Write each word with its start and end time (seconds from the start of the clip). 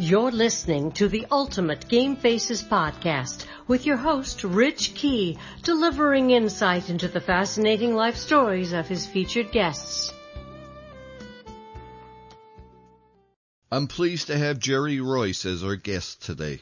You're 0.00 0.30
listening 0.30 0.92
to 0.92 1.08
the 1.08 1.26
Ultimate 1.28 1.88
Game 1.88 2.14
Faces 2.14 2.62
podcast 2.62 3.46
with 3.66 3.84
your 3.84 3.96
host, 3.96 4.44
Rich 4.44 4.94
Key, 4.94 5.36
delivering 5.64 6.30
insight 6.30 6.88
into 6.88 7.08
the 7.08 7.20
fascinating 7.20 7.96
life 7.96 8.14
stories 8.14 8.72
of 8.72 8.86
his 8.86 9.08
featured 9.08 9.50
guests. 9.50 10.12
I'm 13.72 13.88
pleased 13.88 14.28
to 14.28 14.38
have 14.38 14.60
Jerry 14.60 15.00
Reuss 15.00 15.44
as 15.44 15.64
our 15.64 15.74
guest 15.74 16.24
today. 16.24 16.60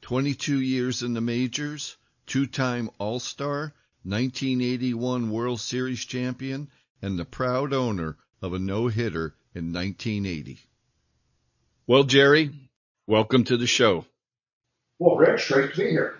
22 0.00 0.58
years 0.58 1.02
in 1.02 1.12
the 1.12 1.20
majors, 1.20 1.98
two-time 2.26 2.88
All-Star, 2.96 3.74
1981 4.04 5.30
World 5.30 5.60
Series 5.60 6.06
champion, 6.06 6.70
and 7.02 7.18
the 7.18 7.26
proud 7.26 7.74
owner 7.74 8.16
of 8.40 8.54
a 8.54 8.58
no-hitter 8.58 9.34
in 9.54 9.74
1980. 9.74 10.58
Well, 11.86 12.04
Jerry, 12.04 12.50
welcome 13.08 13.42
to 13.42 13.56
the 13.56 13.66
show. 13.66 14.04
Well, 14.98 15.16
Rich, 15.16 15.48
great 15.48 15.72
to 15.72 15.80
be 15.80 15.90
here. 15.90 16.16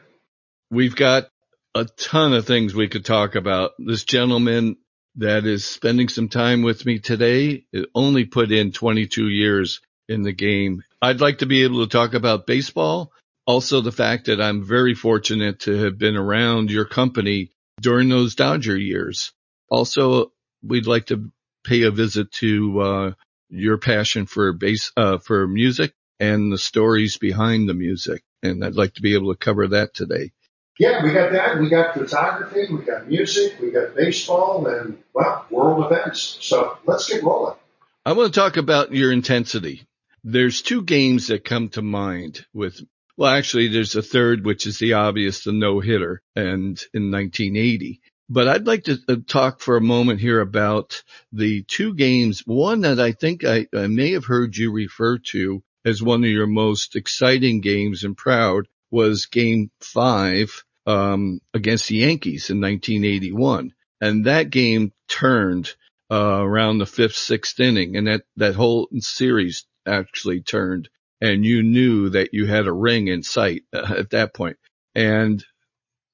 We've 0.70 0.96
got 0.96 1.28
a 1.74 1.84
ton 1.84 2.32
of 2.32 2.46
things 2.46 2.74
we 2.74 2.88
could 2.88 3.04
talk 3.04 3.34
about. 3.34 3.72
This 3.78 4.04
gentleman 4.04 4.78
that 5.16 5.44
is 5.44 5.66
spending 5.66 6.08
some 6.08 6.28
time 6.28 6.62
with 6.62 6.86
me 6.86 6.98
today 6.98 7.66
only 7.94 8.24
put 8.24 8.50
in 8.50 8.72
22 8.72 9.28
years 9.28 9.80
in 10.08 10.22
the 10.22 10.32
game. 10.32 10.82
I'd 11.02 11.20
like 11.20 11.38
to 11.38 11.46
be 11.46 11.64
able 11.64 11.86
to 11.86 11.92
talk 11.92 12.14
about 12.14 12.46
baseball. 12.46 13.12
Also 13.46 13.80
the 13.80 13.92
fact 13.92 14.26
that 14.26 14.40
I'm 14.40 14.64
very 14.64 14.94
fortunate 14.94 15.60
to 15.60 15.76
have 15.84 15.98
been 15.98 16.16
around 16.16 16.70
your 16.70 16.86
company 16.86 17.50
during 17.80 18.08
those 18.08 18.34
Dodger 18.34 18.76
years. 18.76 19.32
Also, 19.70 20.32
we'd 20.62 20.86
like 20.86 21.06
to 21.06 21.30
pay 21.64 21.82
a 21.82 21.90
visit 21.90 22.32
to, 22.32 22.80
uh, 22.80 23.12
your 23.50 23.78
passion 23.78 24.26
for 24.26 24.52
bass, 24.52 24.92
uh, 24.96 25.18
for 25.18 25.46
music 25.46 25.92
and 26.20 26.52
the 26.52 26.58
stories 26.58 27.16
behind 27.18 27.68
the 27.68 27.74
music. 27.74 28.22
And 28.42 28.64
I'd 28.64 28.74
like 28.74 28.94
to 28.94 29.02
be 29.02 29.14
able 29.14 29.32
to 29.32 29.38
cover 29.38 29.68
that 29.68 29.94
today. 29.94 30.32
Yeah, 30.78 31.02
we 31.02 31.12
got 31.12 31.32
that. 31.32 31.58
We 31.58 31.68
got 31.68 31.94
photography, 31.94 32.72
we 32.72 32.84
got 32.84 33.08
music, 33.08 33.58
we 33.60 33.72
got 33.72 33.96
baseball 33.96 34.66
and 34.68 34.98
well, 35.12 35.44
world 35.50 35.84
events. 35.90 36.38
So 36.40 36.78
let's 36.86 37.08
get 37.08 37.24
rolling. 37.24 37.56
I 38.04 38.12
want 38.12 38.32
to 38.32 38.40
talk 38.40 38.56
about 38.56 38.92
your 38.92 39.12
intensity. 39.12 39.82
There's 40.22 40.62
two 40.62 40.82
games 40.82 41.28
that 41.28 41.44
come 41.44 41.68
to 41.70 41.82
mind 41.82 42.46
with, 42.54 42.80
well, 43.16 43.30
actually 43.30 43.68
there's 43.68 43.96
a 43.96 44.02
third, 44.02 44.44
which 44.44 44.66
is 44.66 44.78
the 44.78 44.94
obvious, 44.94 45.42
the 45.42 45.52
no 45.52 45.80
hitter 45.80 46.22
and 46.36 46.80
in 46.94 47.10
1980. 47.10 48.00
But 48.30 48.46
I'd 48.46 48.66
like 48.66 48.84
to 48.84 48.98
uh, 49.08 49.16
talk 49.26 49.60
for 49.60 49.76
a 49.76 49.80
moment 49.80 50.20
here 50.20 50.40
about 50.40 51.02
the 51.32 51.62
two 51.62 51.94
games. 51.94 52.42
One 52.46 52.82
that 52.82 53.00
I 53.00 53.12
think 53.12 53.44
I, 53.44 53.66
I 53.74 53.86
may 53.88 54.12
have 54.12 54.26
heard 54.26 54.56
you 54.56 54.70
refer 54.70 55.18
to 55.32 55.62
as 55.84 56.02
one 56.02 56.24
of 56.24 56.30
your 56.30 56.46
most 56.46 56.96
exciting 56.96 57.60
games 57.60 58.04
and 58.04 58.16
proud 58.16 58.66
was 58.90 59.26
game 59.26 59.70
five, 59.80 60.64
um, 60.86 61.40
against 61.54 61.88
the 61.88 61.96
Yankees 61.96 62.50
in 62.50 62.60
1981. 62.60 63.72
And 64.00 64.24
that 64.26 64.50
game 64.50 64.92
turned, 65.08 65.74
uh, 66.10 66.40
around 66.40 66.78
the 66.78 66.86
fifth, 66.86 67.16
sixth 67.16 67.60
inning 67.60 67.96
and 67.96 68.06
that, 68.06 68.22
that 68.36 68.54
whole 68.54 68.88
series 69.00 69.66
actually 69.86 70.40
turned 70.40 70.88
and 71.20 71.44
you 71.44 71.62
knew 71.62 72.10
that 72.10 72.32
you 72.32 72.46
had 72.46 72.66
a 72.66 72.72
ring 72.72 73.08
in 73.08 73.22
sight 73.22 73.64
uh, 73.72 73.94
at 73.98 74.10
that 74.10 74.34
point. 74.34 74.56
And 74.94 75.44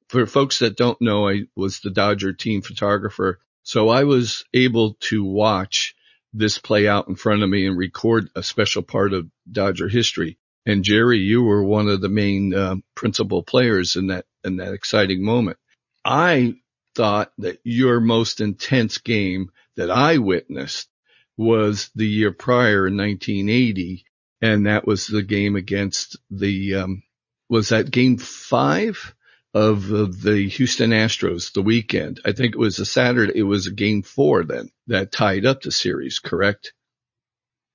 for 0.09 0.27
folks 0.27 0.59
that 0.59 0.77
don't 0.77 1.01
know, 1.01 1.29
I 1.29 1.42
was 1.57 1.81
the 1.81 1.91
Dodger 1.91 2.33
team 2.33 2.62
photographer. 2.62 3.41
So 3.62 3.89
I 3.89 4.05
was 4.05 4.45
able 4.53 4.95
to 5.01 5.25
watch 5.25 5.94
this 6.34 6.58
play 6.58 6.88
out 6.88 7.08
in 7.08 7.14
front 7.14 7.42
of 7.42 7.48
me 7.48 7.66
and 7.66 7.78
record 7.78 8.28
a 8.34 8.42
special 8.42 8.82
part 8.82 9.12
of 9.12 9.30
Dodger 9.50 9.88
history. 9.88 10.36
And 10.66 10.82
Jerry, 10.82 11.20
you 11.20 11.42
were 11.42 11.62
one 11.62 11.88
of 11.88 12.00
the 12.00 12.08
main 12.08 12.52
uh, 12.52 12.77
principal 12.94 13.42
players 13.42 13.96
in 13.96 14.08
that 14.08 14.27
in 14.42 14.56
that 14.56 14.72
exciting 14.72 15.24
moment. 15.24 15.58
I 16.05 16.56
thought 16.94 17.33
that 17.39 17.61
your 17.64 18.00
most 18.00 18.40
intense 18.40 18.98
game 18.98 19.50
that 19.77 19.90
I 19.90 20.18
witnessed 20.18 20.89
was 21.36 21.90
the 21.94 22.06
year 22.06 22.33
prior 22.33 22.86
in 22.86 22.96
1980, 22.96 24.05
and 24.40 24.67
that 24.67 24.86
was 24.86 25.06
the 25.06 25.23
game 25.23 25.56
against 25.56 26.17
the 26.30 26.74
um, 26.77 27.02
was 27.48 27.68
that 27.68 27.90
game 27.90 28.18
five 28.18 29.14
of 29.55 29.87
the 30.20 30.48
Houston 30.48 30.91
Astros 30.91 31.53
the 31.53 31.63
weekend. 31.63 32.20
I 32.25 32.33
think 32.33 32.55
it 32.55 32.59
was 32.59 32.81
a 32.81 32.85
Saturday. 32.85 33.39
It 33.39 33.45
was 33.45 33.69
a 33.69 33.73
game 33.73 34.03
four 34.03 34.42
then 34.45 34.70
that 34.89 35.13
tied 35.13 35.47
up 35.47 35.63
the 35.63 35.70
series, 35.70 36.19
correct? 36.19 36.73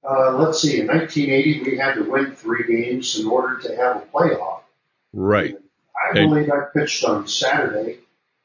Uh, 0.07 0.37
let's 0.37 0.61
see. 0.61 0.81
In 0.81 0.87
1980, 0.87 1.71
we 1.71 1.77
had 1.77 1.95
to 1.95 2.03
win 2.03 2.35
three 2.35 2.67
games 2.67 3.17
in 3.17 3.27
order 3.27 3.59
to 3.61 3.75
have 3.77 3.97
a 3.97 4.05
playoff. 4.13 4.61
Right. 5.13 5.55
I 6.11 6.13
believe 6.13 6.49
I 6.49 6.65
pitched 6.73 7.03
on 7.03 7.27
Saturday, 7.27 7.99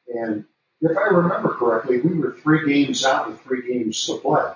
and 0.08 0.44
if 0.80 0.96
I 0.96 1.14
remember 1.14 1.54
correctly, 1.54 2.00
we 2.00 2.18
were 2.18 2.32
three 2.32 2.66
games 2.66 3.04
out 3.04 3.28
with 3.28 3.40
three 3.40 3.72
games 3.72 4.04
to 4.06 4.16
play. 4.16 4.52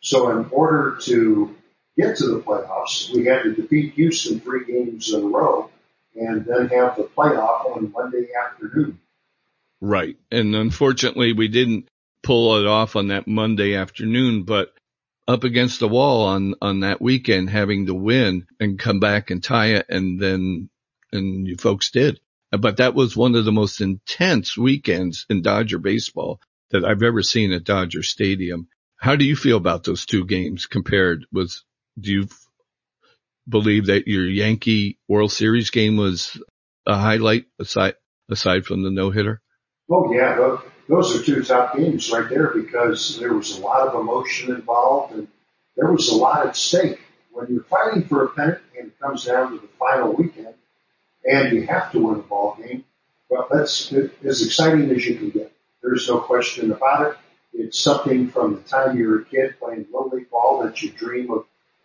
So 0.00 0.30
in 0.30 0.48
order 0.50 0.98
to 1.02 1.56
get 1.96 2.16
to 2.18 2.26
the 2.26 2.40
playoffs, 2.40 3.12
we 3.14 3.26
had 3.26 3.44
to 3.44 3.54
defeat 3.54 3.94
Houston 3.94 4.40
three 4.40 4.64
games 4.66 5.12
in 5.12 5.22
a 5.22 5.26
row 5.26 5.70
and 6.14 6.44
then 6.44 6.68
have 6.68 6.96
the 6.96 7.08
playoff 7.16 7.76
on 7.76 7.92
Monday 7.92 8.28
afternoon. 8.34 9.00
Right. 9.80 10.16
And 10.30 10.54
unfortunately, 10.54 11.32
we 11.32 11.48
didn't 11.48 11.88
pull 12.22 12.56
it 12.58 12.66
off 12.66 12.96
on 12.96 13.08
that 13.08 13.26
Monday 13.26 13.74
afternoon, 13.74 14.44
but 14.44 14.72
up 15.26 15.44
against 15.44 15.80
the 15.80 15.88
wall 15.88 16.26
on, 16.26 16.54
on 16.62 16.80
that 16.80 17.00
weekend, 17.00 17.50
having 17.50 17.86
to 17.86 17.94
win 17.94 18.46
and 18.60 18.78
come 18.78 19.00
back 19.00 19.30
and 19.30 19.42
tie 19.42 19.74
it. 19.74 19.86
And 19.88 20.20
then, 20.20 20.70
and 21.12 21.46
you 21.46 21.56
folks 21.56 21.90
did. 21.90 22.20
But 22.50 22.76
that 22.76 22.94
was 22.94 23.16
one 23.16 23.34
of 23.34 23.44
the 23.44 23.52
most 23.52 23.80
intense 23.80 24.56
weekends 24.56 25.26
in 25.28 25.42
Dodger 25.42 25.78
baseball 25.78 26.40
that 26.70 26.84
I've 26.84 27.02
ever 27.02 27.22
seen 27.22 27.52
at 27.52 27.64
Dodger 27.64 28.02
Stadium. 28.02 28.68
How 28.96 29.16
do 29.16 29.24
you 29.24 29.36
feel 29.36 29.56
about 29.56 29.84
those 29.84 30.06
two 30.06 30.24
games 30.24 30.66
compared 30.66 31.26
with, 31.32 31.52
do 31.98 32.12
you 32.12 32.28
believe 33.48 33.86
that 33.86 34.08
your 34.08 34.26
Yankee 34.26 34.98
World 35.08 35.32
Series 35.32 35.70
game 35.70 35.96
was 35.96 36.40
a 36.86 36.96
highlight 36.96 37.46
aside 37.58 37.94
aside 38.30 38.64
from 38.64 38.82
the 38.82 38.90
no 38.90 39.10
hitter? 39.10 39.40
Oh 39.90 40.12
yeah, 40.12 40.58
those 40.88 41.18
are 41.18 41.22
two 41.22 41.42
top 41.42 41.76
games 41.76 42.10
right 42.10 42.28
there 42.28 42.48
because 42.48 43.18
there 43.18 43.34
was 43.34 43.58
a 43.58 43.60
lot 43.60 43.86
of 43.88 44.00
emotion 44.00 44.54
involved 44.54 45.14
and 45.14 45.28
there 45.76 45.90
was 45.90 46.08
a 46.08 46.16
lot 46.16 46.46
at 46.46 46.56
stake. 46.56 47.00
When 47.32 47.52
you're 47.52 47.64
fighting 47.64 48.04
for 48.04 48.24
a 48.24 48.28
pennant 48.28 48.60
and 48.78 48.88
it 48.88 49.00
comes 49.00 49.24
down 49.24 49.52
to 49.52 49.58
the 49.58 49.68
final 49.78 50.12
weekend 50.12 50.54
and 51.24 51.52
you 51.52 51.66
have 51.66 51.90
to 51.92 52.00
win 52.00 52.20
a 52.20 52.22
ball 52.22 52.56
game, 52.56 52.84
well, 53.28 53.48
that's 53.50 53.92
as 53.92 54.46
exciting 54.46 54.90
as 54.90 55.04
you 55.04 55.16
can 55.16 55.30
get. 55.30 55.52
There's 55.82 56.08
no 56.08 56.20
question 56.20 56.70
about 56.70 57.10
it. 57.10 57.16
It's 57.52 57.80
something 57.80 58.28
from 58.28 58.54
the 58.54 58.60
time 58.60 58.96
you're 58.96 59.20
a 59.20 59.24
kid 59.24 59.56
playing 59.58 59.86
little 59.92 60.10
league 60.10 60.30
ball 60.30 60.62
that 60.62 60.80
you 60.82 60.90
dream 60.90 61.30
of 61.30 61.44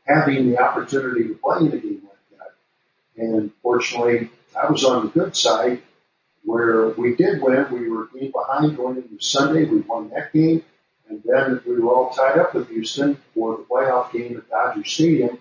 having 0.09 0.49
the 0.49 0.57
opportunity 0.57 1.27
to 1.27 1.35
play 1.35 1.59
in 1.59 1.67
a 1.67 1.77
game 1.77 2.01
like 2.03 2.39
that. 2.39 3.23
And 3.23 3.51
fortunately, 3.61 4.29
I 4.59 4.71
was 4.71 4.83
on 4.83 5.05
the 5.05 5.11
good 5.11 5.35
side 5.35 5.81
where 6.43 6.89
we 6.89 7.15
did 7.15 7.41
win. 7.41 7.67
We 7.71 7.89
were 7.89 8.07
game 8.07 8.31
behind 8.31 8.75
going 8.75 8.97
into 8.97 9.23
Sunday. 9.23 9.65
We 9.65 9.81
won 9.81 10.09
that 10.09 10.33
game. 10.33 10.63
And 11.07 11.21
then 11.23 11.61
we 11.65 11.79
were 11.79 11.93
all 11.93 12.11
tied 12.11 12.37
up 12.37 12.53
with 12.53 12.69
Houston 12.69 13.17
for 13.33 13.57
the 13.57 13.63
playoff 13.63 14.11
game 14.11 14.37
at 14.37 14.49
Dodger 14.49 14.83
Stadium 14.85 15.39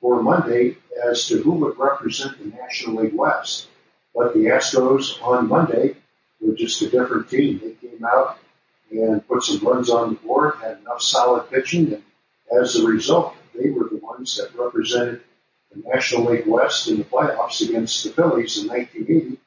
for 0.00 0.22
Monday 0.22 0.76
as 1.04 1.26
to 1.28 1.42
who 1.42 1.52
would 1.52 1.78
represent 1.78 2.38
the 2.38 2.56
National 2.56 3.02
League 3.02 3.14
West. 3.14 3.68
But 4.14 4.34
the 4.34 4.46
Astros 4.46 5.22
on 5.22 5.48
Monday 5.48 5.96
were 6.40 6.54
just 6.54 6.82
a 6.82 6.90
different 6.90 7.28
team. 7.28 7.60
They 7.62 7.88
came 7.88 8.04
out 8.04 8.38
and 8.90 9.26
put 9.26 9.42
some 9.42 9.66
runs 9.66 9.90
on 9.90 10.10
the 10.10 10.14
board, 10.16 10.54
had 10.60 10.78
enough 10.78 11.02
solid 11.02 11.50
pitching, 11.50 11.92
and 11.92 12.02
as 12.60 12.76
a 12.76 12.86
result, 12.86 13.35
they 13.58 13.70
were 13.70 13.88
the 13.88 13.96
ones 13.96 14.36
that 14.36 14.54
represented 14.58 15.20
the 15.72 15.82
National 15.88 16.30
League 16.30 16.46
West 16.46 16.88
in 16.88 16.98
the 16.98 17.04
playoffs 17.04 17.66
against 17.66 18.04
the 18.04 18.10
Phillies 18.10 18.58
in 18.58 18.68
1980, 18.68 19.38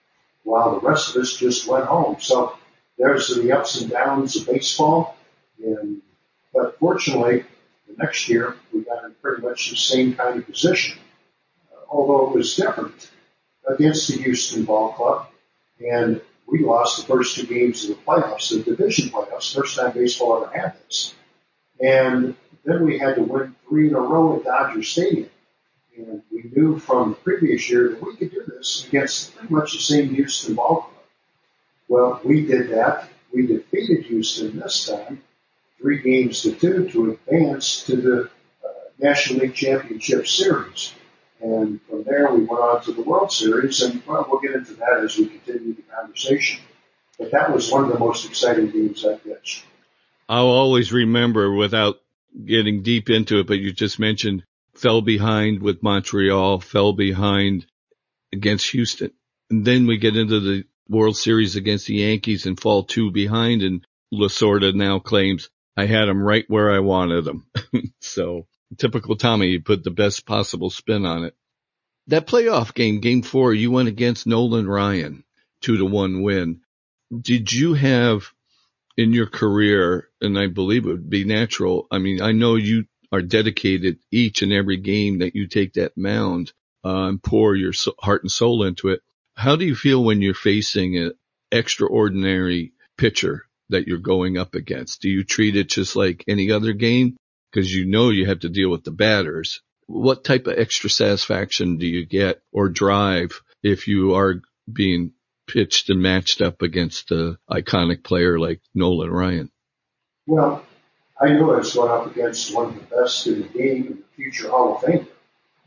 while 0.44 0.80
the 0.80 0.88
rest 0.88 1.16
of 1.16 1.22
us 1.22 1.38
just 1.38 1.68
went 1.68 1.86
home. 1.86 2.18
So 2.20 2.58
there's 2.98 3.28
the 3.30 3.52
ups 3.52 3.82
and 3.82 3.90
downs 3.90 4.36
of 4.36 4.48
baseball. 4.48 5.18
And, 5.64 6.02
but 6.54 6.78
fortunately, 6.80 7.46
the 7.88 7.96
next 7.98 8.30
year 8.30 8.56
we 8.74 8.82
got 8.82 9.06
in 9.06 9.16
pretty 9.22 9.42
much 9.42 9.70
the 9.70 9.76
same 9.76 10.16
kind 10.16 10.40
of 10.40 10.46
position, 10.46 10.98
uh, 11.72 11.80
although 11.90 12.30
it 12.30 12.36
was 12.36 12.56
different 12.56 13.10
against 13.68 14.10
the 14.10 14.22
Houston 14.22 14.66
Ball 14.66 14.94
Club. 14.94 15.28
And 15.80 16.22
we 16.46 16.60
lost 16.60 16.98
the 17.00 17.14
first 17.14 17.36
two 17.36 17.46
games 17.46 17.84
of 17.84 17.90
the 17.90 18.04
playoffs, 18.04 18.50
the 18.50 18.64
division 18.64 19.10
playoffs, 19.10 19.54
first 19.56 19.78
time 19.78 19.94
baseball 19.94 20.44
ever 20.44 20.58
had 20.58 20.76
this. 20.86 21.14
And 21.82 22.36
then 22.64 22.86
we 22.86 23.00
had 23.00 23.16
to 23.16 23.22
win 23.22 23.56
three 23.68 23.88
in 23.88 23.96
a 23.96 24.00
row 24.00 24.38
at 24.38 24.44
Dodger 24.44 24.84
Stadium. 24.84 25.30
And 25.98 26.22
we 26.32 26.44
knew 26.56 26.80
from 26.80 27.12
the 27.12 27.16
previous 27.16 27.70
year 27.70 27.90
that 27.90 28.04
we 28.04 28.16
could 28.16 28.32
do 28.32 28.44
this 28.48 28.86
against 28.88 29.36
pretty 29.36 29.54
much 29.54 29.74
the 29.74 29.80
same 29.80 30.14
Houston 30.14 30.56
ball 30.56 30.82
club. 30.82 31.04
Well, 31.88 32.22
we 32.24 32.46
did 32.46 32.70
that. 32.72 33.10
We 33.34 33.48
defeated 33.48 34.06
Houston 34.06 34.60
this 34.60 34.86
time, 34.86 35.22
three 35.80 36.02
games 36.02 36.44
to 36.44 36.54
two 36.54 36.90
to 36.90 37.12
advance 37.12 37.84
to 37.86 37.96
the 37.96 38.22
uh, 38.64 38.70
National 38.98 39.40
League 39.40 39.56
Championship 39.56 40.28
Series. 40.28 40.94
And 41.42 41.80
from 41.90 42.04
there, 42.04 42.34
we 42.34 42.44
went 42.44 42.62
on 42.62 42.84
to 42.84 42.92
the 42.92 43.02
World 43.02 43.32
Series, 43.32 43.82
and 43.82 44.06
well, 44.06 44.26
we'll 44.30 44.42
get 44.42 44.56
into 44.56 44.74
that 44.76 45.02
as 45.04 45.18
we 45.18 45.28
continue 45.28 45.74
the 45.74 45.84
conversation. 45.84 46.62
But 47.18 47.32
that 47.32 47.54
was 47.54 47.72
one 47.72 47.86
of 47.86 47.92
the 47.92 48.00
most 48.00 48.26
exciting 48.26 48.72
games 48.72 49.06
I've 49.06 49.24
pitched. 49.24 49.64
I'll 50.28 50.48
always 50.48 50.92
remember 50.92 51.54
without 51.54 52.02
getting 52.44 52.82
deep 52.82 53.10
into 53.10 53.40
it, 53.40 53.48
but 53.48 53.60
you 53.60 53.72
just 53.72 54.00
mentioned 54.00 54.44
fell 54.74 55.02
behind 55.02 55.62
with 55.62 55.84
Montreal, 55.84 56.60
fell 56.60 56.94
behind 56.94 57.66
against 58.32 58.72
Houston. 58.72 59.12
And 59.50 59.66
then 59.66 59.88
we 59.88 59.98
get 59.98 60.16
into 60.16 60.40
the 60.40 60.64
World 60.88 61.18
Series 61.18 61.56
against 61.56 61.88
the 61.88 61.96
Yankees 61.96 62.46
and 62.46 62.60
fall 62.60 62.84
two 62.84 63.12
behind 63.12 63.62
and 63.62 63.86
Lasorda 64.14 64.74
now 64.74 65.00
claims 65.00 65.50
I 65.78 65.86
had 65.86 66.06
them 66.06 66.22
right 66.22 66.46
where 66.48 66.72
I 66.72 66.80
wanted 66.80 67.26
them. 67.26 67.46
so 68.02 68.48
typical 68.78 69.16
Tommy, 69.16 69.48
you 69.48 69.62
put 69.62 69.84
the 69.84 69.92
best 69.92 70.26
possible 70.26 70.70
spin 70.70 71.06
on 71.06 71.26
it. 71.26 71.36
That 72.08 72.28
playoff 72.28 72.74
game, 72.74 73.02
game 73.02 73.22
four, 73.22 73.54
you 73.54 73.70
went 73.72 73.88
against 73.88 74.26
Nolan 74.26 74.68
Ryan, 74.68 75.24
two 75.62 75.78
to 75.78 75.86
one 75.86 76.24
win. 76.24 76.62
Did 77.22 77.54
you 77.54 77.76
have 77.76 78.34
in 79.00 79.14
your 79.14 79.28
career, 79.28 80.10
and 80.20 80.38
I 80.38 80.48
believe 80.48 80.86
it 80.86 80.90
would 80.90 81.10
be 81.10 81.24
natural. 81.24 81.88
I 81.90 82.00
mean, 82.00 82.22
I 82.22 82.34
know 82.34 82.56
you 82.56 82.84
are 83.14 83.22
dedicated 83.22 84.00
each 84.12 84.42
and 84.42 84.52
every 84.52 84.76
game 84.76 85.20
that 85.20 85.36
you 85.38 85.48
take 85.48 85.76
that 85.76 85.96
mound 85.96 86.52
uh, 86.84 87.08
and 87.08 87.24
pour 87.24 87.56
your 87.56 87.72
heart 87.98 88.24
and 88.24 88.32
soul 88.32 88.66
into 88.66 88.90
it. 88.90 89.00
How 89.36 89.56
do 89.56 89.64
you 89.64 89.74
feel 89.74 90.04
when 90.04 90.22
you're 90.22 90.34
facing 90.34 90.98
an 90.98 91.14
extraordinary 91.50 92.74
pitcher 92.98 93.48
that 93.70 93.88
you're 93.88 94.00
going 94.00 94.38
up 94.38 94.54
against? 94.54 95.02
Do 95.02 95.08
you 95.08 95.24
treat 95.24 95.56
it 95.56 95.70
just 95.70 95.96
like 95.96 96.26
any 96.28 96.52
other 96.52 96.74
game? 96.74 97.16
Because 97.54 97.74
you 97.74 97.86
know 97.86 98.10
you 98.10 98.26
have 98.26 98.42
to 98.42 98.50
deal 98.50 98.70
with 98.70 98.84
the 98.84 98.92
batters. 98.92 99.62
What 99.88 100.26
type 100.26 100.46
of 100.46 100.60
extra 100.60 100.90
satisfaction 100.90 101.78
do 101.78 101.88
you 101.88 102.06
get 102.06 102.42
or 102.52 102.68
drive 102.68 103.42
if 103.64 103.88
you 103.88 104.16
are 104.16 104.42
being 104.72 105.14
pitched 105.52 105.90
and 105.90 106.02
matched 106.02 106.42
up 106.42 106.62
against 106.62 107.12
an 107.12 107.38
iconic 107.50 108.04
player 108.04 108.40
like 108.40 108.62
Nolan 108.74 109.10
Ryan? 109.10 109.52
Well, 110.28 110.64
I 111.20 111.34
knew 111.34 111.52
I 111.52 111.58
was 111.58 111.74
going 111.74 111.92
up 111.92 112.06
against 112.10 112.54
one 112.54 112.68
of 112.68 112.76
the 112.76 112.96
best 112.96 113.28
in 113.28 113.42
the 113.42 113.48
game 113.48 113.88
and 113.88 113.98
the 113.98 114.04
future 114.16 114.50
Hall 114.50 114.76
of 114.76 114.82
Famer. 114.84 115.08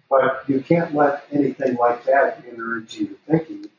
But 0.08 0.44
you 0.48 0.60
can't 0.60 0.94
let 0.94 1.24
anything 1.32 1.76
like 1.76 2.04
that 2.04 2.44
enter 2.48 2.78
into 2.78 3.04
your 3.04 3.16
thinking 3.26 3.70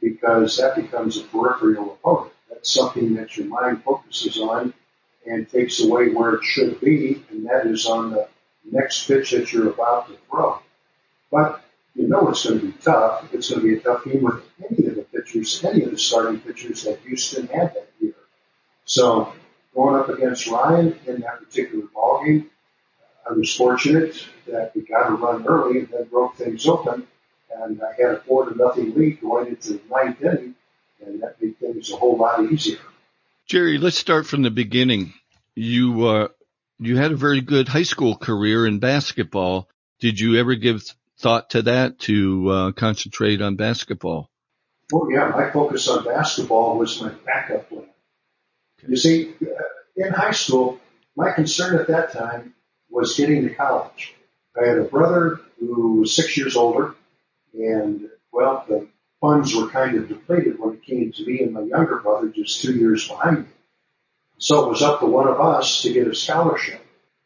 because 0.00 0.56
that 0.58 0.76
becomes 0.76 1.18
a 1.18 1.24
peripheral 1.24 1.94
opponent. 1.94 2.32
That's 2.48 2.72
something 2.72 3.14
that 3.14 3.36
your 3.36 3.46
mind 3.46 3.82
focuses 3.82 4.38
on 4.38 4.72
and 5.26 5.48
takes 5.48 5.82
away 5.82 6.10
where 6.10 6.34
it 6.34 6.44
should 6.44 6.80
be, 6.80 7.22
and 7.30 7.46
that 7.46 7.66
is 7.66 7.86
on 7.86 8.10
the 8.10 8.28
next 8.70 9.06
pitch 9.06 9.32
that 9.32 9.52
you're 9.52 9.70
about 9.70 10.08
to 10.08 10.16
throw. 10.30 10.58
But 11.30 11.62
you 11.94 12.08
know 12.08 12.28
it's 12.28 12.46
going 12.46 12.60
to 12.60 12.66
be 12.66 12.72
tough. 12.72 13.28
It's 13.32 13.50
going 13.50 13.62
to 13.62 13.66
be 13.66 13.76
a 13.76 13.80
tough 13.80 14.04
game 14.04 14.22
with 14.22 14.42
any 14.58 14.86
of 14.86 14.96
pitchers, 15.30 15.64
any 15.64 15.84
of 15.84 15.90
the 15.90 15.98
starting 15.98 16.40
pitchers 16.40 16.84
that 16.84 17.00
Houston 17.00 17.46
had 17.46 17.74
that 17.74 17.88
year. 18.00 18.14
So 18.84 19.32
going 19.74 19.96
up 19.96 20.08
against 20.08 20.46
Ryan 20.46 20.98
in 21.06 21.20
that 21.20 21.38
particular 21.40 21.86
ball 21.94 22.24
game, 22.24 22.50
I 23.28 23.32
was 23.32 23.54
fortunate 23.54 24.26
that 24.46 24.72
we 24.74 24.82
got 24.82 25.10
a 25.10 25.14
run 25.14 25.46
early 25.46 25.80
and 25.80 25.88
then 25.88 26.04
broke 26.04 26.36
things 26.36 26.66
open, 26.66 27.06
and 27.54 27.80
I 27.82 27.92
had 28.00 28.14
a 28.16 28.20
four 28.20 28.48
to 28.48 28.56
nothing 28.56 28.94
lead 28.94 29.20
going 29.20 29.48
into 29.48 29.74
the 29.74 29.80
ninth 29.90 30.22
inning, 30.22 30.54
and 31.04 31.22
that 31.22 31.40
made 31.40 31.58
things 31.58 31.92
a 31.92 31.96
whole 31.96 32.16
lot 32.16 32.42
easier. 32.50 32.78
Jerry, 33.46 33.78
let's 33.78 33.98
start 33.98 34.26
from 34.26 34.42
the 34.42 34.50
beginning. 34.50 35.12
You 35.54 36.06
uh, 36.06 36.28
you 36.78 36.96
had 36.96 37.12
a 37.12 37.16
very 37.16 37.40
good 37.40 37.68
high 37.68 37.82
school 37.82 38.16
career 38.16 38.66
in 38.66 38.78
basketball. 38.78 39.68
Did 40.00 40.18
you 40.18 40.36
ever 40.36 40.54
give 40.54 40.82
thought 41.18 41.50
to 41.50 41.62
that 41.62 41.98
to 42.00 42.48
uh, 42.48 42.72
concentrate 42.72 43.42
on 43.42 43.56
basketball? 43.56 44.29
Oh 44.92 45.08
yeah, 45.08 45.28
my 45.28 45.50
focus 45.50 45.88
on 45.88 46.04
basketball 46.04 46.78
was 46.78 47.00
my 47.00 47.10
backup 47.24 47.68
plan. 47.68 47.86
You 48.86 48.96
see, 48.96 49.34
uh, 49.42 49.46
in 49.96 50.12
high 50.12 50.32
school, 50.32 50.80
my 51.16 51.32
concern 51.32 51.78
at 51.78 51.88
that 51.88 52.12
time 52.12 52.54
was 52.88 53.16
getting 53.16 53.42
to 53.46 53.54
college. 53.54 54.14
I 54.60 54.66
had 54.66 54.78
a 54.78 54.84
brother 54.84 55.40
who 55.58 56.00
was 56.00 56.16
six 56.16 56.36
years 56.36 56.56
older, 56.56 56.94
and 57.54 58.08
well, 58.32 58.64
the 58.68 58.88
funds 59.20 59.54
were 59.54 59.68
kind 59.68 59.96
of 59.96 60.08
depleted 60.08 60.58
when 60.58 60.74
it 60.74 60.82
came 60.82 61.12
to 61.12 61.26
me 61.26 61.40
and 61.40 61.52
my 61.52 61.62
younger 61.62 62.00
brother, 62.00 62.28
just 62.28 62.62
two 62.62 62.74
years 62.74 63.06
behind 63.06 63.40
me. 63.40 63.44
So 64.38 64.64
it 64.64 64.68
was 64.70 64.82
up 64.82 65.00
to 65.00 65.06
one 65.06 65.28
of 65.28 65.40
us 65.40 65.82
to 65.82 65.92
get 65.92 66.08
a 66.08 66.14
scholarship. 66.14 66.80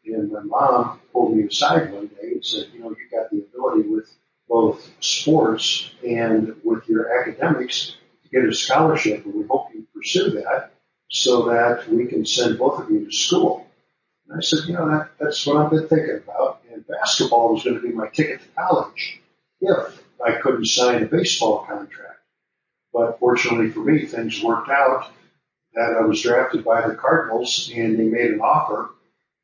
And 0.05 0.31
my 0.31 0.41
mom 0.41 0.99
pulled 1.11 1.35
me 1.35 1.45
aside 1.45 1.91
one 1.91 2.07
day 2.07 2.33
and 2.33 2.45
said, 2.45 2.67
you 2.73 2.79
know, 2.81 2.89
you 2.89 3.09
got 3.09 3.31
the 3.31 3.37
ability 3.37 3.89
with 3.89 4.13
both 4.47 4.89
sports 4.99 5.89
and 6.05 6.55
with 6.63 6.87
your 6.87 7.21
academics 7.21 7.95
to 8.23 8.29
get 8.29 8.47
a 8.47 8.53
scholarship, 8.53 9.25
and 9.25 9.33
we 9.33 9.43
hope 9.47 9.67
you 9.73 9.85
pursue 9.93 10.31
that 10.31 10.71
so 11.09 11.49
that 11.49 11.87
we 11.89 12.05
can 12.05 12.25
send 12.25 12.57
both 12.57 12.81
of 12.81 12.89
you 12.89 13.05
to 13.05 13.11
school. 13.11 13.67
And 14.27 14.37
I 14.37 14.41
said, 14.41 14.67
you 14.67 14.73
know, 14.73 14.89
that, 14.89 15.11
that's 15.19 15.45
what 15.45 15.57
I've 15.57 15.71
been 15.71 15.87
thinking 15.87 16.21
about. 16.23 16.61
And 16.71 16.85
basketball 16.87 17.53
was 17.53 17.63
going 17.63 17.75
to 17.75 17.81
be 17.81 17.93
my 17.93 18.07
ticket 18.07 18.41
to 18.41 18.47
college 18.57 19.21
if 19.61 20.01
I 20.23 20.33
couldn't 20.33 20.65
sign 20.65 21.03
a 21.03 21.05
baseball 21.05 21.65
contract. 21.65 22.19
But 22.91 23.19
fortunately 23.19 23.69
for 23.71 23.81
me, 23.81 24.05
things 24.05 24.41
worked 24.41 24.69
out 24.69 25.11
that 25.73 25.97
I 25.99 26.05
was 26.05 26.21
drafted 26.21 26.63
by 26.63 26.87
the 26.87 26.95
Cardinals 26.95 27.71
and 27.73 27.99
they 27.99 28.05
made 28.05 28.31
an 28.31 28.39
offer 28.39 28.91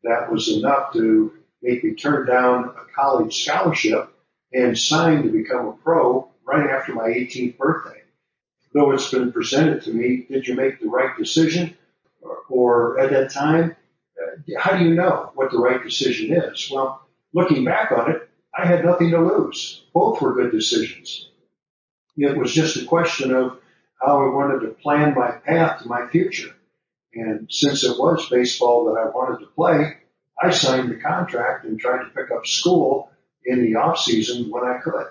that 0.04 0.32
was 0.32 0.50
enough 0.50 0.94
to 0.94 1.34
make 1.62 1.84
me 1.84 1.94
turn 1.94 2.26
down 2.26 2.66
a 2.70 2.86
college 2.96 3.44
scholarship 3.44 4.11
and 4.54 4.78
signed 4.78 5.24
to 5.24 5.30
become 5.30 5.68
a 5.68 5.74
pro 5.74 6.30
right 6.46 6.70
after 6.70 6.94
my 6.94 7.08
18th 7.08 7.58
birthday. 7.58 8.02
Though 8.74 8.92
it's 8.92 9.12
been 9.12 9.32
presented 9.32 9.84
to 9.84 9.94
me, 9.94 10.26
did 10.30 10.48
you 10.48 10.56
make 10.56 10.80
the 10.80 10.88
right 10.88 11.18
decision? 11.18 11.78
Or, 12.22 12.38
or 12.50 13.00
at 13.00 13.12
that 13.12 13.32
time, 13.32 13.76
uh, 14.22 14.60
how 14.60 14.78
do 14.78 14.84
you 14.86 14.94
know 14.94 15.32
what 15.36 15.52
the 15.52 15.60
right 15.60 15.84
decision 15.84 16.34
is? 16.34 16.70
Well, 16.72 17.02
looking 17.34 17.66
back 17.66 17.92
on 17.92 18.12
it, 18.12 18.30
I 18.58 18.66
had 18.66 18.86
nothing 18.86 19.12
to 19.12 19.20
lose. 19.20 19.84
Both 19.94 20.22
were 20.22 20.36
good 20.36 20.52
decisions. 20.52 21.30
It 22.18 22.38
was 22.38 22.54
just 22.54 22.78
a 22.78 22.86
question 22.86 23.34
of 23.34 23.60
how 24.02 24.24
I 24.26 24.34
wanted 24.34 24.66
to 24.66 24.74
plan 24.74 25.16
my 25.16 25.32
path 25.32 25.82
to 25.82 25.88
my 25.88 26.08
future. 26.08 26.54
And 27.14 27.48
since 27.52 27.84
it 27.84 27.98
was 27.98 28.30
baseball 28.30 28.86
that 28.86 29.00
I 29.00 29.10
wanted 29.10 29.40
to 29.40 29.52
play, 29.52 29.98
I 30.42 30.50
signed 30.50 30.90
the 30.90 30.96
contract 30.96 31.66
and 31.66 31.80
tried 31.80 32.04
to 32.04 32.10
pick 32.10 32.32
up 32.32 32.46
school 32.46 33.12
in 33.46 33.64
the 33.66 33.76
off 33.76 34.00
season 34.00 34.50
when 34.50 34.64
I 34.64 34.80
could. 34.80 35.08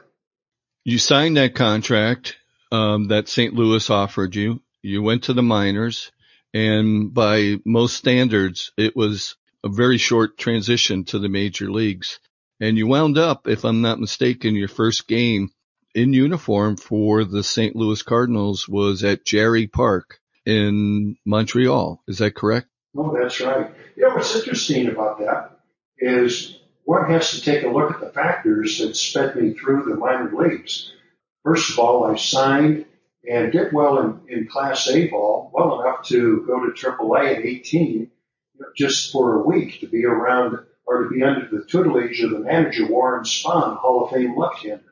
You 0.84 0.98
signed 0.98 1.36
that 1.36 1.54
contract 1.54 2.36
um, 2.72 3.08
that 3.08 3.28
St. 3.28 3.54
Louis 3.54 3.88
offered 3.90 4.34
you. 4.34 4.62
You 4.82 5.02
went 5.02 5.24
to 5.24 5.34
the 5.34 5.42
minors, 5.42 6.10
and 6.54 7.12
by 7.12 7.56
most 7.64 7.96
standards, 7.96 8.72
it 8.76 8.96
was 8.96 9.36
a 9.62 9.68
very 9.68 9.98
short 9.98 10.38
transition 10.38 11.04
to 11.04 11.18
the 11.18 11.28
major 11.28 11.70
leagues. 11.70 12.18
And 12.60 12.76
you 12.76 12.86
wound 12.86 13.18
up, 13.18 13.46
if 13.46 13.64
I'm 13.64 13.82
not 13.82 14.00
mistaken, 14.00 14.54
your 14.54 14.68
first 14.68 15.06
game 15.06 15.50
in 15.94 16.12
uniform 16.12 16.76
for 16.76 17.24
the 17.24 17.42
St. 17.42 17.74
Louis 17.74 18.02
Cardinals 18.02 18.68
was 18.68 19.02
at 19.04 19.24
Jarry 19.24 19.66
Park 19.66 20.20
in 20.46 21.16
Montreal. 21.26 22.02
Is 22.06 22.18
that 22.18 22.34
correct? 22.34 22.68
Oh, 22.96 23.16
that's 23.20 23.40
right. 23.40 23.70
Know, 23.96 24.14
what's 24.14 24.34
interesting 24.34 24.88
about 24.88 25.18
that 25.18 25.58
is 25.98 26.59
one 26.90 27.08
has 27.08 27.30
to 27.30 27.40
take 27.40 27.62
a 27.62 27.68
look 27.68 27.92
at 27.92 28.00
the 28.00 28.10
factors 28.10 28.80
that 28.80 28.96
spent 28.96 29.40
me 29.40 29.52
through 29.52 29.84
the 29.84 29.94
minor 29.94 30.32
leagues. 30.32 30.92
First 31.44 31.70
of 31.70 31.78
all, 31.78 32.02
I 32.02 32.16
signed 32.16 32.84
and 33.30 33.52
did 33.52 33.72
well 33.72 34.00
in, 34.00 34.20
in 34.28 34.48
Class 34.48 34.88
A 34.88 35.06
ball, 35.06 35.52
well 35.54 35.80
enough 35.80 36.04
to 36.08 36.44
go 36.48 36.66
to 36.66 36.72
AAA 36.72 37.36
at 37.36 37.44
18, 37.44 38.10
just 38.76 39.12
for 39.12 39.36
a 39.36 39.46
week 39.46 39.78
to 39.78 39.86
be 39.86 40.04
around 40.04 40.58
or 40.84 41.04
to 41.04 41.10
be 41.10 41.22
under 41.22 41.46
the 41.46 41.64
tutelage 41.64 42.22
of 42.22 42.32
the 42.32 42.40
manager, 42.40 42.88
Warren 42.88 43.22
Spahn, 43.22 43.76
Hall 43.76 44.06
of 44.06 44.10
Fame 44.10 44.36
left-hander. 44.36 44.82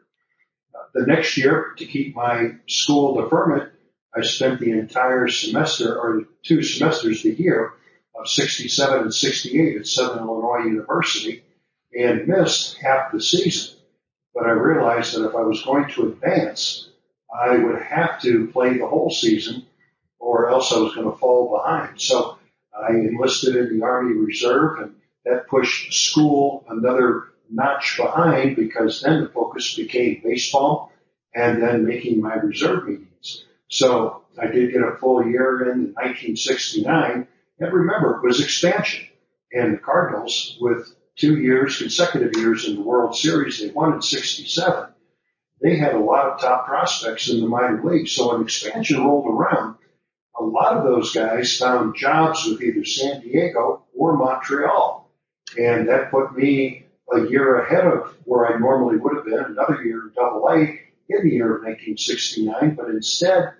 The 0.94 1.04
next 1.04 1.36
year, 1.36 1.74
to 1.78 1.84
keep 1.84 2.14
my 2.14 2.52
school 2.68 3.20
deferment, 3.20 3.72
I 4.14 4.22
spent 4.22 4.60
the 4.60 4.70
entire 4.70 5.26
semester 5.26 5.98
or 5.98 6.22
two 6.44 6.62
semesters 6.62 7.24
the 7.24 7.34
year 7.34 7.72
of 8.14 8.28
67 8.28 9.00
and 9.00 9.12
68 9.12 9.78
at 9.78 9.86
Southern 9.88 10.22
Illinois 10.22 10.64
University 10.64 11.42
and 11.96 12.26
missed 12.26 12.78
half 12.78 13.12
the 13.12 13.20
season. 13.20 13.76
But 14.34 14.46
I 14.46 14.50
realized 14.50 15.14
that 15.14 15.28
if 15.28 15.34
I 15.34 15.42
was 15.42 15.62
going 15.62 15.88
to 15.90 16.08
advance, 16.08 16.88
I 17.34 17.56
would 17.56 17.82
have 17.82 18.20
to 18.22 18.48
play 18.48 18.78
the 18.78 18.86
whole 18.86 19.10
season 19.10 19.66
or 20.18 20.50
else 20.50 20.72
I 20.72 20.78
was 20.78 20.94
going 20.94 21.10
to 21.10 21.16
fall 21.16 21.56
behind. 21.56 22.00
So 22.00 22.38
I 22.76 22.90
enlisted 22.90 23.56
in 23.56 23.78
the 23.78 23.84
Army 23.84 24.14
Reserve 24.14 24.78
and 24.80 24.94
that 25.24 25.48
pushed 25.48 25.92
school 25.92 26.64
another 26.68 27.24
notch 27.50 27.96
behind 27.96 28.56
because 28.56 29.02
then 29.02 29.22
the 29.22 29.28
focus 29.28 29.74
became 29.74 30.20
baseball 30.22 30.92
and 31.34 31.62
then 31.62 31.86
making 31.86 32.20
my 32.20 32.34
reserve 32.34 32.88
meetings. 32.88 33.44
So 33.68 34.22
I 34.40 34.46
did 34.46 34.72
get 34.72 34.82
a 34.82 34.96
full 34.96 35.26
year 35.26 35.62
in 35.70 35.94
1969 35.94 37.26
and 37.58 37.72
remember 37.72 38.16
it 38.16 38.26
was 38.26 38.40
expansion 38.40 39.06
and 39.52 39.74
the 39.74 39.78
Cardinals 39.78 40.56
with 40.60 40.94
two 41.18 41.36
years, 41.38 41.78
consecutive 41.78 42.34
years 42.36 42.66
in 42.66 42.76
the 42.76 42.82
World 42.82 43.16
Series. 43.16 43.60
They 43.60 43.70
won 43.70 43.94
in 43.94 44.02
67. 44.02 44.88
They 45.60 45.76
had 45.76 45.94
a 45.94 45.98
lot 45.98 46.26
of 46.26 46.40
top 46.40 46.66
prospects 46.66 47.28
in 47.28 47.40
the 47.40 47.48
minor 47.48 47.82
leagues. 47.82 48.12
So 48.12 48.32
when 48.32 48.42
expansion 48.42 49.04
rolled 49.04 49.26
around, 49.26 49.76
a 50.38 50.44
lot 50.44 50.76
of 50.76 50.84
those 50.84 51.12
guys 51.12 51.58
found 51.58 51.96
jobs 51.96 52.46
with 52.46 52.62
either 52.62 52.84
San 52.84 53.20
Diego 53.20 53.84
or 53.94 54.16
Montreal. 54.16 55.10
And 55.58 55.88
that 55.88 56.12
put 56.12 56.36
me 56.36 56.86
a 57.12 57.20
year 57.28 57.60
ahead 57.60 57.86
of 57.86 58.14
where 58.24 58.46
I 58.46 58.58
normally 58.58 58.98
would 58.98 59.16
have 59.16 59.24
been, 59.24 59.52
another 59.52 59.82
year 59.82 60.02
in 60.02 60.12
double 60.14 60.48
A 60.48 60.80
in 61.08 61.22
the 61.24 61.30
year 61.30 61.56
of 61.56 61.62
1969. 61.62 62.76
But 62.76 62.90
instead, 62.90 63.54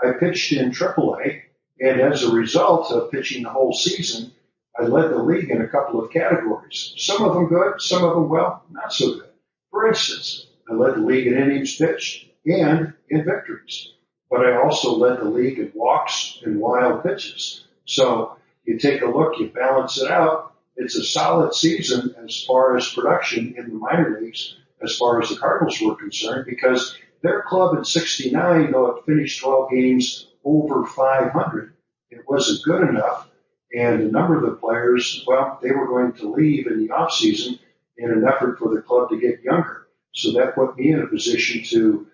I 0.00 0.12
pitched 0.12 0.52
in 0.52 0.70
triple 0.70 1.18
A. 1.24 1.42
And 1.80 2.00
as 2.00 2.22
a 2.22 2.30
result 2.30 2.92
of 2.92 3.10
pitching 3.10 3.42
the 3.42 3.48
whole 3.48 3.72
season, 3.72 4.32
I 4.78 4.84
led 4.84 5.10
the 5.10 5.22
league 5.22 5.50
in 5.50 5.60
a 5.60 5.68
couple 5.68 6.02
of 6.02 6.10
categories. 6.10 6.94
Some 6.96 7.22
of 7.24 7.34
them 7.34 7.48
good, 7.48 7.80
some 7.80 8.04
of 8.04 8.14
them, 8.14 8.28
well, 8.28 8.64
not 8.70 8.92
so 8.92 9.14
good. 9.14 9.28
For 9.70 9.86
instance, 9.86 10.46
I 10.68 10.74
led 10.74 10.94
the 10.94 11.00
league 11.00 11.26
in 11.26 11.34
innings 11.38 11.76
pitched 11.76 12.26
and 12.46 12.94
in 13.08 13.24
victories. 13.24 13.92
But 14.30 14.46
I 14.46 14.56
also 14.56 14.96
led 14.96 15.18
the 15.18 15.24
league 15.24 15.58
in 15.58 15.72
walks 15.74 16.38
and 16.42 16.58
wild 16.58 17.02
pitches. 17.02 17.66
So 17.84 18.38
you 18.64 18.78
take 18.78 19.02
a 19.02 19.06
look, 19.06 19.38
you 19.38 19.48
balance 19.48 19.98
it 19.98 20.10
out. 20.10 20.54
It's 20.76 20.96
a 20.96 21.04
solid 21.04 21.52
season 21.52 22.14
as 22.24 22.42
far 22.42 22.76
as 22.76 22.88
production 22.94 23.54
in 23.58 23.68
the 23.68 23.74
minor 23.74 24.18
leagues, 24.20 24.56
as 24.82 24.96
far 24.96 25.20
as 25.20 25.28
the 25.28 25.36
Cardinals 25.36 25.80
were 25.82 25.96
concerned, 25.96 26.46
because 26.48 26.96
their 27.22 27.42
club 27.42 27.76
in 27.76 27.84
69, 27.84 28.72
though 28.72 28.86
it 28.86 29.04
finished 29.04 29.42
12 29.42 29.70
games 29.70 30.28
over 30.44 30.86
500, 30.86 31.74
it 32.10 32.24
wasn't 32.26 32.64
good 32.64 32.88
enough 32.88 33.28
and 33.74 34.02
a 34.02 34.10
number 34.10 34.36
of 34.36 34.42
the 34.42 34.56
players, 34.56 35.24
well, 35.26 35.58
they 35.62 35.70
were 35.70 35.86
going 35.86 36.12
to 36.14 36.32
leave 36.32 36.66
in 36.66 36.86
the 36.86 36.92
off 36.92 37.12
season 37.12 37.58
in 37.96 38.10
an 38.10 38.24
effort 38.26 38.58
for 38.58 38.74
the 38.74 38.82
club 38.82 39.10
to 39.10 39.20
get 39.20 39.42
younger. 39.42 39.86
So 40.12 40.32
that 40.32 40.54
put 40.54 40.76
me 40.76 40.92
in 40.92 41.00
a 41.00 41.06
position 41.06 41.64
to 41.70 42.06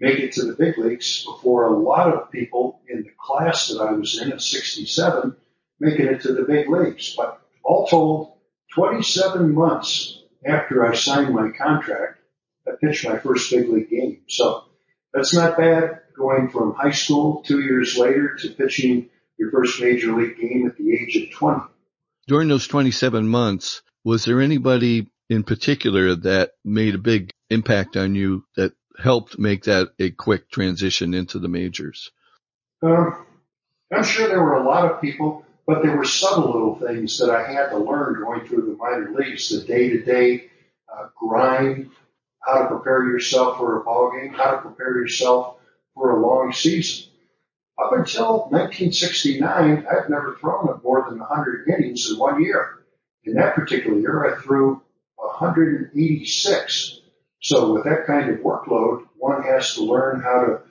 make 0.00 0.18
it 0.18 0.32
to 0.32 0.44
the 0.44 0.54
big 0.54 0.78
leagues 0.78 1.24
before 1.24 1.66
a 1.66 1.78
lot 1.78 2.12
of 2.12 2.30
people 2.30 2.80
in 2.88 3.02
the 3.02 3.10
class 3.18 3.68
that 3.68 3.80
I 3.80 3.92
was 3.92 4.20
in 4.20 4.32
at 4.32 4.42
67 4.42 5.36
making 5.78 6.06
it 6.06 6.22
to 6.22 6.32
the 6.32 6.42
big 6.42 6.68
leagues. 6.68 7.14
But 7.16 7.40
all 7.62 7.86
told, 7.86 8.32
27 8.74 9.54
months 9.54 10.22
after 10.44 10.86
I 10.86 10.94
signed 10.94 11.34
my 11.34 11.50
contract, 11.50 12.18
I 12.66 12.72
pitched 12.80 13.06
my 13.06 13.18
first 13.18 13.50
big 13.50 13.68
league 13.68 13.90
game. 13.90 14.22
So 14.28 14.64
that's 15.12 15.34
not 15.34 15.56
bad 15.56 16.00
going 16.16 16.50
from 16.50 16.74
high 16.74 16.92
school 16.92 17.42
two 17.42 17.60
years 17.60 17.96
later 17.96 18.36
to 18.36 18.50
pitching 18.50 19.10
your 19.38 19.50
first 19.50 19.80
major 19.80 20.14
league 20.14 20.38
game 20.38 20.66
at 20.66 20.76
the 20.76 20.92
age 20.92 21.16
of 21.16 21.30
20. 21.30 21.60
During 22.26 22.48
those 22.48 22.66
27 22.66 23.28
months, 23.28 23.82
was 24.04 24.24
there 24.24 24.40
anybody 24.40 25.08
in 25.28 25.42
particular 25.42 26.14
that 26.14 26.52
made 26.64 26.94
a 26.94 26.98
big 26.98 27.30
impact 27.50 27.96
on 27.96 28.14
you 28.14 28.44
that 28.56 28.72
helped 28.98 29.38
make 29.38 29.64
that 29.64 29.88
a 29.98 30.10
quick 30.10 30.50
transition 30.50 31.14
into 31.14 31.38
the 31.38 31.48
majors? 31.48 32.10
Um, 32.82 33.26
I'm 33.92 34.04
sure 34.04 34.28
there 34.28 34.42
were 34.42 34.56
a 34.56 34.66
lot 34.66 34.90
of 34.90 35.00
people, 35.00 35.44
but 35.66 35.82
there 35.82 35.96
were 35.96 36.04
subtle 36.04 36.52
little 36.52 36.74
things 36.76 37.18
that 37.18 37.30
I 37.30 37.50
had 37.50 37.70
to 37.70 37.78
learn 37.78 38.20
going 38.20 38.46
through 38.46 38.66
the 38.66 38.76
minor 38.76 39.12
leagues, 39.12 39.48
the 39.48 39.66
day 39.66 39.90
to 39.90 40.02
day 40.02 40.50
grind, 41.14 41.90
how 42.40 42.62
to 42.62 42.68
prepare 42.68 43.04
yourself 43.04 43.58
for 43.58 43.80
a 43.80 43.84
ball 43.84 44.12
game, 44.12 44.32
how 44.32 44.52
to 44.52 44.58
prepare 44.58 44.96
yourself 44.96 45.56
for 45.94 46.18
a 46.18 46.26
long 46.26 46.52
season. 46.52 47.10
Up 47.78 47.92
until 47.92 48.48
1969, 48.50 49.86
I've 49.86 50.08
never 50.08 50.36
thrown 50.40 50.80
more 50.82 51.06
than 51.08 51.18
100 51.18 51.68
innings 51.68 52.10
in 52.10 52.18
one 52.18 52.42
year. 52.42 52.78
In 53.24 53.34
that 53.34 53.54
particular 53.54 53.98
year, 53.98 54.34
I 54.34 54.40
threw 54.40 54.80
186. 55.16 57.00
So 57.42 57.74
with 57.74 57.84
that 57.84 58.06
kind 58.06 58.30
of 58.30 58.38
workload, 58.38 59.06
one 59.18 59.42
has 59.42 59.74
to 59.74 59.84
learn 59.84 60.22
how 60.22 60.46
to 60.46 60.62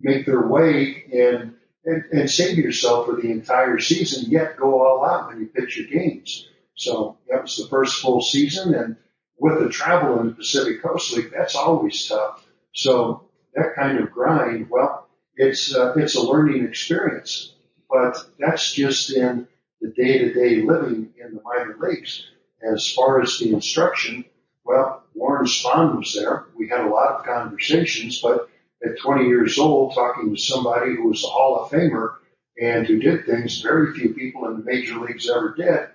make 0.00 0.26
their 0.26 0.46
way 0.46 1.04
and, 1.12 1.54
and, 1.84 2.04
and 2.12 2.30
save 2.30 2.58
yourself 2.58 3.06
for 3.06 3.16
the 3.16 3.30
entire 3.30 3.78
season, 3.78 4.30
yet 4.30 4.56
go 4.56 4.82
all 4.82 5.04
out 5.04 5.28
when 5.28 5.40
you 5.40 5.46
pitch 5.46 5.76
your 5.76 5.86
games. 5.86 6.48
So 6.74 7.18
that 7.28 7.42
was 7.42 7.56
the 7.56 7.68
first 7.68 8.00
full 8.00 8.20
season. 8.20 8.74
And 8.74 8.96
with 9.38 9.60
the 9.60 9.68
travel 9.68 10.18
in 10.20 10.28
the 10.28 10.34
Pacific 10.34 10.82
Coast 10.82 11.12
League, 11.12 11.32
that's 11.36 11.54
always 11.54 12.06
tough. 12.08 12.44
So 12.72 13.28
that 13.54 13.74
kind 13.76 13.98
of 13.98 14.10
grind, 14.10 14.68
well, 14.70 15.07
it's 15.38 15.74
uh, 15.74 15.94
it's 15.96 16.16
a 16.16 16.22
learning 16.22 16.64
experience, 16.64 17.54
but 17.88 18.16
that's 18.38 18.74
just 18.74 19.12
in 19.12 19.46
the 19.80 19.88
day 19.88 20.18
to 20.18 20.32
day 20.34 20.62
living 20.62 21.14
in 21.18 21.34
the 21.34 21.40
minor 21.42 21.76
leagues. 21.80 22.26
As 22.60 22.92
far 22.92 23.22
as 23.22 23.38
the 23.38 23.52
instruction, 23.52 24.24
well, 24.64 25.04
Warren 25.14 25.46
Spahn 25.46 25.96
was 25.96 26.12
there. 26.12 26.46
We 26.56 26.68
had 26.68 26.80
a 26.80 26.88
lot 26.88 27.20
of 27.20 27.24
conversations, 27.24 28.20
but 28.20 28.48
at 28.84 28.98
20 28.98 29.26
years 29.28 29.58
old, 29.58 29.94
talking 29.94 30.34
to 30.34 30.40
somebody 30.40 30.96
who 30.96 31.08
was 31.08 31.22
a 31.22 31.28
Hall 31.28 31.62
of 31.62 31.70
Famer 31.70 32.16
and 32.60 32.84
who 32.86 32.98
did 32.98 33.24
things 33.24 33.62
very 33.62 33.94
few 33.94 34.14
people 34.14 34.46
in 34.48 34.58
the 34.58 34.64
major 34.64 34.98
leagues 34.98 35.30
ever 35.30 35.54
did, 35.56 35.88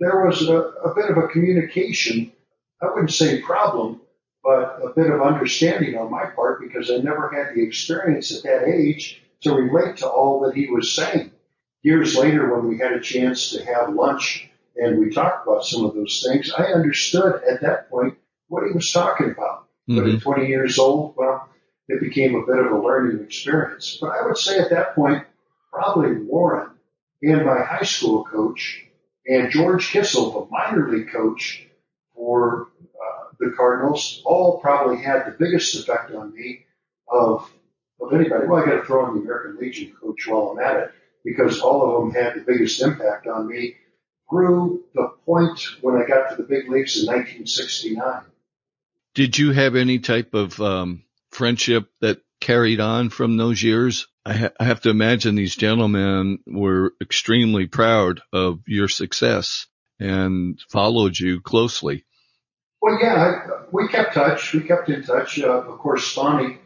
there 0.00 0.26
was 0.26 0.46
a, 0.46 0.54
a 0.54 0.94
bit 0.94 1.10
of 1.10 1.16
a 1.16 1.28
communication, 1.28 2.30
I 2.82 2.88
wouldn't 2.90 3.12
say 3.12 3.40
problem, 3.40 4.01
but 4.42 4.80
a 4.82 4.92
bit 4.94 5.10
of 5.10 5.22
understanding 5.22 5.96
on 5.96 6.10
my 6.10 6.26
part 6.26 6.60
because 6.60 6.90
I 6.90 6.96
never 6.96 7.30
had 7.30 7.54
the 7.54 7.62
experience 7.62 8.36
at 8.36 8.42
that 8.42 8.68
age 8.68 9.22
to 9.42 9.54
relate 9.54 9.98
to 9.98 10.08
all 10.08 10.40
that 10.40 10.54
he 10.54 10.68
was 10.68 10.92
saying. 10.92 11.30
Years 11.82 12.16
later, 12.16 12.54
when 12.54 12.68
we 12.68 12.78
had 12.78 12.92
a 12.92 13.00
chance 13.00 13.50
to 13.50 13.64
have 13.64 13.94
lunch 13.94 14.48
and 14.76 14.98
we 14.98 15.10
talked 15.10 15.46
about 15.46 15.64
some 15.64 15.84
of 15.84 15.94
those 15.94 16.24
things, 16.26 16.52
I 16.52 16.66
understood 16.66 17.42
at 17.48 17.62
that 17.62 17.90
point 17.90 18.18
what 18.48 18.64
he 18.66 18.72
was 18.72 18.90
talking 18.90 19.30
about. 19.30 19.68
Mm-hmm. 19.88 19.96
But 19.96 20.14
at 20.14 20.22
20 20.22 20.46
years 20.46 20.78
old, 20.78 21.14
well, 21.16 21.48
it 21.88 22.00
became 22.00 22.34
a 22.34 22.46
bit 22.46 22.64
of 22.64 22.70
a 22.70 22.80
learning 22.80 23.24
experience. 23.24 23.98
But 24.00 24.10
I 24.10 24.26
would 24.26 24.38
say 24.38 24.58
at 24.58 24.70
that 24.70 24.94
point, 24.94 25.24
probably 25.72 26.24
Warren 26.24 26.70
and 27.22 27.44
my 27.44 27.62
high 27.62 27.84
school 27.84 28.24
coach 28.24 28.84
and 29.26 29.50
George 29.50 29.90
Kissel, 29.90 30.32
the 30.32 30.50
minor 30.50 30.88
league 30.90 31.10
coach 31.12 31.66
for 32.14 32.68
the 33.42 33.54
Cardinals 33.56 34.22
all 34.24 34.60
probably 34.60 35.02
had 35.02 35.26
the 35.26 35.36
biggest 35.38 35.74
effect 35.74 36.12
on 36.12 36.32
me 36.32 36.64
of 37.08 37.50
of 38.00 38.12
anybody. 38.12 38.46
Well, 38.46 38.62
I 38.62 38.66
got 38.66 38.80
to 38.80 38.84
throw 38.84 39.08
in 39.08 39.16
the 39.16 39.22
American 39.22 39.58
Legion 39.60 39.92
coach 40.00 40.26
while 40.26 40.56
I'm 40.56 40.58
at 40.58 40.76
it 40.82 40.92
because 41.24 41.60
all 41.60 41.82
of 41.82 42.02
them 42.02 42.22
had 42.22 42.34
the 42.34 42.40
biggest 42.40 42.82
impact 42.82 43.26
on 43.26 43.48
me 43.48 43.76
through 44.30 44.84
the 44.94 45.12
point 45.24 45.60
when 45.80 45.96
I 45.96 46.06
got 46.06 46.30
to 46.30 46.36
the 46.36 46.42
big 46.42 46.68
leagues 46.68 47.00
in 47.00 47.06
1969. 47.06 48.22
Did 49.14 49.38
you 49.38 49.52
have 49.52 49.76
any 49.76 49.98
type 49.98 50.34
of 50.34 50.58
um, 50.60 51.04
friendship 51.30 51.90
that 52.00 52.22
carried 52.40 52.80
on 52.80 53.10
from 53.10 53.36
those 53.36 53.62
years? 53.62 54.08
I, 54.24 54.34
ha- 54.34 54.52
I 54.58 54.64
have 54.64 54.80
to 54.82 54.90
imagine 54.90 55.34
these 55.34 55.54
gentlemen 55.54 56.38
were 56.46 56.94
extremely 57.00 57.66
proud 57.66 58.20
of 58.32 58.60
your 58.66 58.88
success 58.88 59.66
and 60.00 60.58
followed 60.70 61.18
you 61.18 61.40
closely. 61.40 62.04
Well, 62.82 62.98
yeah, 63.00 63.46
we 63.70 63.86
kept 63.86 64.14
touch. 64.14 64.52
We 64.52 64.62
kept 64.62 64.88
in 64.88 65.04
touch. 65.04 65.38
Uh, 65.38 65.62
of 65.62 65.78
course, 65.78 66.14
Spani, 66.14 66.56
uh, 66.56 66.58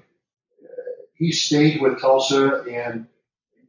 he 1.15 1.31
stayed 1.31 1.83
with 1.83 2.01
Tulsa 2.01 2.65
and 2.65 3.07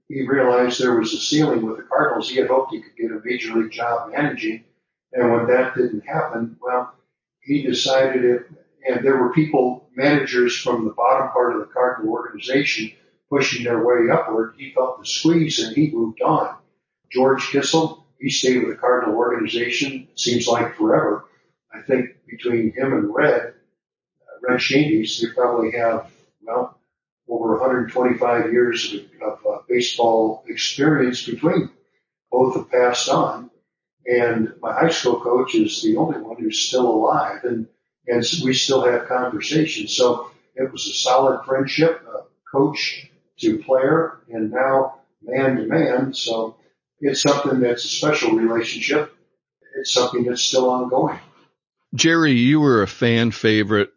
he 0.07 0.25
realized 0.25 0.79
there 0.79 0.97
was 0.97 1.13
a 1.13 1.17
ceiling 1.17 1.65
with 1.65 1.75
the 1.75 1.83
Cardinals. 1.83 2.29
He 2.29 2.37
had 2.37 2.47
hoped 2.47 2.71
he 2.71 2.81
could 2.81 2.95
get 2.95 3.11
a 3.11 3.19
major 3.21 3.53
league 3.53 3.73
job 3.73 4.11
managing. 4.13 4.63
And 5.11 5.29
when 5.29 5.47
that 5.47 5.75
didn't 5.75 6.07
happen, 6.07 6.55
well, 6.61 6.93
he 7.41 7.63
decided 7.63 8.23
it, 8.23 8.45
and 8.87 9.05
there 9.05 9.17
were 9.17 9.33
people, 9.33 9.89
managers 9.95 10.55
from 10.55 10.85
the 10.85 10.93
bottom 10.93 11.29
part 11.31 11.53
of 11.53 11.59
the 11.59 11.73
Cardinal 11.73 12.13
organization 12.13 12.91
pushing 13.29 13.65
their 13.65 13.83
way 13.83 14.09
upward. 14.11 14.53
He 14.57 14.71
felt 14.73 14.99
the 14.99 15.05
squeeze 15.05 15.59
and 15.59 15.75
he 15.75 15.91
moved 15.91 16.21
on. 16.21 16.55
George 17.11 17.49
Kissel, 17.49 18.05
he 18.19 18.29
stayed 18.29 18.59
with 18.59 18.69
the 18.69 18.79
Cardinal 18.79 19.15
organization, 19.15 20.07
seems 20.15 20.47
like 20.47 20.75
forever. 20.75 21.25
I 21.73 21.81
think 21.81 22.16
between 22.29 22.74
him 22.74 22.93
and 22.93 23.13
Red, 23.13 23.53
uh, 23.53 24.48
Red 24.48 24.60
Schoendienst, 24.60 25.22
they 25.22 25.34
probably 25.34 25.72
have, 25.72 26.12
well, 26.41 26.79
over 27.27 27.57
125 27.60 28.51
years 28.51 28.93
of, 28.93 29.01
of 29.22 29.39
uh, 29.46 29.57
baseball 29.67 30.43
experience 30.48 31.25
between 31.25 31.60
them. 31.62 31.72
Both 32.31 32.55
have 32.55 32.72
passed 32.72 33.10
on. 33.10 33.50
And 34.05 34.53
my 34.62 34.74
high 34.74 34.89
school 34.89 35.19
coach 35.19 35.55
is 35.55 35.81
the 35.81 35.98
only 35.98 36.22
one 36.22 36.38
who's 36.38 36.60
still 36.60 36.89
alive 36.89 37.43
and, 37.43 37.67
and 38.07 38.24
we 38.43 38.53
still 38.53 38.86
have 38.86 39.07
conversations. 39.07 39.96
So 39.96 40.31
it 40.55 40.72
was 40.72 40.88
a 40.88 40.93
solid 40.93 41.43
friendship, 41.46 42.01
uh, 42.07 42.22
coach 42.50 43.10
to 43.39 43.57
player 43.60 44.19
and 44.29 44.51
now 44.51 45.00
man 45.22 45.57
to 45.57 45.65
man. 45.65 46.13
So 46.13 46.55
it's 47.01 47.22
something 47.22 47.60
that's 47.60 47.84
a 47.84 47.89
special 47.89 48.31
relationship. 48.31 49.13
It's 49.75 49.93
something 49.93 50.24
that's 50.24 50.41
still 50.41 50.69
ongoing. 50.69 51.19
Jerry, 51.97 52.33
you 52.33 52.59
were 52.59 52.83
a 52.83 52.87
fan 52.87 53.31
favorite. 53.31 53.89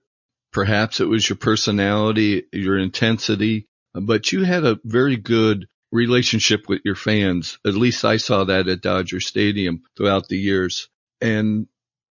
Perhaps 0.52 1.00
it 1.00 1.04
was 1.04 1.28
your 1.28 1.36
personality, 1.36 2.44
your 2.50 2.78
intensity, 2.78 3.68
but 3.94 4.32
you 4.32 4.42
had 4.42 4.64
a 4.64 4.80
very 4.84 5.16
good 5.16 5.68
relationship 5.92 6.66
with 6.66 6.80
your 6.84 6.94
fans. 6.94 7.58
At 7.66 7.74
least 7.74 8.04
I 8.04 8.16
saw 8.16 8.44
that 8.44 8.68
at 8.68 8.80
Dodger 8.80 9.20
Stadium 9.20 9.82
throughout 9.96 10.28
the 10.28 10.38
years. 10.38 10.88
And 11.20 11.66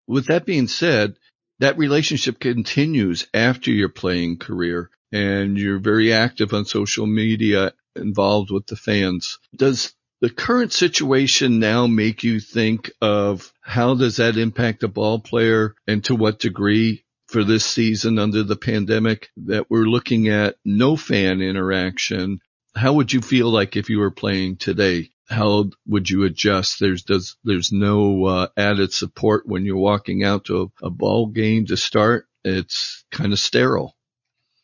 with 0.07 0.27
that 0.27 0.45
being 0.45 0.69
said, 0.69 1.17
that 1.61 1.79
relationship 1.79 2.39
continues 2.39 3.27
after 3.33 3.71
your 3.71 3.89
playing 3.89 4.39
career 4.39 4.91
and 5.11 5.57
you're 5.57 5.79
very 5.79 6.13
active 6.13 6.53
on 6.53 6.67
social 6.67 7.07
media 7.07 7.73
involved 7.97 8.51
with 8.51 8.67
the 8.67 8.77
fans. 8.77 9.39
Does 9.57 9.95
the 10.21 10.31
current 10.31 10.73
situation 10.73 11.61
now 11.61 11.87
make 11.87 12.25
you 12.25 12.41
think 12.41 12.91
of 13.01 13.53
how 13.61 13.95
does 13.95 14.17
that 14.17 14.37
impact 14.37 14.83
a 14.83 14.89
ball 14.89 15.21
player 15.21 15.75
and 15.87 16.03
to 16.05 16.15
what 16.15 16.41
degree 16.41 17.05
for 17.29 17.45
this 17.45 17.65
season 17.65 18.19
under 18.19 18.43
the 18.43 18.57
pandemic 18.57 19.29
that 19.37 19.71
we're 19.71 19.85
looking 19.85 20.29
at 20.29 20.57
no 20.65 20.97
fan 20.97 21.41
interaction? 21.41 22.41
How 22.75 22.95
would 22.95 23.13
you 23.13 23.21
feel 23.21 23.51
like 23.51 23.77
if 23.77 23.91
you 23.91 24.01
were 24.01 24.11
playing 24.11 24.57
today? 24.57 25.11
How 25.29 25.71
would 25.87 26.09
you 26.09 26.25
adjust? 26.25 26.81
There's 26.81 27.03
does 27.03 27.37
there's 27.45 27.71
no 27.71 28.25
uh, 28.25 28.49
added 28.57 28.93
support 28.93 29.47
when 29.47 29.67
you're 29.67 29.77
walking 29.77 30.25
out 30.25 30.47
to 30.47 30.73
a, 30.83 30.87
a 30.87 30.91
ball 30.91 31.27
game 31.27 31.67
to 31.67 31.77
start. 31.77 32.27
It's 32.45 33.05
kind 33.13 33.33
of 33.33 33.39
sterile. 33.39 33.95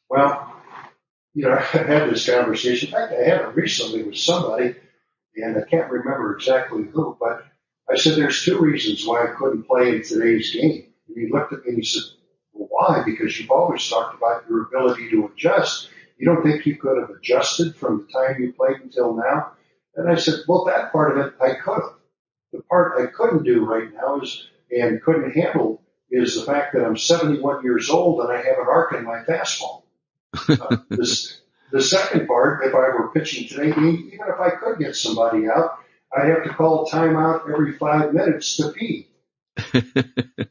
Well, 0.09 0.55
you 1.35 1.45
know, 1.45 1.53
I've 1.75 1.87
had 1.87 2.11
this 2.11 2.29
conversation. 2.29 2.89
In 2.89 2.95
fact, 2.95 3.13
I 3.13 3.29
had 3.29 3.41
it 3.43 3.55
recently 3.55 4.05
with 4.05 4.17
somebody 4.17 4.77
and 5.37 5.57
I 5.57 5.69
can't 5.69 5.91
remember 5.91 6.35
exactly 6.37 6.85
who, 6.85 7.17
but 7.21 7.45
I 7.91 7.97
said, 7.97 8.17
there's 8.17 8.45
two 8.45 8.59
reasons 8.59 9.07
why 9.07 9.25
I 9.25 9.35
couldn't 9.39 9.67
play 9.67 9.91
in 9.91 10.03
today's 10.03 10.53
game. 10.53 10.87
And 11.09 11.17
he 11.17 11.31
looked 11.31 11.53
at 11.53 11.65
me 11.65 11.71
and 11.71 11.79
he 11.79 11.85
said, 11.85 12.03
well, 12.53 12.69
why? 12.71 13.03
Because 13.05 13.39
you've 13.39 13.51
always 13.51 13.87
talked 13.89 14.17
about 14.17 14.45
your 14.49 14.63
ability 14.63 15.11
to 15.11 15.27
adjust. 15.27 15.89
You 16.19 16.27
don't 16.27 16.43
think 16.43 16.65
you 16.65 16.77
could 16.77 16.99
have 16.99 17.11
adjusted 17.11 17.77
from 17.77 18.07
the 18.07 18.13
time 18.13 18.41
you 18.41 18.53
played 18.53 18.81
until 18.81 19.15
now? 19.15 19.53
And 19.97 20.09
I 20.09 20.15
said, 20.15 20.41
well, 20.49 20.65
that 20.65 20.93
part 20.93 21.17
of 21.17 21.27
it 21.27 21.35
I 21.41 21.55
could 21.55 21.83
have. 21.83 21.95
The 22.53 22.63
part 22.63 23.01
I 23.01 23.07
couldn't 23.07 23.45
do 23.45 23.65
right 23.65 23.93
now 23.93 24.21
is, 24.21 24.49
and 24.71 25.03
couldn't 25.03 25.33
handle 25.33 25.83
is 26.11 26.37
the 26.37 26.47
fact 26.47 26.75
that 26.75 26.85
I'm 26.85 26.97
71 26.97 27.65
years 27.65 27.91
old 27.91 28.21
and 28.21 28.33
I 28.33 28.37
have 28.37 28.59
an 28.59 28.67
arc 28.69 28.95
in 28.95 29.05
my 29.05 29.23
fastball. 29.25 29.83
Uh, 30.49 30.79
this, 30.91 31.41
the 31.75 31.83
second 31.83 32.29
part, 32.29 32.65
if 32.65 32.73
I 32.73 32.91
were 32.91 33.11
pitching 33.13 33.49
today, 33.49 33.71
even 33.71 34.13
if 34.13 34.41
I 34.41 34.51
could 34.51 34.79
get 34.79 34.95
somebody 34.95 35.49
out, 35.49 35.77
I'd 36.17 36.29
have 36.29 36.45
to 36.45 36.51
call 36.51 36.89
timeout 36.89 37.51
every 37.53 37.73
five 37.73 38.15
minutes 38.15 38.59
to 38.59 38.71
pee. 38.71 39.09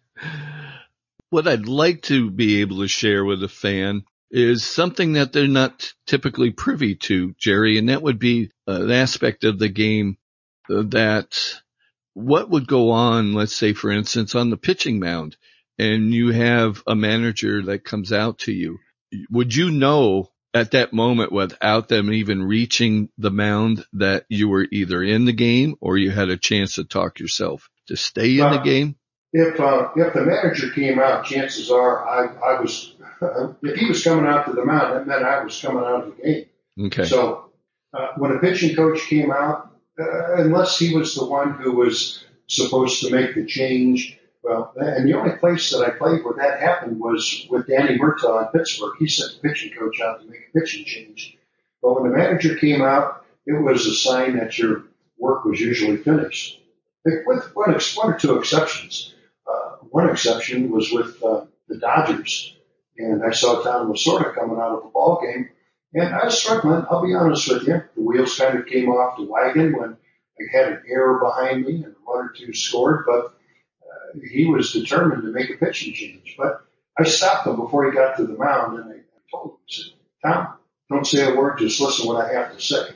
what 1.29 1.47
I'd 1.47 1.69
like 1.69 2.01
to 2.03 2.29
be 2.29 2.59
able 2.59 2.81
to 2.81 2.89
share 2.89 3.23
with 3.23 3.41
a 3.41 3.47
fan 3.47 4.03
is 4.31 4.65
something 4.65 5.13
that 5.13 5.31
they're 5.31 5.47
not 5.47 5.93
typically 6.07 6.51
privy 6.51 6.95
to, 6.95 7.33
Jerry, 7.39 7.77
and 7.77 7.87
that 7.87 8.01
would 8.01 8.19
be 8.19 8.51
uh, 8.67 8.81
an 8.81 8.91
aspect 8.91 9.45
of 9.45 9.59
the 9.59 9.69
game 9.69 10.17
uh, 10.69 10.83
that 10.87 11.61
what 12.15 12.49
would 12.49 12.67
go 12.67 12.91
on, 12.91 13.31
let's 13.31 13.55
say, 13.55 13.71
for 13.71 13.91
instance, 13.91 14.35
on 14.35 14.49
the 14.49 14.57
pitching 14.57 14.99
mound, 14.99 15.37
and 15.79 16.13
you 16.13 16.31
have 16.31 16.83
a 16.85 16.97
manager 16.97 17.61
that 17.61 17.85
comes 17.85 18.11
out 18.11 18.39
to 18.39 18.51
you. 18.51 18.79
Would 19.29 19.55
you 19.55 19.71
know 19.71 20.32
at 20.53 20.72
that 20.72 20.93
moment 20.93 21.31
without 21.31 21.88
them 21.88 22.12
even 22.12 22.43
reaching 22.43 23.10
the 23.17 23.31
mound 23.31 23.86
that 23.93 24.25
you 24.29 24.48
were 24.48 24.67
either 24.72 25.01
in 25.01 25.25
the 25.25 25.33
game 25.33 25.75
or 25.81 25.98
you 25.98 26.12
had 26.12 26.29
a 26.29 26.38
chance 26.38 26.75
to 26.75 26.83
talk 26.83 27.19
yourself 27.19 27.69
to 27.88 27.95
stay 27.95 28.38
in 28.38 28.45
uh, 28.45 28.57
the 28.57 28.63
game? 28.63 28.95
If 29.31 29.60
uh, 29.60 29.89
if 29.95 30.13
the 30.13 30.22
manager 30.22 30.69
came 30.69 31.00
out, 31.00 31.25
chances 31.25 31.72
are 31.72 32.07
I 32.07 32.55
I 32.55 32.62
was 32.62 32.95
if 33.63 33.77
he 33.77 33.88
was 33.88 34.03
coming 34.03 34.25
out 34.25 34.45
to 34.45 34.53
the 34.53 34.63
mound, 34.63 34.95
that 34.95 35.07
meant 35.07 35.24
I 35.24 35.43
was 35.43 35.60
coming 35.60 35.83
out 35.83 36.03
of 36.03 36.15
the 36.15 36.24
game. 36.24 36.45
Okay. 36.88 37.05
So 37.05 37.51
uh, 37.93 38.10
when 38.17 38.31
a 38.31 38.39
pitching 38.39 38.75
coach 38.75 39.01
came 39.07 39.31
out, 39.31 39.72
uh, 40.00 40.36
unless 40.36 40.77
he 40.77 40.95
was 40.95 41.15
the 41.15 41.25
one 41.25 41.53
who 41.53 41.74
was 41.74 42.24
supposed 42.48 43.01
to 43.01 43.12
make 43.12 43.33
the 43.33 43.45
change, 43.45 44.19
well, 44.43 44.73
and 44.75 45.07
the 45.07 45.13
only 45.13 45.38
place 45.38 45.71
that 45.71 45.85
I 45.85 45.91
played 45.91 46.23
where 46.23 46.35
that 46.35 46.59
happened 46.59 47.00
was 47.00 47.47
with 47.50 47.67
Danny 47.67 47.97
Murtaugh 47.97 48.45
in 48.45 48.59
Pittsburgh. 48.59 48.93
He 49.00 49.07
sent 49.07 49.41
the 49.41 49.47
pitching 49.47 49.71
coach 49.77 50.01
out 50.01 50.19
to 50.19 50.27
make 50.27 50.49
a 50.53 50.60
pitching 50.60 50.86
change. 50.86 51.38
But 51.82 51.93
when 51.93 52.12
the 52.12 52.17
manager 52.17 52.56
came 52.58 52.82
out, 52.82 53.25
it 53.45 53.53
was 53.53 53.86
a 53.86 53.93
sign 53.93 54.38
that 54.38 54.58
your 54.58 54.84
work 55.17 55.45
was 55.45 55.62
usually 55.62 55.97
finished. 55.97 56.60
With 57.06 57.51
one, 57.53 57.73
one 57.95 58.13
or 58.13 58.17
two 58.17 58.38
exceptions. 58.38 59.13
Uh, 59.47 59.77
one 59.89 60.10
exception 60.10 60.71
was 60.71 60.91
with 60.91 61.23
uh, 61.23 61.45
the 61.69 61.77
Dodgers. 61.77 62.56
And 62.97 63.23
I 63.23 63.32
saw 63.32 63.62
Tom 63.62 63.91
Lasorda 63.91 64.36
coming 64.36 64.58
out 64.58 64.77
of 64.77 64.84
the 64.84 64.89
ball 64.89 65.21
game. 65.21 65.49
And 65.93 66.13
I 66.13 66.25
was 66.25 66.41
struggling, 66.41 66.86
I'll 66.89 67.06
be 67.06 67.13
honest 67.13 67.47
with 67.49 67.67
you. 67.67 67.82
The 67.95 68.01
wheels 68.01 68.38
kind 68.38 68.58
of 68.58 68.65
came 68.65 68.89
off 68.89 69.17
the 69.17 69.25
wagon 69.25 69.77
when 69.77 69.95
I 70.39 70.58
had 70.58 70.67
an 70.73 70.84
error 70.89 71.19
behind 71.19 71.65
me 71.65 71.84
and 71.84 71.95
run 72.08 72.25
or 72.25 72.34
two 72.36 72.53
scored. 72.53 73.06
But 73.06 73.34
he 74.21 74.45
was 74.45 74.73
determined 74.73 75.23
to 75.23 75.30
make 75.30 75.49
a 75.49 75.58
pitching 75.58 75.93
change. 75.93 76.36
But 76.38 76.65
I 76.97 77.04
stopped 77.04 77.47
him 77.47 77.56
before 77.56 77.86
he 77.86 77.95
got 77.95 78.17
to 78.17 78.28
the 78.28 78.38
mound 78.38 78.80
and 78.80 78.91
I, 78.91 78.97
told 79.32 79.52
him, 79.52 79.58
I 79.58 79.67
said, 79.67 79.86
Tom, 80.23 80.47
don't 80.89 81.08
say 81.08 81.32
a 81.32 81.36
word, 81.36 81.58
just 81.60 81.82
listen 81.82 82.08
what 82.08 82.23
I 82.23 82.34
have 82.34 82.54
to 82.54 82.62
say. 82.62 82.89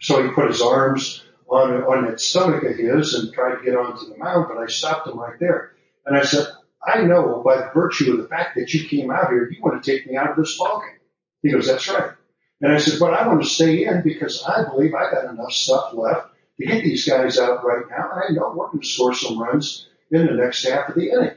So 0.00 0.22
he 0.22 0.32
put 0.32 0.48
his 0.48 0.60
arms 0.60 1.24
on, 1.48 1.82
on 1.84 2.06
that 2.06 2.20
stomach 2.20 2.64
of 2.64 2.76
his 2.76 3.14
and 3.14 3.32
tried 3.32 3.56
to 3.56 3.64
get 3.64 3.76
onto 3.76 4.08
the 4.08 4.18
mound, 4.18 4.46
but 4.48 4.58
I 4.58 4.66
stopped 4.66 5.06
him 5.06 5.18
right 5.18 5.38
there. 5.38 5.72
And 6.04 6.16
I 6.16 6.24
said, 6.24 6.46
I 6.86 7.02
know 7.02 7.42
by 7.44 7.70
virtue 7.72 8.12
of 8.12 8.18
the 8.18 8.28
fact 8.28 8.56
that 8.56 8.74
you 8.74 8.88
came 8.88 9.10
out 9.10 9.30
here, 9.30 9.48
you 9.50 9.62
want 9.62 9.82
to 9.82 9.90
take 9.90 10.06
me 10.06 10.16
out 10.16 10.30
of 10.30 10.36
this 10.36 10.58
ballgame. 10.58 10.98
He 11.42 11.50
goes, 11.50 11.66
that's 11.66 11.88
right. 11.88 12.12
And 12.60 12.72
I 12.72 12.78
said, 12.78 12.98
but 12.98 13.14
I 13.14 13.26
want 13.26 13.42
to 13.42 13.48
stay 13.48 13.84
in 13.84 14.02
because 14.02 14.42
I 14.42 14.64
believe 14.64 14.94
I 14.94 15.10
got 15.10 15.30
enough 15.30 15.52
stuff 15.52 15.92
left 15.92 16.28
to 16.58 16.66
get 16.66 16.84
these 16.84 17.06
guys 17.06 17.38
out 17.38 17.64
right 17.64 17.84
now. 17.88 18.10
And 18.12 18.22
I 18.24 18.28
know 18.32 18.54
we're 18.54 18.68
going 18.68 18.80
to 18.80 18.86
score 18.86 19.14
some 19.14 19.38
runs 19.38 19.86
in 20.14 20.26
the 20.26 20.32
next 20.32 20.64
half 20.64 20.88
of 20.88 20.94
the 20.94 21.10
inning. 21.10 21.36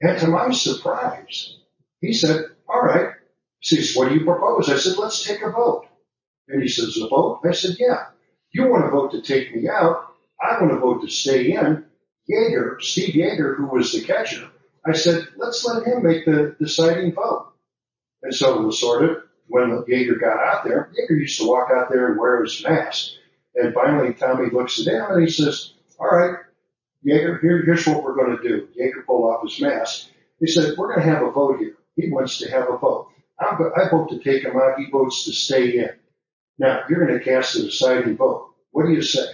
And 0.00 0.18
to 0.18 0.28
my 0.28 0.50
surprise, 0.52 1.56
he 2.00 2.12
said, 2.12 2.46
all 2.68 2.82
right. 2.82 3.10
He 3.60 3.76
says, 3.76 3.94
what 3.94 4.08
do 4.08 4.14
you 4.14 4.24
propose? 4.24 4.70
I 4.70 4.76
said, 4.76 4.96
let's 4.96 5.24
take 5.24 5.42
a 5.42 5.50
vote. 5.50 5.86
And 6.48 6.62
he 6.62 6.68
says, 6.68 6.96
a 6.96 7.08
vote? 7.08 7.40
I 7.44 7.52
said, 7.52 7.76
yeah. 7.78 8.06
You 8.52 8.68
want 8.68 8.86
to 8.86 8.90
vote 8.90 9.12
to 9.12 9.22
take 9.22 9.54
me 9.54 9.68
out. 9.68 10.06
I 10.40 10.60
want 10.60 10.72
to 10.72 10.78
vote 10.78 11.02
to 11.02 11.08
stay 11.08 11.52
in. 11.52 11.84
Yeager, 12.30 12.80
Steve 12.80 13.14
Yeager, 13.14 13.56
who 13.56 13.66
was 13.66 13.92
the 13.92 14.02
catcher, 14.02 14.48
I 14.86 14.92
said, 14.92 15.28
let's 15.36 15.64
let 15.64 15.86
him 15.86 16.02
make 16.02 16.24
the 16.24 16.56
deciding 16.58 17.12
vote. 17.12 17.52
And 18.22 18.34
so 18.34 18.62
was 18.62 18.80
sort 18.80 19.04
of 19.04 19.18
when 19.48 19.84
Yeager 19.88 20.18
got 20.18 20.38
out 20.38 20.64
there, 20.64 20.90
Yeager 20.92 21.18
used 21.18 21.38
to 21.40 21.48
walk 21.48 21.68
out 21.74 21.90
there 21.90 22.08
and 22.08 22.18
wear 22.18 22.42
his 22.42 22.64
mask. 22.64 23.10
And 23.54 23.74
finally, 23.74 24.14
Tommy 24.14 24.48
looks 24.50 24.80
at 24.80 24.92
him 24.92 25.06
and 25.10 25.22
he 25.22 25.30
says, 25.30 25.74
all 25.98 26.06
right, 26.06 26.38
Yeager, 27.06 27.40
here, 27.40 27.62
here's 27.64 27.86
what 27.86 28.02
we're 28.02 28.14
going 28.14 28.36
to 28.36 28.42
do. 28.42 28.68
Yeager 28.78 29.06
pulled 29.06 29.24
off 29.24 29.42
his 29.42 29.60
mask. 29.60 30.08
He 30.38 30.46
said, 30.46 30.76
we're 30.76 30.94
going 30.94 31.06
to 31.06 31.14
have 31.14 31.22
a 31.22 31.30
vote 31.30 31.58
here. 31.58 31.76
He 31.96 32.10
wants 32.10 32.38
to 32.38 32.50
have 32.50 32.68
a 32.68 32.78
vote. 32.78 33.08
I'm, 33.38 33.56
I 33.76 33.88
vote 33.90 34.10
to 34.10 34.18
take 34.18 34.44
him 34.44 34.56
out. 34.56 34.78
He 34.78 34.90
votes 34.90 35.24
to 35.24 35.32
stay 35.32 35.78
in. 35.78 35.90
Now, 36.58 36.82
you're 36.88 37.06
going 37.06 37.18
to 37.18 37.24
cast 37.24 37.56
a 37.56 37.62
deciding 37.62 38.16
vote. 38.16 38.50
What 38.70 38.86
do 38.86 38.92
you 38.92 39.02
say? 39.02 39.26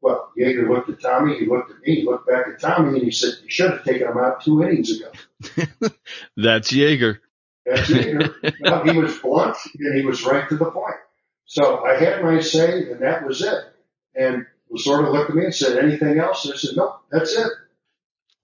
Well, 0.00 0.32
Yeager 0.38 0.68
looked 0.68 0.90
at 0.90 1.00
Tommy. 1.00 1.38
He 1.38 1.46
looked 1.46 1.70
at 1.70 1.78
me. 1.80 1.96
He 1.96 2.04
looked 2.04 2.28
back 2.28 2.46
at 2.48 2.60
Tommy 2.60 2.98
and 2.98 3.02
he 3.02 3.10
said, 3.10 3.34
you 3.42 3.48
should 3.48 3.70
have 3.70 3.84
taken 3.84 4.08
him 4.08 4.18
out 4.18 4.44
two 4.44 4.62
innings 4.62 4.90
ago. 5.00 5.10
That's 6.36 6.72
Yeager. 6.72 7.18
That's 7.64 7.88
Yeager. 7.88 8.54
well, 8.60 8.84
he 8.84 8.98
was 8.98 9.18
blunt 9.18 9.56
and 9.78 9.98
he 9.98 10.04
was 10.04 10.24
right 10.24 10.48
to 10.48 10.56
the 10.56 10.70
point. 10.70 10.96
So 11.46 11.84
I 11.84 11.96
had 11.96 12.22
my 12.22 12.40
say 12.40 12.90
and 12.90 13.00
that 13.00 13.26
was 13.26 13.40
it. 13.40 13.64
And 14.14 14.46
sort 14.76 15.04
of 15.04 15.12
looked 15.12 15.30
at 15.30 15.36
me 15.36 15.44
and 15.44 15.54
said, 15.54 15.78
anything 15.78 16.18
else? 16.18 16.44
And 16.44 16.54
I 16.54 16.56
said, 16.56 16.76
no, 16.76 16.96
that's 17.10 17.36
it. 17.36 17.52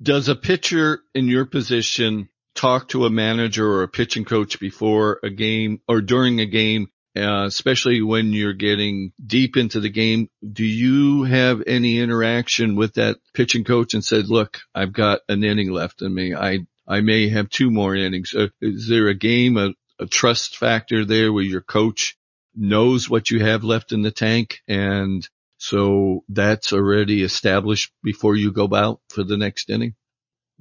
Does 0.03 0.29
a 0.29 0.37
pitcher 0.37 1.01
in 1.15 1.29
your 1.29 1.45
position 1.45 2.29
talk 2.55 2.89
to 2.89 3.05
a 3.05 3.11
manager 3.11 3.67
or 3.67 3.83
a 3.83 3.89
pitching 3.89 4.25
coach 4.25 4.59
before 4.59 5.21
a 5.23 5.31
game 5.31 5.81
or 5.87 6.01
during 6.01 6.41
a 6.41 6.47
game, 6.47 6.89
uh, 7.17 7.45
especially 7.47 8.01
when 8.01 8.33
you're 8.33 8.55
getting 8.55 9.13
deep 9.25 9.57
into 9.57 9.81
the 9.81 9.91
game? 9.91 10.31
Do 10.53 10.65
you 10.65 11.25
have 11.25 11.63
any 11.67 11.99
interaction 12.01 12.77
with 12.77 12.95
that 12.95 13.19
pitching 13.35 13.65
coach 13.65 13.95
and 13.95 14.05
said, 14.05 14.29
look, 14.29 14.59
I've 14.75 14.93
got 14.93 15.21
an 15.29 15.45
inning 15.45 15.71
left 15.71 16.03
in 16.03 16.15
me. 16.15 16.35
I, 16.35 16.61
I 16.87 17.01
may 17.03 17.29
have 17.29 17.51
two 17.51 17.71
more 17.71 17.95
innings. 17.95 18.35
Uh, 18.35 18.49
is 18.61 18.89
there 18.89 19.09
a 19.09 19.15
game, 19.15 19.57
a, 19.57 19.71
a 19.99 20.07
trust 20.07 20.57
factor 20.57 21.05
there 21.05 21.33
where 21.33 21.45
your 21.45 21.61
coach 21.61 22.17
knows 22.55 23.09
what 23.09 23.31
you 23.31 23.45
have 23.45 23.65
left 23.65 23.93
in 23.93 24.03
the 24.03 24.11
tank 24.11 24.61
and 24.67 25.29
so 25.61 26.25
that's 26.31 26.73
already 26.73 27.23
established 27.23 27.93
before 28.03 28.35
you 28.35 28.51
go 28.51 28.75
out 28.75 29.03
for 29.11 29.25
the 29.25 29.37
next 29.37 29.69
inning? 29.69 29.95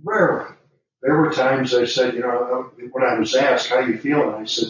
Rarely. 0.04 0.54
There 1.02 1.16
were 1.16 1.32
times 1.32 1.74
I 1.74 1.86
said, 1.86 2.16
you 2.16 2.20
know, 2.20 2.70
when 2.92 3.06
I 3.06 3.18
was 3.18 3.34
asked, 3.34 3.70
how 3.70 3.80
you 3.80 3.98
feeling? 3.98 4.36
I 4.36 4.44
said, 4.44 4.68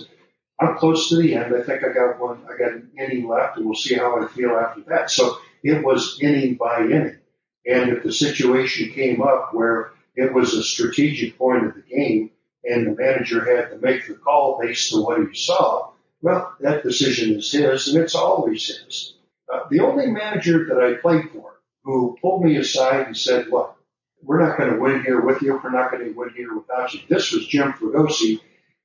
I'm 0.61 0.77
close 0.77 1.09
to 1.09 1.15
the 1.15 1.33
end. 1.33 1.55
I 1.55 1.63
think 1.63 1.83
I 1.83 1.91
got 1.91 2.19
one, 2.19 2.43
I 2.45 2.55
got 2.59 2.73
an 2.73 2.91
inning 2.95 3.27
left 3.27 3.57
and 3.57 3.65
we'll 3.65 3.73
see 3.73 3.95
how 3.95 4.23
I 4.23 4.27
feel 4.27 4.51
after 4.51 4.81
that. 4.89 5.09
So 5.09 5.39
it 5.63 5.83
was 5.83 6.19
inning 6.21 6.55
by 6.55 6.81
inning. 6.81 7.17
And 7.65 7.89
if 7.89 8.03
the 8.03 8.13
situation 8.13 8.93
came 8.93 9.23
up 9.23 9.49
where 9.51 9.93
it 10.15 10.31
was 10.31 10.53
a 10.53 10.61
strategic 10.61 11.39
point 11.39 11.65
of 11.65 11.73
the 11.73 11.81
game 11.81 12.29
and 12.63 12.85
the 12.85 13.01
manager 13.01 13.43
had 13.43 13.71
to 13.71 13.79
make 13.79 14.07
the 14.07 14.13
call 14.13 14.59
based 14.61 14.93
on 14.93 15.01
what 15.01 15.27
he 15.27 15.35
saw, 15.35 15.89
well, 16.21 16.55
that 16.59 16.83
decision 16.83 17.35
is 17.35 17.51
his 17.51 17.87
and 17.87 18.03
it's 18.03 18.13
always 18.13 18.67
his. 18.67 19.15
Uh, 19.51 19.61
the 19.69 19.79
only 19.79 20.07
manager 20.07 20.65
that 20.67 20.79
I 20.81 21.01
played 21.01 21.31
for 21.31 21.59
who 21.83 22.17
pulled 22.21 22.43
me 22.43 22.57
aside 22.57 23.07
and 23.07 23.17
said, 23.17 23.47
look, 23.47 23.75
we're 24.21 24.45
not 24.45 24.57
going 24.57 24.71
to 24.71 24.79
win 24.79 25.03
here 25.03 25.21
with 25.21 25.41
you. 25.41 25.59
We're 25.63 25.71
not 25.71 25.91
going 25.91 26.05
to 26.05 26.11
win 26.11 26.29
here 26.35 26.55
without 26.55 26.93
you. 26.93 26.99
This 27.07 27.31
was 27.31 27.47
Jim 27.47 27.73
Fregosi 27.73 28.39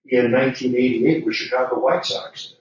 in 0.06 0.32
1988 0.32 1.26
with 1.26 1.34
Chicago 1.34 1.80
White 1.80 2.06
Sox. 2.06 2.54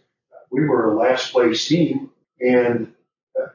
We 0.51 0.65
were 0.67 0.91
a 0.91 0.97
last 0.97 1.31
place 1.31 1.67
team 1.67 2.09
and 2.41 2.93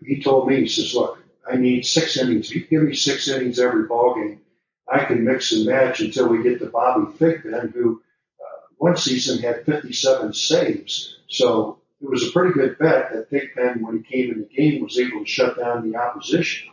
he 0.04 0.22
told 0.22 0.48
me, 0.48 0.61
he 0.61 0.68
says, 0.68 0.94
look, 0.94 1.18
I 1.50 1.56
need 1.56 1.84
six 1.84 2.16
innings. 2.16 2.50
You 2.50 2.64
give 2.66 2.82
me 2.82 2.94
six 2.94 3.28
innings 3.28 3.58
every 3.58 3.87
ball 3.87 4.14
game. 4.14 4.40
I 4.90 5.04
can 5.04 5.24
mix 5.24 5.52
and 5.52 5.66
match 5.66 6.00
until 6.00 6.28
we 6.28 6.42
get 6.42 6.61
to 6.61 6.66
Bobby 6.66 7.12
Thigpen, 7.18 7.72
who 7.72 8.02
uh, 8.40 8.61
one 8.78 8.96
season 8.96 9.42
had 9.42 9.64
57 9.66 10.32
saves. 10.32 11.18
So 11.28 11.78
it 12.00 12.08
was 12.08 12.28
a 12.28 12.32
pretty 12.32 12.54
good 12.54 12.78
bet 12.78 13.12
that 13.12 13.30
Thigpen, 13.30 13.80
when 13.80 13.98
he 13.98 14.02
came 14.02 14.32
in 14.32 14.40
the 14.40 14.46
game, 14.46 14.82
was 14.82 14.98
able 14.98 15.20
to 15.20 15.26
shut 15.26 15.58
down 15.58 15.90
the 15.90 15.98
opposition. 15.98 16.68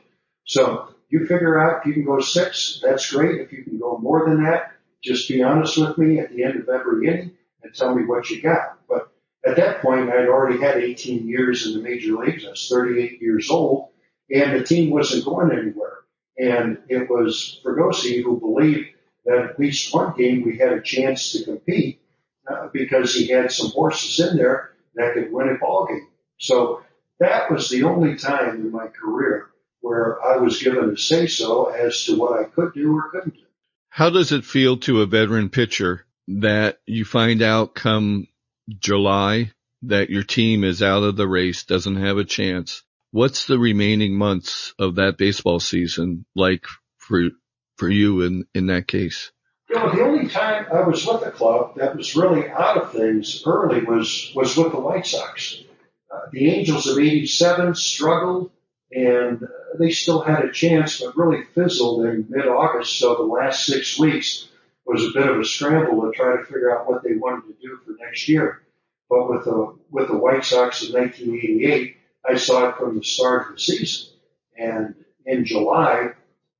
So 0.45 0.89
you 1.09 1.25
figure 1.25 1.59
out 1.59 1.81
if 1.81 1.87
you 1.87 1.93
can 1.93 2.05
go 2.05 2.19
six, 2.19 2.79
that's 2.83 3.11
great. 3.11 3.41
If 3.41 3.51
you 3.51 3.63
can 3.63 3.79
go 3.79 3.97
more 3.97 4.27
than 4.27 4.43
that, 4.43 4.73
just 5.03 5.27
be 5.27 5.41
honest 5.41 5.77
with 5.77 5.97
me 5.97 6.19
at 6.19 6.31
the 6.31 6.43
end 6.43 6.59
of 6.59 6.69
every 6.69 7.07
inning 7.07 7.31
and 7.63 7.73
tell 7.73 7.95
me 7.95 8.05
what 8.05 8.29
you 8.29 8.41
got. 8.41 8.79
But 8.87 9.09
at 9.45 9.55
that 9.57 9.81
point, 9.81 10.09
I'd 10.09 10.27
already 10.27 10.59
had 10.59 10.77
18 10.77 11.27
years 11.27 11.65
in 11.65 11.73
the 11.73 11.81
major 11.81 12.13
leagues. 12.13 12.45
I 12.45 12.51
was 12.51 12.67
38 12.69 13.21
years 13.21 13.49
old 13.49 13.89
and 14.29 14.59
the 14.59 14.63
team 14.63 14.91
wasn't 14.91 15.25
going 15.25 15.51
anywhere. 15.51 15.97
And 16.37 16.79
it 16.89 17.09
was 17.09 17.61
Fregosi 17.63 18.23
who 18.23 18.39
believed 18.39 18.89
that 19.25 19.49
at 19.49 19.59
least 19.59 19.93
one 19.93 20.15
game 20.15 20.43
we 20.43 20.57
had 20.57 20.73
a 20.73 20.81
chance 20.81 21.31
to 21.31 21.45
compete 21.45 22.01
uh, 22.47 22.67
because 22.73 23.15
he 23.15 23.27
had 23.27 23.51
some 23.51 23.71
horses 23.71 24.19
in 24.19 24.37
there 24.37 24.74
that 24.95 25.13
could 25.13 25.31
win 25.31 25.49
a 25.49 25.57
ball 25.57 25.87
game. 25.87 26.07
So 26.37 26.81
that 27.19 27.51
was 27.51 27.69
the 27.69 27.83
only 27.83 28.17
time 28.17 28.55
in 28.55 28.71
my 28.71 28.87
career 28.87 29.49
where 29.81 30.23
I 30.23 30.37
was 30.37 30.61
given 30.61 30.89
a 30.89 30.97
say 30.97 31.27
so 31.27 31.65
as 31.65 32.05
to 32.05 32.17
what 32.17 32.39
I 32.39 32.45
could 32.45 32.73
do 32.73 32.97
or 32.97 33.09
couldn't 33.11 33.35
do. 33.35 33.41
How 33.89 34.09
does 34.09 34.31
it 34.31 34.43
feel 34.43 34.77
to 34.79 35.01
a 35.01 35.05
veteran 35.05 35.49
pitcher 35.49 36.05
that 36.27 36.79
you 36.85 37.05
find 37.05 37.41
out 37.41 37.75
come 37.75 38.27
July 38.67 39.51
that 39.83 40.09
your 40.09 40.23
team 40.23 40.63
is 40.63 40.81
out 40.81 41.03
of 41.03 41.15
the 41.15 41.27
race, 41.27 41.65
doesn't 41.65 41.97
have 41.97 42.17
a 42.17 42.25
chance? 42.25 42.83
What's 43.11 43.45
the 43.45 43.59
remaining 43.59 44.17
months 44.17 44.73
of 44.79 44.95
that 44.95 45.17
baseball 45.17 45.59
season 45.59 46.25
like 46.35 46.65
for 46.97 47.29
for 47.77 47.89
you 47.89 48.21
in 48.23 48.45
in 48.53 48.67
that 48.67 48.87
case? 48.87 49.31
You 49.69 49.77
know, 49.77 49.91
the 49.91 50.03
only 50.03 50.27
time 50.27 50.67
I 50.71 50.81
was 50.81 51.05
with 51.05 51.23
the 51.23 51.31
club 51.31 51.75
that 51.77 51.95
was 51.95 52.15
really 52.15 52.49
out 52.49 52.77
of 52.77 52.91
things 52.91 53.41
early 53.45 53.83
was 53.83 54.31
was 54.35 54.55
with 54.55 54.71
the 54.71 54.79
White 54.79 55.07
Sox. 55.07 55.63
Uh, 56.11 56.19
the 56.31 56.49
Angels 56.49 56.87
of 56.87 56.99
'87 56.99 57.73
struggled, 57.73 58.51
and 58.91 59.41
uh, 59.43 59.47
they 59.79 59.89
still 59.89 60.21
had 60.21 60.45
a 60.45 60.51
chance, 60.51 61.01
but 61.01 61.17
really 61.17 61.43
fizzled 61.55 62.05
in 62.05 62.27
mid-August. 62.29 62.99
So 62.99 63.15
the 63.15 63.23
last 63.23 63.65
six 63.65 63.97
weeks 63.97 64.47
was 64.85 65.03
a 65.03 65.11
bit 65.13 65.27
of 65.27 65.39
a 65.39 65.45
scramble 65.45 66.01
to 66.03 66.11
try 66.11 66.37
to 66.37 66.43
figure 66.45 66.77
out 66.77 66.87
what 66.87 67.03
they 67.03 67.15
wanted 67.15 67.47
to 67.47 67.67
do 67.67 67.79
for 67.83 67.95
next 67.99 68.29
year. 68.29 68.61
But 69.09 69.29
with 69.29 69.45
the 69.45 69.75
with 69.89 70.07
the 70.07 70.17
White 70.17 70.45
Sox 70.45 70.83
in 70.83 70.93
1988, 70.93 71.97
I 72.27 72.35
saw 72.35 72.69
it 72.69 72.77
from 72.77 72.97
the 72.97 73.03
start 73.03 73.47
of 73.47 73.55
the 73.55 73.61
season. 73.61 74.09
And 74.57 74.95
in 75.25 75.45
July, 75.45 76.11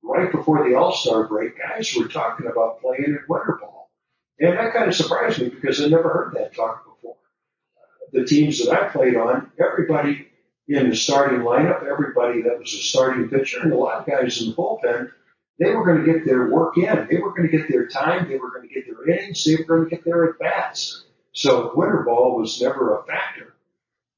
right 0.06 0.30
before 0.30 0.68
the 0.68 0.76
All-Star 0.76 1.26
break, 1.26 1.58
guys 1.58 1.94
were 1.94 2.08
talking 2.08 2.46
about 2.46 2.80
playing 2.80 3.18
at 3.20 3.28
winter 3.28 3.58
ball. 3.60 3.90
And 4.38 4.56
that 4.56 4.72
kind 4.72 4.88
of 4.88 4.94
surprised 4.94 5.40
me 5.40 5.48
because 5.48 5.82
I 5.82 5.88
never 5.88 6.08
heard 6.08 6.34
that 6.34 6.54
talk 6.54 6.84
before. 6.84 7.16
The 8.12 8.24
teams 8.24 8.64
that 8.64 8.72
I 8.72 8.88
played 8.88 9.16
on, 9.16 9.50
everybody 9.58 10.28
in 10.68 10.90
the 10.90 10.96
starting 10.96 11.40
lineup, 11.40 11.84
everybody 11.84 12.42
that 12.42 12.58
was 12.58 12.72
a 12.72 12.78
starting 12.78 13.28
pitcher, 13.28 13.60
and 13.62 13.72
a 13.72 13.76
lot 13.76 14.00
of 14.00 14.06
guys 14.06 14.40
in 14.40 14.50
the 14.50 14.54
bullpen, 14.54 15.10
they 15.58 15.74
were 15.74 15.84
going 15.84 16.04
to 16.04 16.12
get 16.12 16.26
their 16.26 16.50
work 16.50 16.76
in. 16.76 17.08
They 17.10 17.18
were 17.18 17.30
going 17.30 17.50
to 17.50 17.56
get 17.56 17.68
their 17.68 17.88
time. 17.88 18.28
They 18.28 18.36
were 18.36 18.50
going 18.50 18.68
to 18.68 18.74
get 18.74 18.84
their 18.86 19.08
innings. 19.08 19.44
They 19.44 19.56
were 19.56 19.64
going 19.64 19.88
to 19.88 19.90
get 19.90 20.04
their 20.04 20.30
at 20.30 20.38
bats. 20.38 21.04
So 21.32 21.72
winter 21.74 22.02
ball 22.06 22.38
was 22.38 22.60
never 22.60 22.98
a 22.98 23.04
factor. 23.04 23.54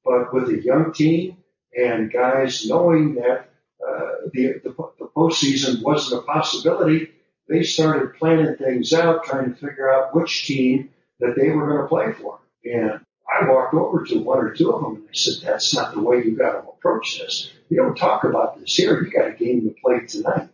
But 0.03 0.33
with 0.33 0.49
a 0.49 0.61
young 0.61 0.91
team 0.93 1.37
and 1.77 2.11
guys 2.11 2.65
knowing 2.67 3.15
that 3.15 3.49
uh, 3.85 4.29
the, 4.33 4.59
the, 4.63 4.75
the 5.13 5.21
postseason 5.21 5.81
wasn't 5.81 6.21
a 6.21 6.25
possibility, 6.25 7.11
they 7.47 7.63
started 7.63 8.15
planning 8.15 8.55
things 8.55 8.93
out, 8.93 9.23
trying 9.23 9.53
to 9.53 9.59
figure 9.59 9.91
out 9.91 10.15
which 10.15 10.45
team 10.45 10.89
that 11.19 11.35
they 11.35 11.49
were 11.49 11.67
going 11.67 11.81
to 11.81 11.87
play 11.87 12.13
for. 12.13 12.39
And 12.63 13.01
I 13.27 13.49
walked 13.49 13.73
over 13.73 14.05
to 14.05 14.19
one 14.19 14.39
or 14.39 14.53
two 14.53 14.71
of 14.71 14.81
them 14.81 14.95
and 14.95 15.05
I 15.05 15.13
said, 15.13 15.47
that's 15.47 15.73
not 15.73 15.93
the 15.93 16.01
way 16.01 16.23
you 16.23 16.35
got 16.35 16.53
to 16.53 16.69
approach 16.69 17.19
this. 17.19 17.51
You 17.69 17.77
don't 17.77 17.95
talk 17.95 18.23
about 18.23 18.59
this 18.59 18.75
here. 18.75 19.03
You 19.03 19.11
got 19.11 19.29
a 19.29 19.33
game 19.33 19.61
to 19.63 19.75
play 19.83 20.05
tonight. 20.07 20.49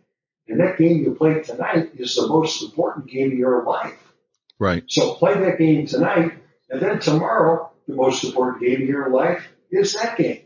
And 0.48 0.60
that 0.60 0.78
game 0.78 1.02
you 1.02 1.14
play 1.14 1.42
tonight 1.42 1.92
is 1.96 2.14
the 2.14 2.26
most 2.28 2.62
important 2.62 3.08
game 3.08 3.32
of 3.32 3.38
your 3.38 3.64
life. 3.64 3.98
Right. 4.58 4.84
So 4.86 5.14
play 5.14 5.34
that 5.34 5.58
game 5.58 5.86
tonight. 5.86 6.32
And 6.70 6.80
then 6.80 7.00
tomorrow, 7.00 7.70
the 7.86 7.94
most 7.94 8.24
important 8.24 8.62
game 8.62 8.82
of 8.82 8.88
your 8.88 9.10
life 9.10 9.46
is 9.70 9.94
that 9.94 10.16
game. 10.16 10.42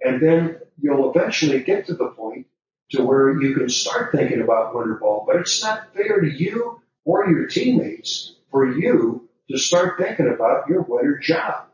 And 0.00 0.20
then 0.20 0.58
you'll 0.80 1.10
eventually 1.10 1.60
get 1.60 1.86
to 1.86 1.94
the 1.94 2.08
point 2.08 2.46
to 2.90 3.04
where 3.04 3.40
you 3.40 3.54
can 3.54 3.68
start 3.68 4.12
thinking 4.12 4.40
about 4.40 4.74
winter 4.74 4.94
ball, 4.94 5.24
but 5.26 5.36
it's 5.36 5.62
not 5.62 5.94
fair 5.94 6.20
to 6.20 6.28
you 6.28 6.80
or 7.04 7.28
your 7.30 7.46
teammates 7.46 8.34
for 8.50 8.66
you 8.66 9.28
to 9.50 9.58
start 9.58 9.98
thinking 9.98 10.32
about 10.32 10.68
your 10.68 10.82
winter 10.82 11.18
job. 11.18 11.66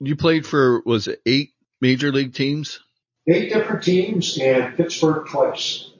You 0.00 0.16
played 0.16 0.46
for, 0.46 0.82
was 0.84 1.08
it 1.08 1.20
eight 1.26 1.52
major 1.80 2.12
league 2.12 2.34
teams? 2.34 2.80
Eight 3.26 3.52
different 3.52 3.82
teams 3.82 4.38
and 4.38 4.76
Pittsburgh 4.76 5.26
twice. 5.28 5.90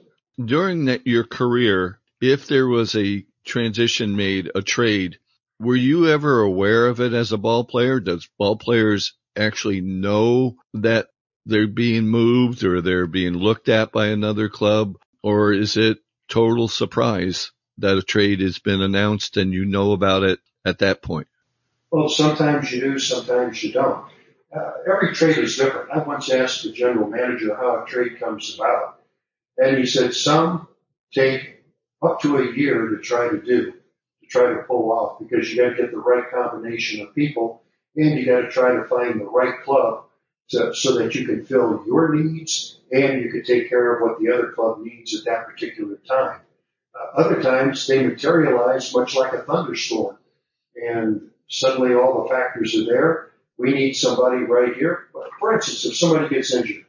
During 0.43 0.85
that, 0.85 1.07
your 1.07 1.23
career, 1.23 1.99
if 2.21 2.47
there 2.47 2.67
was 2.67 2.95
a 2.95 3.25
transition 3.45 4.15
made, 4.15 4.51
a 4.53 4.61
trade, 4.61 5.17
were 5.59 5.75
you 5.75 6.09
ever 6.09 6.41
aware 6.41 6.87
of 6.87 6.99
it 6.99 7.13
as 7.13 7.31
a 7.31 7.37
ball 7.37 7.63
player? 7.63 7.99
Does 7.99 8.29
ball 8.37 8.57
players 8.57 9.13
actually 9.37 9.81
know 9.81 10.57
that 10.73 11.07
they're 11.45 11.67
being 11.67 12.07
moved 12.07 12.63
or 12.63 12.81
they're 12.81 13.07
being 13.07 13.33
looked 13.33 13.69
at 13.69 13.91
by 13.91 14.07
another 14.07 14.49
club? 14.49 14.97
Or 15.23 15.53
is 15.53 15.77
it 15.77 15.99
total 16.29 16.67
surprise 16.67 17.51
that 17.77 17.97
a 17.97 18.03
trade 18.03 18.41
has 18.41 18.59
been 18.59 18.81
announced 18.81 19.37
and 19.37 19.53
you 19.53 19.65
know 19.65 19.91
about 19.91 20.23
it 20.23 20.39
at 20.65 20.79
that 20.79 21.01
point? 21.01 21.27
Well, 21.91 22.09
sometimes 22.09 22.71
you 22.71 22.81
do, 22.81 22.99
sometimes 22.99 23.63
you 23.63 23.71
don't. 23.71 24.05
Uh, 24.55 24.71
every 24.91 25.13
trade 25.13 25.37
is 25.37 25.57
different. 25.57 25.91
I 25.91 25.99
once 25.99 26.29
asked 26.29 26.63
the 26.63 26.71
general 26.71 27.09
manager 27.09 27.55
how 27.55 27.83
a 27.83 27.85
trade 27.85 28.19
comes 28.19 28.55
about, 28.55 28.99
and 29.57 29.77
he 29.77 29.85
said 29.85 30.13
some 30.13 30.67
take 31.13 31.63
up 32.01 32.21
to 32.21 32.37
a 32.37 32.53
year 32.55 32.89
to 32.89 32.97
try 32.97 33.29
to 33.29 33.41
do, 33.41 33.71
to 33.71 34.27
try 34.29 34.53
to 34.53 34.63
pull 34.67 34.91
off, 34.91 35.19
because 35.19 35.49
you 35.49 35.61
got 35.61 35.69
to 35.69 35.81
get 35.81 35.91
the 35.91 35.97
right 35.97 36.29
combination 36.31 37.01
of 37.01 37.13
people, 37.13 37.63
and 37.95 38.17
you 38.17 38.25
got 38.25 38.41
to 38.41 38.49
try 38.49 38.75
to 38.75 38.85
find 38.85 39.19
the 39.19 39.25
right 39.25 39.61
club 39.63 40.05
to, 40.49 40.73
so 40.73 40.97
that 40.97 41.15
you 41.15 41.25
can 41.25 41.45
fill 41.45 41.83
your 41.85 42.13
needs 42.13 42.77
and 42.91 43.21
you 43.21 43.31
can 43.31 43.43
take 43.43 43.69
care 43.69 43.95
of 43.95 44.01
what 44.01 44.19
the 44.19 44.31
other 44.31 44.51
club 44.51 44.79
needs 44.81 45.17
at 45.17 45.25
that 45.25 45.45
particular 45.45 45.97
time. 46.07 46.41
Uh, 46.93 47.21
other 47.21 47.41
times 47.41 47.87
they 47.87 48.05
materialize 48.05 48.93
much 48.93 49.15
like 49.15 49.33
a 49.33 49.41
thunderstorm 49.41 50.17
and 50.75 51.29
suddenly 51.49 51.93
all 51.93 52.23
the 52.23 52.29
factors 52.29 52.75
are 52.75 52.85
there. 52.85 53.31
We 53.57 53.73
need 53.73 53.93
somebody 53.93 54.43
right 54.43 54.75
here. 54.75 55.07
For 55.39 55.53
instance, 55.53 55.85
if 55.85 55.97
somebody 55.97 56.33
gets 56.33 56.53
injured 56.53 56.85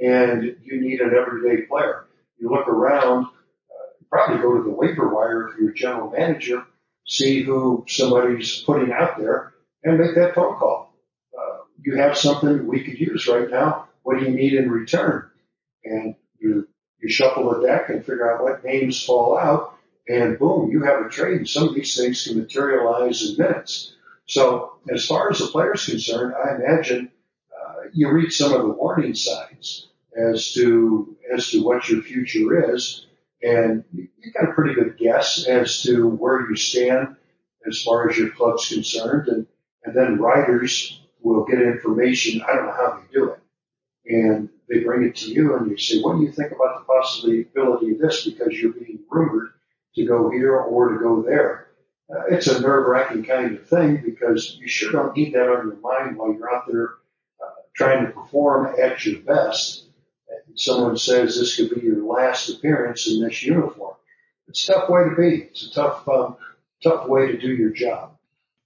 and 0.00 0.56
you 0.62 0.80
need 0.80 1.00
an 1.00 1.12
everyday 1.14 1.62
player, 1.62 2.06
you 2.38 2.50
look 2.50 2.68
around, 2.68 3.26
uh, 3.26 4.04
probably 4.10 4.42
go 4.42 4.56
to 4.56 4.62
the 4.62 4.70
waiver 4.70 5.12
wire 5.14 5.48
if 5.48 5.58
you're 5.58 5.70
a 5.70 5.74
general 5.74 6.10
manager, 6.10 6.64
see 7.06 7.42
who 7.42 7.84
somebody's 7.88 8.62
putting 8.62 8.92
out 8.92 9.18
there 9.18 9.54
and 9.82 9.98
make 9.98 10.14
that 10.14 10.34
phone 10.34 10.56
call 10.56 10.87
you 11.80 11.96
have 11.96 12.16
something 12.16 12.66
we 12.66 12.84
could 12.84 12.98
use 12.98 13.26
right 13.26 13.50
now. 13.50 13.88
What 14.02 14.18
do 14.18 14.24
you 14.26 14.30
need 14.30 14.54
in 14.54 14.70
return? 14.70 15.30
And 15.84 16.14
you, 16.38 16.68
you 17.00 17.08
shuffle 17.08 17.50
the 17.50 17.66
deck 17.66 17.88
and 17.88 18.04
figure 18.04 18.32
out 18.32 18.42
what 18.42 18.64
names 18.64 19.02
fall 19.04 19.38
out 19.38 19.78
and 20.08 20.38
boom, 20.38 20.70
you 20.70 20.82
have 20.82 21.04
a 21.04 21.08
trade. 21.08 21.48
Some 21.48 21.68
of 21.68 21.74
these 21.74 21.96
things 21.96 22.24
can 22.24 22.38
materialize 22.38 23.28
in 23.28 23.36
minutes. 23.36 23.94
So 24.26 24.72
as 24.90 25.06
far 25.06 25.30
as 25.30 25.38
the 25.38 25.46
player's 25.46 25.84
concerned, 25.84 26.34
I 26.34 26.54
imagine 26.54 27.10
uh, 27.54 27.88
you 27.92 28.10
read 28.10 28.32
some 28.32 28.52
of 28.52 28.62
the 28.62 28.68
warning 28.68 29.14
signs 29.14 29.88
as 30.16 30.52
to 30.54 31.16
as 31.32 31.50
to 31.50 31.62
what 31.62 31.88
your 31.88 32.02
future 32.02 32.74
is, 32.74 33.06
and 33.42 33.84
you, 33.92 34.08
you 34.18 34.32
got 34.32 34.50
a 34.50 34.54
pretty 34.54 34.74
good 34.74 34.96
guess 34.98 35.46
as 35.46 35.82
to 35.82 36.08
where 36.08 36.48
you 36.48 36.56
stand 36.56 37.16
as 37.66 37.82
far 37.82 38.08
as 38.08 38.16
your 38.16 38.30
club's 38.30 38.68
concerned, 38.68 39.28
and 39.28 39.46
and 39.84 39.94
then 39.94 40.18
writers 40.18 41.00
will 41.20 41.44
get 41.44 41.60
information. 41.60 42.42
I 42.42 42.54
don't 42.54 42.66
know 42.66 42.72
how 42.72 43.00
they 43.00 43.12
do 43.12 43.32
it. 43.32 43.40
And 44.06 44.48
they 44.68 44.80
bring 44.80 45.06
it 45.06 45.16
to 45.16 45.30
you 45.30 45.56
and 45.56 45.70
you 45.70 45.76
say, 45.76 46.00
what 46.00 46.16
do 46.16 46.22
you 46.22 46.32
think 46.32 46.52
about 46.52 46.80
the 46.80 46.84
possibility 46.84 47.92
of 47.92 47.98
this? 47.98 48.24
Because 48.24 48.52
you're 48.54 48.72
being 48.72 49.00
rumored 49.10 49.50
to 49.94 50.06
go 50.06 50.30
here 50.30 50.56
or 50.56 50.92
to 50.92 50.98
go 50.98 51.22
there. 51.22 51.68
Uh, 52.10 52.22
it's 52.30 52.46
a 52.46 52.60
nerve 52.60 52.86
wracking 52.86 53.24
kind 53.24 53.56
of 53.56 53.66
thing 53.68 54.02
because 54.04 54.56
you 54.60 54.68
sure 54.68 54.92
don't 54.92 55.16
need 55.16 55.34
that 55.34 55.48
on 55.48 55.66
your 55.66 55.76
mind 55.76 56.16
while 56.16 56.32
you're 56.32 56.54
out 56.54 56.64
there 56.66 56.94
uh, 57.42 57.50
trying 57.74 58.06
to 58.06 58.12
perform 58.12 58.74
at 58.80 59.04
your 59.04 59.20
best. 59.20 59.84
And 60.28 60.58
someone 60.58 60.96
says 60.96 61.36
this 61.38 61.56
could 61.56 61.74
be 61.74 61.86
your 61.86 62.02
last 62.02 62.48
appearance 62.48 63.06
in 63.08 63.20
this 63.20 63.42
uniform. 63.42 63.96
it's 64.46 64.68
a 64.68 64.72
tough 64.72 64.88
way 64.88 65.04
to 65.04 65.16
be. 65.16 65.42
It's 65.50 65.66
a 65.66 65.72
tough, 65.72 66.08
um, 66.08 66.36
tough 66.82 67.08
way 67.08 67.26
to 67.32 67.38
do 67.38 67.48
your 67.48 67.70
job. 67.70 68.17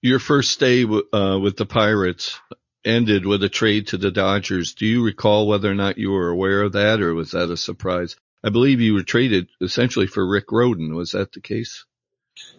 Your 0.03 0.19
first 0.19 0.59
day 0.59 0.83
uh, 0.83 1.39
with 1.39 1.55
the 1.55 1.65
Pirates 1.65 2.37
ended 2.83 3.25
with 3.25 3.41
a 3.41 3.47
trade 3.47 3.87
to 3.87 3.97
the 3.97 4.11
Dodgers. 4.11 4.73
Do 4.73 4.85
you 4.85 5.01
recall 5.01 5.47
whether 5.47 5.71
or 5.71 5.75
not 5.75 5.97
you 5.97 6.11
were 6.11 6.27
aware 6.27 6.63
of 6.63 6.73
that, 6.73 6.99
or 6.99 7.13
was 7.13 7.31
that 7.31 7.49
a 7.49 7.55
surprise? 7.55 8.17
I 8.43 8.49
believe 8.49 8.81
you 8.81 8.95
were 8.95 9.03
traded 9.03 9.47
essentially 9.61 10.07
for 10.07 10.27
Rick 10.27 10.47
Rhoden. 10.47 10.93
Was 10.93 11.11
that 11.11 11.31
the 11.31 11.39
case? 11.39 11.85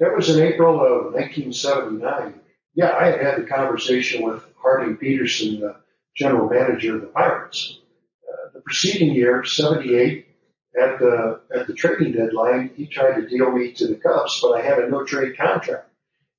That 0.01 0.17
was 0.17 0.35
in 0.35 0.43
April 0.43 0.77
of 0.77 1.13
1979. 1.13 2.41
Yeah, 2.77 2.97
I 2.99 3.09
had 3.09 3.21
had 3.21 3.43
the 3.43 3.47
conversation 3.47 4.23
with 4.23 4.43
Harding 4.57 4.97
Peterson, 4.97 5.61
the 5.61 5.77
general 6.17 6.49
manager 6.49 6.95
of 6.95 7.03
the 7.03 7.09
Pirates. 7.09 7.79
Uh, 8.27 8.53
the 8.55 8.61
preceding 8.63 9.15
year, 9.15 9.45
78, 9.45 10.27
at 10.81 10.99
the 10.99 11.43
at 11.55 11.67
the 11.67 11.75
trading 11.75 12.13
deadline, 12.13 12.71
he 12.75 12.87
tried 12.87 13.21
to 13.21 13.29
deal 13.29 13.53
me 13.53 13.73
to 13.73 13.87
the 13.87 13.97
Cubs, 13.97 14.41
but 14.41 14.53
I 14.53 14.63
had 14.63 14.79
a 14.79 14.89
no 14.89 15.05
trade 15.05 15.37
contract, 15.37 15.91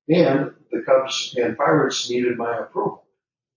and 0.08 0.52
the 0.72 0.82
Cubs 0.82 1.36
and 1.38 1.58
Pirates 1.58 2.10
needed 2.10 2.38
my 2.38 2.58
approval. 2.58 3.06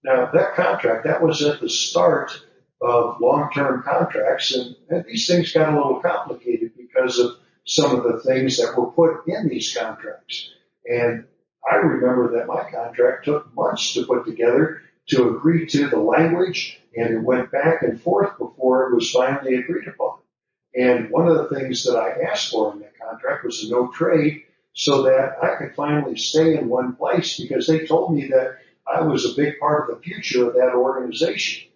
Now 0.04 0.30
that 0.32 0.54
contract, 0.54 1.04
that 1.04 1.22
was 1.22 1.42
at 1.42 1.60
the 1.60 1.68
start 1.68 2.32
of 2.80 3.20
long-term 3.20 3.82
contracts, 3.82 4.54
and, 4.54 4.76
and 4.88 5.04
these 5.04 5.26
things 5.26 5.52
got 5.52 5.72
a 5.72 5.76
little 5.76 6.00
complicated 6.00 6.72
because 6.76 7.18
of 7.18 7.32
some 7.66 7.96
of 7.96 8.04
the 8.04 8.20
things 8.20 8.56
that 8.58 8.76
were 8.76 8.92
put 8.92 9.26
in 9.26 9.48
these 9.48 9.76
contracts. 9.76 10.50
And 10.86 11.24
I 11.70 11.76
remember 11.76 12.38
that 12.38 12.46
my 12.46 12.70
contract 12.70 13.24
took 13.24 13.54
months 13.54 13.92
to 13.94 14.06
put 14.06 14.24
together 14.24 14.80
to 15.08 15.36
agree 15.36 15.66
to 15.66 15.88
the 15.88 15.98
language, 15.98 16.80
and 16.96 17.14
it 17.14 17.22
went 17.22 17.50
back 17.50 17.82
and 17.82 18.00
forth 18.00 18.38
before 18.38 18.88
it 18.88 18.94
was 18.94 19.10
finally 19.10 19.56
agreed 19.56 19.88
upon. 19.88 20.18
And 20.74 21.10
one 21.10 21.28
of 21.28 21.36
the 21.36 21.54
things 21.54 21.84
that 21.84 21.96
I 21.96 22.30
asked 22.30 22.50
for 22.50 22.72
in 22.72 22.80
that 22.80 22.98
contract 22.98 23.44
was 23.44 23.64
a 23.64 23.70
no 23.70 23.88
trade 23.88 24.42
so 24.78 25.02
that 25.02 25.38
I 25.42 25.56
could 25.56 25.74
finally 25.74 26.16
stay 26.16 26.56
in 26.56 26.68
one 26.68 26.94
place 26.94 27.36
because 27.36 27.66
they 27.66 27.84
told 27.84 28.14
me 28.14 28.28
that 28.28 28.58
I 28.86 29.02
was 29.02 29.24
a 29.24 29.34
big 29.34 29.58
part 29.58 29.90
of 29.90 29.96
the 29.96 30.02
future 30.02 30.46
of 30.46 30.54
that 30.54 30.72
organization. 30.72 31.68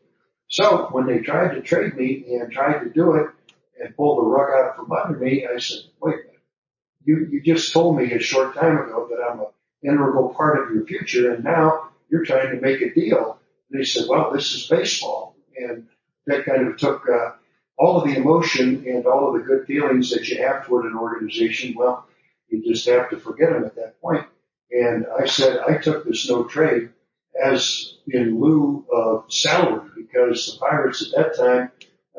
So 0.47 0.87
when 0.93 1.07
they 1.07 1.19
tried 1.19 1.55
to 1.55 1.63
trade 1.63 1.97
me 1.97 2.25
and 2.29 2.53
tried 2.53 2.85
to 2.85 2.91
do 2.91 3.15
it 3.17 3.27
and 3.83 3.97
pull 3.97 4.17
the 4.17 4.31
rug 4.31 4.51
out 4.55 4.77
from 4.77 4.93
under 4.93 5.19
me, 5.19 5.45
I 5.53 5.59
said, 5.59 5.81
wait 6.01 6.15
a 6.15 6.17
minute. 6.19 6.41
You, 7.05 7.29
you 7.33 7.43
just 7.43 7.73
told 7.73 7.99
me 7.99 8.13
a 8.13 8.21
short 8.21 8.55
time 8.55 8.79
ago 8.79 9.09
that 9.11 9.21
I'm 9.21 9.41
an 9.41 9.47
integral 9.83 10.33
part 10.33 10.63
of 10.63 10.73
your 10.73 10.87
future 10.87 11.35
and 11.35 11.43
now 11.43 11.89
you're 12.09 12.25
trying 12.25 12.55
to 12.55 12.61
make 12.61 12.83
a 12.83 12.95
deal. 12.95 13.41
And 13.69 13.81
they 13.81 13.85
said, 13.85 14.05
well, 14.09 14.31
this 14.33 14.55
is 14.55 14.69
baseball. 14.69 15.35
And 15.57 15.89
that 16.27 16.45
kind 16.45 16.69
of 16.69 16.77
took, 16.77 17.09
uh, 17.09 17.33
all 17.77 18.01
of 18.01 18.09
the 18.09 18.17
emotion 18.17 18.85
and 18.87 19.07
all 19.07 19.27
of 19.27 19.41
the 19.41 19.45
good 19.45 19.67
feelings 19.67 20.11
that 20.11 20.29
you 20.29 20.41
have 20.41 20.67
toward 20.67 20.85
an 20.85 20.97
organization, 20.97 21.75
well, 21.77 22.07
you 22.53 22.63
just 22.63 22.87
have 22.87 23.11
to 23.11 23.17
forget 23.19 23.51
them 23.51 23.65
at 23.65 23.75
that 23.77 24.01
point. 24.01 24.27
And 24.71 25.07
I 25.19 25.27
said, 25.27 25.59
I 25.59 25.79
took 25.79 26.05
this 26.05 26.29
no 26.29 26.45
trade 26.45 26.91
as 27.43 27.99
in 28.09 28.41
lieu 28.41 28.85
of 28.93 29.33
salary 29.33 29.89
because 29.97 30.47
the 30.47 30.59
Pirates 30.59 31.03
at 31.03 31.17
that 31.17 31.37
time, 31.37 31.71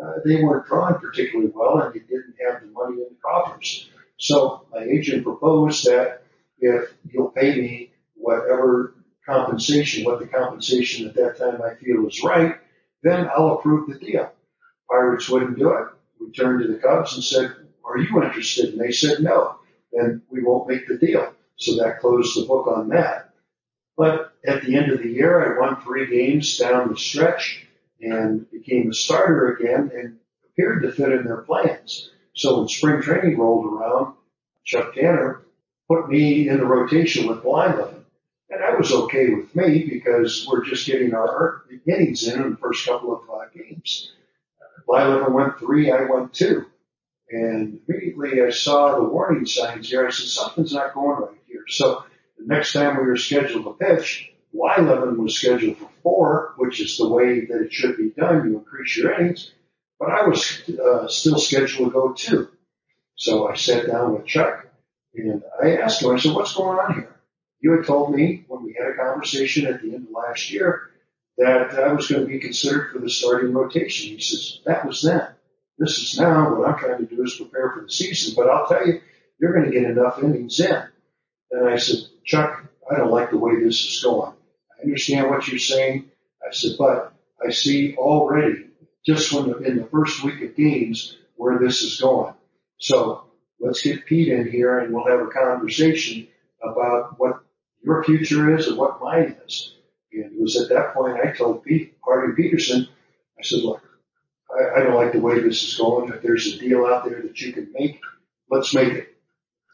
uh, 0.01 0.13
they 0.25 0.41
weren't 0.41 0.65
drawing 0.65 0.95
particularly 0.95 1.51
well 1.53 1.79
and 1.81 1.93
they 1.93 1.99
didn't 1.99 2.35
have 2.45 2.61
the 2.61 2.67
money 2.67 2.95
in 2.95 3.07
the 3.09 3.17
coffers. 3.23 3.89
So 4.17 4.65
my 4.71 4.83
agent 4.83 5.23
proposed 5.23 5.85
that 5.85 6.23
if 6.59 6.93
you'll 7.09 7.29
pay 7.29 7.55
me 7.55 7.91
whatever 8.15 8.95
compensation, 9.25 10.05
what 10.05 10.19
the 10.19 10.27
compensation 10.27 11.07
at 11.07 11.15
that 11.15 11.37
time 11.37 11.61
I 11.61 11.75
feel 11.75 12.07
is 12.07 12.23
right, 12.23 12.55
then 13.03 13.29
I'll 13.35 13.55
approve 13.55 13.89
the 13.89 13.99
deal. 13.99 14.31
Pirates 14.89 15.29
wouldn't 15.29 15.57
do 15.57 15.69
it. 15.69 15.87
We 16.19 16.31
turned 16.31 16.61
to 16.61 16.71
the 16.71 16.79
Cubs 16.79 17.15
and 17.15 17.23
said, 17.23 17.55
are 17.83 17.97
you 17.97 18.23
interested? 18.23 18.69
And 18.69 18.79
they 18.79 18.91
said 18.91 19.19
no. 19.19 19.57
Then 19.93 20.23
we 20.29 20.43
won't 20.43 20.67
make 20.67 20.87
the 20.87 20.97
deal. 20.97 21.33
So 21.57 21.75
that 21.77 21.99
closed 21.99 22.35
the 22.35 22.45
book 22.45 22.67
on 22.67 22.89
that. 22.89 23.29
But 23.95 24.33
at 24.45 24.63
the 24.63 24.75
end 24.75 24.91
of 24.91 24.99
the 24.99 25.09
year, 25.09 25.55
I 25.55 25.59
won 25.59 25.81
three 25.81 26.07
games 26.07 26.57
down 26.57 26.89
the 26.89 26.97
stretch 26.97 27.67
and 28.01 28.49
became 28.51 28.89
a 28.89 28.93
starter 28.93 29.53
again 29.53 29.91
and 29.95 30.17
appeared 30.49 30.81
to 30.83 30.91
fit 30.91 31.11
in 31.11 31.25
their 31.25 31.43
plans. 31.43 32.09
So 32.33 32.59
when 32.59 32.67
spring 32.67 33.01
training 33.01 33.37
rolled 33.37 33.65
around, 33.65 34.15
Chuck 34.65 34.95
Tanner 34.95 35.43
put 35.87 36.09
me 36.09 36.49
in 36.49 36.57
the 36.57 36.65
rotation 36.65 37.27
with 37.27 37.43
Blyleven. 37.43 38.03
And 38.49 38.61
that 38.61 38.77
was 38.77 38.91
okay 38.91 39.29
with 39.29 39.55
me 39.55 39.87
because 39.89 40.47
we're 40.49 40.65
just 40.65 40.87
getting 40.87 41.13
our 41.13 41.63
innings 41.87 42.27
in 42.27 42.41
in 42.41 42.51
the 42.51 42.57
first 42.57 42.85
couple 42.85 43.13
of 43.15 43.21
uh, 43.29 43.45
games. 43.53 44.11
Blyleven 44.87 45.31
went 45.31 45.59
three, 45.59 45.91
I 45.91 46.05
went 46.05 46.33
two. 46.33 46.65
And 47.33 47.79
immediately 47.87 48.43
I 48.43 48.51
saw 48.51 48.95
the 48.95 49.03
warning 49.03 49.47
signs 49.47 49.89
here. 49.89 50.05
I 50.05 50.11
said, 50.11 50.27
something's 50.27 50.71
not 50.71 50.93
going 50.93 51.19
right 51.19 51.41
here. 51.47 51.63
So 51.67 52.03
the 52.37 52.45
next 52.45 52.73
time 52.73 52.97
we 52.97 53.07
were 53.07 53.17
scheduled 53.17 53.65
to 53.65 53.73
pitch, 53.73 54.29
Blyleven 54.53 55.17
was 55.17 55.35
scheduled 55.35 55.77
for 55.77 55.89
four, 56.03 56.53
which 56.57 56.79
is 56.79 56.97
the 56.97 57.09
way 57.09 57.45
that 57.45 57.61
it 57.63 57.73
should 57.73 57.97
be 57.97 58.11
done. 58.11 58.47
You 58.47 58.59
increase 58.59 58.95
your 58.95 59.13
innings. 59.13 59.51
But 59.99 60.11
I 60.11 60.27
was 60.27 60.61
uh, 60.69 61.07
still 61.07 61.39
scheduled 61.39 61.89
to 61.89 61.93
go 61.93 62.13
two. 62.13 62.49
So 63.15 63.47
I 63.47 63.55
sat 63.55 63.87
down 63.87 64.13
with 64.13 64.27
Chuck 64.27 64.67
and 65.15 65.41
I 65.63 65.77
asked 65.77 66.03
him, 66.03 66.11
I 66.11 66.19
said, 66.19 66.35
what's 66.35 66.53
going 66.53 66.77
on 66.77 66.93
here? 66.93 67.15
You 67.61 67.77
had 67.77 67.87
told 67.87 68.13
me 68.13 68.45
when 68.47 68.63
we 68.63 68.75
had 68.77 68.91
a 68.91 68.95
conversation 68.95 69.65
at 69.65 69.81
the 69.81 69.95
end 69.95 70.07
of 70.07 70.13
last 70.13 70.51
year 70.51 70.91
that 71.37 71.79
I 71.79 71.93
was 71.93 72.07
going 72.07 72.21
to 72.21 72.27
be 72.27 72.39
considered 72.39 72.91
for 72.91 72.99
the 72.99 73.09
starting 73.09 73.53
rotation. 73.53 74.09
He 74.09 74.21
says, 74.21 74.59
that 74.65 74.85
was 74.85 75.01
then. 75.01 75.32
This 75.77 75.97
is 75.97 76.19
now. 76.19 76.55
What 76.55 76.69
I'm 76.69 76.79
trying 76.79 77.05
to 77.05 77.15
do 77.15 77.23
is 77.23 77.35
prepare 77.35 77.71
for 77.71 77.81
the 77.83 77.91
season. 77.91 78.33
But 78.35 78.49
I'll 78.49 78.67
tell 78.67 78.85
you, 78.85 79.01
you're 79.39 79.53
going 79.53 79.65
to 79.65 79.71
get 79.71 79.89
enough 79.89 80.21
innings 80.21 80.59
in. 80.59 80.83
And 81.51 81.69
I 81.69 81.77
said, 81.77 81.97
Chuck, 82.25 82.65
I 82.89 82.97
don't 82.97 83.11
like 83.11 83.31
the 83.31 83.37
way 83.37 83.63
this 83.63 83.83
is 83.83 84.01
going. 84.03 84.33
I 84.77 84.83
understand 84.83 85.29
what 85.29 85.47
you're 85.47 85.59
saying. 85.59 86.09
I 86.45 86.53
said, 86.53 86.71
but 86.77 87.13
I 87.45 87.51
see 87.51 87.95
already 87.95 88.67
just 89.05 89.33
when 89.33 89.49
the, 89.49 89.57
in 89.59 89.77
the 89.77 89.85
first 89.85 90.23
week 90.23 90.41
of 90.41 90.55
games 90.55 91.17
where 91.35 91.59
this 91.59 91.81
is 91.81 91.99
going. 91.99 92.33
So 92.77 93.25
let's 93.59 93.81
get 93.81 94.05
Pete 94.05 94.29
in 94.29 94.49
here 94.49 94.79
and 94.79 94.93
we'll 94.93 95.07
have 95.07 95.19
a 95.19 95.29
conversation 95.29 96.27
about 96.61 97.19
what 97.19 97.43
your 97.83 98.03
future 98.03 98.55
is 98.55 98.67
and 98.67 98.77
what 98.77 99.01
mine 99.01 99.35
is. 99.45 99.75
And 100.11 100.31
it 100.33 100.41
was 100.41 100.55
at 100.55 100.69
that 100.69 100.93
point 100.93 101.17
I 101.23 101.31
told 101.31 101.63
Pete, 101.63 101.97
Harding 102.03 102.35
Peterson, 102.35 102.87
I 103.37 103.43
said, 103.43 103.59
look, 103.63 103.81
I, 104.53 104.79
I 104.79 104.83
don't 104.83 104.95
like 104.95 105.13
the 105.13 105.19
way 105.19 105.39
this 105.39 105.63
is 105.63 105.75
going. 105.75 106.11
If 106.11 106.21
there's 106.21 106.47
a 106.47 106.59
deal 106.59 106.85
out 106.85 107.05
there 107.05 107.21
that 107.21 107.39
you 107.41 107.53
can 107.53 107.71
make, 107.73 107.99
let's 108.49 108.73
make 108.73 108.93
it. 108.93 109.09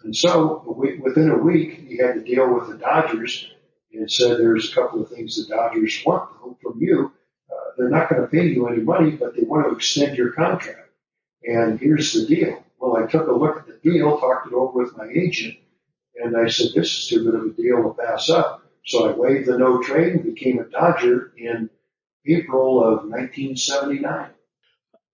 And 0.04 0.16
so 0.16 0.64
within 1.04 1.30
a 1.30 1.38
week, 1.38 1.86
he 1.88 1.98
had 1.98 2.16
to 2.16 2.24
deal 2.24 2.54
with 2.54 2.70
the 2.70 2.78
Dodgers 2.78 3.52
and 3.92 4.10
said 4.10 4.38
there's 4.38 4.72
a 4.72 4.76
couple 4.76 5.02
of 5.02 5.10
things 5.10 5.36
the 5.36 5.54
Dodgers 5.54 6.02
want 6.06 6.30
from 6.62 6.80
you. 6.80 7.12
Uh, 7.52 7.72
they're 7.78 7.90
not 7.90 8.10
going 8.10 8.22
to 8.22 8.28
pay 8.28 8.48
you 8.48 8.68
any 8.68 8.82
money, 8.82 9.12
but 9.12 9.36
they 9.36 9.44
want 9.44 9.68
to 9.68 9.76
extend 9.76 10.18
your 10.18 10.32
contract. 10.32 10.90
And 11.44 11.80
here's 11.80 12.14
the 12.14 12.26
deal. 12.26 12.64
Well, 12.80 12.98
I 12.98 13.08
took 13.08 13.28
a 13.28 13.32
look 13.32 13.58
at 13.58 13.68
the 13.68 13.80
deal, 13.84 14.20
talked 14.20 14.48
it 14.48 14.54
over 14.54 14.72
with 14.72 14.96
my 14.96 15.08
agent, 15.14 15.56
and 16.16 16.38
I 16.38 16.48
said, 16.48 16.68
this 16.74 16.98
is 16.98 17.08
too 17.08 17.24
good 17.24 17.36
of 17.36 17.46
a 17.46 17.50
deal 17.50 17.84
to 17.84 17.96
pass 18.02 18.30
up. 18.30 18.64
So 18.86 19.10
I 19.10 19.14
waived 19.14 19.48
the 19.48 19.58
no 19.58 19.82
trade 19.82 20.14
and 20.14 20.24
became 20.24 20.60
a 20.60 20.64
Dodger 20.64 21.34
in 21.38 21.70
April 22.26 22.84
of 22.84 23.10
1979. 23.10 24.30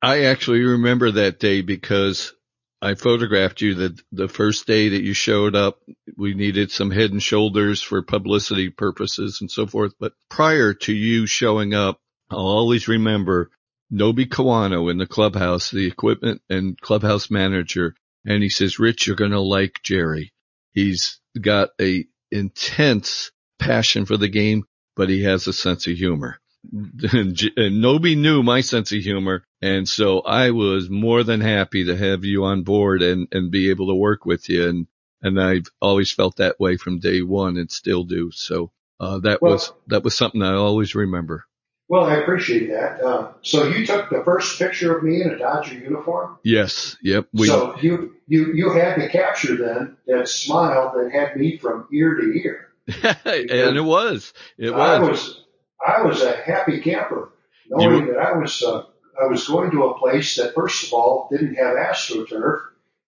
I 0.02 0.26
actually 0.26 0.62
remember 0.62 1.12
that 1.12 1.40
day 1.40 1.62
because 1.62 2.34
I 2.82 2.96
photographed 2.96 3.62
you 3.62 3.74
the 3.74 4.00
the 4.12 4.28
first 4.28 4.68
day 4.68 4.90
that 4.90 5.02
you 5.02 5.14
showed 5.14 5.56
up. 5.56 5.80
We 6.18 6.34
needed 6.34 6.72
some 6.72 6.92
head 6.92 7.12
and 7.12 7.24
shoulders 7.24 7.82
for 7.82 8.02
publicity 8.02 8.70
purposes 8.70 9.40
and 9.42 9.50
so 9.50 9.66
forth. 9.66 9.94
But 10.00 10.14
prior 10.30 10.74
to 10.74 10.94
you 10.94 11.26
showing 11.26 11.74
up, 11.74 12.00
I'll 12.30 12.40
always 12.40 12.88
remember 12.88 13.50
Nobe 13.92 14.28
Kawano 14.30 14.92
in 14.92 14.98
the 14.98 15.08
clubhouse, 15.08 15.72
the 15.72 15.88
equipment 15.88 16.42
and 16.50 16.80
clubhouse 16.80 17.32
manager. 17.32 17.96
And 18.26 18.44
he 18.44 18.50
says, 18.50 18.80
Rich, 18.80 19.08
you're 19.08 19.16
going 19.16 19.32
to 19.32 19.40
like 19.40 19.82
Jerry. 19.84 20.34
He's 20.74 21.20
got 21.40 21.70
a 21.80 22.06
intense 22.32 23.32
passion 23.60 24.06
for 24.06 24.18
the 24.18 24.28
game, 24.28 24.66
but 24.96 25.10
he 25.10 25.24
has 25.24 25.48
a 25.48 25.54
sense 25.54 25.88
of 25.88 25.96
humor. 25.96 26.40
And 26.72 27.82
Nobe 27.82 28.18
knew 28.18 28.44
my 28.44 28.62
sense 28.62 28.92
of 28.92 29.00
humor. 29.00 29.44
And 29.62 29.88
so 29.88 30.22
I 30.22 30.52
was 30.52 30.90
more 30.90 31.24
than 31.24 31.42
happy 31.42 31.86
to 31.86 31.98
have 31.98 32.24
you 32.24 32.46
on 32.46 32.64
board 32.64 33.02
and, 33.02 33.28
and 33.32 33.52
be 33.52 33.70
able 33.70 33.88
to 33.88 33.96
work 33.96 34.26
with 34.26 34.50
you. 34.50 34.68
And, 34.70 34.88
and 35.22 35.42
I've 35.42 35.68
always 35.82 36.12
felt 36.12 36.38
that 36.38 36.60
way 36.60 36.78
from 36.78 37.00
day 37.00 37.22
one 37.22 37.58
and 37.58 37.72
still 37.72 38.04
do. 38.04 38.32
So, 38.32 38.72
uh, 39.00 39.20
that 39.20 39.42
well, 39.42 39.54
was, 39.54 39.74
that 39.88 40.04
was 40.04 40.16
something 40.16 40.42
I 40.42 40.54
always 40.54 40.96
remember. 40.96 41.46
Well, 41.88 42.06
I 42.06 42.16
appreciate 42.16 42.70
that. 42.70 43.02
Uh, 43.02 43.34
so 43.44 43.68
you 43.68 43.86
took 43.86 44.10
the 44.10 44.24
first 44.24 44.58
picture 44.58 44.98
of 44.98 45.04
me 45.04 45.22
in 45.22 45.30
a 45.30 45.38
Dodger 45.38 45.76
uniform? 45.76 46.40
Yes. 46.44 46.98
Yep. 47.04 47.28
We, 47.32 47.48
so 47.48 47.76
you, 47.80 48.16
you, 48.28 48.54
you 48.54 48.74
had 48.74 48.96
to 48.96 49.10
capture 49.10 49.56
then 49.56 49.98
that 50.08 50.28
smile 50.28 50.94
that 50.96 51.12
had 51.12 51.36
me 51.38 51.58
from 51.58 51.88
ear 51.94 52.16
to 52.16 52.42
ear. 52.42 52.70
and 53.26 53.78
it 53.78 53.84
was. 53.84 54.34
It 54.58 54.72
was. 54.72 54.80
I 54.80 55.00
was. 55.00 55.45
I 55.86 56.02
was 56.02 56.22
a 56.22 56.36
happy 56.36 56.82
camper, 56.82 57.32
knowing 57.70 58.08
you, 58.08 58.14
that 58.14 58.20
I 58.20 58.38
was 58.38 58.64
uh, 58.64 58.84
I 59.22 59.28
was 59.28 59.48
going 59.48 59.72
to 59.72 59.86
a 59.86 60.00
place 60.00 60.36
that 60.38 60.56
first 60.56 60.88
of 60.88 60.94
all 60.94 61.28
didn't 61.32 61.56
have 61.56 61.76
astroturf, 61.76 62.62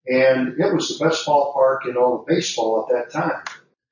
and 0.06 0.60
it 0.60 0.74
was 0.74 0.98
the 0.98 1.04
best 1.04 1.26
ballpark 1.26 1.88
in 1.88 1.98
all 1.98 2.20
of 2.20 2.28
baseball 2.28 2.88
at 2.88 2.94
that 2.94 3.12
time. 3.12 3.44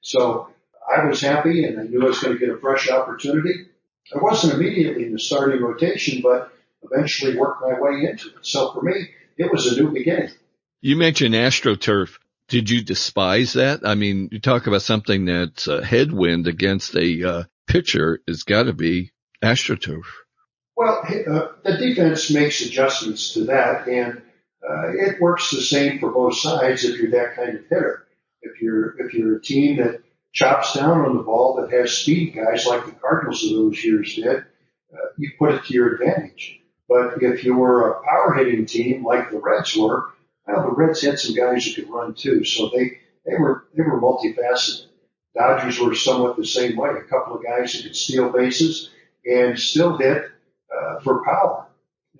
So 0.02 0.50
I 0.88 1.06
was 1.06 1.22
happy 1.22 1.66
and 1.66 1.80
I 1.80 1.84
knew 1.84 2.04
I 2.04 2.06
was 2.06 2.20
going 2.20 2.38
to 2.38 2.40
get 2.40 2.56
a 2.56 2.60
fresh 2.60 2.90
opportunity. 2.90 3.68
I 4.14 4.20
wasn't 4.20 4.54
immediately 4.54 5.06
in 5.06 5.14
the 5.14 5.20
starting 5.20 5.62
rotation, 5.62 6.22
but 6.22 6.52
eventually 6.84 7.38
worked 7.38 7.64
my 7.64 7.80
way 7.80 8.08
into 8.08 8.28
it. 8.28 8.46
So 8.46 8.72
for 8.72 8.84
me, 8.84 9.10
it 9.38 9.52
was 9.52 9.66
a 9.66 9.82
new 9.82 9.92
beginning. 9.92 10.30
You 10.82 10.96
mentioned 10.96 11.34
AstroTurf. 11.34 12.18
Did 12.48 12.70
you 12.70 12.84
despise 12.84 13.54
that? 13.54 13.82
I 13.84 13.96
mean, 13.96 14.30
you 14.32 14.40
talk 14.40 14.68
about 14.68 14.84
something 14.84 15.26
that's 15.26 15.68
a 15.68 15.84
headwind 15.84 16.46
against 16.46 16.96
a 16.96 17.28
uh, 17.28 17.44
pitcher. 17.68 18.20
It's 18.28 18.44
got 18.44 18.64
to 18.64 18.74
be 18.74 19.12
AstroTurf. 19.44 20.06
Well, 20.76 21.02
uh, 21.08 21.48
the 21.64 21.78
defense 21.78 22.30
makes 22.32 22.62
adjustments 22.62 23.34
to 23.34 23.46
that, 23.46 23.88
and 23.88 24.22
uh, 24.68 24.90
it 24.92 25.22
works 25.22 25.52
the 25.52 25.62
same 25.62 26.00
for 26.00 26.12
both 26.12 26.38
sides 26.38 26.84
if 26.84 27.00
you're 27.00 27.12
that 27.12 27.36
kind 27.36 27.58
of 27.58 27.64
hitter. 27.70 28.06
If 28.42 28.62
you're 28.62 29.00
if 29.00 29.14
you're 29.14 29.38
a 29.38 29.42
team 29.42 29.78
that 29.78 30.02
chops 30.34 30.74
down 30.74 31.06
on 31.06 31.16
the 31.16 31.24
ball 31.24 31.56
that 31.62 31.72
has 31.72 31.98
speed 31.98 32.36
guys 32.36 32.66
like 32.66 32.86
the 32.86 32.92
Cardinals 32.92 33.44
of 33.46 33.52
those 33.52 33.84
years 33.84 34.16
did, 34.16 34.38
uh, 34.38 35.08
you 35.18 35.32
put 35.40 35.54
it 35.54 35.64
to 35.66 35.74
your 35.74 35.96
advantage. 35.96 36.60
But 36.90 37.24
if 37.24 37.44
you 37.44 37.56
were 37.56 37.90
a 37.90 38.04
power 38.04 38.34
hitting 38.34 38.66
team 38.66 39.04
like 39.04 39.32
the 39.32 39.40
Reds 39.40 39.76
were, 39.76 40.10
well, 40.46 40.64
the 40.64 40.76
Reds 40.76 41.02
had 41.02 41.20
some 41.20 41.36
guys 41.36 41.66
who 41.66 41.74
could 41.82 41.92
run 41.92 42.14
too, 42.14 42.44
so 42.44 42.70
they 42.70 43.00
they 43.26 43.36
were 43.40 43.66
they 43.76 43.82
were 43.84 44.00
multifaceted. 44.00 44.88
Dodgers 45.36 45.80
were 45.80 45.96
somewhat 45.96 46.38
the 46.38 46.46
same 46.46 46.78
way. 46.78 46.90
A 46.92 47.10
couple 47.10 47.36
of 47.36 47.44
guys 47.44 47.74
who 47.74 47.84
could 47.84 47.96
steal 47.96 48.32
bases 48.32 48.92
and 49.26 49.60
still 49.60 49.98
hit 49.98 50.24
uh, 50.74 51.00
for 51.02 51.24
power. 51.26 51.68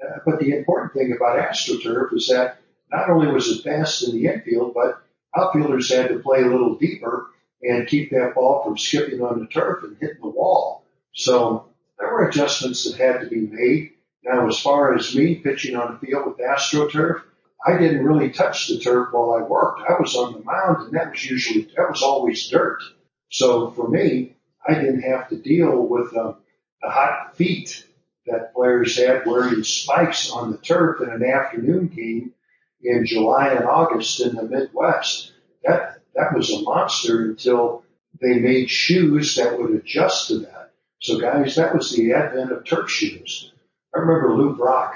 Uh, 0.04 0.20
but 0.26 0.40
the 0.40 0.52
important 0.52 0.94
thing 0.94 1.14
about 1.16 1.40
AstroTurf 1.40 2.14
is 2.14 2.28
that 2.28 2.60
not 2.92 3.10
only 3.10 3.28
was 3.28 3.48
it 3.48 3.64
fast 3.64 4.04
in 4.04 4.16
the 4.16 4.28
infield, 4.28 4.74
but 4.74 5.02
outfielders 5.36 5.94
had 5.94 6.10
to 6.10 6.20
play 6.20 6.42
a 6.42 6.48
little 6.48 6.76
deeper 6.76 7.28
and 7.62 7.88
keep 7.88 8.12
that 8.12 8.34
ball 8.36 8.64
from 8.64 8.78
skipping 8.78 9.22
on 9.22 9.40
the 9.40 9.48
turf 9.48 9.84
and 9.84 9.98
hitting 10.00 10.22
the 10.22 10.28
wall. 10.30 10.86
So 11.14 11.70
there 11.98 12.12
were 12.12 12.28
adjustments 12.28 12.84
that 12.84 13.00
had 13.00 13.22
to 13.22 13.28
be 13.28 13.48
made. 13.48 13.92
Now, 14.24 14.48
as 14.48 14.60
far 14.60 14.94
as 14.96 15.16
me 15.16 15.36
pitching 15.36 15.76
on 15.76 15.94
the 15.94 16.06
field 16.06 16.26
with 16.28 16.38
AstroTurf, 16.38 17.22
I 17.66 17.78
didn't 17.78 18.06
really 18.06 18.30
touch 18.32 18.68
the 18.68 18.80
turf 18.80 19.10
while 19.12 19.34
I 19.34 19.42
worked. 19.42 19.82
I 19.90 20.00
was 20.00 20.16
on 20.16 20.34
the 20.34 20.44
mound 20.44 20.88
and 20.88 20.94
that 20.96 21.12
was 21.12 21.26
usually, 21.26 21.70
that 21.78 21.90
was 21.90 22.04
always 22.04 22.48
dirt. 22.50 22.82
So 23.30 23.72
for 23.72 23.88
me, 23.88 24.36
I 24.68 24.76
didn't 24.76 25.02
have 25.02 25.30
to 25.30 25.38
deal 25.38 25.88
with 25.88 26.16
um, 26.16 26.38
the 26.82 26.90
hot 26.90 27.36
feet 27.36 27.86
that 28.28 28.54
players 28.54 28.98
had 28.98 29.26
wearing 29.26 29.64
spikes 29.64 30.32
on 30.32 30.52
the 30.52 30.58
turf 30.58 31.02
in 31.02 31.10
an 31.10 31.24
afternoon 31.24 31.88
game 31.88 32.34
in 32.82 33.06
July 33.06 33.54
and 33.54 33.66
August 33.66 34.22
in 34.22 34.36
the 34.36 34.44
Midwest. 34.44 35.32
That, 35.64 36.00
that 36.16 36.36
was 36.36 36.52
a 36.52 36.62
monster 36.62 37.24
until 37.24 37.84
they 38.22 38.40
made 38.40 38.70
shoes 38.70 39.36
that 39.36 39.60
would 39.60 39.72
adjust 39.72 40.30
to 40.30 40.40
that. 40.40 40.72
So 41.02 41.20
guys, 41.20 41.56
that 41.56 41.76
was 41.76 41.96
the 41.96 42.14
advent 42.14 42.52
of 42.52 42.66
turf 42.66 42.90
shoes. 42.90 43.52
I 43.94 44.00
remember 44.00 44.36
Lou 44.36 44.56
Brock 44.56 44.96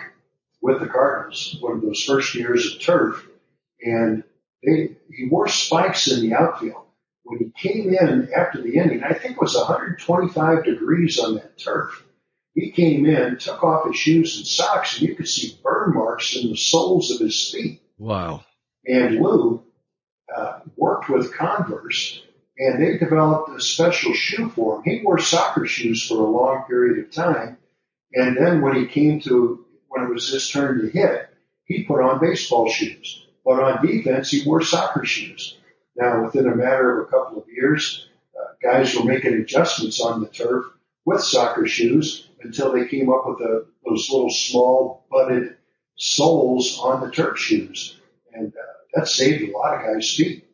with 0.61 0.79
the 0.79 0.87
Cardinals, 0.87 1.57
one 1.59 1.77
of 1.77 1.81
those 1.81 2.03
first 2.03 2.35
years 2.35 2.73
of 2.73 2.81
turf, 2.81 3.27
and 3.81 4.23
they, 4.63 4.95
he 5.11 5.27
wore 5.29 5.47
spikes 5.47 6.11
in 6.11 6.21
the 6.21 6.35
outfield. 6.35 6.85
When 7.29 7.37
he 7.37 7.69
came 7.69 7.93
in 7.93 8.33
after 8.35 8.59
the 8.59 8.73
inning, 8.73 9.03
I 9.03 9.13
think 9.13 9.35
it 9.35 9.41
was 9.41 9.55
125 9.55 10.65
degrees 10.65 11.19
on 11.19 11.35
that 11.35 11.59
turf. 11.59 12.03
He 12.55 12.71
came 12.71 13.05
in, 13.05 13.37
took 13.37 13.63
off 13.63 13.85
his 13.85 13.97
shoes 13.97 14.37
and 14.37 14.47
socks, 14.47 14.97
and 14.97 15.07
you 15.07 15.15
could 15.15 15.27
see 15.27 15.55
burn 15.63 15.93
marks 15.93 16.35
in 16.35 16.49
the 16.49 16.57
soles 16.57 17.11
of 17.11 17.19
his 17.19 17.51
feet. 17.51 17.83
Wow. 17.99 18.45
And 18.83 19.19
Lou 19.19 19.61
uh, 20.35 20.61
worked 20.75 21.07
with 21.07 21.31
Converse, 21.31 22.19
and 22.57 22.81
they 22.81 22.97
developed 22.97 23.55
a 23.55 23.61
special 23.61 24.15
shoe 24.15 24.49
for 24.49 24.77
him. 24.77 24.83
He 24.85 25.05
wore 25.05 25.19
soccer 25.19 25.67
shoes 25.67 26.07
for 26.07 26.15
a 26.15 26.31
long 26.31 26.63
period 26.67 27.05
of 27.05 27.11
time, 27.11 27.59
and 28.11 28.35
then 28.37 28.61
when 28.61 28.75
he 28.75 28.87
came 28.87 29.21
to 29.21 29.67
when 29.87 30.03
it 30.03 30.09
was 30.09 30.29
his 30.29 30.49
turn 30.49 30.81
to 30.81 30.89
hit, 30.89 31.29
he 31.65 31.83
put 31.83 32.01
on 32.01 32.19
baseball 32.19 32.71
shoes. 32.71 33.23
But 33.45 33.61
on 33.61 33.85
defense, 33.85 34.31
he 34.31 34.43
wore 34.43 34.63
soccer 34.63 35.05
shoes. 35.05 35.58
Now, 35.99 36.23
within 36.23 36.47
a 36.47 36.55
matter 36.55 37.01
of 37.01 37.07
a 37.07 37.11
couple 37.11 37.39
of 37.39 37.49
years, 37.49 38.07
uh, 38.33 38.53
guys 38.63 38.95
were 38.95 39.03
making 39.03 39.33
adjustments 39.33 39.99
on 39.99 40.21
the 40.21 40.29
turf 40.29 40.65
with 41.03 41.21
soccer 41.21 41.67
shoes 41.67 42.29
until 42.41 42.71
they 42.71 42.87
came 42.87 43.11
up 43.11 43.23
with 43.25 43.41
a, 43.41 43.65
those 43.85 44.09
little 44.09 44.29
small 44.29 45.05
butted 45.11 45.57
soles 45.97 46.79
on 46.79 47.01
the 47.01 47.11
turf 47.11 47.37
shoes. 47.37 47.99
And 48.33 48.53
uh, 48.53 48.61
that 48.93 49.09
saved 49.09 49.43
a 49.43 49.51
lot 49.51 49.75
of 49.75 49.93
guys' 49.93 50.15
feet. 50.15 50.45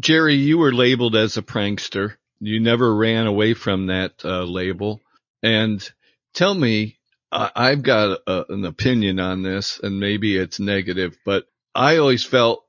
Jerry, 0.00 0.34
you 0.34 0.58
were 0.58 0.74
labeled 0.74 1.14
as 1.14 1.36
a 1.36 1.42
prankster. 1.42 2.16
You 2.40 2.58
never 2.58 2.92
ran 2.92 3.28
away 3.28 3.54
from 3.54 3.86
that 3.86 4.24
uh, 4.24 4.42
label. 4.42 5.00
And 5.40 5.88
tell 6.32 6.52
me, 6.52 6.98
I, 7.30 7.70
have 7.70 7.82
got 7.84 8.18
a, 8.26 8.44
an 8.48 8.64
opinion 8.64 9.20
on 9.20 9.42
this, 9.42 9.78
and 9.80 10.00
maybe 10.00 10.36
it's 10.36 10.58
negative, 10.58 11.16
but 11.24 11.46
I 11.76 11.98
always 11.98 12.24
felt 12.24 12.63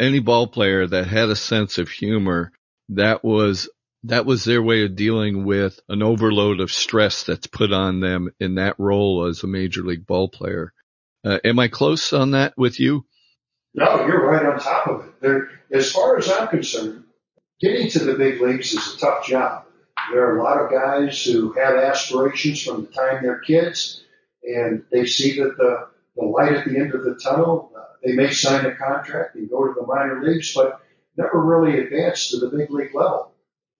any 0.00 0.20
ball 0.20 0.46
player 0.46 0.86
that 0.86 1.06
had 1.06 1.28
a 1.28 1.36
sense 1.36 1.78
of 1.78 1.88
humor, 1.88 2.52
that 2.90 3.24
was 3.24 3.68
that 4.04 4.26
was 4.26 4.44
their 4.44 4.62
way 4.62 4.84
of 4.84 4.94
dealing 4.94 5.44
with 5.44 5.80
an 5.88 6.02
overload 6.02 6.60
of 6.60 6.70
stress 6.70 7.24
that's 7.24 7.48
put 7.48 7.72
on 7.72 8.00
them 8.00 8.30
in 8.38 8.54
that 8.54 8.76
role 8.78 9.26
as 9.26 9.42
a 9.42 9.48
major 9.48 9.82
league 9.82 10.06
ball 10.06 10.28
player. 10.28 10.72
Uh, 11.24 11.38
am 11.44 11.58
I 11.58 11.68
close 11.68 12.12
on 12.12 12.30
that 12.30 12.54
with 12.56 12.78
you? 12.78 13.04
No, 13.74 14.06
you're 14.06 14.24
right 14.24 14.46
on 14.46 14.60
top 14.60 14.86
of 14.86 15.04
it. 15.04 15.20
There, 15.20 15.50
as 15.72 15.90
far 15.90 16.16
as 16.16 16.30
I'm 16.30 16.48
concerned, 16.48 17.04
getting 17.60 17.90
to 17.90 17.98
the 18.04 18.14
big 18.14 18.40
leagues 18.40 18.72
is 18.72 18.94
a 18.94 18.98
tough 18.98 19.26
job. 19.26 19.64
There 20.12 20.24
are 20.26 20.38
a 20.38 20.42
lot 20.42 20.62
of 20.62 20.70
guys 20.70 21.22
who 21.24 21.52
have 21.52 21.74
aspirations 21.76 22.62
from 22.62 22.82
the 22.82 22.90
time 22.90 23.22
they're 23.22 23.40
kids, 23.40 24.04
and 24.42 24.84
they 24.90 25.06
see 25.06 25.40
that 25.40 25.56
the, 25.56 25.88
the 26.16 26.24
light 26.24 26.52
at 26.52 26.66
the 26.66 26.78
end 26.78 26.94
of 26.94 27.04
the 27.04 27.18
tunnel. 27.22 27.72
They 28.04 28.12
may 28.12 28.30
sign 28.32 28.66
a 28.66 28.74
contract 28.74 29.34
and 29.34 29.50
go 29.50 29.66
to 29.66 29.74
the 29.78 29.86
minor 29.86 30.22
leagues, 30.22 30.54
but 30.54 30.80
never 31.16 31.40
really 31.42 31.78
advance 31.78 32.30
to 32.30 32.38
the 32.38 32.48
big 32.48 32.70
league 32.70 32.94
level. 32.94 33.32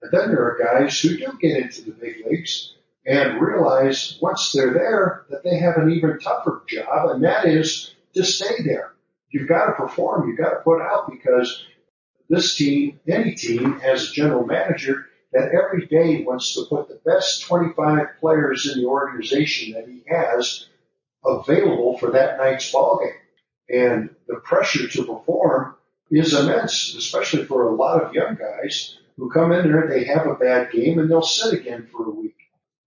And 0.02 0.12
then 0.12 0.28
there 0.28 0.42
are 0.42 0.58
guys 0.62 0.98
who 1.00 1.16
do 1.16 1.38
get 1.40 1.56
into 1.56 1.82
the 1.82 1.92
big 1.92 2.26
leagues 2.26 2.74
and 3.06 3.40
realize 3.40 4.18
once 4.20 4.52
they're 4.52 4.72
there 4.72 5.24
that 5.30 5.42
they 5.42 5.58
have 5.58 5.76
an 5.76 5.90
even 5.90 6.18
tougher 6.18 6.62
job, 6.68 7.10
and 7.10 7.24
that 7.24 7.46
is 7.46 7.94
to 8.14 8.24
stay 8.24 8.62
there. 8.64 8.92
You've 9.30 9.48
got 9.48 9.66
to 9.66 9.72
perform. 9.72 10.28
You've 10.28 10.38
got 10.38 10.50
to 10.50 10.60
put 10.60 10.80
out 10.80 11.10
because 11.10 11.64
this 12.28 12.56
team, 12.56 13.00
any 13.08 13.34
team, 13.34 13.80
has 13.80 14.10
a 14.10 14.12
general 14.12 14.44
manager 14.44 15.06
that 15.32 15.50
every 15.52 15.86
day 15.86 16.24
wants 16.24 16.54
to 16.54 16.64
put 16.68 16.88
the 16.88 17.00
best 17.04 17.42
25 17.42 18.06
players 18.20 18.70
in 18.70 18.80
the 18.80 18.88
organization 18.88 19.74
that 19.74 19.86
he 19.86 20.02
has 20.08 20.66
available 21.24 21.98
for 21.98 22.12
that 22.12 22.38
night's 22.38 22.70
ball 22.72 23.00
game. 23.02 23.14
And 23.70 24.10
the 24.26 24.36
pressure 24.36 24.88
to 24.88 25.04
perform 25.04 25.76
is 26.10 26.34
immense, 26.34 26.94
especially 26.94 27.44
for 27.44 27.68
a 27.68 27.74
lot 27.74 28.02
of 28.02 28.14
young 28.14 28.36
guys 28.36 28.98
who 29.16 29.30
come 29.30 29.52
in 29.52 29.70
there, 29.70 29.88
they 29.88 30.04
have 30.04 30.26
a 30.26 30.34
bad 30.34 30.70
game 30.70 30.98
and 30.98 31.10
they'll 31.10 31.22
sit 31.22 31.52
again 31.52 31.88
for 31.92 32.06
a 32.06 32.10
week. 32.10 32.36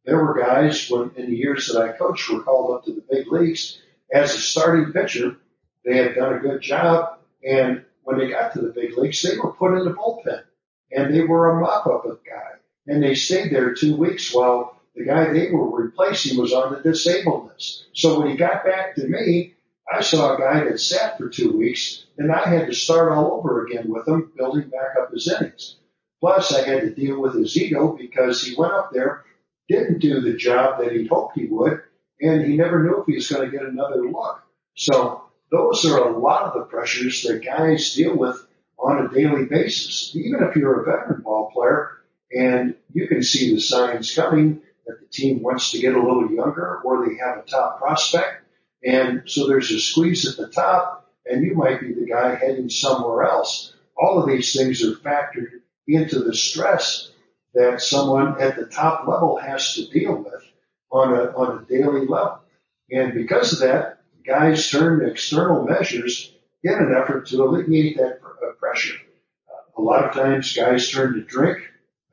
There 0.05 0.23
were 0.23 0.39
guys 0.39 0.89
when 0.89 1.11
in 1.15 1.29
the 1.29 1.37
years 1.37 1.67
that 1.67 1.81
I 1.81 1.91
coached 1.91 2.29
were 2.29 2.41
called 2.41 2.75
up 2.75 2.85
to 2.85 2.93
the 2.93 3.03
big 3.09 3.31
leagues 3.31 3.79
as 4.11 4.33
a 4.33 4.39
starting 4.39 4.91
pitcher. 4.91 5.37
They 5.85 5.97
had 5.97 6.15
done 6.15 6.33
a 6.33 6.39
good 6.39 6.61
job 6.61 7.19
and 7.43 7.85
when 8.03 8.17
they 8.17 8.29
got 8.29 8.53
to 8.53 8.61
the 8.61 8.69
big 8.69 8.97
leagues, 8.97 9.21
they 9.21 9.37
were 9.37 9.53
put 9.53 9.77
in 9.77 9.85
the 9.85 9.93
bullpen 9.93 10.43
and 10.91 11.13
they 11.13 11.21
were 11.21 11.51
a 11.51 11.61
mop-up 11.61 12.03
guy. 12.25 12.51
And 12.87 13.03
they 13.03 13.13
stayed 13.13 13.51
there 13.51 13.73
two 13.73 13.95
weeks 13.95 14.33
while 14.33 14.81
the 14.95 15.05
guy 15.05 15.31
they 15.31 15.51
were 15.51 15.83
replacing 15.83 16.39
was 16.39 16.53
on 16.53 16.73
the 16.73 16.81
disabled 16.81 17.47
list. 17.47 17.85
So 17.93 18.19
when 18.19 18.29
he 18.29 18.37
got 18.37 18.65
back 18.65 18.95
to 18.95 19.07
me, 19.07 19.53
I 19.91 20.01
saw 20.01 20.35
a 20.35 20.39
guy 20.39 20.63
that 20.63 20.79
sat 20.79 21.17
for 21.17 21.29
two 21.29 21.51
weeks 21.57 22.05
and 22.17 22.31
I 22.31 22.47
had 22.47 22.67
to 22.67 22.73
start 22.73 23.11
all 23.11 23.33
over 23.33 23.65
again 23.65 23.89
with 23.89 24.07
him, 24.07 24.31
building 24.37 24.69
back 24.69 24.95
up 25.01 25.11
his 25.11 25.31
innings. 25.31 25.77
Plus 26.19 26.53
I 26.53 26.61
had 26.61 26.81
to 26.81 26.93
deal 26.93 27.19
with 27.19 27.35
his 27.35 27.57
ego 27.57 27.97
because 27.99 28.43
he 28.43 28.55
went 28.55 28.73
up 28.73 28.91
there, 28.93 29.25
didn't 29.67 29.99
do 29.99 30.21
the 30.21 30.37
job 30.37 30.79
that 30.79 30.91
he 30.91 31.07
hoped 31.07 31.37
he 31.37 31.45
would, 31.45 31.81
and 32.21 32.45
he 32.45 32.55
never 32.55 32.83
knew 32.83 33.01
if 33.01 33.07
he 33.07 33.15
was 33.15 33.29
going 33.29 33.49
to 33.49 33.57
get 33.57 33.67
another 33.67 34.07
look. 34.09 34.43
So 34.75 35.23
those 35.51 35.83
are 35.85 36.09
a 36.09 36.17
lot 36.17 36.43
of 36.43 36.53
the 36.53 36.65
pressures 36.65 37.23
that 37.23 37.43
guys 37.43 37.93
deal 37.93 38.15
with 38.15 38.37
on 38.79 39.05
a 39.05 39.09
daily 39.13 39.45
basis. 39.45 40.15
Even 40.15 40.43
if 40.43 40.55
you're 40.55 40.81
a 40.81 40.85
veteran 40.85 41.21
ball 41.21 41.51
player 41.51 41.89
and 42.31 42.75
you 42.93 43.07
can 43.07 43.23
see 43.23 43.53
the 43.53 43.59
signs 43.59 44.13
coming 44.13 44.61
that 44.85 44.99
the 44.99 45.07
team 45.07 45.41
wants 45.41 45.71
to 45.71 45.79
get 45.79 45.95
a 45.95 45.99
little 45.99 46.31
younger 46.31 46.81
or 46.83 47.05
they 47.07 47.15
have 47.17 47.39
a 47.39 47.43
top 47.43 47.79
prospect. 47.79 48.40
And 48.83 49.23
so 49.25 49.47
there's 49.47 49.71
a 49.71 49.79
squeeze 49.79 50.27
at 50.27 50.37
the 50.37 50.51
top 50.51 51.01
and 51.25 51.45
you 51.45 51.55
might 51.55 51.81
be 51.81 51.93
the 51.93 52.07
guy 52.07 52.35
heading 52.35 52.69
somewhere 52.69 53.23
else. 53.23 53.73
All 53.97 54.21
of 54.21 54.27
these 54.27 54.53
things 54.53 54.83
are 54.83 54.95
factored 54.95 55.61
into 55.87 56.19
the 56.19 56.35
stress 56.35 57.11
that 57.53 57.81
someone 57.81 58.41
at 58.41 58.55
the 58.55 58.65
top 58.65 59.07
level 59.07 59.37
has 59.37 59.75
to 59.75 59.87
deal 59.89 60.15
with 60.15 60.43
on 60.91 61.13
a, 61.13 61.23
on 61.35 61.59
a 61.59 61.65
daily 61.67 62.07
level. 62.07 62.39
And 62.89 63.13
because 63.13 63.53
of 63.53 63.59
that, 63.59 63.99
guys 64.25 64.69
turn 64.69 64.99
to 64.99 65.09
external 65.09 65.63
measures 65.63 66.33
in 66.63 66.73
an 66.73 66.93
effort 66.95 67.27
to 67.27 67.43
alleviate 67.43 67.97
that 67.97 68.19
uh, 68.23 68.51
pressure. 68.59 68.97
A 69.77 69.81
lot 69.81 70.05
of 70.05 70.13
times 70.13 70.55
guys 70.55 70.89
turn 70.89 71.13
to 71.13 71.21
drink. 71.21 71.59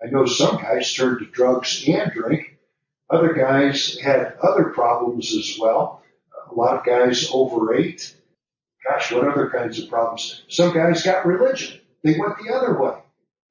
I 0.02 0.06
know 0.10 0.26
some 0.26 0.56
guys 0.56 0.92
turn 0.92 1.18
to 1.18 1.26
drugs 1.26 1.84
and 1.86 2.12
drink. 2.12 2.56
Other 3.10 3.34
guys 3.34 3.98
had 3.98 4.36
other 4.42 4.70
problems 4.70 5.34
as 5.34 5.58
well. 5.58 6.02
A 6.51 6.55
lot 6.55 6.78
of 6.78 6.84
guys 6.84 7.30
overate. 7.32 8.14
Gosh, 8.88 9.12
what 9.12 9.28
other 9.28 9.51
kinds 9.51 9.82
of 9.82 9.88
problems? 9.88 10.42
Some 10.49 10.72
guys 10.74 11.03
got 11.03 11.26
religion. 11.26 11.80
They 12.03 12.18
went 12.18 12.34
the 12.38 12.55
other 12.55 12.80
way. 12.80 12.94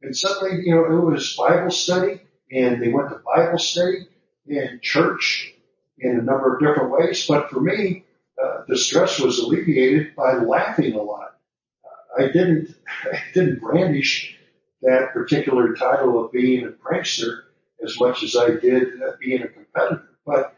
And 0.01 0.15
suddenly, 0.15 0.63
you 0.65 0.73
know, 0.73 0.85
it 0.85 1.03
was 1.03 1.35
Bible 1.35 1.71
study 1.71 2.21
and 2.51 2.81
they 2.81 2.89
went 2.89 3.09
to 3.09 3.21
Bible 3.35 3.59
study 3.59 4.07
and 4.47 4.81
church 4.81 5.53
in 5.99 6.11
a 6.11 6.21
number 6.21 6.55
of 6.55 6.61
different 6.61 6.91
ways. 6.91 7.25
But 7.27 7.49
for 7.49 7.59
me, 7.59 8.05
uh, 8.41 8.63
the 8.67 8.77
stress 8.77 9.19
was 9.19 9.39
alleviated 9.39 10.15
by 10.15 10.33
laughing 10.35 10.93
a 10.93 11.01
lot. 11.01 11.35
Uh, 11.83 12.23
I 12.23 12.27
didn't, 12.27 12.75
I 13.03 13.19
didn't 13.33 13.59
brandish 13.59 14.37
that 14.81 15.13
particular 15.13 15.73
title 15.73 16.23
of 16.23 16.31
being 16.31 16.65
a 16.65 16.69
prankster 16.69 17.41
as 17.83 17.99
much 17.99 18.23
as 18.23 18.35
I 18.35 18.51
did 18.51 19.01
uh, 19.01 19.13
being 19.19 19.41
a 19.41 19.47
competitor. 19.47 20.07
But 20.25 20.55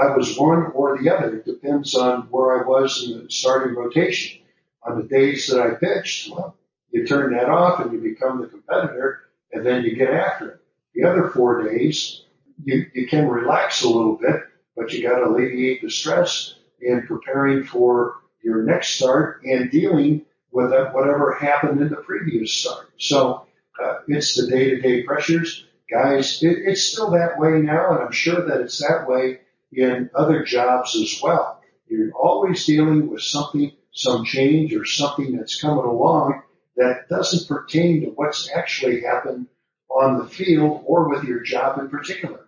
I 0.00 0.16
was 0.16 0.38
one 0.38 0.72
or 0.74 0.98
the 0.98 1.14
other. 1.14 1.36
It 1.36 1.44
depends 1.44 1.94
on 1.94 2.22
where 2.30 2.60
I 2.60 2.68
was 2.68 3.04
in 3.04 3.24
the 3.24 3.30
starting 3.30 3.74
rotation. 3.74 4.42
On 4.82 4.98
the 4.98 5.08
days 5.08 5.48
that 5.48 5.60
I 5.60 5.74
pitched, 5.74 6.30
well, 6.30 6.56
you 6.90 7.06
turn 7.06 7.32
that 7.34 7.48
off 7.48 7.80
and 7.80 7.92
you 7.92 8.00
become 8.00 8.40
the 8.40 8.46
competitor 8.46 9.22
and 9.52 9.64
then 9.64 9.82
you 9.82 9.96
get 9.96 10.10
after 10.10 10.50
it. 10.50 10.60
The 10.94 11.08
other 11.08 11.28
four 11.28 11.62
days, 11.62 12.22
you, 12.64 12.86
you 12.94 13.06
can 13.08 13.28
relax 13.28 13.82
a 13.82 13.88
little 13.88 14.16
bit, 14.16 14.42
but 14.76 14.92
you 14.92 15.02
got 15.02 15.18
to 15.18 15.26
alleviate 15.26 15.82
the 15.82 15.90
stress 15.90 16.54
in 16.80 17.06
preparing 17.06 17.64
for 17.64 18.16
your 18.42 18.62
next 18.62 18.96
start 18.96 19.42
and 19.44 19.70
dealing 19.70 20.24
with 20.52 20.70
whatever 20.92 21.34
happened 21.34 21.80
in 21.80 21.88
the 21.88 21.96
previous 21.96 22.52
start. 22.52 22.90
So 22.98 23.46
uh, 23.82 23.94
it's 24.06 24.36
the 24.36 24.46
day-to-day 24.48 25.02
pressures 25.02 25.66
guys, 25.90 26.42
it, 26.42 26.58
it's 26.64 26.84
still 26.84 27.10
that 27.10 27.38
way 27.38 27.60
now, 27.60 27.92
and 27.92 28.04
I'm 28.04 28.12
sure 28.12 28.46
that 28.46 28.60
it's 28.60 28.78
that 28.78 29.06
way 29.08 29.40
in 29.76 30.10
other 30.14 30.42
jobs 30.42 30.96
as 30.96 31.20
well. 31.22 31.60
You're 31.88 32.12
always 32.12 32.64
dealing 32.64 33.10
with 33.10 33.22
something, 33.22 33.72
some 33.92 34.24
change 34.24 34.74
or 34.74 34.84
something 34.84 35.36
that's 35.36 35.60
coming 35.60 35.84
along 35.84 36.42
that 36.76 37.08
doesn't 37.08 37.48
pertain 37.48 38.02
to 38.02 38.06
what's 38.08 38.50
actually 38.50 39.02
happened 39.02 39.46
on 39.88 40.18
the 40.18 40.26
field 40.26 40.82
or 40.86 41.08
with 41.08 41.24
your 41.24 41.40
job 41.40 41.78
in 41.78 41.88
particular. 41.88 42.40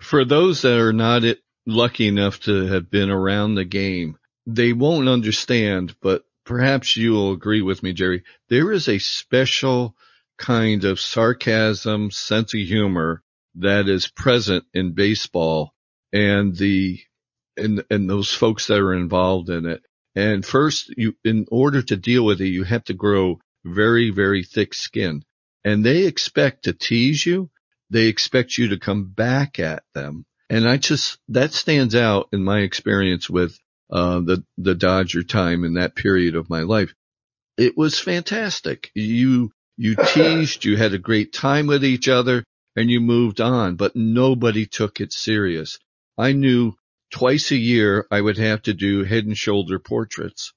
For 0.00 0.24
those 0.24 0.62
that 0.62 0.78
are 0.78 0.92
not 0.92 1.22
lucky 1.66 2.08
enough 2.08 2.40
to 2.40 2.66
have 2.66 2.90
been 2.90 3.10
around 3.10 3.54
the 3.54 3.64
game, 3.64 4.16
they 4.46 4.72
won't 4.72 5.08
understand, 5.08 5.94
but 6.00 6.24
perhaps 6.44 6.96
you'll 6.96 7.32
agree 7.32 7.62
with 7.62 7.82
me, 7.82 7.92
Jerry. 7.92 8.24
There 8.48 8.72
is 8.72 8.88
a 8.88 8.98
special 8.98 9.94
kind 10.36 10.84
of 10.84 11.00
sarcasm, 11.00 12.10
sense 12.10 12.54
of 12.54 12.60
humor 12.60 13.22
that 13.56 13.88
is 13.88 14.08
present 14.08 14.64
in 14.74 14.92
baseball 14.92 15.73
and 16.14 16.56
the, 16.56 17.00
and, 17.58 17.84
and 17.90 18.08
those 18.08 18.30
folks 18.30 18.68
that 18.68 18.78
are 18.80 18.94
involved 18.94 19.50
in 19.50 19.66
it. 19.66 19.82
And 20.14 20.46
first 20.46 20.94
you, 20.96 21.14
in 21.24 21.46
order 21.50 21.82
to 21.82 21.96
deal 21.96 22.24
with 22.24 22.40
it, 22.40 22.48
you 22.48 22.64
have 22.64 22.84
to 22.84 22.94
grow 22.94 23.40
very, 23.64 24.10
very 24.10 24.44
thick 24.44 24.72
skin 24.72 25.24
and 25.64 25.84
they 25.84 26.06
expect 26.06 26.64
to 26.64 26.72
tease 26.72 27.26
you. 27.26 27.50
They 27.90 28.06
expect 28.06 28.56
you 28.58 28.68
to 28.68 28.78
come 28.78 29.06
back 29.08 29.58
at 29.58 29.82
them. 29.94 30.24
And 30.48 30.68
I 30.68 30.76
just, 30.76 31.18
that 31.28 31.52
stands 31.52 31.94
out 31.94 32.28
in 32.32 32.44
my 32.44 32.60
experience 32.60 33.28
with, 33.28 33.58
uh, 33.90 34.20
the, 34.20 34.44
the 34.56 34.74
Dodger 34.74 35.22
time 35.22 35.64
in 35.64 35.74
that 35.74 35.96
period 35.96 36.36
of 36.36 36.50
my 36.50 36.62
life. 36.62 36.94
It 37.56 37.76
was 37.76 37.98
fantastic. 37.98 38.90
You 38.94 39.52
you 39.76 39.96
teased, 40.14 40.64
you 40.64 40.76
had 40.76 40.94
a 40.94 40.98
great 40.98 41.32
time 41.32 41.66
with 41.66 41.84
each 41.84 42.08
other, 42.08 42.44
and 42.76 42.90
you 42.90 43.00
moved 43.00 43.40
on, 43.40 43.76
but 43.76 43.96
nobody 43.96 44.66
took 44.66 45.00
it 45.00 45.12
serious. 45.12 45.78
I 46.16 46.32
knew 46.32 46.74
twice 47.10 47.50
a 47.50 47.56
year 47.56 48.06
I 48.10 48.20
would 48.20 48.38
have 48.38 48.62
to 48.62 48.74
do 48.74 49.04
head 49.04 49.24
and 49.24 49.36
shoulder 49.36 49.78
portraits. 49.78 50.52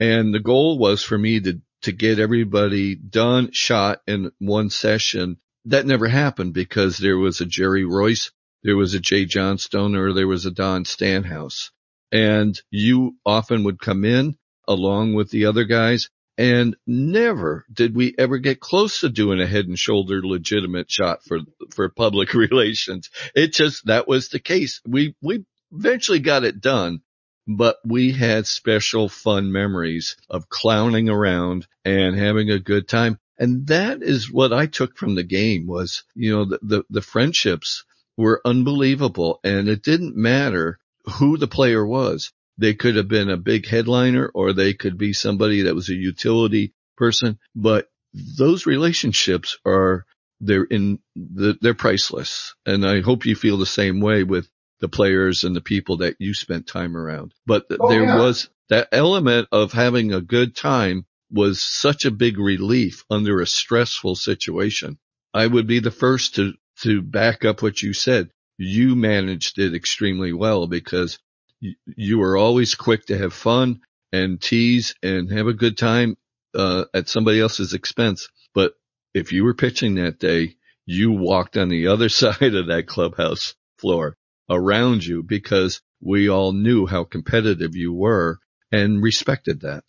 And 0.00 0.32
the 0.32 0.40
goal 0.40 0.78
was 0.78 1.02
for 1.02 1.18
me 1.18 1.40
to, 1.40 1.60
to 1.82 1.92
get 1.92 2.18
everybody 2.18 2.94
done, 2.94 3.50
shot 3.52 4.00
in 4.06 4.30
one 4.38 4.70
session. 4.70 5.38
That 5.64 5.86
never 5.86 6.08
happened 6.08 6.54
because 6.54 6.96
there 6.96 7.18
was 7.18 7.40
a 7.40 7.46
Jerry 7.46 7.84
Reuss, 7.84 8.30
there 8.62 8.76
was 8.76 8.94
a 8.94 9.00
Jay 9.00 9.24
Johnstone, 9.24 9.94
or 9.94 10.12
there 10.12 10.28
was 10.28 10.46
a 10.46 10.50
Don 10.50 10.84
Stanhouse. 10.84 11.70
And 12.10 12.60
you 12.70 13.16
often 13.26 13.64
would 13.64 13.78
come 13.78 14.04
in 14.04 14.36
along 14.66 15.14
with 15.14 15.30
the 15.30 15.46
other 15.46 15.64
guys 15.64 16.08
and 16.38 16.76
never 16.86 17.66
did 17.70 17.96
we 17.96 18.14
ever 18.16 18.38
get 18.38 18.60
close 18.60 19.00
to 19.00 19.08
doing 19.08 19.40
a 19.40 19.46
head 19.46 19.66
and 19.66 19.76
shoulder 19.76 20.22
legitimate 20.24 20.88
shot 20.88 21.24
for, 21.24 21.40
for 21.74 21.88
public 21.88 22.32
relations. 22.34 23.10
It 23.34 23.52
just, 23.52 23.86
that 23.86 24.06
was 24.06 24.28
the 24.28 24.38
case. 24.38 24.80
We, 24.86 25.16
we 25.20 25.44
eventually 25.72 26.20
got 26.20 26.44
it 26.44 26.60
done, 26.60 27.02
but 27.48 27.78
we 27.84 28.12
had 28.12 28.46
special 28.46 29.08
fun 29.08 29.50
memories 29.50 30.16
of 30.30 30.48
clowning 30.48 31.08
around 31.08 31.66
and 31.84 32.16
having 32.16 32.50
a 32.50 32.60
good 32.60 32.86
time. 32.88 33.18
And 33.36 33.66
that 33.66 34.02
is 34.02 34.30
what 34.30 34.52
I 34.52 34.66
took 34.66 34.96
from 34.96 35.16
the 35.16 35.24
game 35.24 35.66
was, 35.66 36.04
you 36.14 36.36
know, 36.36 36.44
the, 36.44 36.58
the, 36.62 36.84
the 36.88 37.02
friendships 37.02 37.84
were 38.16 38.40
unbelievable 38.44 39.40
and 39.42 39.68
it 39.68 39.82
didn't 39.82 40.16
matter 40.16 40.78
who 41.18 41.36
the 41.36 41.48
player 41.48 41.84
was. 41.84 42.32
They 42.58 42.74
could 42.74 42.96
have 42.96 43.08
been 43.08 43.30
a 43.30 43.36
big 43.36 43.66
headliner 43.66 44.30
or 44.34 44.52
they 44.52 44.74
could 44.74 44.98
be 44.98 45.12
somebody 45.12 45.62
that 45.62 45.74
was 45.74 45.88
a 45.88 45.94
utility 45.94 46.74
person, 46.96 47.38
but 47.54 47.88
those 48.12 48.66
relationships 48.66 49.58
are, 49.64 50.04
they're 50.40 50.64
in 50.64 50.98
the, 51.14 51.56
they're 51.60 51.74
priceless. 51.74 52.54
And 52.66 52.84
I 52.86 53.00
hope 53.00 53.26
you 53.26 53.36
feel 53.36 53.56
the 53.58 53.66
same 53.66 54.00
way 54.00 54.24
with 54.24 54.48
the 54.80 54.88
players 54.88 55.44
and 55.44 55.54
the 55.54 55.60
people 55.60 55.98
that 55.98 56.16
you 56.18 56.34
spent 56.34 56.66
time 56.66 56.96
around. 56.96 57.32
But 57.46 57.66
oh, 57.78 57.88
there 57.88 58.04
yeah. 58.04 58.18
was 58.18 58.48
that 58.68 58.88
element 58.92 59.48
of 59.52 59.72
having 59.72 60.12
a 60.12 60.20
good 60.20 60.54
time 60.54 61.06
was 61.30 61.62
such 61.62 62.04
a 62.04 62.10
big 62.10 62.38
relief 62.38 63.04
under 63.10 63.40
a 63.40 63.46
stressful 63.46 64.14
situation. 64.14 64.98
I 65.34 65.46
would 65.46 65.66
be 65.66 65.80
the 65.80 65.90
first 65.90 66.36
to, 66.36 66.54
to 66.82 67.02
back 67.02 67.44
up 67.44 67.62
what 67.62 67.82
you 67.82 67.92
said. 67.92 68.30
You 68.56 68.96
managed 68.96 69.58
it 69.58 69.74
extremely 69.74 70.32
well 70.32 70.66
because 70.66 71.18
you 71.60 72.18
were 72.18 72.36
always 72.36 72.74
quick 72.74 73.06
to 73.06 73.18
have 73.18 73.32
fun 73.32 73.80
and 74.12 74.40
tease 74.40 74.94
and 75.02 75.30
have 75.30 75.46
a 75.46 75.52
good 75.52 75.76
time 75.76 76.16
uh, 76.54 76.84
at 76.94 77.08
somebody 77.08 77.40
else's 77.40 77.74
expense. 77.74 78.28
But 78.54 78.74
if 79.14 79.32
you 79.32 79.44
were 79.44 79.54
pitching 79.54 79.96
that 79.96 80.18
day, 80.18 80.56
you 80.86 81.12
walked 81.12 81.56
on 81.56 81.68
the 81.68 81.88
other 81.88 82.08
side 82.22 82.54
of 82.54 82.68
that 82.68 82.86
clubhouse 82.86 83.54
floor 83.78 84.16
around 84.50 85.04
you 85.04 85.22
because 85.22 85.80
we 86.00 86.28
all 86.28 86.52
knew 86.52 86.86
how 86.86 87.04
competitive 87.04 87.74
you 87.74 87.92
were 87.92 88.38
and 88.72 89.02
respected 89.02 89.60
that. 89.62 89.84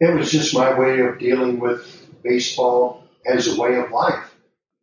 It 0.00 0.14
was 0.14 0.32
just 0.32 0.54
my 0.54 0.78
way 0.78 1.00
of 1.00 1.18
dealing 1.18 1.60
with 1.60 2.06
baseball 2.22 3.04
as 3.26 3.48
a 3.48 3.60
way 3.60 3.76
of 3.76 3.90
life. 3.90 4.34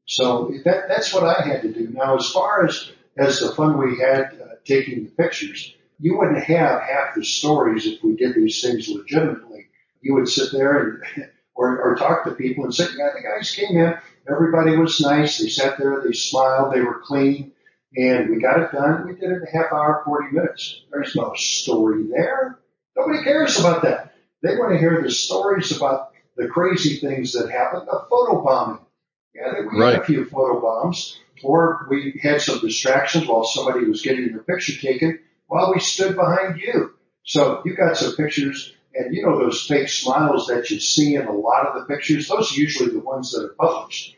So 0.05 0.53
that, 0.63 0.87
that's 0.87 1.13
what 1.13 1.23
I 1.23 1.47
had 1.47 1.63
to 1.63 1.73
do. 1.73 1.89
Now, 1.89 2.15
as 2.15 2.29
far 2.29 2.65
as, 2.65 2.91
as 3.17 3.39
the 3.39 3.53
fun 3.55 3.77
we 3.77 3.99
had 3.99 4.39
uh, 4.41 4.46
taking 4.67 5.05
the 5.05 5.11
pictures, 5.11 5.73
you 5.99 6.17
wouldn't 6.17 6.43
have 6.43 6.81
half 6.81 7.15
the 7.15 7.23
stories 7.23 7.85
if 7.87 8.03
we 8.03 8.15
did 8.15 8.35
these 8.35 8.61
things 8.61 8.87
legitimately. 8.87 9.67
You 10.01 10.15
would 10.15 10.27
sit 10.27 10.51
there 10.51 11.01
and, 11.15 11.29
or, 11.55 11.81
or 11.81 11.95
talk 11.95 12.23
to 12.25 12.31
people 12.31 12.65
and 12.65 12.73
say, 12.73 12.85
yeah, 12.97 13.09
the 13.15 13.23
guys 13.23 13.51
came 13.55 13.77
in, 13.77 13.95
everybody 14.29 14.77
was 14.77 14.99
nice, 15.01 15.39
they 15.39 15.49
sat 15.49 15.77
there, 15.77 16.03
they 16.05 16.13
smiled, 16.13 16.73
they 16.73 16.81
were 16.81 17.01
clean, 17.03 17.51
and 17.95 18.29
we 18.29 18.41
got 18.41 18.59
it 18.59 18.71
done. 18.71 19.07
We 19.07 19.13
did 19.13 19.31
it 19.31 19.37
in 19.37 19.43
a 19.47 19.57
half 19.57 19.71
hour, 19.71 20.03
40 20.05 20.35
minutes. 20.35 20.83
There's 20.91 21.15
no 21.15 21.33
story 21.35 22.03
there. 22.15 22.59
Nobody 22.95 23.23
cares 23.23 23.59
about 23.59 23.83
that. 23.83 24.13
They 24.43 24.55
want 24.55 24.73
to 24.73 24.77
hear 24.77 25.01
the 25.01 25.09
stories 25.09 25.75
about 25.75 26.11
the 26.35 26.47
crazy 26.47 26.97
things 26.97 27.33
that 27.33 27.49
happened, 27.49 27.87
the 27.87 28.05
photo 28.09 28.43
bombing. 28.43 28.79
Yeah, 29.35 29.61
we 29.71 29.79
right. 29.79 29.93
had 29.93 30.01
a 30.01 30.05
few 30.05 30.25
photo 30.25 30.59
bombs, 30.61 31.19
or 31.43 31.87
we 31.89 32.19
had 32.21 32.41
some 32.41 32.59
distractions 32.59 33.27
while 33.27 33.43
somebody 33.43 33.85
was 33.85 34.01
getting 34.01 34.29
their 34.29 34.43
picture 34.43 34.79
taken 34.79 35.19
while 35.47 35.73
we 35.73 35.79
stood 35.79 36.15
behind 36.15 36.59
you. 36.59 36.93
So 37.23 37.61
you 37.65 37.75
got 37.75 37.97
some 37.97 38.15
pictures 38.15 38.73
and 38.93 39.13
you 39.13 39.23
know 39.23 39.37
those 39.37 39.65
fake 39.65 39.89
smiles 39.89 40.47
that 40.47 40.69
you 40.69 40.79
see 40.79 41.15
in 41.15 41.27
a 41.27 41.31
lot 41.31 41.67
of 41.67 41.75
the 41.75 41.93
pictures, 41.93 42.27
those 42.27 42.51
are 42.51 42.59
usually 42.59 42.91
the 42.91 42.99
ones 42.99 43.31
that 43.31 43.45
are 43.45 43.55
published. 43.59 44.15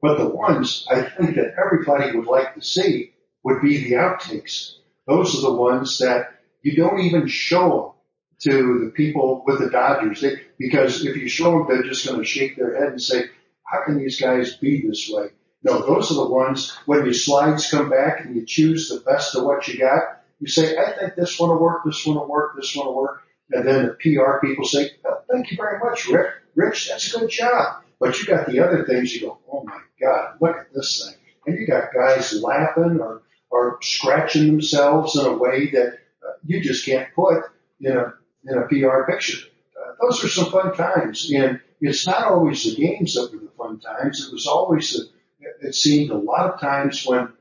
But 0.00 0.18
the 0.18 0.28
ones 0.28 0.86
I 0.90 1.02
think 1.02 1.36
that 1.36 1.54
everybody 1.62 2.16
would 2.16 2.26
like 2.26 2.54
to 2.54 2.62
see 2.62 3.12
would 3.42 3.60
be 3.60 3.84
the 3.84 3.96
outtakes. 3.96 4.76
Those 5.06 5.36
are 5.36 5.42
the 5.42 5.54
ones 5.54 5.98
that 5.98 6.34
you 6.62 6.76
don't 6.76 7.00
even 7.00 7.26
show 7.26 7.94
to 8.40 8.84
the 8.84 8.92
people 8.94 9.44
with 9.46 9.60
the 9.60 9.70
Dodgers 9.70 10.20
they, 10.20 10.40
because 10.58 11.04
if 11.04 11.16
you 11.16 11.28
show 11.28 11.52
them, 11.52 11.66
they're 11.68 11.82
just 11.82 12.06
going 12.06 12.18
to 12.18 12.24
shake 12.24 12.56
their 12.56 12.74
head 12.74 12.92
and 12.92 13.02
say, 13.02 13.24
how 13.64 13.84
can 13.84 13.98
these 13.98 14.20
guys 14.20 14.56
be 14.56 14.86
this 14.86 15.08
way? 15.10 15.28
No, 15.62 15.80
those 15.80 16.10
are 16.10 16.14
the 16.14 16.28
ones 16.28 16.76
when 16.86 17.04
your 17.04 17.14
slides 17.14 17.70
come 17.70 17.88
back 17.88 18.20
and 18.20 18.36
you 18.36 18.44
choose 18.44 18.88
the 18.88 19.00
best 19.00 19.34
of 19.34 19.44
what 19.44 19.66
you 19.66 19.78
got 19.78 20.24
you 20.40 20.48
say, 20.48 20.76
I 20.76 20.92
think 20.92 21.14
this 21.14 21.38
one 21.38 21.50
will 21.50 21.60
work, 21.60 21.84
this 21.84 22.04
one 22.04 22.16
will 22.16 22.28
work, 22.28 22.56
this 22.56 22.76
one 22.76 22.86
will 22.86 22.96
work. 22.96 23.22
and 23.50 23.66
then 23.66 23.86
the 23.86 23.92
PR 23.94 24.44
people 24.44 24.64
say, 24.64 24.90
oh, 25.04 25.20
"Thank 25.30 25.50
you 25.50 25.56
very 25.56 25.78
much, 25.78 26.06
Rick. 26.08 26.32
Rich, 26.54 26.88
that's 26.88 27.14
a 27.14 27.20
good 27.20 27.30
job." 27.30 27.82
But 28.00 28.20
you 28.20 28.26
got 28.26 28.46
the 28.46 28.60
other 28.60 28.84
things. 28.84 29.14
You 29.14 29.28
go, 29.28 29.38
"Oh 29.50 29.62
my 29.64 29.78
God, 30.00 30.36
look 30.40 30.56
at 30.56 30.72
this 30.74 31.02
thing!" 31.02 31.14
And 31.46 31.58
you 31.58 31.66
got 31.66 31.94
guys 31.94 32.32
laughing 32.42 33.00
or 33.00 33.22
or 33.50 33.78
scratching 33.82 34.46
themselves 34.48 35.16
in 35.16 35.24
a 35.26 35.36
way 35.36 35.70
that 35.70 35.98
uh, 36.26 36.32
you 36.44 36.62
just 36.62 36.84
can't 36.84 37.14
put 37.14 37.44
in 37.80 37.96
a 37.96 38.14
in 38.46 38.58
a 38.58 38.66
PR 38.66 39.10
picture. 39.10 39.46
Uh, 39.78 39.92
those 40.00 40.24
are 40.24 40.28
some 40.28 40.50
fun 40.50 40.74
times, 40.74 41.30
and 41.32 41.60
it's 41.80 42.06
not 42.06 42.24
always 42.24 42.64
the 42.64 42.74
games 42.74 43.14
that 43.14 43.30
were 43.32 43.43
times. 43.80 44.26
It 44.26 44.32
was 44.32 44.46
always 44.46 44.92
the, 44.92 45.66
it 45.66 45.74
seemed 45.74 46.10
a 46.10 46.16
lot 46.16 46.52
of 46.52 46.60
times 46.60 47.04
when 47.06 47.32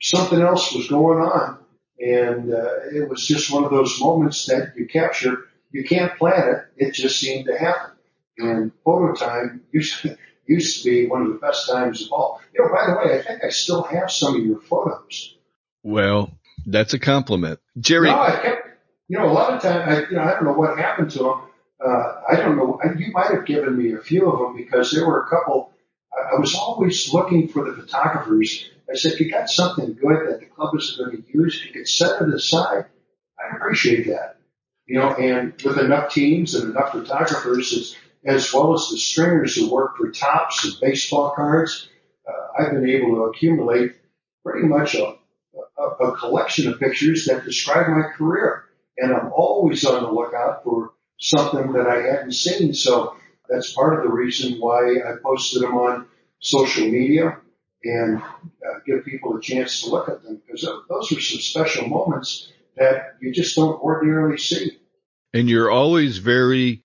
something 0.00 0.40
else 0.40 0.74
was 0.74 0.88
going 0.88 1.18
on, 1.18 1.58
and 1.98 2.52
uh, 2.52 2.78
it 2.92 3.08
was 3.08 3.26
just 3.26 3.52
one 3.52 3.64
of 3.64 3.70
those 3.70 4.00
moments 4.00 4.46
that 4.46 4.74
you 4.76 4.86
capture. 4.86 5.44
You 5.70 5.84
can't 5.84 6.16
plan 6.18 6.48
it; 6.48 6.86
it 6.86 6.94
just 6.94 7.18
seemed 7.20 7.46
to 7.46 7.58
happen. 7.58 7.92
And 8.38 8.72
photo 8.84 9.14
time 9.14 9.62
used 9.72 10.02
to, 10.02 10.16
used 10.46 10.82
to 10.82 10.90
be 10.90 11.06
one 11.06 11.22
of 11.22 11.28
the 11.28 11.38
best 11.38 11.68
times 11.68 12.04
of 12.04 12.12
all. 12.12 12.40
You 12.54 12.64
know, 12.64 12.70
by 12.72 12.86
the 12.86 12.96
way, 12.96 13.18
I 13.18 13.22
think 13.22 13.44
I 13.44 13.48
still 13.50 13.82
have 13.82 14.10
some 14.10 14.36
of 14.36 14.44
your 14.44 14.60
photos. 14.60 15.36
Well, 15.82 16.32
that's 16.66 16.94
a 16.94 16.98
compliment, 16.98 17.60
Jerry. 17.78 18.10
No, 18.10 18.18
I 18.18 18.40
kept, 18.42 18.68
you 19.08 19.18
know, 19.18 19.26
a 19.26 19.32
lot 19.32 19.52
of 19.54 19.62
time, 19.62 19.88
I, 19.88 20.00
you 20.10 20.16
know, 20.16 20.22
I 20.22 20.32
don't 20.32 20.44
know 20.44 20.52
what 20.52 20.78
happened 20.78 21.10
to 21.12 21.18
them. 21.18 21.42
Uh, 21.84 22.15
I 22.28 22.36
don't 22.36 22.56
know. 22.56 22.80
You 22.96 23.12
might 23.12 23.30
have 23.30 23.46
given 23.46 23.78
me 23.78 23.92
a 23.92 24.00
few 24.00 24.30
of 24.30 24.38
them 24.38 24.56
because 24.56 24.90
there 24.90 25.06
were 25.06 25.22
a 25.22 25.28
couple. 25.28 25.72
I 26.12 26.38
was 26.40 26.54
always 26.54 27.12
looking 27.12 27.48
for 27.48 27.64
the 27.64 27.82
photographers. 27.82 28.70
I 28.90 28.96
said, 28.96 29.12
if 29.12 29.20
you 29.20 29.30
got 29.30 29.48
something 29.48 29.94
good 29.94 30.28
that 30.28 30.40
the 30.40 30.46
club 30.46 30.74
is 30.76 30.96
going 30.96 31.22
to 31.22 31.32
use, 31.32 31.56
if 31.56 31.66
you 31.66 31.72
could 31.72 31.88
set 31.88 32.22
it 32.22 32.34
aside, 32.34 32.86
I'd 33.38 33.56
appreciate 33.56 34.06
that. 34.06 34.38
You 34.86 34.98
know, 34.98 35.12
and 35.14 35.60
with 35.62 35.78
enough 35.78 36.12
teams 36.12 36.54
and 36.54 36.70
enough 36.70 36.92
photographers, 36.92 37.72
as, 37.72 37.96
as 38.24 38.52
well 38.52 38.74
as 38.74 38.88
the 38.90 38.98
stringers 38.98 39.56
who 39.56 39.70
work 39.70 39.96
for 39.96 40.10
Topps 40.10 40.64
and 40.64 40.74
baseball 40.80 41.32
cards, 41.34 41.88
uh, 42.26 42.62
I've 42.62 42.72
been 42.72 42.88
able 42.88 43.14
to 43.16 43.24
accumulate 43.24 43.96
pretty 44.44 44.66
much 44.66 44.94
a, 44.94 45.16
a, 45.78 45.82
a 45.82 46.16
collection 46.16 46.72
of 46.72 46.78
pictures 46.78 47.26
that 47.26 47.44
describe 47.44 47.88
my 47.88 48.08
career. 48.16 48.64
And 48.96 49.12
I'm 49.12 49.32
always 49.32 49.84
on 49.84 50.02
the 50.02 50.10
lookout 50.10 50.62
for 50.64 50.92
something 51.18 51.72
that 51.72 51.86
I 51.86 52.02
hadn't 52.02 52.32
seen. 52.32 52.74
So 52.74 53.16
that's 53.48 53.72
part 53.72 53.98
of 53.98 54.04
the 54.04 54.14
reason 54.14 54.58
why 54.58 54.96
I 54.96 55.16
posted 55.22 55.62
them 55.62 55.74
on 55.74 56.06
social 56.40 56.86
media 56.86 57.38
and 57.84 58.18
uh, 58.20 58.78
give 58.86 59.04
people 59.04 59.36
a 59.36 59.40
chance 59.40 59.82
to 59.82 59.90
look 59.90 60.08
at 60.08 60.22
them 60.22 60.40
because 60.44 60.62
those 60.62 61.12
are 61.12 61.20
some 61.20 61.40
special 61.40 61.88
moments 61.88 62.52
that 62.76 63.16
you 63.20 63.32
just 63.32 63.56
don't 63.56 63.80
ordinarily 63.80 64.38
see. 64.38 64.78
And 65.32 65.48
you're 65.48 65.70
always 65.70 66.18
very, 66.18 66.82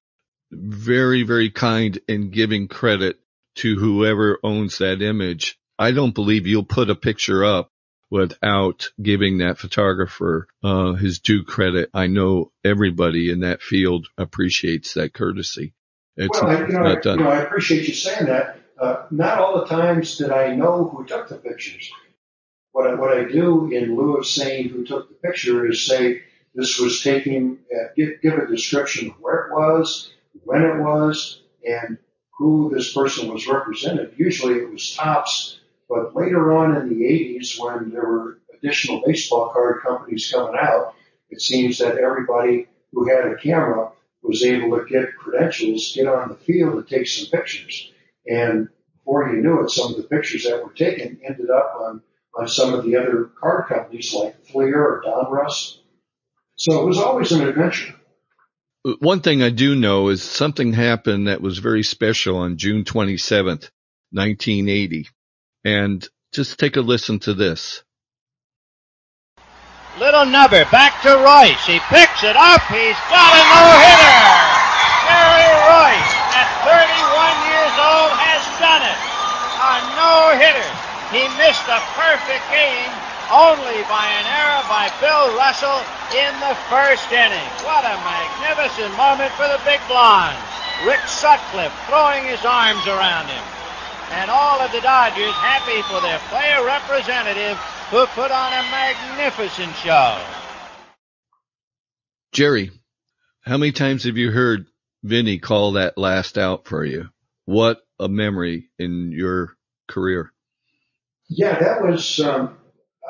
very, 0.52 1.24
very 1.24 1.50
kind 1.50 2.00
in 2.08 2.32
giving 2.32 2.68
credit 2.68 3.20
to 3.56 3.76
whoever 3.76 4.40
owns 4.44 4.78
that 4.78 5.02
image. 5.02 5.58
I 5.80 5.92
don't 5.92 6.16
believe 6.16 6.48
you'll 6.48 6.64
put 6.64 6.90
a 6.90 6.96
picture 6.96 7.44
up 7.44 7.71
without 8.12 8.90
giving 9.02 9.38
that 9.38 9.58
photographer 9.58 10.48
uh, 10.64 10.94
his 10.94 11.20
due 11.20 11.44
credit. 11.44 11.90
I 11.94 12.08
know 12.08 12.52
everybody 12.64 13.32
in 13.32 13.40
that 13.40 13.62
field 13.62 14.08
appreciates 14.18 14.94
that 14.94 15.14
courtesy. 15.14 15.74
It's 16.18 16.40
well, 16.40 16.52
I, 16.52 16.60
you, 16.60 16.68
know, 16.68 16.84
I, 16.84 17.00
you 17.04 17.24
know, 17.24 17.30
I 17.30 17.40
appreciate 17.40 17.88
you 17.88 17.94
saying 17.94 18.26
that. 18.26 18.58
Uh, 18.78 19.06
not 19.12 19.40
all 19.40 19.62
the 19.62 19.68
times 19.68 20.18
did 20.18 20.32
I 20.32 20.56
know 20.56 20.90
who 20.90 21.06
took 21.06 21.30
the 21.30 21.38
pictures. 21.38 21.90
What 22.74 22.88
I, 22.88 22.96
what 22.96 23.18
I 23.18 23.24
do 23.24 23.72
in 23.72 23.96
lieu 23.96 24.18
of 24.18 24.26
saying 24.26 24.70
who 24.70 24.86
took 24.86 25.08
the 25.08 25.28
picture 25.28 25.66
is 25.68 25.86
say 25.86 26.24
this 26.54 26.80
was 26.80 27.02
taken, 27.02 27.60
uh, 27.74 27.94
give, 27.96 28.22
give 28.22 28.34
a 28.34 28.48
description 28.48 29.12
of 29.12 29.16
where 29.22 29.48
it 29.48 29.54
was, 29.54 30.12
when 30.44 30.64
it 30.64 30.82
was, 30.82 31.42
and 31.66 31.98
who 32.38 32.72
this 32.74 32.94
person 32.94 33.32
was 33.32 33.48
represented. 33.48 34.16
Usually 34.18 34.56
it 34.56 34.70
was 34.70 34.96
Topps 34.96 35.61
but 35.92 36.16
later 36.16 36.54
on 36.54 36.78
in 36.78 36.88
the 36.88 37.04
80s, 37.04 37.60
when 37.60 37.92
there 37.92 38.06
were 38.06 38.40
additional 38.58 39.04
baseball 39.06 39.50
card 39.50 39.82
companies 39.84 40.32
coming 40.32 40.56
out, 40.58 40.94
it 41.30 41.42
seems 41.42 41.80
that 41.80 41.98
everybody 41.98 42.68
who 42.94 43.10
had 43.10 43.26
a 43.26 43.36
camera 43.36 43.92
was 44.24 44.42
able 44.44 44.78
to 44.78 44.86
get 44.86 45.18
credentials, 45.18 45.92
get 45.94 46.08
on 46.08 46.30
the 46.30 46.36
field 46.36 46.76
and 46.76 46.88
take 46.88 47.08
some 47.08 47.30
pictures. 47.30 47.92
And 48.26 48.70
before 49.00 49.34
you 49.34 49.42
knew 49.42 49.66
it, 49.66 49.70
some 49.70 49.92
of 49.92 49.98
the 49.98 50.04
pictures 50.04 50.46
that 50.46 50.64
were 50.64 50.72
taken 50.72 51.20
ended 51.28 51.50
up 51.50 51.76
on, 51.82 52.02
on 52.38 52.48
some 52.48 52.74
of 52.74 52.86
the 52.86 52.96
other 52.96 53.30
card 53.38 53.68
companies 53.68 54.14
like 54.14 54.46
Fleer 54.46 54.82
or 54.82 55.04
Donruss. 55.06 55.80
So 56.56 56.84
it 56.84 56.86
was 56.86 57.00
always 57.00 57.34
an 57.34 57.46
adventure. 57.46 57.96
One 59.00 59.20
thing 59.20 59.44
I 59.44 59.50
do 59.50 59.76
know 59.76 60.08
is 60.08 60.24
something 60.24 60.72
happened 60.72 61.28
that 61.28 61.42
was 61.42 61.58
very 61.58 61.84
special 61.84 62.38
on 62.38 62.56
June 62.56 62.86
27th, 62.86 63.70
1980. 64.12 65.10
And 65.64 66.02
just 66.34 66.58
take 66.58 66.76
a 66.76 66.82
listen 66.82 67.20
to 67.20 67.34
this. 67.34 67.84
Little 70.00 70.26
Nubber 70.26 70.66
back 70.74 70.98
to 71.06 71.14
Reuss. 71.22 71.62
He 71.70 71.78
picks 71.94 72.26
it 72.26 72.34
up. 72.34 72.66
He's 72.72 72.98
got 73.14 73.30
a 73.30 73.42
no-hitter. 73.46 74.18
Jerry 75.06 75.52
Reuss 75.70 76.10
at 76.34 76.50
31 76.66 76.82
years 77.46 77.76
old 77.78 78.12
has 78.18 78.42
done 78.58 78.82
it. 78.82 79.00
A 79.62 79.76
no-hitter. 80.02 80.70
He 81.14 81.30
missed 81.38 81.68
a 81.70 81.78
perfect 81.94 82.42
game 82.50 82.94
only 83.30 83.86
by 83.86 84.10
an 84.18 84.26
error 84.34 84.66
by 84.66 84.90
Bill 84.98 85.30
Russell 85.38 85.84
in 86.18 86.34
the 86.42 86.58
first 86.74 87.06
inning. 87.14 87.50
What 87.62 87.86
a 87.86 88.02
magnificent 88.02 88.98
moment 88.98 89.30
for 89.38 89.46
the 89.46 89.62
big 89.62 89.84
blondes. 89.86 90.42
Rick 90.88 91.06
Sutcliffe 91.06 91.76
throwing 91.86 92.26
his 92.26 92.42
arms 92.42 92.88
around 92.88 93.30
him 93.30 93.61
and 94.12 94.30
all 94.30 94.60
of 94.60 94.72
the 94.72 94.82
Dodgers 94.82 95.34
happy 95.34 95.82
for 95.84 96.02
their 96.02 96.20
player 96.30 96.66
representative 96.66 97.58
who 97.90 98.06
put 98.08 98.32
on 98.32 98.54
a 98.54 98.64
magnificent 98.70 99.74
show. 99.76 100.22
Jerry, 102.32 102.72
how 103.42 103.58
many 103.58 103.72
times 103.72 104.04
have 104.04 104.18
you 104.18 104.32
heard 104.32 104.68
Vinny 105.04 105.40
call 105.40 105.74
that 105.74 105.98
last 105.98 106.38
out 106.38 106.68
for 106.68 106.84
you? 106.84 107.10
What 107.46 107.82
a 108.00 108.08
memory 108.08 108.70
in 108.78 109.12
your 109.12 109.56
career. 109.88 110.32
Yeah, 111.28 111.58
that 111.60 111.82
was, 111.82 112.20
um, 112.20 112.58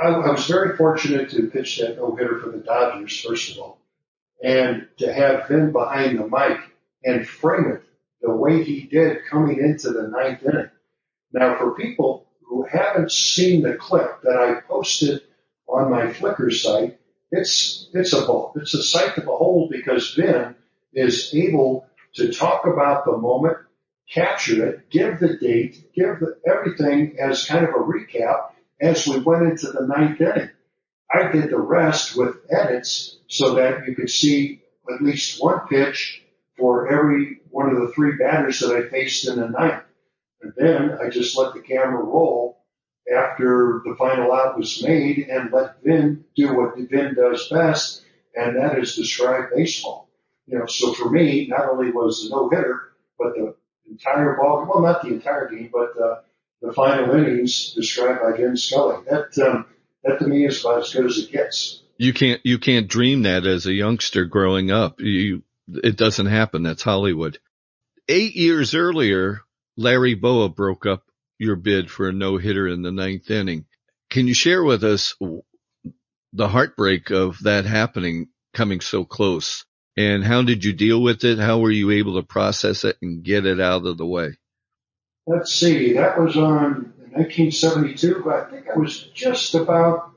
I, 0.02 0.08
I 0.08 0.32
was 0.32 0.45
very 0.45 0.78
fortunate 0.78 1.32
to 1.32 1.47
pitch 1.47 1.80
that 1.80 1.97
no 1.97 2.16
hitter 2.16 2.39
for 2.39 2.49
the 2.49 2.60
Dodgers, 2.60 3.20
first 3.20 3.52
of 3.52 3.60
all, 3.60 3.80
and 4.43 4.88
to 4.99 5.12
have 5.12 5.47
Vin 5.47 5.72
behind 5.72 6.20
the 6.20 6.28
mic 6.28 6.60
and 7.04 7.28
frame 7.28 7.72
it 7.72 7.84
the 8.22 8.30
way 8.32 8.64
he 8.64 8.82
did 8.82 9.26
coming 9.30 9.58
into 9.58 9.89
the 9.89 10.08
ninth 10.08 10.43
inning. 10.43 10.70
Now, 11.34 11.57
for 11.57 11.75
people 11.75 12.27
who 12.43 12.63
haven't 12.63 13.11
seen 13.11 13.61
the 13.61 13.75
clip 13.75 14.21
that 14.23 14.38
I 14.38 14.61
posted 14.67 15.21
on 15.67 15.89
my 15.89 16.07
Flickr 16.07 16.51
site, 16.51 16.99
it's 17.32 17.89
it's 17.93 18.13
a 18.13 18.45
it's 18.55 18.73
a 18.73 18.84
sight 18.84 19.15
to 19.15 19.21
behold 19.21 19.71
because 19.71 20.13
Vin 20.13 20.55
is 20.93 21.34
able 21.34 21.88
to 22.15 22.34
talk 22.34 22.65
about 22.65 23.05
the 23.05 23.17
moment, 23.17 23.57
capture 24.09 24.65
it, 24.67 24.89
give 24.89 25.19
the 25.19 25.38
date, 25.38 25.93
give 25.95 26.19
the, 26.19 26.38
everything 26.45 27.15
as 27.19 27.45
kind 27.45 27.63
of 27.63 27.69
a 27.69 27.77
recap 27.77 28.49
as 28.82 29.07
we 29.07 29.19
went 29.19 29.43
into 29.43 29.71
the 29.71 29.88
ninth 29.88 30.19
inning. 30.19 30.49
I 31.13 31.32
did 31.32 31.49
the 31.49 31.59
rest 31.59 32.17
with 32.17 32.38
edits 32.49 33.17
so 33.27 33.55
that 33.55 33.88
you 33.88 33.95
could 33.95 34.09
see 34.09 34.61
at 34.93 35.01
least 35.01 35.41
one 35.41 35.67
pitch 35.67 36.21
for 36.57 36.91
every 36.91 37.39
one 37.49 37.69
of 37.69 37.79
the 37.82 37.93
three 37.93 38.17
batters 38.17 38.59
that 38.59 38.75
I 38.75 38.89
faced 38.89 39.27
in 39.27 39.38
the 39.38 39.47
ninth. 39.47 39.80
And 40.42 40.54
then 40.56 40.98
I 41.02 41.10
just 41.10 41.38
let 41.38 41.54
the 41.54 41.62
camera 41.62 42.04
roll 42.04 42.62
after 43.12 43.82
the 43.86 43.96
final 43.98 44.32
out 44.32 44.58
was 44.58 44.84
made 44.84 45.28
and 45.30 45.52
let 45.52 45.84
Vin 45.84 46.26
do 46.36 46.56
what 46.56 46.78
Vin 46.78 47.16
does 47.16 47.50
best, 47.50 48.04
and 48.36 48.58
that 48.58 48.78
is 48.80 48.96
describe 48.96 49.50
baseball. 49.56 50.10
You 50.48 50.60
know, 50.60 50.66
so 50.66 50.94
for 50.94 51.10
me, 51.10 51.48
not 51.48 51.70
only 51.70 51.92
was 51.92 52.24
the 52.24 52.36
no 52.36 52.50
hitter, 52.50 52.94
but 53.18 53.34
the 53.36 53.56
entire 53.89 54.36
ball, 54.36 54.68
well, 54.68 54.84
not 54.84 55.02
the 55.02 55.10
entire 55.10 55.50
game, 55.50 55.70
but 55.72 56.02
uh, 56.02 56.22
the 56.62 56.74
final 56.74 57.14
innings 57.16 57.74
described 57.74 58.22
by 58.22 58.38
Vin 58.38 58.58
Scully. 58.58 59.04
That, 59.10 59.38
um, 59.46 59.66
that 60.04 60.20
to 60.20 60.28
me 60.28 60.46
is 60.46 60.64
about 60.64 60.82
as 60.82 60.94
good 60.94 61.06
as 61.06 61.18
it 61.18 61.32
gets. 61.32 61.82
You 61.98 62.14
can't, 62.14 62.42
you 62.44 62.58
can't 62.58 62.88
dream 62.88 63.24
that 63.24 63.46
as 63.46 63.66
a 63.66 63.74
youngster 63.74 64.26
growing 64.26 64.72
up. 64.72 65.00
You, 65.00 65.44
it 65.68 65.98
doesn't 65.98 66.26
happen. 66.26 66.64
That's 66.64 66.82
Hollywood. 66.82 67.39
Eight 68.08 68.36
years 68.36 68.74
earlier, 68.74 69.42
Larry 69.78 70.15
Bowa 70.15 70.49
broke 70.49 70.86
up 70.86 71.03
your 71.39 71.55
bid 71.55 71.89
for 71.89 72.09
a 72.09 72.13
no 72.13 72.38
hitter 72.38 72.67
in 72.67 72.82
the 72.82 72.91
ninth 72.91 73.30
inning. 73.32 73.65
Can 74.09 74.28
you 74.28 74.34
share 74.34 74.63
with 74.63 74.84
us 74.84 75.15
the 76.34 76.47
heartbreak 76.47 77.09
of 77.09 77.39
that 77.43 77.65
happening 77.65 78.28
coming 78.53 78.82
so 78.82 79.05
close? 79.05 79.65
And 79.97 80.24
how 80.24 80.43
did 80.43 80.63
you 80.63 80.74
deal 80.74 81.01
with 81.01 81.24
it? 81.24 81.39
How 81.39 81.59
were 81.59 81.72
you 81.72 81.91
able 81.91 82.15
to 82.15 82.28
process 82.28 82.84
it 82.84 82.97
and 83.01 83.24
get 83.24 83.45
it 83.45 83.59
out 83.59 83.86
of 83.86 83.97
the 83.97 84.05
way? 84.05 84.38
Let's 85.26 85.53
see. 85.53 85.93
That 85.93 86.19
was 86.19 86.38
on 86.38 86.93
1972. 87.13 88.22
but 88.24 88.36
I 88.36 88.49
think 88.49 88.65
I 88.69 88.78
was 88.78 89.03
just 89.13 89.55
about, 89.55 90.11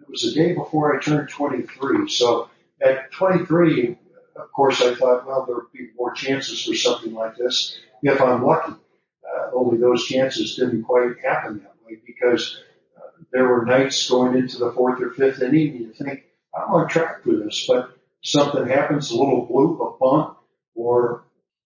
it 0.00 0.08
was 0.08 0.22
the 0.22 0.34
day 0.34 0.54
before 0.54 0.96
I 0.96 1.02
turned 1.02 1.28
23. 1.28 2.08
So 2.08 2.50
at 2.80 3.10
23, 3.12 3.98
of 4.36 4.52
course, 4.52 4.80
I 4.80 4.94
thought, 4.94 5.26
well, 5.26 5.44
there 5.46 5.56
would 5.56 5.72
be 5.72 5.88
more 5.96 6.12
chances 6.12 6.64
for 6.64 6.74
something 6.74 7.14
like 7.14 7.36
this 7.36 7.78
if 8.12 8.20
I'm 8.20 8.44
lucky. 8.44 8.72
Uh, 8.72 9.50
only 9.54 9.78
those 9.78 10.06
chances 10.06 10.56
didn't 10.56 10.84
quite 10.84 11.18
happen 11.24 11.58
that 11.58 11.74
way 11.86 11.98
because 12.06 12.62
uh, 12.96 13.22
there 13.32 13.48
were 13.48 13.64
nights 13.64 14.08
going 14.08 14.36
into 14.36 14.58
the 14.58 14.72
fourth 14.72 15.02
or 15.02 15.10
fifth 15.10 15.42
inning 15.42 15.76
you 15.76 15.92
think, 15.92 16.24
I'm 16.54 16.72
on 16.72 16.88
track 16.88 17.24
for 17.24 17.32
this, 17.32 17.64
but 17.66 17.96
something 18.22 18.66
happens, 18.68 19.10
a 19.10 19.16
little 19.16 19.46
bloop, 19.46 19.80
a 19.80 19.98
bunt, 19.98 20.36
or 20.74 21.24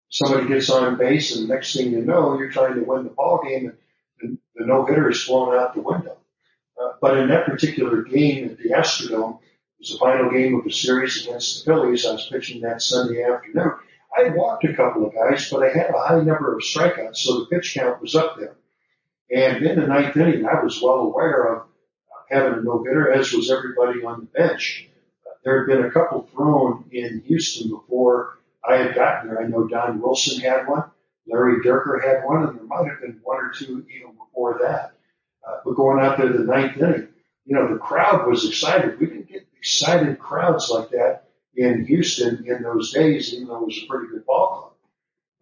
somebody 0.09 0.47
gets 0.47 0.69
on 0.69 0.97
base 0.97 1.35
and 1.35 1.49
the 1.49 1.53
next 1.53 1.75
thing 1.75 1.91
you 1.91 2.05
know, 2.05 2.37
you're 2.37 2.51
trying 2.51 2.75
to 2.75 2.81
win 2.81 3.03
the 3.03 3.09
ball 3.09 3.41
game 3.43 3.73
and 4.21 4.37
the 4.55 4.65
no 4.65 4.85
hitter 4.85 5.09
is 5.09 5.23
flown 5.23 5.55
out 5.55 5.73
the 5.73 5.81
window. 5.81 6.17
Uh, 6.81 6.91
but 7.01 7.17
in 7.17 7.29
that 7.29 7.45
particular 7.45 8.03
game 8.03 8.49
at 8.49 8.57
the 8.57 8.69
Astrodome, 8.69 9.39
it 9.39 9.79
was 9.79 9.91
the 9.91 9.97
final 9.99 10.31
game 10.31 10.55
of 10.55 10.63
the 10.63 10.71
series 10.71 11.25
against 11.25 11.65
the 11.65 11.71
Phillies. 11.71 12.05
I 12.05 12.13
was 12.13 12.27
pitching 12.31 12.61
that 12.61 12.81
Sunday 12.81 13.23
afternoon. 13.23 13.73
I 14.17 14.29
walked 14.29 14.63
a 14.63 14.73
couple 14.73 15.05
of 15.05 15.13
guys, 15.13 15.49
but 15.49 15.63
I 15.63 15.69
had 15.69 15.91
a 15.91 15.99
high 15.99 16.21
number 16.21 16.55
of 16.55 16.63
strikeouts, 16.63 17.17
so 17.17 17.39
the 17.39 17.45
pitch 17.45 17.75
count 17.75 18.01
was 18.01 18.15
up 18.15 18.37
there. 18.37 18.55
And 19.29 19.63
in 19.63 19.79
the 19.79 19.85
ninth 19.85 20.17
inning, 20.17 20.45
I 20.45 20.63
was 20.63 20.81
well 20.81 20.99
aware 20.99 21.55
of 21.55 21.67
having 22.29 22.59
a 22.59 22.61
no 22.63 22.83
hitter, 22.83 23.11
as 23.11 23.31
was 23.31 23.51
everybody 23.51 24.03
on 24.03 24.21
the 24.21 24.25
bench. 24.25 24.89
There 25.43 25.59
had 25.59 25.67
been 25.67 25.85
a 25.85 25.91
couple 25.91 26.27
thrown 26.33 26.85
in 26.91 27.21
Houston 27.27 27.69
before 27.69 28.39
I 28.67 28.77
had 28.77 28.95
gotten 28.95 29.29
there. 29.29 29.41
I 29.41 29.47
know 29.47 29.67
Don 29.67 30.01
Wilson 30.01 30.41
had 30.41 30.67
one, 30.67 30.89
Larry 31.27 31.63
Dierker 31.63 32.03
had 32.03 32.25
one, 32.25 32.47
and 32.47 32.57
there 32.57 32.65
might 32.65 32.89
have 32.89 33.01
been 33.01 33.19
one 33.23 33.37
or 33.37 33.51
two 33.51 33.85
even 33.95 34.15
before 34.17 34.59
that. 34.63 34.93
Uh, 35.47 35.57
but 35.63 35.75
going 35.75 36.03
out 36.03 36.17
there 36.17 36.33
the 36.33 36.39
ninth 36.39 36.77
inning, 36.77 37.09
you 37.45 37.55
know, 37.55 37.71
the 37.71 37.79
crowd 37.79 38.27
was 38.27 38.47
excited. 38.47 38.99
We 38.99 39.05
didn't 39.05 39.29
get 39.29 39.47
excited 39.57 40.19
crowds 40.19 40.69
like 40.69 40.89
that 40.89 41.26
in 41.57 41.85
Houston 41.85 42.45
in 42.47 42.61
those 42.61 42.93
days, 42.93 43.33
even 43.33 43.47
though 43.47 43.63
it 43.63 43.65
was 43.65 43.83
a 43.83 43.87
pretty 43.87 44.07
good 44.11 44.25
ball 44.25 44.47
club. 44.47 44.73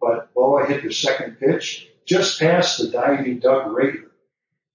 But 0.00 0.34
Bowa 0.34 0.66
hit 0.66 0.82
the 0.82 0.92
second 0.92 1.38
pitch 1.38 1.88
just 2.06 2.40
past 2.40 2.78
the 2.78 2.88
diving 2.88 3.38
Doug 3.38 3.70
Rader. 3.70 4.10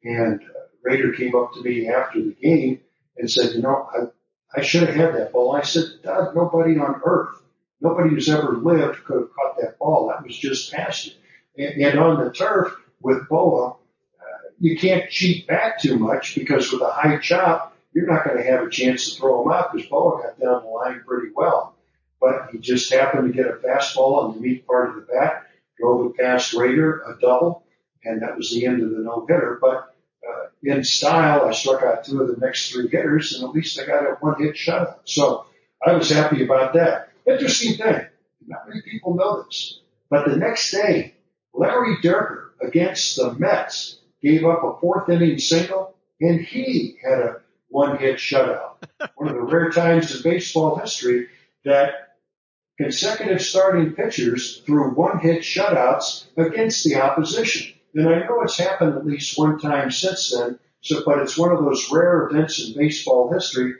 And 0.03 0.41
uh, 0.41 0.59
Rader 0.83 1.13
came 1.13 1.35
up 1.35 1.53
to 1.53 1.61
me 1.61 1.89
after 1.89 2.21
the 2.21 2.33
game 2.33 2.81
and 3.17 3.29
said, 3.29 3.53
you 3.55 3.61
know, 3.61 3.89
I, 3.91 4.59
I 4.59 4.61
should 4.61 4.83
have 4.83 4.95
had 4.95 5.15
that 5.15 5.31
ball. 5.31 5.55
I 5.55 5.61
said, 5.61 5.83
Doug, 6.03 6.35
nobody 6.35 6.77
on 6.77 7.01
earth, 7.03 7.41
nobody 7.79 8.09
who's 8.09 8.29
ever 8.29 8.57
lived 8.57 9.03
could 9.05 9.21
have 9.21 9.33
caught 9.33 9.57
that 9.61 9.79
ball. 9.79 10.07
That 10.09 10.23
was 10.25 10.37
just 10.37 10.71
past 10.71 11.07
you. 11.07 11.13
And, 11.57 11.81
and 11.81 11.99
on 11.99 12.23
the 12.23 12.31
turf 12.31 12.73
with 13.01 13.27
Bowa, 13.27 13.71
uh, 13.71 13.75
you 14.59 14.77
can't 14.77 15.09
cheat 15.09 15.47
back 15.47 15.81
too 15.81 15.97
much 15.97 16.35
because 16.35 16.71
with 16.71 16.81
a 16.81 16.91
high 16.91 17.17
chop, 17.17 17.70
you're 17.93 18.07
not 18.07 18.25
going 18.25 18.37
to 18.37 18.43
have 18.43 18.63
a 18.65 18.69
chance 18.69 19.09
to 19.09 19.19
throw 19.19 19.43
him 19.43 19.51
out 19.51 19.71
because 19.71 19.87
Bowa 19.87 20.21
got 20.21 20.39
down 20.39 20.63
the 20.63 20.69
line 20.69 21.03
pretty 21.05 21.31
well. 21.35 21.75
But 22.19 22.49
he 22.51 22.59
just 22.59 22.93
happened 22.93 23.33
to 23.33 23.35
get 23.35 23.51
a 23.51 23.55
fastball 23.55 24.23
on 24.23 24.35
the 24.35 24.41
meat 24.41 24.67
part 24.67 24.89
of 24.89 24.95
the 24.95 25.01
bat, 25.01 25.47
drove 25.79 26.11
it 26.11 26.17
past 26.17 26.53
Rader, 26.53 27.01
a 27.01 27.19
double, 27.19 27.63
and 28.03 28.21
that 28.21 28.37
was 28.37 28.51
the 28.51 28.65
end 28.65 28.83
of 28.83 28.91
the 28.91 28.99
no 28.99 29.25
hitter. 29.27 29.57
But 29.59 29.95
uh, 30.27 30.47
in 30.63 30.83
style, 30.83 31.45
I 31.45 31.51
struck 31.51 31.81
out 31.83 32.05
two 32.05 32.21
of 32.21 32.27
the 32.27 32.45
next 32.45 32.71
three 32.71 32.87
hitters, 32.87 33.33
and 33.35 33.43
at 33.43 33.55
least 33.55 33.79
I 33.79 33.85
got 33.85 34.03
a 34.03 34.15
one 34.19 34.41
hit 34.41 34.55
shutout. 34.55 34.99
So 35.05 35.45
I 35.85 35.93
was 35.93 36.09
happy 36.09 36.43
about 36.43 36.73
that. 36.73 37.09
Interesting 37.25 37.77
thing. 37.77 38.05
Not 38.47 38.67
many 38.67 38.81
people 38.83 39.15
know 39.15 39.43
this. 39.43 39.79
But 40.09 40.27
the 40.27 40.35
next 40.35 40.71
day, 40.71 41.15
Larry 41.53 41.97
Dierker 42.03 42.49
against 42.61 43.15
the 43.15 43.33
Mets 43.33 43.99
gave 44.21 44.45
up 44.45 44.63
a 44.63 44.79
fourth 44.79 45.09
inning 45.09 45.39
single, 45.39 45.95
and 46.19 46.39
he 46.39 46.97
had 47.03 47.19
a 47.19 47.40
one 47.71 47.97
hit 47.97 48.17
shutout. 48.17 48.73
One 49.15 49.29
of 49.29 49.35
the 49.35 49.41
rare 49.41 49.71
times 49.71 50.15
in 50.15 50.21
baseball 50.21 50.77
history 50.77 51.27
that 51.65 52.15
consecutive 52.77 53.41
starting 53.41 53.93
pitchers 53.93 54.61
threw 54.65 54.91
one 54.91 55.19
hit 55.19 55.41
shutouts 55.41 56.25
against 56.37 56.83
the 56.83 56.95
opposition. 56.95 57.73
And 57.95 58.07
I 58.07 58.19
know 58.19 58.41
it's 58.41 58.57
happened 58.57 58.95
at 58.95 59.05
least 59.05 59.37
one 59.37 59.59
time 59.59 59.91
since 59.91 60.31
then, 60.31 60.59
so, 60.81 61.03
but 61.05 61.19
it's 61.19 61.37
one 61.37 61.51
of 61.51 61.63
those 61.63 61.91
rare 61.91 62.27
events 62.27 62.65
in 62.65 62.75
baseball 62.75 63.31
history. 63.31 63.75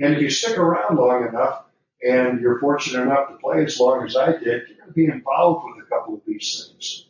And 0.00 0.14
if 0.14 0.22
you 0.22 0.30
stick 0.30 0.58
around 0.58 0.96
long 0.96 1.28
enough 1.28 1.64
and 2.02 2.40
you're 2.40 2.60
fortunate 2.60 3.02
enough 3.02 3.28
to 3.28 3.36
play 3.36 3.64
as 3.64 3.78
long 3.78 4.06
as 4.06 4.16
I 4.16 4.32
did, 4.32 4.42
you're 4.44 4.78
going 4.78 4.88
to 4.88 4.92
be 4.92 5.06
involved 5.06 5.66
with 5.68 5.84
a 5.84 5.88
couple 5.88 6.14
of 6.14 6.20
these 6.26 6.70
things. 6.70 7.06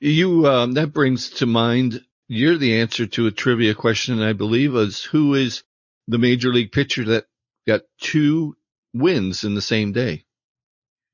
You, 0.00 0.46
um, 0.46 0.72
that 0.72 0.92
brings 0.92 1.30
to 1.30 1.46
mind, 1.46 2.04
you're 2.28 2.56
the 2.56 2.80
answer 2.80 3.06
to 3.06 3.26
a 3.26 3.32
trivia 3.32 3.74
question, 3.74 4.22
I 4.22 4.32
believe, 4.32 4.74
is 4.76 5.02
who 5.02 5.34
is 5.34 5.62
the 6.08 6.18
major 6.18 6.52
league 6.52 6.72
pitcher 6.72 7.04
that 7.04 7.26
got 7.66 7.82
two 8.00 8.56
wins 8.94 9.44
in 9.44 9.54
the 9.54 9.62
same 9.62 9.92
day. 9.92 10.24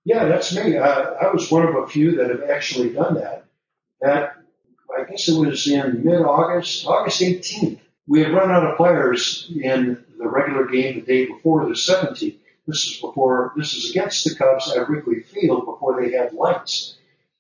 Yeah, 0.05 0.25
that's 0.27 0.55
me. 0.55 0.77
Uh, 0.77 0.85
I 0.85 1.33
was 1.33 1.51
one 1.51 1.67
of 1.67 1.75
a 1.77 1.87
few 1.87 2.17
that 2.17 2.31
have 2.31 2.51
actually 2.51 2.91
done 2.91 3.15
that. 3.15 3.45
That 4.01 4.37
I 4.97 5.05
guess 5.05 5.29
it 5.29 5.39
was 5.39 5.67
in 5.69 6.05
mid-August, 6.05 6.87
August 6.87 7.21
18th. 7.21 7.79
We 8.07 8.21
had 8.21 8.33
run 8.33 8.51
out 8.51 8.67
of 8.67 8.77
players 8.77 9.51
in 9.55 10.05
the 10.19 10.29
regular 10.29 10.67
game 10.67 11.01
the 11.01 11.07
day 11.07 11.27
before 11.27 11.67
the 11.67 11.75
17th. 11.75 12.37
This 12.67 12.85
is 12.85 13.01
before, 13.01 13.53
this 13.57 13.75
is 13.75 13.91
against 13.91 14.25
the 14.25 14.35
Cubs 14.35 14.73
at 14.73 14.89
Wrigley 14.89 15.21
Field 15.21 15.65
before 15.65 16.01
they 16.01 16.13
had 16.13 16.33
lights. 16.33 16.97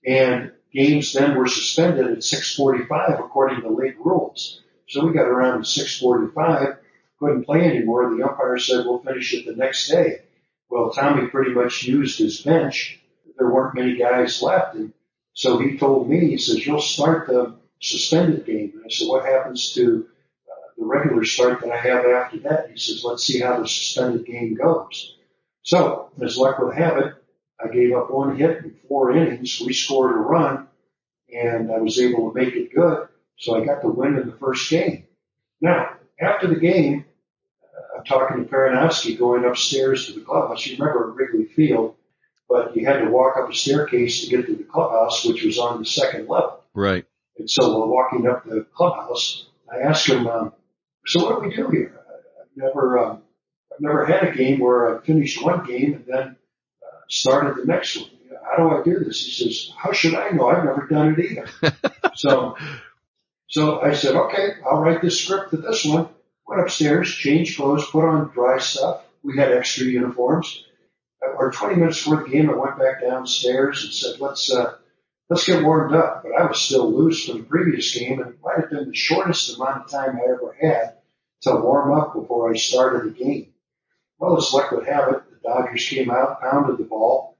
And 0.07 0.53
games 0.73 1.13
then 1.13 1.37
were 1.37 1.47
suspended 1.47 2.07
at 2.07 2.25
645 2.25 3.21
according 3.21 3.63
to 3.63 3.71
league 3.71 3.99
rules. 3.99 4.61
So 4.89 5.05
we 5.05 5.13
got 5.13 5.27
around 5.27 5.61
to 5.61 5.65
645 5.65 6.79
couldn't 7.23 7.45
play 7.45 7.65
anymore. 7.65 8.15
The 8.15 8.29
umpire 8.29 8.59
said, 8.59 8.85
we'll 8.85 8.99
finish 8.99 9.33
it 9.35 9.47
the 9.47 9.55
next 9.55 9.89
day. 9.89 10.23
Well, 10.69 10.91
Tommy 10.91 11.29
pretty 11.29 11.53
much 11.53 11.85
used 11.85 12.19
his 12.19 12.41
bench. 12.41 12.99
There 13.39 13.49
weren't 13.49 13.75
many 13.75 13.97
guys 13.97 14.43
left. 14.43 14.75
And 14.75 14.93
so 15.33 15.59
he 15.59 15.79
told 15.79 16.09
me, 16.09 16.31
he 16.31 16.39
says, 16.39 16.67
you'll 16.67 16.81
start 16.81 17.29
the 17.29 17.57
suspended 17.81 18.45
game. 18.45 18.73
And 18.75 18.85
I 18.85 18.89
said, 18.89 19.09
what 19.09 19.25
happens 19.25 19.73
to 19.75 20.07
uh, 20.49 20.71
the 20.77 20.85
regular 20.85 21.25
start 21.25 21.61
that 21.61 21.71
I 21.71 21.77
have 21.77 22.05
after 22.05 22.39
that? 22.41 22.71
He 22.71 22.79
says, 22.79 23.05
let's 23.05 23.25
see 23.25 23.41
how 23.41 23.61
the 23.61 23.69
suspended 23.69 24.27
game 24.27 24.55
goes. 24.55 25.17
So 25.63 26.11
as 26.23 26.37
luck 26.37 26.59
would 26.59 26.77
have 26.77 26.99
it, 26.99 27.15
I 27.63 27.69
gave 27.69 27.93
up 27.93 28.11
one 28.11 28.37
hit 28.37 28.65
in 28.65 28.77
four 28.89 29.13
innings. 29.13 29.63
We 29.65 29.73
scored 29.73 30.13
a 30.13 30.19
run 30.19 30.67
and 31.33 31.71
I 31.71 31.79
was 31.79 32.01
able 32.01 32.33
to 32.33 32.39
make 32.39 32.55
it 32.55 32.75
good. 32.75 33.09
So 33.39 33.61
I 33.61 33.65
got 33.65 33.83
the 33.83 33.89
win 33.89 34.17
in 34.17 34.27
the 34.27 34.37
first 34.37 34.69
game. 34.69 35.05
Now, 35.61 35.97
after 36.21 36.49
the 36.49 36.61
game, 36.61 37.05
I'm 38.03 38.07
talking 38.07 38.45
to 38.45 38.51
Perranoski 38.51 39.17
going 39.17 39.45
upstairs 39.45 40.07
to 40.07 40.13
the 40.13 40.23
clubhouse. 40.23 40.67
You 40.67 40.77
remember 40.77 41.11
at 41.11 41.17
Wrigley 41.17 41.45
Field, 41.45 41.95
but 42.49 42.77
you 42.77 42.85
had 42.85 42.99
to 42.99 43.11
walk 43.11 43.37
up 43.37 43.49
a 43.49 43.55
staircase 43.55 44.23
to 44.23 44.31
get 44.31 44.47
to 44.47 44.57
the 44.57 44.65
clubhouse, 44.65 45.25
which 45.25 45.45
was 45.45 45.59
on 45.59 45.79
the 45.79 45.85
second 45.85 46.29
level. 46.29 46.65
Right. 46.75 47.05
And 47.39 47.49
so 47.49 47.79
while 47.79 47.89
walking 47.89 48.27
up 48.27 48.45
the 48.45 48.67
clubhouse, 48.75 49.47
I 49.73 49.83
asked 49.83 50.09
him, 50.09 50.27
um, 50.27 50.53
so 51.07 51.25
what 51.25 51.43
do 51.43 51.49
we 51.49 51.55
do 51.55 51.69
here? 51.69 52.01
I've 52.41 52.57
never, 52.57 52.99
um, 52.99 53.23
I've 53.73 53.81
never 53.81 54.05
had 54.05 54.25
a 54.25 54.35
game 54.35 54.59
where 54.59 54.99
I 54.99 55.07
finished 55.07 55.43
one 55.43 55.65
game 55.65 55.95
and 55.95 56.05
then 56.07 56.37
uh, 56.83 57.01
started 57.09 57.57
the 57.57 57.67
next 57.67 57.97
one. 57.97 58.11
How 58.45 58.69
do 58.69 58.77
I 58.77 58.83
do 58.83 59.05
this? 59.05 59.25
He 59.25 59.31
says, 59.31 59.73
how 59.77 59.93
should 59.93 60.15
I 60.15 60.31
know? 60.31 60.49
I've 60.49 60.65
never 60.65 60.89
done 60.89 61.15
it 61.17 61.25
either. 61.25 61.75
so, 62.15 62.57
so 63.47 63.81
I 63.81 63.95
said, 63.95 64.17
okay, 64.17 64.55
I'll 64.69 64.81
write 64.81 65.03
this 65.03 65.21
script 65.21 65.51
to 65.51 65.59
this 65.59 65.85
one. 65.85 66.09
Went 66.47 66.63
upstairs, 66.63 67.15
changed 67.15 67.57
clothes, 67.57 67.87
put 67.91 68.05
on 68.05 68.31
dry 68.33 68.59
stuff. 68.59 69.05
We 69.23 69.37
had 69.37 69.53
extra 69.53 69.87
uniforms. 69.87 70.65
Or 71.37 71.53
20 71.53 71.77
minutes 71.77 72.03
before 72.03 72.25
the 72.25 72.29
game, 72.29 72.51
I 72.51 72.55
went 72.55 72.79
back 72.79 73.01
downstairs 73.01 73.85
and 73.85 73.93
said, 73.93 74.21
let's, 74.21 74.53
uh, 74.53 74.75
let's 75.31 75.47
get 75.47 75.63
warmed 75.63 75.95
up. 75.95 76.25
But 76.25 76.33
I 76.33 76.47
was 76.47 76.61
still 76.61 76.93
loose 76.93 77.27
from 77.27 77.39
the 77.39 77.45
previous 77.45 77.97
game 77.97 78.21
and 78.21 78.31
it 78.31 78.39
might 78.43 78.59
have 78.59 78.71
been 78.71 78.89
the 78.89 78.95
shortest 78.95 79.57
amount 79.57 79.85
of 79.85 79.91
time 79.91 80.17
I 80.17 80.33
ever 80.33 80.57
had 80.61 80.97
to 81.43 81.57
warm 81.57 81.99
up 81.99 82.15
before 82.15 82.51
I 82.51 82.57
started 82.57 83.05
the 83.05 83.25
game. 83.25 83.53
Well, 84.19 84.37
as 84.37 84.53
luck 84.53 84.71
would 84.73 84.87
have 84.87 85.09
it, 85.09 85.23
the 85.31 85.49
Dodgers 85.49 85.89
came 85.89 86.11
out, 86.11 86.41
pounded 86.41 86.79
the 86.79 86.85
ball, 86.85 87.37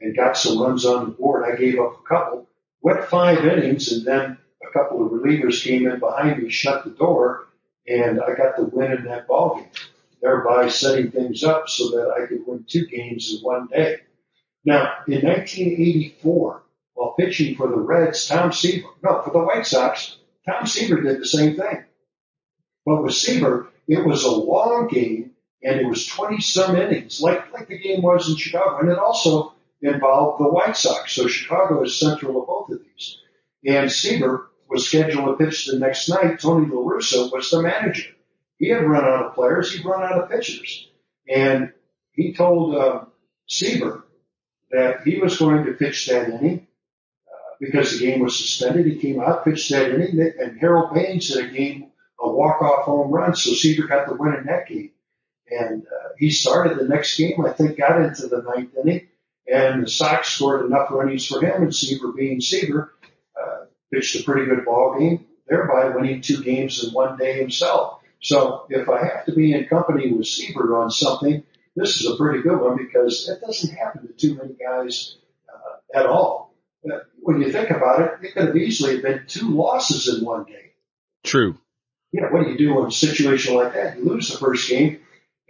and 0.00 0.16
got 0.16 0.36
some 0.36 0.60
runs 0.60 0.84
on 0.84 1.06
the 1.06 1.10
board. 1.12 1.44
I 1.44 1.56
gave 1.56 1.78
up 1.78 2.00
a 2.00 2.08
couple, 2.08 2.48
went 2.82 3.04
five 3.04 3.44
innings, 3.44 3.92
and 3.92 4.04
then 4.04 4.38
a 4.62 4.72
couple 4.72 5.04
of 5.04 5.12
relievers 5.12 5.64
came 5.64 5.88
in 5.88 5.98
behind 5.98 6.42
me, 6.42 6.50
shut 6.50 6.84
the 6.84 6.90
door, 6.90 7.45
and 7.88 8.20
I 8.20 8.34
got 8.34 8.56
the 8.56 8.64
win 8.64 8.92
in 8.92 9.04
that 9.04 9.26
ball 9.26 9.56
game, 9.56 9.70
thereby 10.20 10.68
setting 10.68 11.10
things 11.10 11.44
up 11.44 11.68
so 11.68 11.90
that 11.90 12.10
I 12.10 12.26
could 12.26 12.46
win 12.46 12.64
two 12.68 12.86
games 12.86 13.32
in 13.32 13.40
one 13.40 13.68
day. 13.68 13.98
Now, 14.64 14.94
in 15.06 15.24
1984, 15.24 16.62
while 16.94 17.14
pitching 17.18 17.54
for 17.54 17.68
the 17.68 17.76
Reds, 17.76 18.26
Tom 18.26 18.52
Seaver, 18.52 18.88
no, 19.02 19.22
for 19.22 19.30
the 19.30 19.38
White 19.38 19.66
Sox, 19.66 20.16
Tom 20.48 20.66
Seaver 20.66 21.02
did 21.02 21.20
the 21.20 21.26
same 21.26 21.56
thing. 21.56 21.84
But 22.84 23.02
with 23.02 23.14
Seaver, 23.14 23.68
it 23.86 24.04
was 24.04 24.24
a 24.24 24.30
long 24.30 24.88
game 24.88 25.32
and 25.62 25.80
it 25.80 25.86
was 25.86 26.06
20 26.06 26.40
some 26.40 26.76
innings, 26.76 27.20
like, 27.20 27.52
like 27.52 27.68
the 27.68 27.78
game 27.78 28.02
was 28.02 28.28
in 28.28 28.36
Chicago. 28.36 28.78
And 28.78 28.90
it 28.90 28.98
also 28.98 29.54
involved 29.82 30.40
the 30.40 30.48
White 30.48 30.76
Sox. 30.76 31.12
So 31.12 31.26
Chicago 31.26 31.82
is 31.82 31.98
central 31.98 32.32
to 32.34 32.46
both 32.46 32.70
of 32.70 32.80
these. 32.84 33.18
And 33.64 33.90
Seaver 33.90 34.50
was 34.68 34.88
scheduled 34.88 35.38
to 35.38 35.44
pitch 35.44 35.66
the 35.66 35.78
next 35.78 36.08
night, 36.08 36.40
Tony 36.40 36.66
La 36.66 36.82
Russa 36.82 37.32
was 37.32 37.50
the 37.50 37.62
manager. 37.62 38.10
He 38.58 38.68
had 38.68 38.84
run 38.84 39.04
out 39.04 39.26
of 39.26 39.34
players. 39.34 39.72
He'd 39.72 39.84
run 39.84 40.02
out 40.02 40.22
of 40.22 40.30
pitchers. 40.30 40.88
And 41.28 41.72
he 42.12 42.32
told 42.32 42.74
uh, 42.74 43.04
Seaver, 43.46 44.06
that 44.70 45.02
he 45.04 45.18
was 45.18 45.38
going 45.38 45.64
to 45.64 45.72
pitch 45.72 46.06
that 46.06 46.28
inning 46.28 46.66
uh, 47.28 47.54
because 47.60 47.92
the 47.92 48.04
game 48.04 48.20
was 48.20 48.38
suspended. 48.38 48.86
He 48.86 48.96
came 48.96 49.20
out, 49.20 49.44
pitched 49.44 49.70
that 49.70 49.94
inning, 49.94 50.32
and 50.40 50.58
Harold 50.58 50.94
Baines 50.94 51.32
hit 51.32 51.44
a 51.44 51.48
game, 51.48 51.90
a 52.20 52.28
walk-off 52.28 52.84
home 52.84 53.10
run, 53.10 53.34
so 53.34 53.52
Seaver 53.52 53.86
got 53.86 54.08
the 54.08 54.14
win 54.14 54.34
in 54.34 54.46
that 54.46 54.66
game. 54.66 54.90
And 55.48 55.84
uh, 55.84 56.08
he 56.18 56.30
started 56.30 56.78
the 56.78 56.88
next 56.88 57.16
game, 57.16 57.44
I 57.44 57.52
think, 57.52 57.78
got 57.78 58.00
into 58.00 58.26
the 58.26 58.42
ninth 58.42 58.74
inning, 58.76 59.06
and 59.46 59.84
the 59.84 59.90
Sox 59.90 60.30
scored 60.30 60.66
enough 60.66 60.90
runs 60.90 61.26
for 61.26 61.40
him, 61.40 61.62
and 61.62 61.74
Seaver 61.74 62.12
being 62.12 62.40
Seaver, 62.40 62.92
pitched 63.92 64.20
a 64.20 64.24
pretty 64.24 64.46
good 64.46 64.64
ball 64.64 64.98
game, 64.98 65.26
thereby 65.48 65.88
winning 65.88 66.20
two 66.20 66.42
games 66.42 66.84
in 66.84 66.92
one 66.92 67.16
day 67.16 67.38
himself. 67.38 68.00
So 68.20 68.66
if 68.70 68.88
I 68.88 69.04
have 69.04 69.26
to 69.26 69.32
be 69.32 69.52
in 69.52 69.66
company 69.66 70.12
with 70.12 70.26
Seaver 70.26 70.76
on 70.76 70.90
something, 70.90 71.42
this 71.76 72.00
is 72.00 72.10
a 72.10 72.16
pretty 72.16 72.42
good 72.42 72.58
one 72.58 72.76
because 72.76 73.26
that 73.26 73.40
doesn't 73.46 73.76
happen 73.76 74.06
to 74.06 74.12
too 74.14 74.34
many 74.34 74.54
guys 74.54 75.16
uh, 75.48 75.98
at 75.98 76.06
all. 76.06 76.54
When 77.20 77.40
you 77.42 77.50
think 77.50 77.70
about 77.70 78.00
it, 78.00 78.24
it 78.24 78.34
could 78.34 78.46
have 78.46 78.56
easily 78.56 79.00
been 79.00 79.24
two 79.26 79.50
losses 79.50 80.08
in 80.08 80.24
one 80.24 80.44
day. 80.44 80.72
True. 81.24 81.58
You 82.12 82.22
know, 82.22 82.28
what 82.28 82.44
do 82.44 82.50
you 82.50 82.56
do 82.58 82.80
in 82.80 82.86
a 82.86 82.90
situation 82.90 83.56
like 83.56 83.74
that? 83.74 83.98
You 83.98 84.04
lose 84.04 84.30
the 84.30 84.38
first 84.38 84.70
game, 84.70 85.00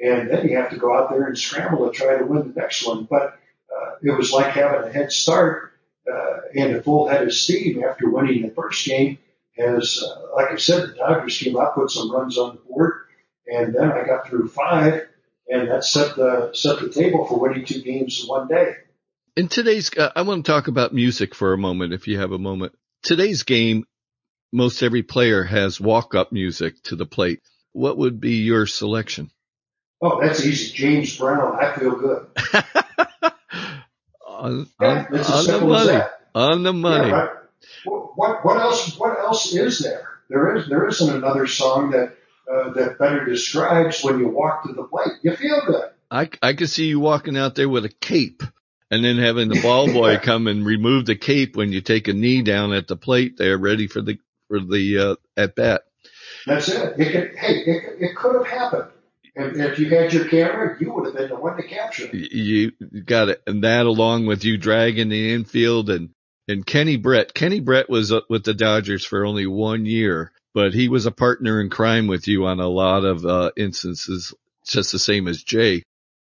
and 0.01 0.31
then 0.31 0.49
you 0.49 0.57
have 0.57 0.71
to 0.71 0.79
go 0.79 0.97
out 0.97 1.11
there 1.11 1.27
and 1.27 1.39
scramble 1.39 1.89
to 1.89 1.93
try 1.95 2.17
to 2.17 2.25
win 2.25 2.49
the 2.49 2.61
next 2.61 2.87
one. 2.87 3.05
But 3.09 3.39
uh, 3.71 3.97
it 4.03 4.17
was 4.17 4.33
like 4.33 4.47
having 4.47 4.89
a 4.89 4.93
head 4.93 5.13
start 5.13 5.75
uh, 6.13 6.41
and 6.55 6.77
a 6.77 6.83
full 6.83 7.09
head 7.09 7.23
of 7.23 7.33
steam 7.33 7.83
after 7.85 8.09
winning 8.09 8.43
the 8.43 8.51
first 8.51 8.87
game. 8.87 9.19
As 9.59 10.03
uh, 10.03 10.35
like 10.35 10.53
I 10.53 10.57
said, 10.57 10.91
the 10.91 10.95
Dodgers 10.95 11.39
came 11.39 11.57
out, 11.57 11.75
put 11.75 11.91
some 11.91 12.13
runs 12.13 12.37
on 12.37 12.57
the 12.57 12.61
board, 12.63 13.07
and 13.47 13.75
then 13.75 13.91
I 13.91 14.05
got 14.05 14.29
through 14.29 14.49
five 14.49 15.07
and 15.49 15.71
that 15.71 15.85
set 15.85 16.17
the 16.17 16.51
set 16.53 16.81
the 16.81 16.89
table 16.89 17.25
for 17.27 17.39
winning 17.39 17.65
two 17.65 17.83
games 17.83 18.23
in 18.23 18.29
one 18.29 18.49
day. 18.49 18.75
In 19.37 19.49
today's, 19.49 19.91
uh, 19.97 20.11
I 20.17 20.23
want 20.23 20.45
to 20.45 20.53
talk 20.53 20.69
about 20.69 20.95
music 20.95 21.35
for 21.35 21.53
a 21.53 21.59
moment, 21.59 21.93
if 21.93 22.09
you 22.09 22.19
have 22.19 22.33
a 22.33 22.39
moment. 22.39 22.75
Today's 23.03 23.43
game, 23.43 23.85
most 24.53 24.83
every 24.83 25.03
player 25.03 25.45
has 25.45 25.81
walk-up 25.81 26.33
music 26.33 26.83
to 26.85 26.97
the 26.97 27.07
plate. 27.07 27.43
What 27.73 27.99
would 27.99 28.21
be 28.21 28.37
your 28.37 28.67
selection? 28.67 29.31
Oh, 30.01 30.21
that's 30.21 30.45
easy. 30.45 30.75
James 30.75 31.17
Brown. 31.19 31.63
I 31.63 31.79
feel 31.79 31.97
good. 31.97 32.27
on, 34.47 34.67
yeah, 34.81 35.07
on, 35.11 35.17
on 35.17 35.47
the 35.47 35.61
money. 35.67 36.05
On 36.35 36.63
the 36.63 36.73
money. 36.73 37.09
Yeah, 37.09 37.15
right? 37.15 37.31
What 37.85 38.45
what 38.45 38.59
else? 38.59 38.99
What 38.99 39.19
else 39.19 39.53
is 39.55 39.81
there? 39.81 40.09
There 40.29 40.57
is 40.57 40.69
there 40.69 40.87
isn't 40.89 41.15
another 41.15 41.47
song 41.47 41.91
that 41.91 42.17
uh, 42.51 42.73
that 42.75 42.99
better 42.99 43.25
describes 43.25 44.03
when 44.03 44.19
you 44.19 44.29
walk 44.29 44.65
to 44.65 44.73
the 44.73 44.85
plate. 44.85 45.13
You 45.23 45.35
feel 45.37 45.63
good. 45.67 45.91
I, 46.11 46.31
I 46.41 46.53
could 46.53 46.71
see 46.71 46.87
you 46.87 47.01
walking 47.01 47.37
out 47.37 47.57
there 47.57 47.69
with 47.69 47.85
a 47.85 47.89
cape 47.89 48.43
and 48.91 49.05
then 49.05 49.17
having 49.17 49.49
the 49.49 49.61
ball 49.61 49.93
boy 49.93 50.19
come 50.23 50.47
and 50.47 50.65
remove 50.65 51.07
the 51.07 51.17
cape 51.17 51.57
when 51.57 51.73
you 51.73 51.81
take 51.81 52.07
a 52.07 52.13
knee 52.13 52.43
down 52.43 52.73
at 52.73 52.87
the 52.87 52.97
plate 52.97 53.37
there 53.37 53.59
ready 53.59 53.89
for 53.89 54.01
the, 54.01 54.19
for 54.49 54.61
the, 54.61 54.99
uh, 54.99 55.41
at 55.41 55.57
bat. 55.57 55.83
That's 56.47 56.69
it. 56.69 56.95
It 57.01 57.13
could, 57.13 57.37
hey, 57.37 57.57
it, 57.57 57.97
it 57.99 58.17
could 58.17 58.37
have 58.37 58.47
happened. 58.47 58.91
And 59.37 59.61
if 59.61 59.79
you 59.79 59.91
had 59.91 60.13
your 60.13 60.27
camera, 60.27 60.77
you 60.81 60.93
would 60.93 61.07
have 61.07 61.15
been 61.15 61.29
the 61.29 61.37
one 61.37 61.57
to 61.57 61.63
capture 61.63 62.09
it. 62.11 62.33
You 62.33 62.73
got 63.05 63.29
it. 63.29 63.43
And 63.47 63.65
that 63.65 63.87
along 63.87 64.27
with 64.27 64.45
you 64.45 64.57
dragging 64.57 65.11
the 65.11 65.35
infield 65.35 65.91
and, 65.91 66.11
and 66.49 66.65
Kenny 66.65 66.97
Brett. 66.97 67.35
Kenny 67.35 67.61
Brett 67.61 67.91
was 67.91 68.13
uh, 68.13 68.21
with 68.31 68.45
the 68.45 68.55
Dodgers 68.55 69.05
for 69.05 69.27
only 69.27 69.47
one 69.47 69.85
year 69.85 70.33
but 70.57 70.73
he 70.73 70.89
was 70.89 71.05
a 71.05 71.11
partner 71.11 71.61
in 71.61 71.69
crime 71.69 72.07
with 72.07 72.27
you 72.27 72.47
on 72.47 72.61
a 72.61 72.67
lot 72.67 73.05
of 73.05 73.27
uh, 73.27 73.51
instances, 73.59 74.33
just 74.67 74.91
the 74.91 74.99
same 74.99 75.29
as 75.29 75.43
Jay. 75.43 75.83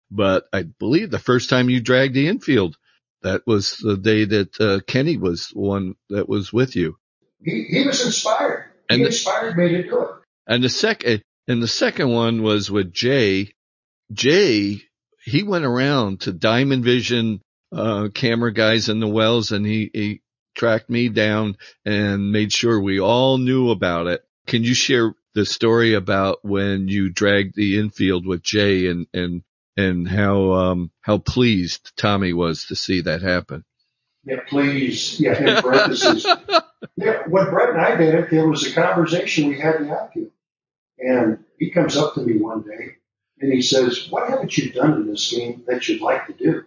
But 0.09 0.47
I 0.51 0.63
believe 0.63 1.11
the 1.11 1.19
first 1.19 1.47
time 1.47 1.69
you 1.69 1.79
dragged 1.79 2.15
the 2.15 2.27
infield, 2.27 2.75
that 3.21 3.45
was 3.45 3.77
the 3.77 3.95
day 3.95 4.25
that 4.25 4.59
uh, 4.59 4.79
Kenny 4.87 5.17
was 5.17 5.51
one 5.53 5.93
that 6.09 6.27
was 6.27 6.51
with 6.51 6.75
you. 6.75 6.97
He, 7.43 7.65
he 7.69 7.85
was 7.85 8.03
inspired. 8.03 8.71
He 8.89 8.95
and 8.95 9.05
inspired 9.05 9.57
me 9.57 9.69
to 9.69 9.83
do 9.83 10.01
it. 10.01 10.09
And 10.47 10.63
the 10.63 10.69
second, 10.69 11.21
and 11.47 11.61
the 11.61 11.67
second 11.67 12.09
one 12.09 12.41
was 12.41 12.71
with 12.71 12.93
Jay. 12.93 13.53
Jay, 14.11 14.81
he 15.23 15.43
went 15.43 15.65
around 15.65 16.21
to 16.21 16.33
Diamond 16.33 16.83
Vision, 16.83 17.41
uh, 17.71 18.09
camera 18.13 18.53
guys 18.53 18.89
in 18.89 18.99
the 18.99 19.07
wells 19.07 19.51
and 19.51 19.65
he, 19.65 19.89
he 19.93 20.21
tracked 20.55 20.89
me 20.89 21.09
down 21.09 21.57
and 21.85 22.31
made 22.31 22.51
sure 22.51 22.79
we 22.79 22.99
all 22.99 23.37
knew 23.37 23.69
about 23.71 24.07
it. 24.07 24.23
Can 24.47 24.63
you 24.63 24.73
share 24.73 25.13
the 25.33 25.45
story 25.45 25.93
about 25.93 26.39
when 26.43 26.87
you 26.87 27.09
dragged 27.09 27.55
the 27.55 27.77
infield 27.79 28.25
with 28.25 28.41
Jay 28.41 28.87
and, 28.87 29.07
and, 29.13 29.43
and 29.75 30.07
how, 30.07 30.53
um, 30.53 30.91
how 31.01 31.17
pleased 31.17 31.91
Tommy 31.97 32.31
was 32.31 32.65
to 32.65 32.75
see 32.75 33.01
that 33.01 33.21
happen? 33.21 33.65
Yeah, 34.23 34.39
please. 34.47 35.19
Yeah, 35.19 35.37
in 35.37 35.61
parentheses. 35.61 36.25
yeah, 36.95 37.23
when 37.27 37.49
Brett 37.51 37.69
and 37.69 37.81
I 37.81 37.95
did 37.95 38.15
it, 38.15 38.31
there 38.31 38.47
was 38.47 38.65
a 38.65 38.73
conversation 38.73 39.49
we 39.49 39.59
had 39.59 39.75
in 39.75 39.87
the 39.87 39.93
outfield. 39.99 40.31
And 40.99 41.43
he 41.59 41.71
comes 41.71 41.97
up 41.97 42.13
to 42.13 42.21
me 42.21 42.37
one 42.37 42.61
day 42.61 42.95
and 43.39 43.51
he 43.51 43.61
says, 43.61 44.07
what 44.09 44.29
haven't 44.29 44.57
you 44.57 44.71
done 44.71 44.93
in 44.93 45.07
this 45.07 45.31
game 45.31 45.63
that 45.67 45.87
you'd 45.87 46.01
like 46.01 46.27
to 46.27 46.33
do? 46.33 46.63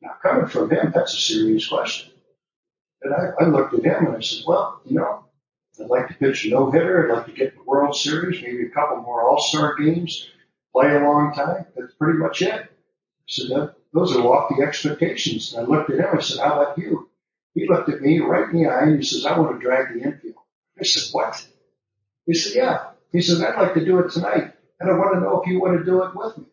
Now 0.00 0.14
coming 0.22 0.46
from 0.46 0.70
him, 0.70 0.92
that's 0.94 1.14
a 1.14 1.20
serious 1.20 1.66
question. 1.66 2.12
And 3.02 3.14
I, 3.14 3.44
I 3.44 3.48
looked 3.48 3.74
at 3.74 3.84
him 3.84 4.06
and 4.06 4.16
I 4.16 4.20
said, 4.20 4.44
well, 4.46 4.80
you 4.84 4.96
know, 4.96 5.24
I'd 5.80 5.88
like 5.88 6.08
to 6.08 6.14
pitch 6.14 6.44
a 6.44 6.50
no 6.50 6.70
hitter. 6.70 7.10
I'd 7.10 7.16
like 7.16 7.26
to 7.26 7.32
get 7.32 7.56
the 7.56 7.64
World 7.64 7.96
Series, 7.96 8.40
maybe 8.42 8.66
a 8.66 8.70
couple 8.70 8.98
more 9.02 9.28
All 9.28 9.42
Star 9.42 9.74
games, 9.76 10.28
play 10.72 10.94
a 10.94 11.00
long 11.00 11.34
time. 11.34 11.66
That's 11.76 11.94
pretty 11.94 12.18
much 12.18 12.42
it. 12.42 12.52
I 12.52 12.66
said, 13.26 13.50
that, 13.50 13.74
those 13.92 14.14
are 14.14 14.22
lofty 14.22 14.62
expectations. 14.62 15.52
And 15.52 15.66
I 15.66 15.68
looked 15.68 15.90
at 15.90 15.98
him. 15.98 16.16
I 16.16 16.20
said, 16.20 16.38
how 16.38 16.60
about 16.60 16.78
you? 16.78 17.08
He 17.54 17.68
looked 17.68 17.88
at 17.88 18.00
me 18.00 18.20
right 18.20 18.48
in 18.48 18.62
the 18.62 18.68
eye 18.68 18.84
and 18.84 18.96
he 18.96 19.04
says, 19.04 19.26
I 19.26 19.38
want 19.38 19.58
to 19.58 19.64
drag 19.64 19.94
the 19.94 20.02
infield. 20.02 20.34
I 20.78 20.84
said, 20.84 21.12
what? 21.12 21.46
He 22.26 22.34
said, 22.34 22.56
yeah. 22.56 22.84
He 23.14 23.22
says, 23.22 23.40
I'd 23.40 23.54
like 23.54 23.74
to 23.74 23.84
do 23.84 24.00
it 24.00 24.10
tonight. 24.10 24.54
And 24.80 24.90
I 24.90 24.94
want 24.94 25.14
to 25.14 25.20
know 25.20 25.40
if 25.40 25.48
you 25.48 25.60
want 25.60 25.78
to 25.78 25.84
do 25.84 26.02
it 26.02 26.16
with 26.16 26.36
me. 26.36 26.44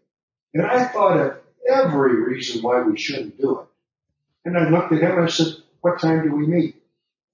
And 0.53 0.63
I 0.63 0.85
thought 0.85 1.19
of 1.19 1.37
every 1.67 2.21
reason 2.21 2.61
why 2.61 2.83
we 2.83 2.99
shouldn't 2.99 3.41
do 3.41 3.61
it. 3.61 3.65
And 4.45 4.55
I 4.55 4.69
looked 4.69 4.93
at 4.93 5.01
him 5.01 5.17
and 5.17 5.27
I 5.27 5.27
said, 5.27 5.55
what 5.81 5.99
time 5.99 6.21
do 6.21 6.35
we 6.35 6.45
meet? 6.45 6.75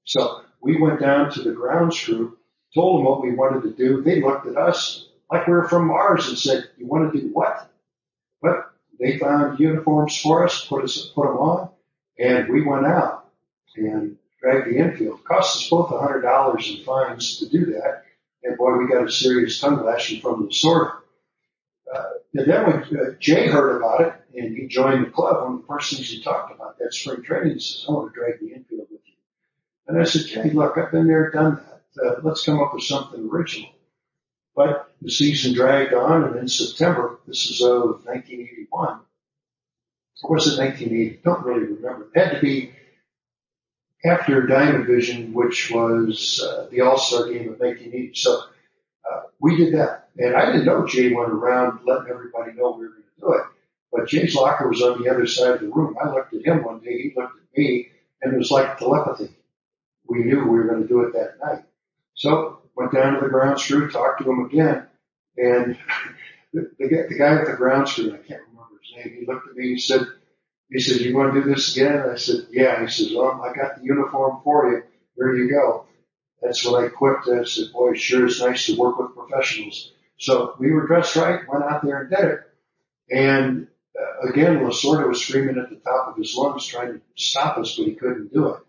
So 0.06 0.44
we 0.62 0.82
went 0.82 1.02
down 1.02 1.30
to 1.32 1.42
the 1.42 1.52
grounds 1.52 2.02
crew, 2.02 2.38
told 2.74 3.00
them 3.00 3.06
what 3.06 3.22
we 3.22 3.36
wanted 3.36 3.64
to 3.64 3.74
do. 3.74 4.02
They 4.02 4.22
looked 4.22 4.48
at 4.48 4.56
us 4.56 5.10
like 5.30 5.46
we 5.46 5.52
were 5.52 5.68
from 5.68 5.88
Mars 5.88 6.30
and 6.30 6.40
said, 6.40 6.70
you 6.78 6.88
want 6.88 7.12
to 7.12 7.20
do 7.20 7.28
what? 7.34 7.70
But 8.42 8.72
they 8.98 9.18
found 9.18 9.60
uniforms 9.60 10.18
for 10.22 10.46
us, 10.46 10.66
put 10.66 10.86
us, 10.86 11.12
put 11.14 11.26
them 11.28 11.36
on, 11.36 11.70
and 12.18 12.48
we 12.48 12.64
went 12.64 12.86
out 12.86 13.30
and 13.76 14.18
dragged 14.40 14.68
the 14.68 14.78
infield. 14.78 15.20
It 15.20 15.26
cost 15.26 15.58
us 15.58 15.70
both 15.70 15.92
a 15.92 16.00
hundred 16.00 16.22
dollars 16.22 16.70
in 16.70 16.86
fines 16.86 17.40
to 17.40 17.50
do 17.50 17.66
that. 17.74 18.06
And 18.44 18.58
boy, 18.58 18.78
we 18.78 18.88
got 18.88 19.06
a 19.06 19.12
serious 19.12 19.60
tongue 19.60 19.84
lashing 19.86 20.22
from 20.22 20.48
Lasorda. 20.48 20.98
Uh, 21.94 22.04
and 22.36 22.50
then 22.50 22.66
when 22.66 23.00
uh, 23.00 23.12
Jay 23.20 23.48
heard 23.48 23.78
about 23.78 24.02
it 24.02 24.14
and 24.36 24.56
he 24.56 24.68
joined 24.68 25.06
the 25.06 25.10
club, 25.10 25.44
one 25.44 25.54
of 25.56 25.62
the 25.62 25.68
first 25.68 25.94
things 25.94 26.10
he 26.10 26.22
talked 26.22 26.54
about 26.54 26.78
that 26.80 26.94
spring 26.94 27.24
training, 27.24 27.54
he 27.54 27.60
says, 27.60 27.86
I 27.88 27.92
want 27.92 28.14
to 28.14 28.20
drag 28.20 28.40
the 28.40 28.54
infield 28.54 28.88
with 28.92 29.02
you. 29.06 29.14
And 29.88 30.00
I 30.00 30.04
said, 30.04 30.28
Jay, 30.28 30.52
look, 30.52 30.78
I've 30.78 30.92
been 30.92 31.08
there, 31.08 31.32
done 31.32 31.56
that. 31.56 32.06
Uh, 32.06 32.20
let's 32.24 32.46
come 32.46 32.60
up 32.60 32.74
with 32.74 32.84
something 32.84 33.28
original. 33.32 33.70
But 34.56 34.92
the 35.02 35.12
season 35.12 35.54
dragged 35.54 35.94
on 35.94 36.24
and 36.24 36.36
in 36.36 36.48
September, 36.48 37.20
this 37.28 37.50
is 37.50 37.62
of 37.62 38.06
1981, 38.06 39.00
or 40.24 40.36
was 40.36 40.48
it 40.48 40.60
1980? 40.60 41.22
Don't 41.24 41.46
really 41.46 41.74
remember. 41.74 42.10
It 42.14 42.20
had 42.20 42.36
to 42.36 42.42
be 42.42 42.72
after 44.06 44.46
Diamond 44.46 44.86
Vision, 44.86 45.34
which 45.34 45.72
was 45.72 46.44
uh, 46.44 46.68
the 46.72 46.82
All-Star 46.82 47.26
game 47.32 47.50
of 47.54 47.60
1980. 47.60 48.12
So 48.16 48.42
uh, 49.10 49.22
we 49.40 49.58
did 49.58 49.74
that. 49.74 50.10
And 50.18 50.36
I 50.36 50.46
didn't 50.48 50.66
know 50.66 50.86
Jay 50.86 51.14
went 51.14 51.32
around 51.32 51.80
letting 51.86 52.10
everybody 52.10 52.54
know 52.54 52.72
we 52.72 52.86
were 52.86 52.92
going 52.92 53.04
to 53.04 53.22
do 53.22 53.34
it. 53.34 53.44
But 53.92 54.08
Jay's 54.08 54.36
locker 54.36 54.68
was 54.68 54.82
on 54.82 55.02
the 55.02 55.10
other 55.10 55.26
side 55.26 55.56
of 55.56 55.62
the 55.62 55.70
room. 55.70 55.96
I 56.02 56.10
looked 56.12 56.34
at 56.34 56.46
him 56.46 56.64
one 56.64 56.80
day, 56.80 57.02
he 57.02 57.14
looked 57.16 57.38
at 57.38 57.58
me, 57.58 57.88
and 58.22 58.34
it 58.34 58.38
was 58.38 58.52
like 58.52 58.78
telepathy. 58.78 59.36
We 60.08 60.24
knew 60.24 60.44
we 60.44 60.58
were 60.58 60.68
going 60.68 60.82
to 60.82 60.88
do 60.88 61.02
it 61.02 61.14
that 61.14 61.36
night. 61.44 61.64
So 62.14 62.60
went 62.76 62.94
down 62.94 63.14
to 63.14 63.20
the 63.22 63.30
ground 63.30 63.60
crew, 63.60 63.90
talked 63.90 64.22
to 64.22 64.30
him 64.30 64.46
again, 64.46 64.88
and 65.38 65.78
the, 66.54 66.72
the, 66.80 67.08
the 67.10 67.18
guy 67.18 67.36
at 67.36 67.46
the 67.46 67.54
ground 67.54 67.88
crew, 67.88 68.14
I 68.14 68.18
can't 68.18 68.42
remember 68.50 68.80
his 68.82 69.06
name, 69.06 69.18
he 69.20 69.26
looked 69.26 69.48
at 69.48 69.56
me 69.56 69.72
and 69.72 69.82
said, 69.82 70.02
he 70.70 70.80
said, 70.80 71.02
you 71.02 71.16
want 71.16 71.34
to 71.34 71.42
do 71.42 71.50
this 71.50 71.76
again? 71.76 72.10
I 72.10 72.16
said, 72.16 72.48
yeah. 72.52 72.82
He 72.82 72.88
says, 72.88 73.14
well, 73.16 73.42
I 73.42 73.54
got 73.54 73.78
the 73.78 73.84
uniform 73.84 74.42
for 74.44 74.72
you. 74.72 74.84
There 75.16 75.36
you 75.36 75.50
go. 75.50 75.86
That's 76.42 76.66
when 76.66 76.84
I 76.84 76.90
quit. 76.90 77.18
I 77.28 77.44
said, 77.46 77.72
boy, 77.72 77.92
it 77.92 78.00
sure 78.00 78.26
is 78.26 78.42
nice 78.42 78.66
to 78.68 78.78
work 78.78 79.00
with 79.00 79.16
professionals. 79.16 79.92
So 80.18 80.56
we 80.60 80.72
were 80.72 80.88
dressed 80.88 81.16
right, 81.16 81.48
went 81.48 81.64
out 81.64 81.84
there 81.84 82.02
and 82.02 82.10
did 82.10 82.26
it. 82.26 82.40
And 83.10 83.68
uh, 84.00 84.28
again, 84.28 84.60
Lasorda 84.60 85.08
was 85.08 85.24
screaming 85.24 85.58
at 85.58 85.70
the 85.70 85.78
top 85.78 86.10
of 86.10 86.18
his 86.18 86.36
lungs 86.36 86.66
trying 86.66 86.94
to 86.94 87.02
stop 87.16 87.58
us, 87.58 87.76
but 87.78 87.86
he 87.86 87.96
couldn't 87.96 88.34
do 88.34 88.50
it. 88.50 88.62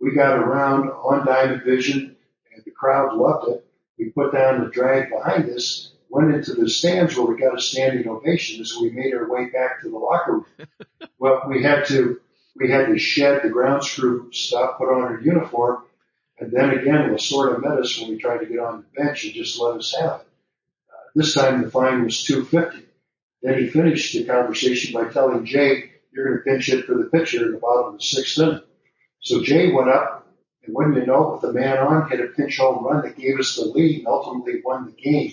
We 0.00 0.14
got 0.14 0.38
around 0.38 0.88
on 0.88 1.26
Diamond 1.26 1.62
Vision 1.64 2.16
and 2.54 2.64
the 2.64 2.70
crowd 2.70 3.14
loved 3.14 3.48
it. 3.48 3.66
We 3.98 4.10
put 4.10 4.32
down 4.32 4.64
the 4.64 4.70
drag 4.70 5.10
behind 5.10 5.50
us, 5.50 5.91
went 6.12 6.34
into 6.34 6.52
the 6.52 6.68
stands 6.68 7.16
where 7.16 7.26
we 7.26 7.40
got 7.40 7.56
a 7.56 7.60
standing 7.60 8.06
ovation 8.06 8.60
as 8.60 8.76
we 8.78 8.90
made 8.90 9.14
our 9.14 9.26
way 9.28 9.46
back 9.46 9.80
to 9.80 9.88
the 9.88 9.96
locker 9.96 10.32
room. 10.32 10.46
well, 11.18 11.42
we 11.48 11.62
had 11.62 11.86
to, 11.86 12.20
we 12.54 12.70
had 12.70 12.88
to 12.88 12.98
shed 12.98 13.40
the 13.42 13.48
ground 13.48 13.82
screw 13.82 14.30
stuff, 14.30 14.76
put 14.76 14.92
on 14.92 15.00
our 15.00 15.20
uniform, 15.20 15.82
and 16.38 16.52
then 16.52 16.70
again, 16.70 17.08
Lasorda 17.10 17.62
met 17.62 17.78
us 17.78 17.98
when 17.98 18.10
we 18.10 18.18
tried 18.18 18.38
to 18.38 18.46
get 18.46 18.58
on 18.58 18.84
the 18.84 19.02
bench 19.02 19.24
and 19.24 19.32
just 19.32 19.58
let 19.58 19.76
us 19.76 19.94
have 19.98 20.20
it. 20.20 20.26
Uh, 20.90 21.10
this 21.14 21.34
time 21.34 21.62
the 21.62 21.70
fine 21.70 22.04
was 22.04 22.22
250. 22.24 22.86
Then 23.42 23.58
he 23.58 23.68
finished 23.68 24.12
the 24.12 24.24
conversation 24.24 24.92
by 24.92 25.08
telling 25.08 25.46
Jay, 25.46 25.92
you're 26.12 26.26
going 26.26 26.38
to 26.38 26.44
pinch 26.44 26.66
hit 26.66 26.84
for 26.84 26.94
the 26.94 27.04
pitcher 27.04 27.46
in 27.46 27.52
the 27.52 27.58
bottom 27.58 27.94
of 27.94 28.00
the 28.00 28.04
sixth 28.04 28.38
inning. 28.38 28.60
So 29.20 29.42
Jay 29.42 29.72
went 29.72 29.88
up 29.88 30.21
and 30.64 30.74
wouldn't 30.74 30.96
you 30.96 31.06
know, 31.06 31.32
with 31.32 31.42
the 31.42 31.52
man 31.52 31.78
on, 31.78 32.08
hit 32.10 32.20
a 32.20 32.28
pinch 32.28 32.58
home 32.58 32.84
run 32.84 33.02
that 33.02 33.16
gave 33.18 33.38
us 33.38 33.56
the 33.56 33.64
lead 33.64 34.00
and 34.00 34.06
ultimately 34.06 34.62
won 34.64 34.86
the 34.86 35.02
game. 35.02 35.32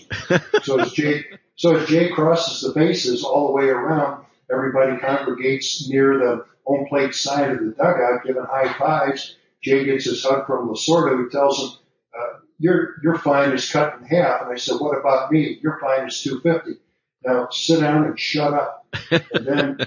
so 0.63 0.79
as 0.79 0.91
Jay, 0.91 1.25
so 1.55 1.75
as 1.75 1.87
Jay 1.87 2.09
crosses 2.09 2.61
the 2.61 2.77
bases 2.77 3.23
all 3.23 3.47
the 3.47 3.53
way 3.53 3.65
around, 3.65 4.25
everybody 4.51 4.97
congregates 4.97 5.87
near 5.89 6.17
the 6.17 6.45
home 6.65 6.87
plate 6.87 7.13
side 7.13 7.51
of 7.51 7.59
the 7.59 7.71
dugout, 7.71 8.23
giving 8.25 8.43
high 8.43 8.73
fives. 8.73 9.35
Jay 9.61 9.85
gets 9.85 10.05
his 10.05 10.23
hug 10.23 10.47
from 10.47 10.69
Lasorda, 10.69 11.15
who 11.15 11.29
tells 11.29 11.59
him, 11.59 11.79
uh, 12.17 12.39
"Your 12.57 12.95
your 13.03 13.17
fine 13.17 13.51
is 13.51 13.69
cut 13.69 13.99
in 13.99 14.05
half." 14.05 14.41
And 14.41 14.51
I 14.51 14.55
said, 14.55 14.79
"What 14.79 14.97
about 14.97 15.31
me? 15.31 15.59
Your 15.61 15.79
fine 15.79 16.07
is 16.07 16.21
two 16.21 16.39
fifty. 16.39 16.77
Now 17.25 17.49
sit 17.51 17.81
down 17.81 18.05
and 18.05 18.19
shut 18.19 18.53
up." 18.53 18.87
And 19.11 19.45
then 19.45 19.77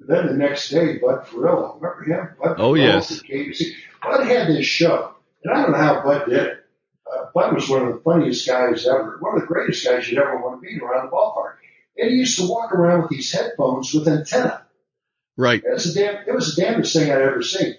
then 0.00 0.26
the 0.26 0.34
next 0.34 0.70
day, 0.70 0.98
Bud 0.98 1.24
Furillo, 1.26 1.80
remember 1.80 2.04
him? 2.04 2.28
Bud 2.42 2.56
oh 2.58 2.74
yes. 2.74 3.20
Bud 4.02 4.24
had 4.24 4.48
this 4.48 4.66
show, 4.66 5.14
and 5.42 5.52
I 5.52 5.62
don't 5.62 5.72
know 5.72 5.78
how 5.78 6.02
Bud 6.02 6.26
did 6.26 6.38
it. 6.38 6.58
Uh, 7.10 7.26
Bud 7.34 7.54
was 7.54 7.68
one 7.68 7.86
of 7.86 7.94
the 7.94 8.00
funniest 8.00 8.46
guys 8.46 8.86
ever, 8.86 9.18
one 9.20 9.34
of 9.34 9.40
the 9.40 9.46
greatest 9.46 9.84
guys 9.84 10.08
you'd 10.08 10.20
ever 10.20 10.36
want 10.36 10.60
to 10.60 10.66
meet 10.68 10.82
around 10.82 11.06
the 11.06 11.10
ballpark. 11.10 11.54
And 11.96 12.10
he 12.10 12.16
used 12.16 12.38
to 12.38 12.48
walk 12.48 12.72
around 12.72 13.02
with 13.02 13.10
these 13.10 13.32
headphones 13.32 13.92
with 13.92 14.06
antenna. 14.06 14.64
Right. 15.36 15.62
It 15.64 15.72
was, 15.72 15.94
damn, 15.94 16.16
it 16.26 16.34
was 16.34 16.54
the 16.54 16.62
damnedest 16.62 16.94
thing 16.94 17.10
I'd 17.10 17.22
ever 17.22 17.42
seen. 17.42 17.76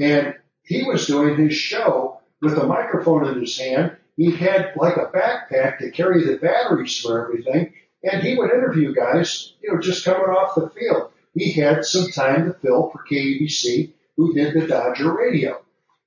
And 0.00 0.34
he 0.62 0.84
was 0.84 1.06
doing 1.06 1.36
his 1.36 1.54
show 1.54 2.20
with 2.40 2.56
a 2.56 2.66
microphone 2.66 3.26
in 3.26 3.40
his 3.40 3.58
hand. 3.58 3.96
He 4.16 4.32
had 4.32 4.72
like 4.76 4.96
a 4.96 5.06
backpack 5.06 5.78
to 5.78 5.90
carry 5.90 6.24
the 6.24 6.38
batteries 6.38 6.98
for 7.00 7.24
everything. 7.24 7.74
And 8.02 8.22
he 8.22 8.36
would 8.36 8.50
interview 8.50 8.94
guys, 8.94 9.54
you 9.62 9.72
know, 9.72 9.80
just 9.80 10.04
coming 10.04 10.22
off 10.22 10.54
the 10.54 10.70
field. 10.70 11.10
He 11.34 11.52
had 11.52 11.84
some 11.84 12.10
time 12.10 12.46
to 12.46 12.58
fill 12.58 12.90
for 12.90 13.04
KABC 13.10 13.92
who 14.16 14.34
did 14.34 14.54
the 14.54 14.66
Dodger 14.66 15.12
radio. 15.12 15.60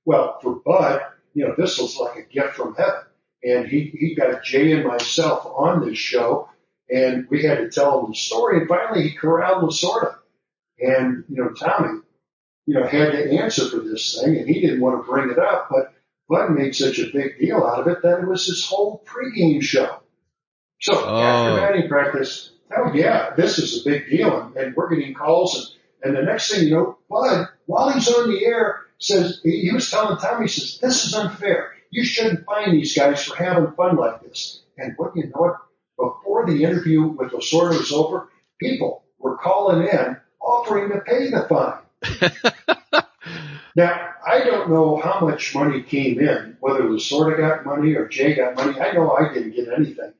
Well, 0.04 0.38
for 0.42 0.56
Bud, 0.56 1.00
you 1.32 1.46
know, 1.46 1.54
this 1.56 1.78
was 1.78 1.96
like 1.96 2.16
a 2.16 2.32
gift 2.32 2.54
from 2.54 2.74
heaven. 2.74 3.02
And 3.42 3.66
he, 3.66 3.92
he 3.98 4.14
got 4.14 4.42
Jay 4.42 4.72
and 4.72 4.86
myself 4.86 5.44
on 5.46 5.86
this 5.86 5.98
show 5.98 6.48
and 6.90 7.26
we 7.30 7.42
had 7.42 7.58
to 7.58 7.70
tell 7.70 8.00
him 8.00 8.10
the 8.10 8.16
story. 8.16 8.60
And 8.60 8.68
finally 8.68 9.08
he 9.08 9.16
corralled 9.16 9.64
Lasorda. 9.64 10.16
And, 10.78 11.24
you 11.28 11.42
know, 11.42 11.50
Tommy, 11.50 12.00
you 12.66 12.74
know, 12.74 12.86
had 12.86 13.12
to 13.12 13.38
answer 13.38 13.68
for 13.68 13.78
this 13.78 14.20
thing 14.20 14.36
and 14.36 14.48
he 14.48 14.60
didn't 14.60 14.80
want 14.80 15.00
to 15.00 15.10
bring 15.10 15.30
it 15.30 15.38
up, 15.38 15.68
but 15.70 15.92
Bud 16.28 16.50
made 16.52 16.74
such 16.74 16.98
a 16.98 17.12
big 17.12 17.38
deal 17.38 17.64
out 17.64 17.80
of 17.80 17.88
it 17.88 18.02
that 18.02 18.20
it 18.20 18.28
was 18.28 18.46
his 18.46 18.66
whole 18.66 19.04
pregame 19.04 19.62
show. 19.62 20.00
So 20.80 20.92
oh. 20.94 21.16
after 21.16 21.60
batting 21.60 21.88
practice, 21.88 22.50
oh 22.76 22.92
yeah, 22.92 23.34
this 23.36 23.58
is 23.58 23.80
a 23.80 23.90
big 23.90 24.08
deal. 24.08 24.40
And, 24.40 24.56
and 24.56 24.76
we're 24.76 24.94
getting 24.94 25.14
calls 25.14 25.56
and 25.56 25.66
and 26.04 26.14
the 26.14 26.22
next 26.22 26.52
thing 26.52 26.68
you 26.68 26.74
know, 26.74 26.98
Bud, 27.08 27.48
while 27.64 27.90
he's 27.90 28.12
on 28.12 28.30
the 28.30 28.44
air, 28.44 28.82
says 28.98 29.40
he 29.42 29.70
was 29.72 29.90
telling 29.90 30.18
Tommy, 30.18 30.44
he 30.44 30.48
says, 30.48 30.78
"This 30.78 31.06
is 31.06 31.14
unfair. 31.14 31.72
You 31.90 32.04
shouldn't 32.04 32.44
fine 32.44 32.72
these 32.72 32.96
guys 32.96 33.24
for 33.24 33.36
having 33.36 33.72
fun 33.72 33.96
like 33.96 34.22
this." 34.22 34.62
And 34.76 34.92
what 34.96 35.16
you 35.16 35.24
know 35.24 35.40
what? 35.40 35.56
Before 35.96 36.46
the 36.46 36.62
interview 36.62 37.06
with 37.06 37.32
Lasorda 37.32 37.78
was 37.78 37.92
over, 37.92 38.28
people 38.60 39.04
were 39.18 39.38
calling 39.38 39.86
in 39.86 40.16
offering 40.40 40.90
to 40.90 41.00
pay 41.00 41.30
the 41.30 41.46
fine. 41.48 43.02
now, 43.76 44.10
I 44.26 44.40
don't 44.40 44.70
know 44.70 44.96
how 44.96 45.20
much 45.20 45.54
money 45.54 45.82
came 45.82 46.20
in, 46.20 46.56
whether 46.60 46.82
Lasorda 46.82 47.38
got 47.38 47.64
money 47.64 47.94
or 47.94 48.08
Jay 48.08 48.34
got 48.34 48.56
money. 48.56 48.78
I 48.78 48.92
know 48.92 49.12
I 49.12 49.32
didn't 49.32 49.56
get 49.56 49.68
anything. 49.68 50.12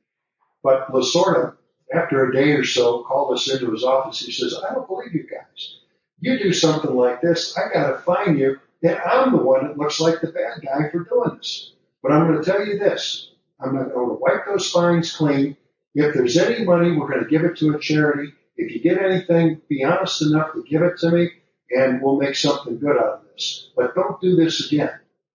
But 0.63 0.91
Lasorda 0.91 1.54
after 1.93 2.25
a 2.25 2.33
day 2.33 2.51
or 2.51 2.63
so, 2.63 3.03
called 3.03 3.33
us 3.33 3.51
into 3.51 3.71
his 3.71 3.83
office. 3.83 4.19
He 4.19 4.31
says, 4.31 4.55
I 4.57 4.73
don't 4.73 4.87
believe 4.87 5.13
you 5.13 5.27
guys. 5.29 5.77
You 6.19 6.39
do 6.39 6.53
something 6.53 6.95
like 6.95 7.21
this, 7.21 7.57
I 7.57 7.73
got 7.73 7.91
to 7.91 7.97
fine 7.99 8.37
you, 8.37 8.59
and 8.81 8.97
I'm 8.97 9.31
the 9.31 9.43
one 9.43 9.67
that 9.67 9.77
looks 9.77 9.99
like 9.99 10.21
the 10.21 10.27
bad 10.27 10.61
guy 10.63 10.89
for 10.89 10.99
doing 11.03 11.37
this. 11.37 11.73
But 12.01 12.11
I'm 12.11 12.27
going 12.27 12.43
to 12.43 12.49
tell 12.49 12.65
you 12.65 12.79
this. 12.79 13.31
I'm 13.59 13.73
going 13.73 13.89
to 13.89 14.17
wipe 14.19 14.45
those 14.45 14.69
fines 14.69 15.15
clean. 15.15 15.57
If 15.93 16.13
there's 16.13 16.37
any 16.37 16.65
money, 16.65 16.91
we're 16.91 17.09
going 17.09 17.23
to 17.23 17.29
give 17.29 17.43
it 17.43 17.57
to 17.57 17.75
a 17.75 17.79
charity. 17.79 18.33
If 18.57 18.73
you 18.73 18.81
get 18.81 19.01
anything, 19.01 19.61
be 19.69 19.83
honest 19.83 20.21
enough 20.21 20.53
to 20.53 20.63
give 20.63 20.81
it 20.81 20.97
to 20.99 21.11
me, 21.11 21.29
and 21.69 22.01
we'll 22.01 22.17
make 22.17 22.35
something 22.35 22.79
good 22.79 22.97
out 22.97 23.05
of 23.05 23.21
this. 23.33 23.71
But 23.75 23.95
don't 23.95 24.19
do 24.21 24.35
this 24.35 24.71
again. 24.71 24.91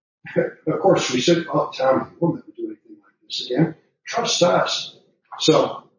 of 0.36 0.80
course, 0.80 1.10
we 1.10 1.20
said, 1.20 1.46
oh, 1.52 1.70
Tommy, 1.74 2.10
we'll 2.18 2.34
never 2.34 2.46
do 2.56 2.66
anything 2.66 2.96
like 3.02 3.14
this 3.22 3.46
again. 3.50 3.74
Trust 4.06 4.42
us. 4.42 4.96
So 5.38 5.89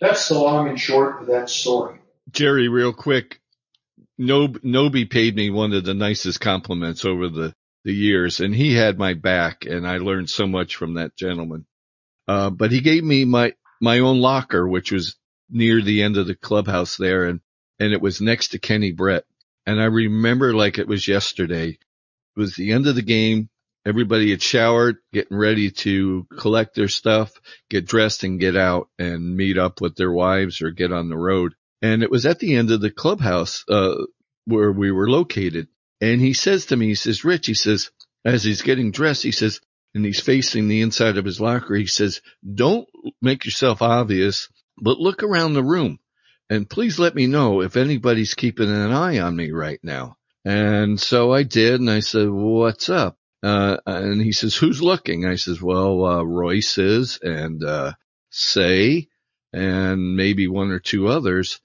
that's 0.00 0.28
the 0.28 0.38
long 0.38 0.68
and 0.68 0.80
short 0.80 1.20
of 1.20 1.28
that 1.28 1.50
story. 1.50 1.98
Jerry, 2.30 2.68
real 2.68 2.92
quick, 2.92 3.40
Nob, 4.16 4.60
Noby 4.60 5.08
paid 5.08 5.34
me 5.34 5.50
one 5.50 5.72
of 5.72 5.84
the 5.84 5.94
nicest 5.94 6.40
compliments 6.40 7.04
over 7.04 7.28
the, 7.28 7.54
the 7.84 7.92
years 7.92 8.40
and 8.40 8.54
he 8.54 8.74
had 8.74 8.98
my 8.98 9.14
back 9.14 9.64
and 9.64 9.86
I 9.86 9.98
learned 9.98 10.30
so 10.30 10.46
much 10.46 10.76
from 10.76 10.94
that 10.94 11.16
gentleman. 11.16 11.66
Uh, 12.26 12.50
but 12.50 12.72
he 12.72 12.80
gave 12.80 13.02
me 13.02 13.24
my, 13.24 13.54
my 13.80 14.00
own 14.00 14.20
locker, 14.20 14.66
which 14.68 14.92
was 14.92 15.16
near 15.48 15.80
the 15.80 16.02
end 16.02 16.16
of 16.16 16.26
the 16.26 16.34
clubhouse 16.34 16.96
there 16.96 17.24
and, 17.24 17.40
and 17.78 17.92
it 17.92 18.02
was 18.02 18.20
next 18.20 18.48
to 18.48 18.58
Kenny 18.58 18.92
Brett. 18.92 19.24
And 19.66 19.80
I 19.80 19.84
remember 19.84 20.54
like 20.54 20.78
it 20.78 20.88
was 20.88 21.06
yesterday. 21.08 21.68
It 21.68 22.40
was 22.40 22.54
the 22.54 22.72
end 22.72 22.86
of 22.86 22.94
the 22.94 23.02
game. 23.02 23.48
Everybody 23.88 24.30
had 24.30 24.42
showered, 24.42 24.96
getting 25.12 25.36
ready 25.36 25.70
to 25.70 26.26
collect 26.38 26.74
their 26.74 26.88
stuff, 26.88 27.32
get 27.70 27.86
dressed 27.86 28.22
and 28.22 28.38
get 28.38 28.54
out 28.54 28.90
and 28.98 29.34
meet 29.34 29.56
up 29.56 29.80
with 29.80 29.96
their 29.96 30.12
wives 30.12 30.60
or 30.60 30.70
get 30.70 30.92
on 30.92 31.08
the 31.08 31.16
road. 31.16 31.54
And 31.80 32.02
it 32.02 32.10
was 32.10 32.26
at 32.26 32.38
the 32.38 32.54
end 32.56 32.70
of 32.70 32.82
the 32.82 32.90
clubhouse, 32.90 33.64
uh, 33.68 33.94
where 34.44 34.72
we 34.72 34.92
were 34.92 35.08
located. 35.08 35.68
And 36.02 36.20
he 36.20 36.34
says 36.34 36.66
to 36.66 36.76
me, 36.76 36.88
he 36.88 36.94
says, 36.94 37.24
Rich, 37.24 37.46
he 37.46 37.54
says, 37.54 37.90
as 38.24 38.44
he's 38.44 38.62
getting 38.62 38.90
dressed, 38.90 39.22
he 39.22 39.32
says, 39.32 39.60
and 39.94 40.04
he's 40.04 40.20
facing 40.20 40.68
the 40.68 40.82
inside 40.82 41.16
of 41.16 41.24
his 41.24 41.40
locker, 41.40 41.74
he 41.74 41.86
says, 41.86 42.20
don't 42.54 42.86
make 43.22 43.46
yourself 43.46 43.80
obvious, 43.80 44.48
but 44.76 44.98
look 44.98 45.22
around 45.22 45.54
the 45.54 45.64
room 45.64 45.98
and 46.50 46.68
please 46.68 46.98
let 46.98 47.14
me 47.14 47.26
know 47.26 47.62
if 47.62 47.76
anybody's 47.76 48.34
keeping 48.34 48.68
an 48.68 48.92
eye 48.92 49.18
on 49.18 49.34
me 49.34 49.50
right 49.50 49.80
now. 49.82 50.16
And 50.44 50.98
so 51.00 51.32
I 51.32 51.42
did. 51.42 51.80
And 51.80 51.90
I 51.90 52.00
said, 52.00 52.28
what's 52.30 52.88
up? 52.88 53.17
Uh, 53.42 53.76
and 53.86 54.20
he 54.20 54.32
says, 54.32 54.56
who's 54.56 54.82
looking? 54.82 55.24
I 55.24 55.36
says, 55.36 55.62
well, 55.62 56.04
uh, 56.04 56.22
Reuss 56.22 56.78
is 56.78 57.18
and, 57.22 57.62
uh, 57.62 57.92
Cey 58.30 59.08
and 59.52 60.16
maybe 60.16 60.48
one 60.48 60.70
or 60.70 60.80
two 60.80 61.08
others. 61.08 61.60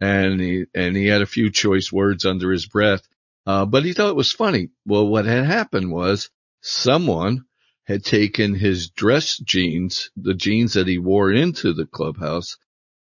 And 0.00 0.40
he, 0.40 0.64
and 0.74 0.96
he 0.96 1.06
had 1.06 1.22
a 1.22 1.26
few 1.26 1.50
choice 1.50 1.90
words 1.90 2.24
under 2.24 2.52
his 2.52 2.66
breath. 2.66 3.02
Uh, 3.46 3.64
but 3.64 3.84
he 3.84 3.92
thought 3.92 4.10
it 4.10 4.16
was 4.16 4.32
funny. 4.32 4.70
Well, 4.86 5.06
what 5.06 5.24
had 5.24 5.44
happened 5.44 5.90
was 5.90 6.30
someone 6.60 7.44
had 7.84 8.04
taken 8.04 8.54
his 8.54 8.90
dress 8.90 9.38
jeans, 9.38 10.10
the 10.16 10.34
jeans 10.34 10.74
that 10.74 10.88
he 10.88 10.98
wore 10.98 11.32
into 11.32 11.72
the 11.72 11.86
clubhouse, 11.86 12.56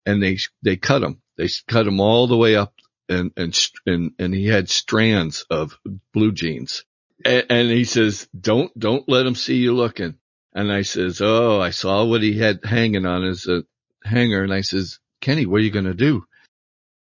and 0.06 0.22
they, 0.22 0.38
they 0.62 0.78
cut 0.78 1.00
them. 1.00 1.22
They 1.38 1.50
cut 1.68 1.84
them 1.84 2.00
all 2.00 2.28
the 2.28 2.38
way 2.38 2.56
up 2.56 2.74
and, 3.10 3.32
and, 3.36 3.58
and, 3.86 4.12
and 4.20 4.34
he 4.34 4.48
had 4.48 4.70
strands 4.70 5.46
of 5.50 5.78
blue 6.14 6.32
jeans 6.32 6.84
and, 7.24 7.70
he 7.70 7.86
says, 7.86 8.28
don't, 8.38 8.78
don't 8.78 9.08
let 9.08 9.26
him 9.26 9.36
see 9.36 9.58
you 9.58 9.74
looking. 9.74 10.16
And 10.54 10.72
I 10.72 10.84
says, 10.84 11.22
Oh, 11.22 11.60
I 11.60 11.72
saw 11.72 12.06
what 12.06 12.22
he 12.22 12.38
had 12.38 12.62
hanging 12.64 13.06
on 13.06 13.24
his 13.24 13.48
uh, 13.48 13.62
hanger. 14.04 14.42
And 14.42 14.54
I 14.54 14.62
says, 14.62 15.00
Kenny, 15.22 15.46
what 15.46 15.60
are 15.62 15.64
you 15.64 15.72
going 15.72 15.86
to 15.86 15.94
do? 15.94 16.26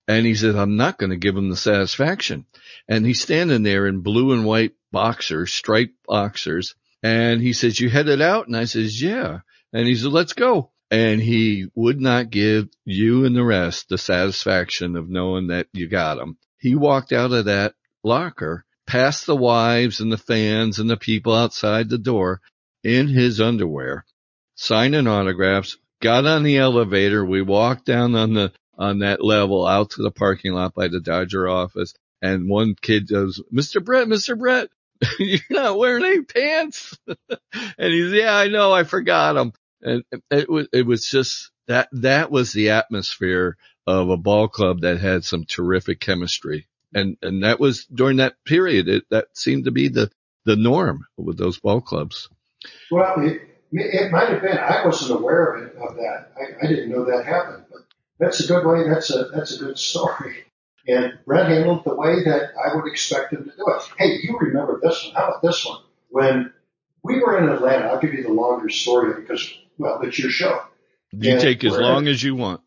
And 0.08 0.26
he 0.26 0.34
says, 0.34 0.56
I'm 0.56 0.76
not 0.76 0.98
going 0.98 1.10
to 1.10 1.16
give 1.16 1.36
him 1.36 1.48
the 1.48 1.56
satisfaction. 1.56 2.46
And 2.88 3.06
he's 3.06 3.20
standing 3.20 3.62
there 3.62 3.86
in 3.86 4.00
blue 4.00 4.32
and 4.32 4.44
white 4.44 4.72
boxers, 4.90 5.52
striped 5.52 5.94
boxers. 6.06 6.74
And 7.02 7.40
he 7.40 7.52
says, 7.52 7.78
you 7.78 7.90
headed 7.90 8.20
out? 8.20 8.46
And 8.46 8.56
I 8.56 8.64
says, 8.64 9.00
yeah. 9.00 9.40
And 9.72 9.86
he 9.86 9.94
said, 9.94 10.12
let's 10.12 10.32
go. 10.32 10.70
And 10.90 11.20
he 11.20 11.66
would 11.74 12.00
not 12.00 12.30
give 12.30 12.68
you 12.84 13.24
and 13.24 13.34
the 13.34 13.44
rest 13.44 13.88
the 13.88 13.98
satisfaction 13.98 14.96
of 14.96 15.08
knowing 15.08 15.48
that 15.48 15.68
you 15.72 15.88
got 15.88 16.18
him. 16.18 16.36
He 16.58 16.74
walked 16.74 17.12
out 17.12 17.32
of 17.32 17.46
that 17.46 17.74
locker 18.04 18.64
past 18.86 19.26
the 19.26 19.36
wives 19.36 20.00
and 20.00 20.12
the 20.12 20.18
fans 20.18 20.78
and 20.78 20.88
the 20.88 20.96
people 20.96 21.34
outside 21.34 21.88
the 21.88 21.98
door 21.98 22.40
in 22.82 23.08
his 23.08 23.40
underwear, 23.40 24.04
signing 24.54 25.06
autographs, 25.06 25.76
got 26.00 26.26
on 26.26 26.42
the 26.42 26.58
elevator. 26.58 27.24
We 27.24 27.42
walked 27.42 27.86
down 27.86 28.14
on 28.14 28.34
the, 28.34 28.52
on 28.76 29.00
that 29.00 29.24
level 29.24 29.66
out 29.66 29.90
to 29.90 30.02
the 30.02 30.10
parking 30.10 30.52
lot 30.52 30.74
by 30.74 30.88
the 30.88 31.00
Dodger 31.00 31.48
office. 31.48 31.94
And 32.20 32.48
one 32.48 32.74
kid 32.80 33.08
goes, 33.08 33.40
Mr. 33.52 33.84
Brett, 33.84 34.08
Mr. 34.08 34.38
Brett, 34.38 34.68
you're 35.18 35.40
not 35.50 35.78
wearing 35.78 36.04
any 36.04 36.22
pants. 36.22 36.96
and 37.06 37.92
he's, 37.92 38.12
yeah, 38.12 38.36
I 38.36 38.48
know. 38.48 38.72
I 38.72 38.84
forgot 38.84 39.34
them. 39.34 39.52
And 39.80 40.04
it 40.30 40.48
was, 40.48 40.68
it 40.72 40.86
was 40.86 41.06
just 41.06 41.50
that, 41.66 41.88
that 41.92 42.30
was 42.30 42.52
the 42.52 42.70
atmosphere 42.70 43.56
of 43.86 44.10
a 44.10 44.16
ball 44.16 44.48
club 44.48 44.82
that 44.82 45.00
had 45.00 45.24
some 45.24 45.44
terrific 45.44 45.98
chemistry 45.98 46.68
And, 46.94 47.16
and 47.22 47.42
that 47.44 47.58
was 47.58 47.86
during 47.86 48.18
that 48.18 48.34
period. 48.44 48.88
It, 48.88 49.04
that 49.10 49.28
seemed 49.34 49.64
to 49.64 49.70
be 49.70 49.88
the, 49.88 50.10
the 50.44 50.56
norm 50.56 51.06
with 51.16 51.38
those 51.38 51.58
ball 51.58 51.80
clubs. 51.80 52.28
Well, 52.90 53.14
it, 53.18 53.42
it 53.72 54.12
might 54.12 54.28
have 54.28 54.42
been. 54.42 54.58
I 54.58 54.84
wasn't 54.84 55.18
aware 55.20 55.54
of 55.54 55.62
it, 55.62 55.76
of 55.76 55.96
that. 55.96 56.32
I, 56.36 56.66
I 56.66 56.68
didn't 56.68 56.90
know 56.90 57.06
that 57.06 57.24
happened, 57.24 57.64
but 57.70 57.80
that's 58.18 58.40
a 58.40 58.46
good 58.46 58.66
way. 58.66 58.88
That's 58.88 59.10
a, 59.10 59.24
that's 59.34 59.56
a 59.56 59.64
good 59.64 59.78
story. 59.78 60.44
And 60.86 61.18
Brett 61.24 61.48
handled 61.48 61.84
the 61.84 61.94
way 61.94 62.24
that 62.24 62.50
I 62.56 62.74
would 62.74 62.90
expect 62.90 63.32
him 63.32 63.44
to 63.44 63.50
do 63.50 63.64
it. 63.68 63.82
Hey, 63.96 64.18
you 64.22 64.36
remember 64.38 64.80
this 64.82 65.04
one. 65.04 65.14
How 65.14 65.28
about 65.28 65.42
this 65.42 65.64
one? 65.64 65.80
When 66.10 66.52
we 67.02 67.20
were 67.20 67.38
in 67.38 67.48
Atlanta, 67.48 67.86
I'll 67.86 68.00
give 68.00 68.14
you 68.14 68.22
the 68.22 68.32
longer 68.32 68.68
story 68.68 69.20
because, 69.20 69.52
well, 69.78 70.00
it's 70.02 70.18
your 70.18 70.30
show. 70.30 70.60
You 71.12 71.32
and 71.32 71.40
take 71.40 71.62
as 71.64 71.76
long 71.76 72.06
in, 72.06 72.12
as 72.12 72.22
you 72.22 72.34
want. 72.34 72.62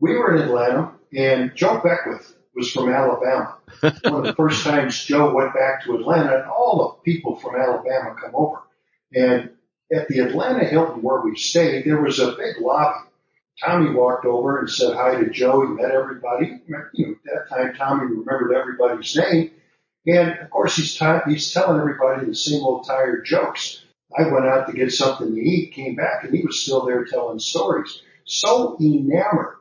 We 0.00 0.16
were 0.16 0.34
in 0.34 0.42
Atlanta 0.42 0.92
and 1.14 1.54
Joe 1.54 1.80
Beckwith 1.84 2.34
was 2.54 2.70
from 2.70 2.92
Alabama. 2.92 3.56
One 3.80 4.20
of 4.20 4.24
the 4.24 4.34
first 4.34 4.64
times 4.64 5.04
Joe 5.04 5.34
went 5.34 5.54
back 5.54 5.84
to 5.84 5.96
Atlanta 5.96 6.36
and 6.36 6.50
all 6.50 7.00
the 7.04 7.10
people 7.10 7.36
from 7.36 7.56
Alabama 7.56 8.14
come 8.20 8.34
over. 8.34 8.58
And 9.12 9.50
at 9.92 10.08
the 10.08 10.20
Atlanta 10.20 10.64
Hilton 10.64 11.02
where 11.02 11.20
we 11.20 11.36
stayed, 11.36 11.84
there 11.84 12.00
was 12.00 12.18
a 12.18 12.32
big 12.32 12.60
lobby. 12.60 13.08
Tommy 13.62 13.90
walked 13.90 14.24
over 14.24 14.58
and 14.58 14.70
said 14.70 14.94
hi 14.94 15.16
to 15.16 15.30
Joe. 15.30 15.66
He 15.66 15.74
met 15.74 15.92
everybody. 15.92 16.60
You 16.66 16.76
know, 16.96 17.12
at 17.12 17.48
that 17.48 17.56
time, 17.56 17.74
Tommy 17.74 18.06
remembered 18.06 18.52
everybody's 18.52 19.14
name. 19.16 19.52
And 20.06 20.38
of 20.40 20.50
course, 20.50 20.76
he's, 20.76 20.96
t- 20.96 21.06
he's 21.26 21.52
telling 21.52 21.80
everybody 21.80 22.26
the 22.26 22.34
same 22.34 22.62
old 22.62 22.86
tired 22.86 23.24
jokes. 23.24 23.84
I 24.16 24.28
went 24.28 24.46
out 24.46 24.66
to 24.66 24.72
get 24.72 24.92
something 24.92 25.34
to 25.34 25.40
eat, 25.40 25.74
came 25.74 25.94
back, 25.94 26.24
and 26.24 26.34
he 26.34 26.44
was 26.44 26.60
still 26.60 26.84
there 26.84 27.04
telling 27.04 27.38
stories. 27.38 28.00
So 28.24 28.76
enamored 28.80 29.56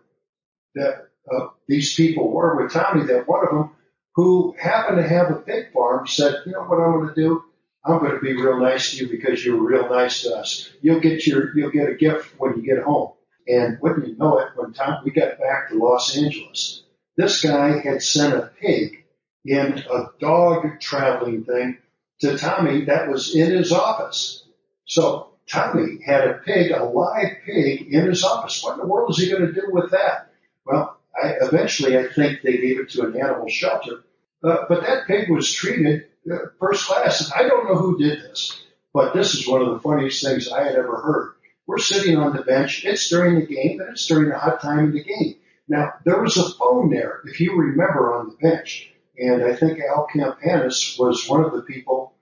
that 0.76 1.10
uh, 1.32 1.48
these 1.68 1.96
people 1.96 2.32
were 2.32 2.62
with 2.62 2.74
Tommy 2.74 3.06
that 3.06 3.28
one 3.28 3.46
of 3.46 3.54
them, 3.54 3.72
who 4.16 4.56
happened 4.60 4.98
to 4.98 5.08
have 5.08 5.32
a 5.32 5.36
pig 5.36 5.72
farm, 5.74 6.08
said, 6.08 6.36
"You 6.46 6.52
know 6.54 6.64
what 6.64 6.80
I'm 6.80 7.00
going 7.00 7.08
to 7.10 7.16
do? 7.16 7.44
I'm 7.86 8.00
going 8.00 8.14
to 8.14 8.20
be 8.20 8.34
real 8.34 8.60
nice 8.60 8.92
to 8.92 8.98
you 8.98 9.10
because 9.10 9.44
you 9.44 9.58
were 9.58 9.68
real 9.68 9.90
nice 9.90 10.24
to 10.24 10.36
us. 10.36 10.70
You'll 10.82 11.00
get 11.00 11.26
your 11.26 11.56
you'll 11.58 11.72
get 11.72 11.90
a 11.90 11.96
gift 11.96 12.34
when 12.38 12.56
you 12.58 12.64
get 12.64 12.84
home." 12.84 13.14
And 13.48 13.78
wouldn't 13.82 14.08
you 14.08 14.16
know 14.18 14.40
it, 14.40 14.50
when 14.56 14.74
Tom, 14.74 15.04
we 15.04 15.12
got 15.12 15.38
back 15.38 15.70
to 15.70 15.76
Los 15.76 16.18
Angeles, 16.18 16.84
this 17.18 17.42
guy 17.42 17.80
had 17.80 18.02
sent 18.02 18.34
a 18.34 18.52
pig 18.60 19.04
in 19.46 19.80
a 19.80 20.06
dog 20.20 20.80
traveling 20.80 21.44
thing 21.44 21.78
to 22.22 22.38
Tommy 22.38 22.86
that 22.86 23.10
was 23.10 23.36
in 23.36 23.52
his 23.52 23.72
office. 23.72 24.46
So 24.86 25.34
Tommy 25.50 26.00
had 26.06 26.28
a 26.28 26.34
pig, 26.36 26.72
a 26.72 26.86
live 26.86 27.38
pig 27.46 27.94
in 27.94 28.06
his 28.06 28.24
office. 28.24 28.64
What 28.64 28.74
in 28.74 28.80
the 28.80 28.88
world 28.88 29.10
is 29.12 29.18
he 29.18 29.30
going 29.30 29.46
to 29.46 29.52
do 29.52 29.68
with 29.72 29.92
that? 29.92 30.30
Well, 30.66 30.98
I, 31.24 31.36
eventually 31.42 31.98
I 31.98 32.08
think 32.08 32.42
they 32.42 32.58
gave 32.58 32.80
it 32.80 32.90
to 32.92 33.04
an 33.04 33.16
animal 33.16 33.48
shelter. 33.50 34.04
Uh, 34.44 34.66
but 34.68 34.82
that 34.82 35.08
pig 35.08 35.30
was 35.30 35.52
treated 35.52 36.06
uh, 36.32 36.38
first 36.60 36.86
class. 36.86 37.22
And 37.22 37.34
I 37.34 37.48
don't 37.48 37.66
know 37.66 37.76
who 37.76 37.98
did 37.98 38.20
this, 38.20 38.62
but 38.94 39.14
this 39.14 39.34
is 39.34 39.48
one 39.48 39.62
of 39.62 39.74
the 39.74 39.80
funniest 39.80 40.24
things 40.24 40.52
I 40.52 40.64
had 40.64 40.76
ever 40.76 40.98
heard. 40.98 41.34
We're 41.66 41.78
sitting 41.78 42.18
on 42.18 42.36
the 42.36 42.42
bench. 42.42 42.84
It's 42.84 43.10
during 43.10 43.40
the 43.40 43.46
game 43.46 43.80
and 43.80 43.92
it's 43.92 44.06
during 44.08 44.30
the 44.30 44.38
hot 44.38 44.62
time 44.62 44.88
of 44.88 44.94
the 44.94 45.04
game. 45.04 45.36
Now, 45.68 45.94
there 46.04 46.22
was 46.22 46.36
a 46.36 46.52
phone 46.56 46.90
there, 46.90 47.22
if 47.26 47.40
you 47.40 47.56
remember, 47.56 48.14
on 48.14 48.30
the 48.30 48.36
bench. 48.36 48.92
And 49.18 49.44
I 49.44 49.56
think 49.56 49.80
Al 49.80 50.08
Campanis 50.14 51.00
was 51.00 51.28
one 51.28 51.46
of 51.46 51.54
the 51.54 51.62
people 51.62 52.14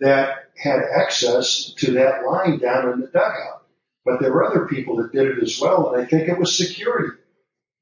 that 0.00 0.50
had 0.56 0.80
access 0.96 1.74
to 1.78 1.92
that 1.94 2.24
line 2.24 2.58
down 2.58 2.92
in 2.92 3.00
the 3.00 3.08
dugout. 3.08 3.66
But 4.04 4.20
there 4.20 4.32
were 4.32 4.44
other 4.44 4.66
people 4.66 4.96
that 4.96 5.12
did 5.12 5.26
it 5.26 5.42
as 5.42 5.60
well, 5.60 5.92
and 5.92 6.02
I 6.02 6.06
think 6.06 6.28
it 6.28 6.38
was 6.38 6.56
security. 6.56 7.18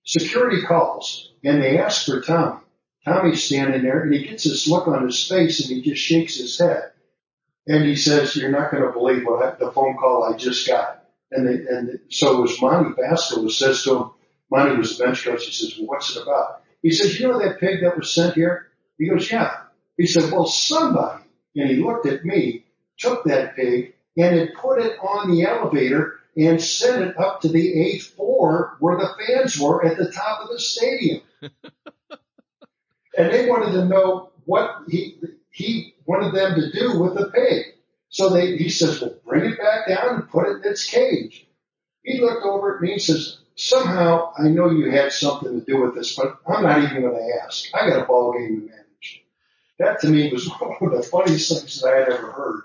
Security 0.07 0.63
calls, 0.63 1.33
and 1.45 1.61
they 1.61 1.79
ask 1.79 2.07
for 2.07 2.21
Tommy. 2.21 2.61
Tommy's 3.05 3.45
standing 3.45 3.83
there, 3.83 4.03
and 4.03 4.15
he 4.15 4.27
gets 4.27 4.45
this 4.45 4.69
look 4.69 4.87
on 4.89 5.05
his 5.05 5.29
face, 5.29 5.61
and 5.61 5.77
he 5.77 5.83
just 5.83 6.03
shakes 6.03 6.37
his 6.37 6.59
head. 6.59 6.93
And 7.67 7.85
he 7.85 7.97
says, 7.97 8.37
you're 8.37 8.51
not 8.51 8.71
going 8.71 8.85
to 8.85 8.93
believe 8.93 9.25
what 9.25 9.43
I, 9.43 9.57
the 9.57 9.73
phone 9.73 9.97
call 9.97 10.33
I 10.33 10.37
just 10.37 10.67
got. 10.67 11.05
And, 11.33 11.47
they, 11.47 11.67
and 11.69 11.99
so 12.09 12.39
it 12.39 12.43
was 12.43 12.61
Monty 12.61 12.91
Basgall 12.91 13.43
who 13.43 13.51
says 13.51 13.83
to 13.83 13.97
him, 13.97 14.11
Monty 14.51 14.77
was 14.77 14.97
the 14.97 15.05
bench 15.05 15.25
coach. 15.25 15.45
He 15.45 15.51
says, 15.51 15.77
well, 15.77 15.89
what's 15.89 16.15
it 16.15 16.23
about? 16.23 16.63
He 16.83 16.93
says, 16.93 17.19
you 17.19 17.27
know 17.27 17.41
that 17.41 17.59
pig 17.59 17.81
that 17.83 17.97
was 17.97 18.15
sent 18.15 18.35
here? 18.35 18.69
He 18.99 19.09
goes, 19.09 19.31
yeah. 19.31 19.57
He 19.97 20.07
said, 20.07 20.31
well, 20.31 20.47
somebody, 20.47 21.25
and 21.57 21.69
he 21.69 21.83
looked 21.83 22.07
at 22.07 22.25
me, 22.25 22.67
took 22.99 23.25
that 23.25 23.57
pig 23.57 23.95
and 24.17 24.39
had 24.39 24.55
put 24.55 24.81
it 24.81 24.99
on 25.01 25.31
the 25.31 25.45
elevator 25.45 26.15
and 26.37 26.63
sent 26.63 27.03
it 27.03 27.19
up 27.19 27.41
to 27.41 27.49
the 27.49 27.81
eighth 27.81 28.09
floor 28.09 28.77
where 28.81 28.99
the 28.99 29.09
fans 29.27 29.59
were 29.59 29.85
at 29.85 29.97
the 29.97 30.11
top 30.13 30.43
of 30.43 30.51
the 30.51 30.59
stadium. 30.59 31.23
and 31.41 31.51
they 33.33 33.49
wanted 33.49 33.73
to 33.73 33.87
know 33.87 34.31
what 34.45 34.83
he, 34.89 35.19
he 35.51 35.95
wanted 36.05 36.35
them 36.35 36.61
to 36.61 36.71
do 36.71 37.01
with 37.01 37.15
the 37.15 37.31
pig. 37.31 37.75
So 38.09 38.31
they, 38.31 38.57
he 38.57 38.69
says, 38.69 39.01
well, 39.01 39.15
bring 39.27 39.51
it 39.51 39.59
back 39.59 39.89
down 39.89 40.15
and 40.15 40.29
put 40.29 40.49
it 40.49 40.65
in 40.65 40.73
its 40.73 40.85
cage. 40.85 41.47
He 42.03 42.21
looked 42.21 42.45
over 42.45 42.77
at 42.77 42.83
me 42.83 42.93
and 42.93 43.03
says, 43.03 43.39
somehow 43.57 44.33
I 44.39 44.49
know 44.49 44.71
you 44.71 44.91
had 44.91 45.13
something 45.13 45.59
to 45.59 45.65
do 45.65 45.81
with 45.81 45.95
this, 45.95 46.15
but 46.15 46.39
I'm 46.47 46.63
not 46.63 46.83
even 46.83 47.03
going 47.03 47.15
to 47.15 47.45
ask. 47.45 47.67
I 47.75 47.89
got 47.89 48.03
a 48.03 48.05
ball 48.05 48.33
game 48.33 48.61
to 48.61 48.67
manage. 48.67 49.25
That 49.79 50.01
to 50.01 50.09
me 50.09 50.31
was 50.33 50.49
one 50.59 50.93
of 50.93 51.03
the 51.03 51.03
funniest 51.03 51.49
things 51.51 51.81
that 51.81 51.93
I 51.93 51.99
had 51.99 52.09
ever 52.09 52.31
heard. 52.31 52.63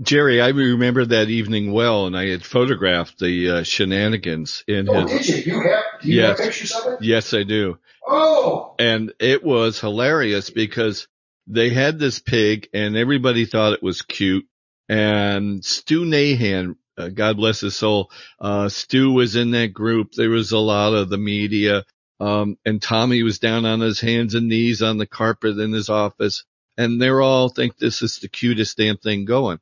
Jerry, 0.00 0.40
I 0.40 0.48
remember 0.48 1.04
that 1.04 1.28
evening 1.28 1.72
well, 1.72 2.06
and 2.06 2.16
I 2.16 2.28
had 2.28 2.44
photographed 2.44 3.18
the 3.18 3.50
uh, 3.50 3.62
shenanigans 3.62 4.64
in 4.66 4.88
oh, 4.88 5.06
his. 5.06 5.26
did 5.26 5.46
you? 5.46 5.54
You 5.54 5.60
have, 5.62 5.84
do 6.00 6.08
you 6.08 6.20
yes, 6.20 6.38
have 6.38 6.46
pictures 6.46 6.72
of 6.72 6.92
it? 6.94 7.02
Yes, 7.02 7.34
I 7.34 7.42
do. 7.42 7.78
Oh! 8.06 8.74
And 8.78 9.12
it 9.18 9.44
was 9.44 9.80
hilarious 9.80 10.50
because 10.50 11.08
they 11.46 11.70
had 11.70 11.98
this 11.98 12.18
pig 12.18 12.68
and 12.72 12.96
everybody 12.96 13.44
thought 13.44 13.72
it 13.72 13.82
was 13.82 14.02
cute. 14.02 14.46
And 14.88 15.64
Stu 15.64 16.04
Nahan, 16.04 16.76
uh, 16.96 17.08
God 17.08 17.36
bless 17.36 17.60
his 17.60 17.76
soul, 17.76 18.10
uh, 18.40 18.68
Stu 18.68 19.12
was 19.12 19.36
in 19.36 19.50
that 19.50 19.72
group. 19.72 20.12
There 20.12 20.30
was 20.30 20.52
a 20.52 20.58
lot 20.58 20.94
of 20.94 21.08
the 21.08 21.18
media. 21.18 21.84
Um, 22.20 22.56
and 22.64 22.82
Tommy 22.82 23.22
was 23.22 23.38
down 23.38 23.64
on 23.64 23.80
his 23.80 24.00
hands 24.00 24.34
and 24.34 24.48
knees 24.48 24.82
on 24.82 24.98
the 24.98 25.06
carpet 25.06 25.58
in 25.58 25.72
his 25.72 25.88
office. 25.88 26.44
And 26.78 27.02
they're 27.02 27.20
all 27.20 27.48
think 27.48 27.76
this 27.76 28.02
is 28.02 28.20
the 28.20 28.28
cutest 28.28 28.76
damn 28.76 28.96
thing 28.96 29.24
going. 29.24 29.58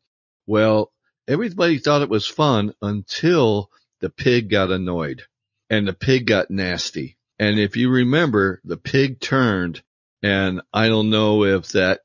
Well, 0.47 0.93
everybody 1.27 1.79
thought 1.79 2.03
it 2.03 2.11
was 2.11 2.27
fun 2.27 2.75
until 2.83 3.71
the 4.01 4.11
pig 4.11 4.51
got 4.51 4.71
annoyed 4.71 5.23
and 5.71 5.89
the 5.89 5.95
pig 5.95 6.27
got 6.27 6.51
nasty. 6.51 7.17
And 7.39 7.59
if 7.59 7.75
you 7.77 7.91
remember, 7.91 8.61
the 8.65 8.77
pig 8.77 9.19
turned 9.19 9.83
and 10.23 10.61
I 10.75 10.89
don't 10.89 11.09
know 11.09 11.45
if 11.45 11.69
that, 11.69 12.01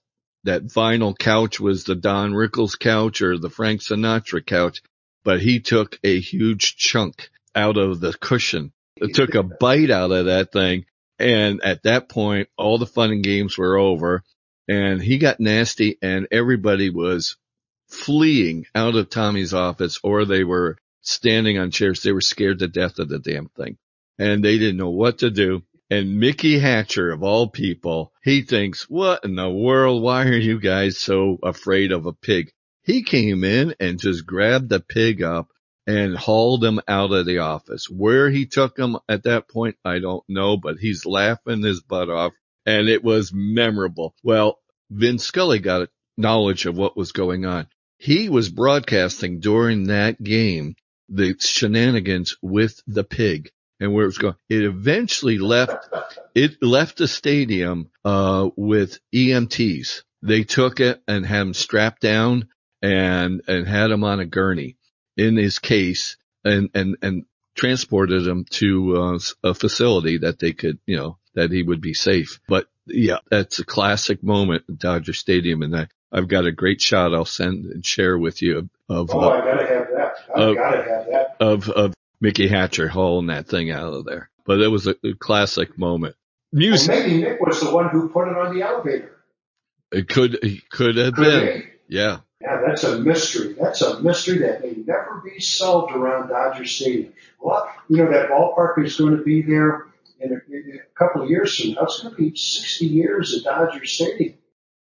that 0.46 0.64
vinyl 0.64 1.18
couch 1.18 1.60
was 1.60 1.84
the 1.84 1.96
Don 1.96 2.32
Rickles 2.32 2.80
couch 2.80 3.22
or 3.22 3.38
the 3.38 3.50
Frank 3.50 3.82
Sinatra 3.82 4.46
couch, 4.46 4.82
but 5.26 5.42
he 5.42 5.60
took 5.60 6.00
a 6.06 6.20
huge 6.20 6.78
chunk 6.78 7.30
out 7.54 7.78
of 7.78 8.00
the 8.00 8.14
cushion. 8.14 8.72
It 8.96 9.14
took 9.14 9.36
a 9.36 9.44
bite 9.44 9.92
out 9.92 10.12
of 10.12 10.26
that 10.28 10.54
thing. 10.54 10.86
And 11.20 11.62
at 11.64 11.84
that 11.84 12.10
point, 12.10 12.48
all 12.58 12.78
the 12.78 12.88
fun 12.88 13.12
and 13.12 13.24
games 13.24 13.58
were 13.58 13.78
over 13.78 14.24
and 14.68 15.02
he 15.02 15.18
got 15.18 15.40
nasty 15.40 15.98
and 16.02 16.28
everybody 16.32 16.90
was 16.90 17.38
fleeing 17.88 18.66
out 18.74 18.96
of 18.96 19.10
Tommy's 19.10 19.54
office 19.54 20.00
or 20.04 20.26
they 20.26 20.44
were 20.44 20.78
standing 21.02 21.58
on 21.58 21.72
chairs. 21.72 22.02
They 22.02 22.12
were 22.12 22.22
scared 22.22 22.60
to 22.60 22.68
death 22.68 23.00
of 23.00 23.10
the 23.10 23.20
damn 23.20 23.50
thing 23.50 23.78
and 24.18 24.44
they 24.44 24.58
didn't 24.58 24.78
know 24.78 24.90
what 24.90 25.20
to 25.20 25.30
do. 25.30 25.64
And 25.90 26.20
Mickey 26.20 26.58
Hatcher 26.58 27.12
of 27.12 27.22
all 27.22 27.50
people, 27.50 28.14
he 28.24 28.44
thinks, 28.44 28.90
what 28.90 29.26
in 29.26 29.36
the 29.36 29.50
world? 29.50 30.02
Why 30.02 30.26
are 30.26 30.38
you 30.38 30.60
guys 30.60 30.98
so 30.98 31.38
afraid 31.44 31.92
of 31.92 32.06
a 32.06 32.14
pig? 32.14 32.52
He 32.84 33.04
came 33.04 33.44
in 33.44 33.76
and 33.80 34.00
just 34.00 34.26
grabbed 34.26 34.70
the 34.70 34.80
pig 34.80 35.22
up 35.22 35.50
and 35.86 36.16
hauled 36.16 36.64
him 36.64 36.80
out 36.88 37.12
of 37.12 37.26
the 37.26 37.40
office. 37.40 37.90
Where 37.90 38.30
he 38.30 38.46
took 38.46 38.78
him 38.78 38.98
at 39.10 39.24
that 39.24 39.50
point, 39.50 39.76
I 39.84 40.00
don't 40.00 40.24
know, 40.30 40.56
but 40.56 40.78
he's 40.78 41.06
laughing 41.06 41.62
his 41.64 41.82
butt 41.82 42.10
off 42.10 42.34
and 42.66 42.90
it 42.90 43.04
was 43.04 43.32
memorable. 43.34 44.16
Well, 44.24 44.60
Vin 44.90 45.20
Scully 45.20 45.60
got 45.60 45.90
knowledge 46.18 46.66
of 46.66 46.78
what 46.78 46.98
was 46.98 47.12
going 47.12 47.46
on. 47.46 47.68
He 47.98 48.30
was 48.30 48.50
broadcasting 48.50 49.40
during 49.40 49.88
that 49.88 50.22
game 50.22 50.76
the 51.10 51.36
shenanigans 51.40 52.38
with 52.42 52.82
the 52.88 53.04
pig 53.04 53.52
and 53.80 53.94
where 53.94 54.04
it 54.04 54.08
was 54.08 54.18
going. 54.18 54.36
It 54.50 54.64
eventually 54.64 55.38
left, 55.38 55.88
it 56.36 56.62
left 56.62 56.98
the 56.98 57.08
stadium, 57.08 57.90
uh, 58.06 58.50
with 58.56 59.00
EMTs. 59.14 60.04
They 60.22 60.44
took 60.44 60.80
it 60.80 61.02
and 61.08 61.26
had 61.26 61.42
him 61.42 61.54
strapped 61.54 62.02
down 62.02 62.48
and, 62.82 63.42
and 63.48 63.68
had 63.68 63.92
him 63.92 64.04
on 64.04 64.20
a 64.20 64.26
gurney 64.26 64.78
in 65.18 65.36
his 65.36 65.60
case 65.60 66.18
and, 66.44 66.70
and, 66.74 66.98
and 67.02 67.26
transported 67.56 68.26
him 68.26 68.46
to 68.52 68.98
uh, 68.98 69.20
a 69.44 69.54
facility 69.54 70.20
that 70.20 70.40
they 70.40 70.54
could, 70.54 70.80
you 70.86 70.96
know, 70.98 71.18
that 71.36 71.52
he 71.52 71.64
would 71.64 71.82
be 71.82 71.94
safe. 71.94 72.40
But 72.48 72.68
yeah, 72.86 73.18
that's 73.30 73.60
a 73.60 73.66
classic 73.66 74.24
moment 74.24 74.64
at 74.70 74.80
Dodger 74.80 75.14
Stadium. 75.14 75.62
And 75.62 75.76
I, 75.76 75.88
I've 76.12 76.28
got 76.28 76.46
a 76.46 76.52
great 76.52 76.82
shot 76.82 77.14
I'll 77.14 77.26
send 77.26 77.66
and 77.66 77.86
share 77.86 78.18
with 78.18 78.42
you 78.42 78.70
of, 78.90 79.10
oh, 79.14 79.20
uh, 79.20 79.30
I 79.30 79.40
gotta 79.40 79.68
have 79.68 79.88
that. 79.96 80.14
I 80.36 80.42
of, 80.42 80.56
gotta 80.56 80.78
have 80.78 81.06
that. 81.12 81.36
Of, 81.40 81.70
of 81.70 81.94
Mickey 82.20 82.48
Hatcher 82.48 82.88
hauling 82.88 83.28
that 83.28 83.48
thing 83.48 83.72
out 83.72 83.94
of 83.94 84.06
there. 84.06 84.30
But 84.46 84.60
it 84.60 84.68
was 84.68 84.88
a, 84.88 84.96
a 85.04 85.14
classic 85.14 85.78
moment. 85.78 86.16
Music. 86.52 86.90
Well, 86.90 87.00
maybe 87.00 87.22
Nick 87.22 87.40
was 87.40 87.62
the 87.62 87.74
one 87.74 87.90
who 87.90 88.10
put 88.10 88.28
it 88.28 88.38
on 88.38 88.54
the 88.54 88.64
elevator. 88.64 89.18
It 89.92 90.08
could 90.10 90.36
it 90.44 90.70
could 90.70 90.98
have 90.98 91.14
Could 91.14 91.24
been. 91.24 91.60
be. 91.62 91.68
Yeah. 91.88 92.20
Yeah, 92.42 92.62
that's 92.66 92.84
a 92.84 92.98
mystery. 93.00 93.54
That's 93.54 93.82
a 93.82 94.02
mystery 94.02 94.40
that 94.40 94.62
may 94.62 94.72
never 94.72 95.22
be 95.24 95.40
solved 95.40 95.94
around 95.94 96.30
Dodger 96.30 96.66
Stadium. 96.66 97.14
Well, 97.40 97.70
you 97.88 97.98
know, 97.98 98.12
that 98.12 98.30
ballpark 98.30 98.84
is 98.84 98.98
going 98.98 99.16
to 99.16 99.24
be 99.24 99.44
there 99.44 99.86
in 100.22 100.32
a, 100.34 100.56
in 100.56 100.80
a 100.80 101.00
couple 101.00 101.24
of 101.24 101.30
years 101.30 101.60
from 101.60 101.72
now. 101.72 101.84
It's 101.84 102.02
going 102.02 102.16
to 102.16 102.22
be 102.22 102.36
60 102.36 102.86
years 102.86 103.38
at 103.38 103.44
Dodger 103.44 103.86
Stadium. 103.86 104.36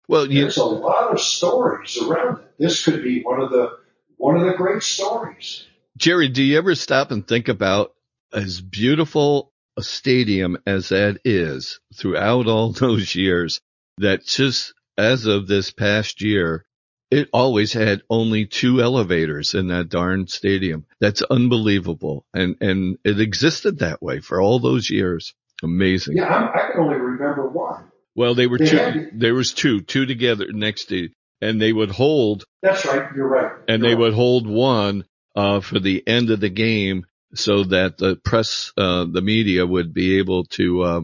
Well, 0.08 0.32
you 0.32 0.42
There's 0.42 0.58
a 0.58 0.66
lot 0.66 1.12
of 1.12 1.20
stories 1.20 1.98
around 2.02 2.40
it. 2.40 2.54
This 2.60 2.84
could 2.84 3.04
be 3.04 3.24
one 3.24 3.42
of 3.42 3.50
the 3.50 3.78
one 4.18 4.38
of 4.38 4.46
the 4.46 4.54
great 4.54 4.84
stories. 4.84 5.66
Jerry, 5.98 6.30
do 6.30 6.44
you 6.44 6.58
ever 6.58 6.76
stop 6.76 7.12
and 7.12 7.28
think 7.28 7.48
about 7.48 7.94
as 8.32 8.62
beautiful 8.62 9.52
a 9.78 9.84
stadium 9.84 10.58
as 10.66 10.90
that 10.90 11.20
is 11.26 11.80
throughout 11.94 12.48
all 12.48 12.72
those 12.72 13.16
years 13.16 13.60
that 13.98 14.26
just 14.26 14.74
as 14.98 15.26
of 15.26 15.48
this 15.48 15.72
past 15.72 16.22
year, 16.22 16.66
it 17.12 17.30
always 17.34 17.74
had 17.74 18.02
only 18.10 18.46
two 18.46 18.82
elevators 18.82 19.54
in 19.54 19.68
that 19.68 19.90
darn 19.90 20.28
stadium. 20.28 20.86
That's 21.00 21.22
unbelievable. 21.22 22.26
And, 22.34 22.56
and 22.62 22.98
it 23.04 23.20
existed 23.20 23.80
that 23.80 24.02
way 24.02 24.20
for 24.22 24.42
all 24.42 24.60
those 24.60 24.90
years. 24.90 25.34
Amazing. 25.64 26.18
Yeah, 26.18 26.26
I'm, 26.26 26.50
I 26.50 26.72
can 26.72 26.82
only 26.82 26.98
remember 26.98 27.48
one. 27.48 27.86
Well, 28.16 28.36
they 28.36 28.48
were 28.48 28.58
They 28.58 28.66
two, 28.70 29.10
there 29.14 29.34
was 29.36 29.54
two, 29.54 29.82
two 29.82 30.06
together 30.06 30.48
next 30.52 30.86
to, 30.86 31.10
and 31.42 31.62
they 31.62 31.74
would 31.74 31.92
hold 31.92 32.46
That's 32.62 32.86
right. 32.86 33.10
You're 33.16 33.28
right. 33.28 33.52
and 33.68 33.82
You're 33.82 33.90
they 33.90 33.96
right. 33.96 34.02
would 34.02 34.14
hold 34.14 34.48
one 34.48 35.06
uh, 35.36 35.60
for 35.62 35.80
the 35.80 36.04
end 36.08 36.30
of 36.30 36.40
the 36.40 36.50
game 36.50 37.06
so 37.34 37.66
that 37.66 37.98
the 37.98 38.16
press, 38.16 38.72
uh, 38.78 39.06
the 39.10 39.22
media 39.22 39.66
would 39.66 39.94
be 39.94 40.20
able 40.20 40.46
to 40.46 40.82
uh, 40.82 41.02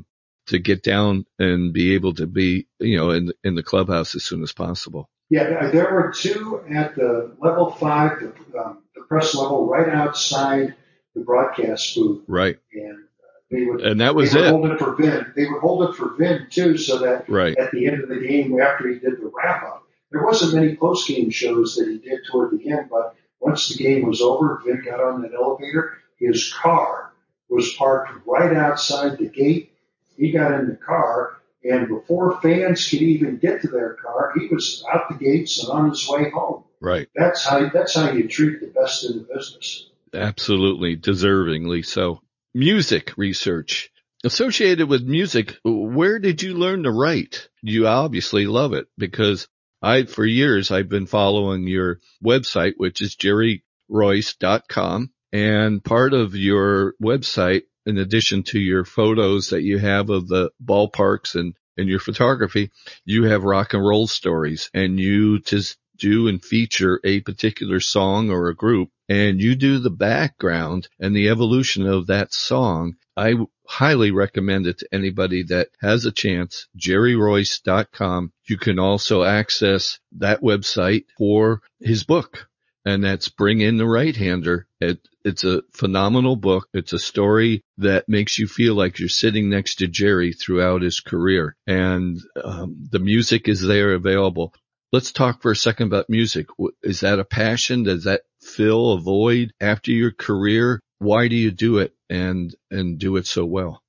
to 0.47 0.60
get 0.60 0.84
down 0.84 1.26
and 1.39 1.74
be 1.74 1.93
able 1.95 2.14
to 2.16 2.28
be, 2.28 2.68
you 2.80 2.97
know, 2.97 3.12
in 3.12 3.32
in 3.43 3.56
the 3.56 3.64
clubhouse 3.64 4.16
as 4.16 4.24
soon 4.24 4.41
as 4.43 4.54
possible. 4.54 5.10
Yeah, 5.32 5.70
there 5.72 5.94
were 5.94 6.12
two 6.12 6.62
at 6.70 6.94
the 6.94 7.32
level 7.40 7.72
five, 7.72 8.20
the, 8.20 8.60
um, 8.60 8.80
the 8.94 9.02
press 9.08 9.34
level, 9.34 9.66
right 9.66 9.88
outside 9.88 10.76
the 11.16 11.22
broadcast 11.22 11.96
booth, 11.96 12.26
Right, 12.28 12.58
and 12.74 12.98
uh, 12.98 13.40
they 13.50 13.64
would 13.64 13.80
and 13.80 14.02
that 14.02 14.14
was 14.14 14.36
it. 14.36 14.50
hold 14.50 14.66
it 14.66 14.78
for 14.78 14.94
Vin. 14.96 15.32
They 15.34 15.46
would 15.46 15.62
hold 15.62 15.90
it 15.90 15.96
for 15.96 16.16
Vin 16.18 16.48
too, 16.50 16.78
so 16.78 16.98
that 16.98 17.30
Right, 17.30 17.58
at 17.58 17.72
the 17.72 17.88
end 17.88 18.04
of 18.04 18.10
the 18.10 18.20
game, 18.20 18.60
after 18.60 18.90
he 18.90 18.96
did 19.00 19.22
the 19.22 19.32
wrap 19.34 19.64
up, 19.64 19.84
there 20.12 20.26
wasn't 20.26 20.54
many 20.54 20.76
post 20.76 21.08
game 21.08 21.30
shows 21.30 21.76
that 21.76 21.88
he 21.88 21.98
did 21.98 22.20
toward 22.30 22.52
the 22.52 22.70
end. 22.70 22.90
But 22.90 23.16
once 23.40 23.70
the 23.70 23.82
game 23.82 24.06
was 24.06 24.20
over, 24.20 24.62
Vin 24.66 24.84
got 24.84 25.00
on 25.00 25.22
that 25.22 25.34
elevator. 25.34 25.94
His 26.20 26.54
car 26.54 27.14
was 27.48 27.74
parked 27.76 28.12
right 28.28 28.54
outside 28.56 29.18
the 29.18 29.30
gate. 29.30 29.72
He 30.18 30.32
got 30.34 30.60
in 30.60 30.68
the 30.68 30.76
car, 30.76 31.38
and 31.64 31.88
before 31.88 32.39
fans 32.41 32.88
could 32.88 33.01
even 33.01 33.38
get 33.38 33.62
to 33.62 33.68
their 33.68 33.95
car, 33.95 34.34
he 34.38 34.47
was 34.47 34.84
out 34.93 35.09
the 35.09 35.16
gates 35.24 35.64
and 35.64 35.72
on 35.72 35.89
his 35.89 36.07
way 36.09 36.30
home. 36.30 36.64
right, 36.80 37.07
That's 37.16 37.45
how 37.45 37.70
that's 37.70 37.95
how 37.95 38.12
you 38.12 38.28
treat 38.28 38.59
the 38.62 38.68
best 38.68 39.03
in 39.05 39.18
the 39.18 39.28
business. 39.34 39.88
absolutely, 40.14 40.97
deservingly 40.97 41.86
so. 41.86 42.22
Music 42.53 43.14
research 43.18 43.89
associated 44.24 44.89
with 44.89 45.03
music. 45.03 45.57
Where 45.64 46.20
did 46.20 46.41
you 46.43 46.53
learn 46.55 46.84
to 46.84 46.91
write? 46.91 47.47
You 47.62 47.88
obviously 47.88 48.45
love 48.45 48.74
it 48.74 48.88
because 48.97 49.47
I, 49.82 50.03
for 50.03 50.26
years, 50.26 50.70
I've 50.70 50.89
been 50.89 51.07
following 51.07 51.66
your 51.68 51.99
website, 52.24 52.74
which 52.78 53.01
is 53.01 53.16
jerryreuss.com. 53.16 55.12
And 55.34 55.84
part 55.84 56.14
of 56.14 56.36
your 56.36 56.93
website, 57.01 57.64
in 57.86 57.98
addition 57.98 58.44
to 58.44 58.60
your 58.60 58.86
photos 58.86 59.50
that 59.50 59.64
you 59.64 59.78
have 59.80 60.10
of 60.10 60.28
the 60.28 60.52
ballparks 60.64 61.36
and, 61.36 61.56
and 61.78 61.90
your 61.90 62.00
photography, 62.00 62.72
you 63.06 63.24
have 63.24 63.44
rock 63.44 63.74
and 63.74 63.86
roll 63.86 64.08
stories 64.08 64.70
and 64.74 65.00
you 65.00 65.40
just 65.40 65.78
do 65.98 66.28
and 66.28 66.44
feature 66.44 67.00
a 67.04 67.22
particular 67.22 67.80
song 67.80 68.32
or 68.32 68.50
a 68.50 68.56
group 68.56 68.90
and 69.08 69.42
you 69.42 69.56
do 69.56 69.78
the 69.78 69.92
background 69.92 70.88
and 71.00 71.16
the 71.16 71.30
evolution 71.30 71.86
of 71.86 72.08
that 72.08 72.34
song. 72.34 72.96
I 73.16 73.36
highly 73.68 74.12
recommend 74.12 74.68
it 74.68 74.80
to 74.80 74.88
anybody 74.92 75.44
that 75.44 75.70
has 75.80 76.06
a 76.06 76.12
chance. 76.12 76.68
JerryReuss.com. 76.78 78.32
You 78.48 78.58
can 78.58 78.80
also 78.80 79.24
access 79.24 80.00
that 80.14 80.42
website 80.42 81.06
for 81.18 81.62
his 81.80 82.04
book 82.04 82.48
and 82.86 83.04
that's 83.04 83.30
Bring 83.30 83.62
in 83.62 83.78
the 83.78 83.88
Right 83.88 84.16
Hander. 84.16 84.68
It, 84.80 85.00
it's 85.24 85.44
a 85.44 85.62
phenomenal 85.74 86.36
book. 86.36 86.68
It's 86.74 86.94
a 86.94 87.00
story 87.00 87.64
that 87.78 88.10
makes 88.10 88.40
you 88.40 88.48
feel 88.48 88.76
like 88.76 89.00
you're 89.00 89.10
sitting 89.10 89.50
next 89.50 89.76
to 89.76 89.88
Jerry 89.88 90.34
throughout 90.34 90.82
his 90.82 91.00
career 91.00 91.56
and 91.68 92.20
um, 92.44 92.88
the 92.90 93.00
music 93.00 93.48
is 93.48 93.62
there 93.62 93.94
available. 93.94 94.54
Let's 94.92 95.12
talk 95.12 95.42
for 95.42 95.52
a 95.52 95.56
second 95.56 95.88
about 95.88 96.10
music. 96.10 96.48
Is 96.84 97.02
that 97.02 97.20
a 97.20 97.26
passion? 97.26 97.84
Does 97.84 98.04
that 98.04 98.24
fill 98.42 98.94
a 98.94 99.00
void 99.00 99.54
after 99.62 99.92
your 99.92 100.12
career? 100.12 100.82
Why 101.00 101.28
do 101.30 101.36
you 101.36 101.52
do 101.52 101.78
it 101.78 101.94
and, 102.10 102.54
and 102.70 103.00
do 103.00 103.16
it 103.16 103.26
so 103.26 103.46
well? 103.46 103.82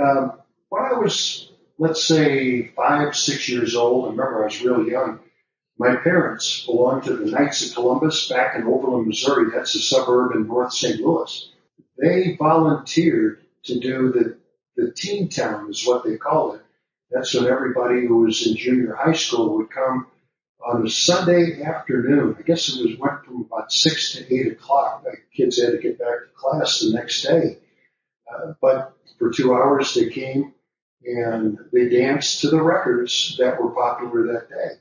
Um, 0.00 0.32
when 0.68 0.82
I 0.82 0.98
was, 0.98 1.50
let's 1.78 2.04
say, 2.04 2.68
five, 2.68 3.16
six 3.16 3.48
years 3.48 3.74
old, 3.74 4.04
I 4.04 4.10
remember 4.10 4.42
I 4.42 4.44
was 4.44 4.62
real 4.62 4.86
young. 4.86 5.20
My 5.78 5.94
parents 5.94 6.66
belonged 6.66 7.04
to 7.04 7.16
the 7.16 7.30
Knights 7.30 7.68
of 7.68 7.74
Columbus 7.74 8.28
back 8.28 8.56
in 8.56 8.64
Overland, 8.64 9.06
Missouri. 9.06 9.52
That's 9.54 9.76
a 9.76 9.78
suburb 9.78 10.34
in 10.34 10.48
North 10.48 10.72
St. 10.72 11.00
Louis. 11.00 11.52
They 11.96 12.34
volunteered 12.36 13.40
to 13.64 13.78
do 13.78 14.10
the, 14.10 14.36
the 14.76 14.90
teen 14.90 15.28
town 15.28 15.70
is 15.70 15.86
what 15.86 16.04
they 16.04 16.16
call 16.16 16.54
it. 16.54 16.62
That's 17.10 17.32
when 17.32 17.46
everybody 17.46 18.06
who 18.06 18.18
was 18.22 18.44
in 18.46 18.56
junior 18.56 18.94
high 18.94 19.12
school 19.12 19.56
would 19.56 19.70
come 19.70 20.08
on 20.66 20.84
a 20.84 20.90
Sunday 20.90 21.62
afternoon. 21.62 22.36
I 22.36 22.42
guess 22.42 22.68
it 22.68 22.82
was 22.84 22.98
went 22.98 23.24
from 23.24 23.42
about 23.42 23.72
six 23.72 24.12
to 24.14 24.34
eight 24.34 24.52
o'clock. 24.52 25.04
The 25.04 25.16
kids 25.32 25.62
had 25.62 25.72
to 25.72 25.78
get 25.78 25.98
back 25.98 26.08
to 26.08 26.34
class 26.34 26.80
the 26.80 26.92
next 26.92 27.22
day. 27.22 27.58
Uh, 28.30 28.54
but 28.60 28.94
for 29.18 29.30
two 29.30 29.54
hours 29.54 29.94
they 29.94 30.10
came 30.10 30.52
and 31.04 31.58
they 31.72 31.88
danced 31.88 32.40
to 32.40 32.50
the 32.50 32.60
records 32.60 33.36
that 33.38 33.62
were 33.62 33.70
popular 33.70 34.26
that 34.32 34.48
day. 34.48 34.80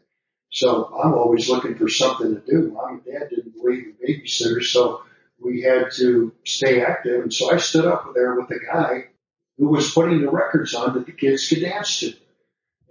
So 0.58 0.86
I'm 0.86 1.14
always 1.14 1.48
looking 1.50 1.76
for 1.76 1.88
something 1.88 2.34
to 2.34 2.42
do. 2.42 2.72
Mom 2.72 2.96
and 2.96 3.06
dad 3.06 3.30
didn't 3.30 3.54
believe 3.62 3.86
in 3.86 3.94
babysitters, 4.02 4.72
so 4.72 5.04
we 5.40 5.62
had 5.62 5.92
to 5.98 6.34
stay 6.46 6.82
active. 6.82 7.22
And 7.22 7.32
so 7.32 7.54
I 7.54 7.58
stood 7.58 7.86
up 7.86 8.12
there 8.16 8.34
with 8.34 8.50
a 8.50 8.66
guy 8.66 9.06
who 9.60 9.68
was 9.68 9.92
putting 9.92 10.20
the 10.20 10.32
records 10.32 10.74
on 10.74 10.96
that 10.96 11.06
the 11.06 11.12
kids 11.12 11.48
could 11.48 11.62
dance 11.62 12.00
to. 12.00 12.12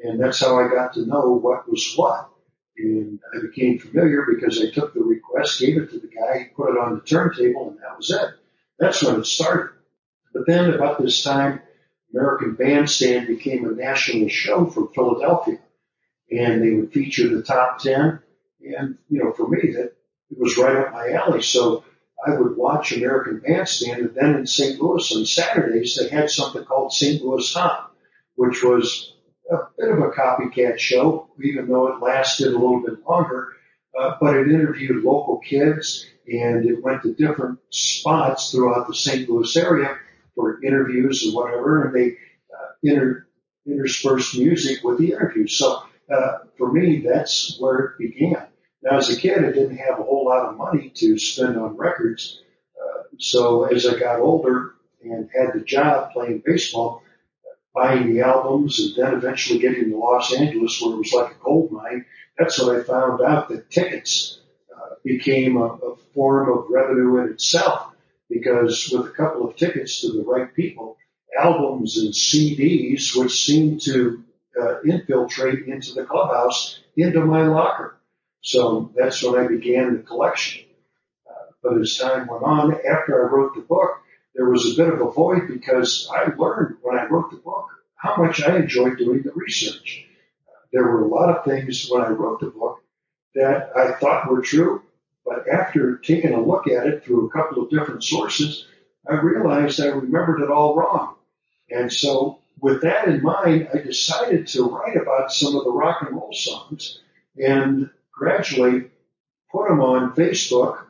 And 0.01 0.21
that's 0.21 0.39
how 0.39 0.61
I 0.61 0.69
got 0.69 0.95
to 0.95 1.07
know 1.07 1.41
what 1.43 1.69
was 1.69 1.93
what. 1.97 2.31
And 2.79 3.19
I 3.35 3.41
became 3.41 3.81
familiar 3.81 4.25
because 4.33 4.63
I 4.63 4.71
took 4.71 4.95
the 4.95 5.03
request, 5.03 5.59
gave 5.59 5.77
it 5.77 5.91
to 5.91 5.99
the 5.99 6.07
guy, 6.07 6.39
he 6.39 6.45
put 6.55 6.71
it 6.71 6.79
on 6.79 6.95
the 6.95 7.01
turntable, 7.01 7.71
and 7.71 7.79
that 7.79 7.97
was 7.97 8.13
it. 8.13 8.29
That's 8.79 9.03
when 9.03 9.19
it 9.19 9.27
started. 9.27 9.73
But 10.33 10.47
then 10.47 10.73
about 10.73 11.03
this 11.03 11.21
time, 11.25 11.63
American 12.15 12.55
Bandstand 12.55 13.27
became 13.27 13.65
a 13.65 13.73
national 13.73 14.29
show 14.29 14.67
from 14.67 14.93
Philadelphia. 14.95 15.59
And 16.31 16.63
they 16.63 16.75
would 16.75 16.93
feature 16.93 17.29
the 17.29 17.43
top 17.43 17.79
10. 17.79 18.21
And, 18.79 18.99
you 19.09 19.23
know, 19.23 19.33
for 19.33 19.49
me, 19.49 19.73
that 19.73 19.93
it 20.31 20.39
was 20.39 20.59
right 20.59 20.77
up 20.77 20.93
my 20.93 21.11
alley. 21.11 21.43
So 21.43 21.85
I 22.27 22.37
would 22.37 22.57
watch 22.57 22.93
American 22.93 23.41
Bandstand. 23.41 24.01
And 24.01 24.15
then 24.15 24.35
in 24.35 24.47
St. 24.47 24.81
Louis 24.81 25.15
on 25.15 25.25
Saturdays, 25.25 25.97
they 25.97 26.09
had 26.09 26.31
something 26.31 26.65
called 26.65 26.93
St. 26.93 27.23
Louis 27.23 27.53
Hot, 27.55 27.93
which 28.35 28.63
was 28.63 29.15
a 29.51 29.59
bit 29.79 29.91
of 29.91 29.99
a 29.99 30.11
copycat 30.11 30.79
show, 30.79 31.29
even 31.43 31.69
though 31.69 31.89
it 31.89 32.03
lasted 32.03 32.49
a 32.49 32.59
little 32.59 32.83
bit 32.85 33.07
longer. 33.09 33.53
Uh, 33.99 34.17
but 34.21 34.37
it 34.37 34.49
interviewed 34.49 35.05
local 35.05 35.39
kids 35.39 36.07
and 36.29 36.67
it 36.69 36.83
went 36.83 37.03
to 37.03 37.15
different 37.15 37.59
spots 37.71 38.51
throughout 38.51 38.89
the 38.89 38.95
St. 38.95 39.29
Louis 39.29 39.57
area 39.57 39.97
for 40.35 40.63
interviews 40.63 41.25
and 41.25 41.35
whatever. 41.35 41.85
And 41.85 41.95
they 41.95 42.17
uh, 42.53 42.73
inter- 42.83 43.27
interspersed 43.67 44.37
music 44.37 44.83
with 44.85 44.99
the 44.99 45.13
interviews. 45.13 45.57
So 45.57 45.83
uh, 46.11 46.39
for 46.57 46.73
me, 46.73 47.05
that's 47.07 47.57
where 47.59 47.79
it 47.79 47.99
began. 47.99 48.47
Now, 48.83 48.99
as 48.99 49.11
a 49.11 49.21
kid, 49.21 49.45
I 49.45 49.53
didn't 49.53 49.79
have 49.79 49.99
a 49.99 50.03
whole 50.03 50.27
lot 50.27 50.47
of 50.47 50.57
money 50.57 50.93
to 50.97 51.19
spend 51.19 51.57
on 51.57 51.77
records. 51.77 52.43
Uh, 52.81 53.03
so 53.19 53.65
as 53.65 53.87
I 53.87 53.99
got 53.99 54.21
older 54.21 54.75
and 55.03 55.29
had 55.35 55.55
the 55.55 55.65
job 55.65 56.13
playing 56.13 56.43
baseball, 56.45 57.03
buying 57.75 58.13
the 58.13 58.23
albums 58.23 58.79
and 58.81 58.97
then 58.97 59.15
eventually 59.15 59.59
getting 59.59 59.91
to 59.91 59.97
Los 59.97 60.33
Angeles 60.33 60.81
where 60.81 60.95
it 60.95 60.99
was 60.99 61.13
like 61.13 61.33
a 61.33 61.45
gold 61.45 61.73
mine, 61.73 62.07
that's 62.39 62.61
when 62.63 62.77
I 62.77 62.83
found 62.83 63.21
out 63.23 63.49
that 63.49 63.71
tickets 63.71 64.39
uh, 64.75 64.95
became 65.05 65.57
a, 65.57 65.67
a 65.67 65.97
form 66.15 66.57
of 66.57 66.67
revenue 66.71 67.19
in 67.19 67.33
itself 67.33 67.93
because 68.31 68.91
with 68.93 69.07
a 69.07 69.11
couple 69.11 69.49
of 69.49 69.57
tickets 69.57 70.01
to 70.01 70.13
the 70.13 70.25
right 70.25 70.55
people, 70.55 70.97
albums 71.39 71.99
and 71.99 72.13
CDs, 72.13 73.15
which 73.17 73.45
seemed 73.45 73.83
to 73.83 74.25
uh, 74.61 74.81
infiltrate 74.83 75.67
into 75.67 75.93
the 75.95 76.05
clubhouse, 76.05 76.81
into 76.97 77.25
my 77.25 77.47
locker. 77.47 77.97
So 78.41 78.93
that's 78.95 79.23
when 79.23 79.39
I 79.43 79.49
began 79.49 79.97
the 79.97 80.03
collection. 80.03 80.65
Uh, 81.29 81.53
but 81.63 81.79
as 81.79 81.97
time 81.97 82.27
went 82.27 82.43
on, 82.43 82.75
after 82.75 83.23
I 83.29 83.33
wrote 83.33 83.55
the 83.55 83.63
book, 83.63 84.03
there 84.35 84.49
was 84.49 84.73
a 84.73 84.77
bit 84.77 84.93
of 84.93 85.01
a 85.01 85.11
void 85.11 85.49
because 85.49 86.09
I 86.13 86.31
learned 86.37 86.77
when 86.83 86.99
I 86.99 87.07
wrote 87.07 87.31
the 87.31 87.39
book, 87.39 87.67
how 87.97 88.17
much 88.17 88.43
I 88.43 88.57
enjoyed 88.57 88.99
doing 88.99 89.23
the 89.23 89.33
research. 89.35 90.07
There 90.73 90.85
were 90.85 91.03
a 91.03 91.09
lot 91.09 91.35
of 91.35 91.45
things 91.45 91.89
when 91.91 92.03
I 92.03 92.09
wrote 92.09 92.41
the 92.41 92.51
book 92.51 92.83
that 93.35 93.71
I 93.77 93.93
thought 93.93 94.31
were 94.31 94.43
true, 94.43 94.83
but 95.25 95.49
after 95.49 95.97
taking 95.99 96.35
a 96.35 96.41
look 96.41 96.69
at 96.69 96.87
it 96.87 97.05
through 97.05 97.27
a 97.27 97.31
couple 97.31 97.63
of 97.63 97.71
different 97.71 98.05
sources, 98.05 98.67
I 99.09 99.15
realized 99.15 99.81
I 99.81 99.87
remembered 99.87 100.41
it 100.43 100.51
all 100.51 100.77
wrong. 100.77 101.17
And 101.71 101.93
so 101.93 102.41
with 102.61 102.83
that 102.83 103.09
in 103.09 103.23
mind, 103.23 103.69
I 103.73 103.79
decided 103.79 104.47
to 104.49 104.65
write 104.65 104.97
about 104.97 105.33
some 105.33 105.57
of 105.57 105.65
the 105.65 105.71
rock 105.71 106.03
and 106.03 106.17
roll 106.17 106.33
songs 106.33 107.01
and 107.37 107.91
gradually 108.11 108.91
put 109.53 109.69
them 109.69 109.81
on 109.81 110.15
Facebook. 110.15 110.85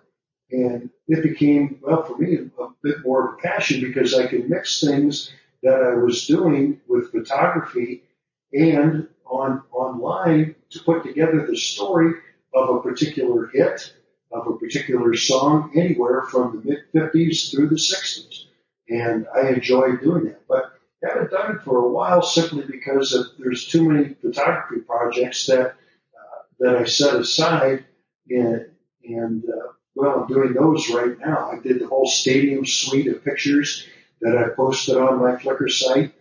And 0.50 0.90
it 1.08 1.22
became, 1.22 1.80
well, 1.82 2.04
for 2.04 2.16
me, 2.18 2.36
a 2.36 2.68
bit 2.82 3.04
more 3.04 3.28
of 3.28 3.34
a 3.34 3.42
passion 3.42 3.80
because 3.80 4.14
I 4.14 4.28
could 4.28 4.48
mix 4.48 4.80
things 4.80 5.32
that 5.62 5.82
I 5.82 5.94
was 5.94 6.26
doing 6.26 6.80
with 6.86 7.10
photography 7.10 8.04
and 8.52 9.08
on 9.26 9.62
online 9.72 10.54
to 10.70 10.78
put 10.84 11.02
together 11.02 11.44
the 11.46 11.56
story 11.56 12.12
of 12.54 12.70
a 12.70 12.80
particular 12.80 13.48
hit, 13.48 13.92
of 14.30 14.46
a 14.46 14.56
particular 14.56 15.14
song, 15.16 15.72
anywhere 15.74 16.22
from 16.22 16.62
the 16.64 16.78
mid 16.94 17.12
50s 17.12 17.50
through 17.50 17.68
the 17.68 17.74
60s. 17.74 18.44
And 18.88 19.26
I 19.34 19.48
enjoyed 19.48 20.00
doing 20.00 20.26
that. 20.26 20.46
But 20.46 20.75
haven't 21.02 21.30
done 21.30 21.56
it 21.56 21.62
for 21.62 21.78
a 21.78 21.88
while 21.88 22.22
simply 22.22 22.64
because 22.64 23.12
of, 23.12 23.26
there's 23.38 23.66
too 23.66 23.88
many 23.88 24.14
photography 24.14 24.80
projects 24.80 25.46
that 25.46 25.66
uh, 25.66 26.42
that 26.60 26.76
I 26.76 26.84
set 26.84 27.16
aside, 27.16 27.84
and, 28.30 28.66
and 29.04 29.44
uh, 29.44 29.72
well, 29.94 30.20
I'm 30.20 30.26
doing 30.26 30.52
those 30.52 30.90
right 30.90 31.18
now. 31.18 31.50
I 31.50 31.58
did 31.60 31.80
the 31.80 31.86
whole 31.86 32.06
stadium 32.06 32.64
suite 32.66 33.08
of 33.08 33.24
pictures 33.24 33.86
that 34.20 34.36
I 34.36 34.54
posted 34.54 34.96
on 34.96 35.20
my 35.20 35.36
Flickr 35.36 35.70
site 35.70 36.12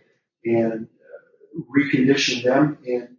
and 0.44 0.86
uh, 0.86 1.60
reconditioned 1.76 2.44
them. 2.44 2.78
And 2.86 3.16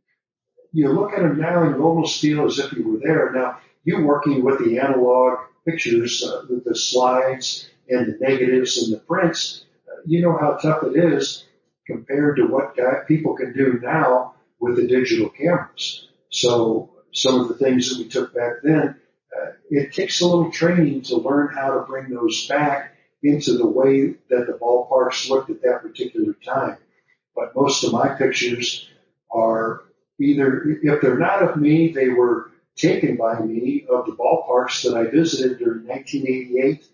you 0.73 0.91
look 0.91 1.13
at 1.13 1.21
them 1.21 1.39
now 1.39 1.63
and 1.63 1.75
you 1.75 1.84
almost 1.84 2.21
feel 2.21 2.45
as 2.45 2.59
if 2.59 2.73
you 2.73 2.88
were 2.88 2.99
there. 2.99 3.31
Now, 3.34 3.59
you 3.84 4.03
working 4.03 4.43
with 4.43 4.59
the 4.59 4.79
analog 4.79 5.39
pictures, 5.65 6.23
uh, 6.23 6.45
with 6.49 6.65
the 6.65 6.75
slides 6.75 7.69
and 7.89 8.07
the 8.07 8.17
negatives 8.19 8.77
and 8.84 8.93
the 8.93 8.99
prints, 8.99 9.65
you 10.07 10.21
know 10.21 10.38
how 10.38 10.53
tough 10.53 10.84
it 10.84 10.95
is 10.95 11.45
compared 11.85 12.38
to 12.38 12.47
what 12.47 12.75
guy, 12.75 13.01
people 13.07 13.35
can 13.35 13.53
do 13.53 13.79
now 13.81 14.35
with 14.59 14.77
the 14.77 14.88
digital 14.88 15.29
cameras. 15.29 16.07
So 16.29 16.91
some 17.13 17.41
of 17.41 17.49
the 17.49 17.55
things 17.55 17.89
that 17.89 17.99
we 17.99 18.09
took 18.09 18.34
back 18.34 18.53
then, 18.63 18.95
uh, 19.35 19.51
it 19.69 19.93
takes 19.93 20.21
a 20.21 20.27
little 20.27 20.51
training 20.51 21.01
to 21.03 21.17
learn 21.17 21.53
how 21.53 21.73
to 21.73 21.85
bring 21.85 22.09
those 22.09 22.47
back 22.47 22.95
into 23.21 23.57
the 23.57 23.67
way 23.67 24.15
that 24.29 24.47
the 24.47 24.57
ballparks 24.61 25.29
looked 25.29 25.49
at 25.49 25.61
that 25.61 25.81
particular 25.81 26.34
time. 26.45 26.77
But 27.35 27.55
most 27.55 27.84
of 27.84 27.91
my 27.91 28.09
pictures 28.09 28.89
are 29.31 29.84
either, 30.19 30.79
if 30.81 31.01
they're 31.01 31.17
not 31.17 31.43
of 31.43 31.57
me, 31.57 31.91
they 31.91 32.09
were 32.09 32.51
taken 32.75 33.17
by 33.17 33.39
me 33.39 33.85
of 33.89 34.05
the 34.05 34.13
ballparks 34.13 34.84
that 34.84 34.95
I 34.95 35.09
visited 35.09 35.59
during 35.59 35.85
1988 35.85 36.85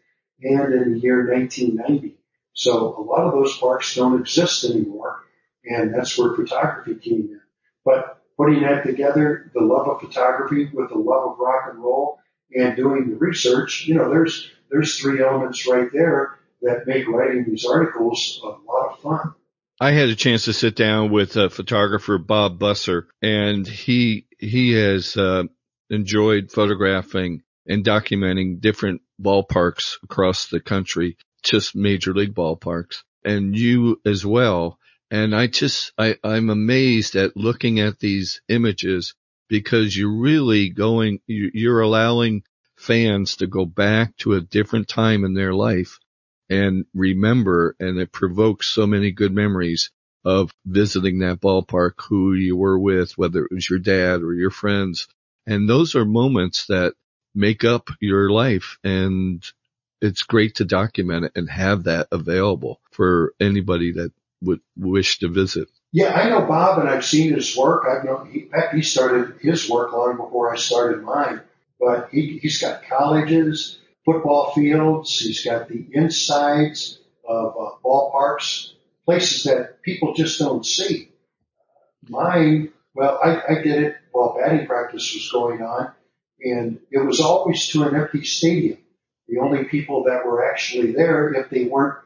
and 0.44 0.74
in 0.74 0.94
the 0.94 1.00
year 1.00 1.28
1990. 1.28 2.18
So 2.54 2.96
a 2.98 3.02
lot 3.02 3.26
of 3.26 3.34
those 3.34 3.58
parks 3.58 3.96
don't 3.96 4.20
exist 4.20 4.64
anymore, 4.64 5.24
and 5.66 5.94
that's 5.94 6.18
where 6.18 6.36
photography 6.36 6.96
came 6.96 7.22
in. 7.22 7.42
But 7.84 8.22
putting 8.38 8.62
that 8.62 8.86
together, 8.86 9.52
the 9.54 9.62
love 9.62 9.88
of 9.88 10.02
photography 10.02 10.70
with 10.74 10.90
the 10.90 10.98
love 10.98 11.32
of 11.32 11.40
rock 11.40 11.70
and 11.72 11.84
roll 11.84 12.20
and 12.54 12.76
doing 12.76 13.10
the 13.10 13.16
research, 13.16 13.86
you 13.88 13.96
know, 13.96 14.10
there's 14.10 14.50
there's 14.70 15.00
three 15.00 15.22
elements 15.22 15.68
right 15.68 15.90
there 15.92 16.40
that 16.62 16.88
make 16.88 17.08
writing 17.08 17.46
these 17.48 17.66
articles 17.66 18.40
a 18.44 18.48
lot 18.48 18.94
of 18.94 19.00
fun. 19.00 19.34
I 19.80 19.92
had 19.92 20.10
a 20.10 20.16
chance 20.16 20.46
to 20.46 20.54
sit 20.54 20.76
down 20.76 21.12
with 21.12 21.36
a 21.36 21.50
photographer 21.50 22.18
Bob 22.18 22.60
Busser, 22.60 23.08
and 23.22 23.68
he 23.68 24.28
he 24.38 24.74
has 24.74 25.18
uh, 25.18 25.44
enjoyed 25.90 26.52
photographing 26.52 27.42
and 27.68 27.84
documenting 27.84 28.62
different 28.62 29.02
ballparks 29.22 29.98
across 30.04 30.48
the 30.48 30.60
country, 30.60 31.18
just 31.44 31.76
major 31.76 32.14
league 32.14 32.34
ballparks, 32.34 33.04
and 33.24 33.58
you 33.58 34.02
as 34.06 34.26
well. 34.26 34.80
And 35.12 35.36
I 35.36 35.48
just 35.48 35.94
I, 35.98 36.18
I'm 36.24 36.50
amazed 36.50 37.16
at 37.16 37.38
looking 37.38 37.80
at 37.80 38.00
these 38.00 38.42
images 38.50 39.14
because 39.50 39.96
you're 39.96 40.20
really 40.20 40.70
going 40.70 41.20
you're 41.28 41.82
allowing 41.82 42.44
fans 42.78 43.38
to 43.38 43.48
go 43.48 43.66
back 43.66 44.18
to 44.18 44.34
a 44.34 44.42
different 44.42 44.88
time 44.88 45.24
in 45.24 45.34
their 45.34 45.54
life 45.54 46.00
and 46.50 46.86
remember, 46.94 47.76
and 47.80 48.00
it 48.00 48.12
provokes 48.12 48.68
so 48.68 48.86
many 48.86 49.12
good 49.12 49.34
memories 49.34 49.92
of 50.26 50.52
visiting 50.66 51.20
that 51.20 51.42
ballpark, 51.42 51.94
who 52.08 52.34
you 52.34 52.56
were 52.56 52.78
with, 52.78 53.18
whether 53.18 53.44
it 53.44 53.52
was 53.52 53.70
your 53.70 53.80
dad 53.80 54.22
or 54.22 54.34
your 54.34 54.52
friends. 54.52 55.08
And 55.46 55.68
those 55.68 55.96
are 55.96 56.06
moments 56.06 56.68
that 56.68 56.94
make 57.36 57.64
up 57.64 57.90
your 58.00 58.30
life. 58.30 58.78
And 58.84 59.44
it's 60.04 60.24
great 60.24 60.56
to 60.56 60.66
document 60.66 61.26
it 61.26 61.32
and 61.36 61.50
have 61.50 61.86
that 61.86 62.08
available 62.12 62.80
for 62.92 63.34
anybody 63.40 63.94
that 63.94 64.12
would 64.42 64.60
wish 64.78 65.20
to 65.20 65.30
visit. 65.30 65.70
Yeah, 65.92 66.14
I 66.14 66.30
know 66.30 66.42
Bob 66.42 66.80
and 66.80 66.90
I've 66.90 67.06
seen 67.06 67.34
his 67.34 67.56
work. 67.56 67.86
I've 67.90 68.04
known, 68.04 68.30
he, 68.32 68.50
he 68.76 68.82
started 68.82 69.38
his 69.40 69.70
work 69.70 69.94
long 69.94 70.18
before 70.18 70.54
I 70.54 70.58
started 70.58 71.04
mine 71.04 71.42
but 71.84 72.10
he, 72.12 72.40
he's 72.42 72.62
got 72.62 72.84
colleges, 72.84 73.80
football 74.06 74.54
fields, 74.54 75.20
he's 75.20 75.44
got 75.44 75.68
the 75.68 75.86
insides 75.92 77.00
of 77.28 77.56
uh, 77.60 77.70
ballparks, 77.84 78.72
places 79.06 79.44
that 79.44 79.82
people 79.82 80.14
just 80.14 80.40
don't 80.40 80.66
see. 80.66 81.10
Mine, 82.08 82.70
well, 82.96 83.20
I, 83.24 83.42
I 83.50 83.62
did 83.62 83.84
it 83.84 83.96
while 84.12 84.38
batting 84.40 84.66
practice 84.66 85.14
was 85.14 85.30
going 85.32 85.62
on, 85.62 85.92
and 86.42 86.80
it 86.92 87.00
was 87.00 87.20
always 87.20 87.68
to 87.70 87.84
an 87.84 87.96
empty 87.96 88.24
stadium. 88.24 88.78
The 89.34 89.40
only 89.40 89.64
people 89.64 90.04
that 90.04 90.26
were 90.28 90.48
actually 90.48 90.92
there, 90.92 91.34
if 91.34 91.50
they 91.50 91.64
weren't 91.64 91.98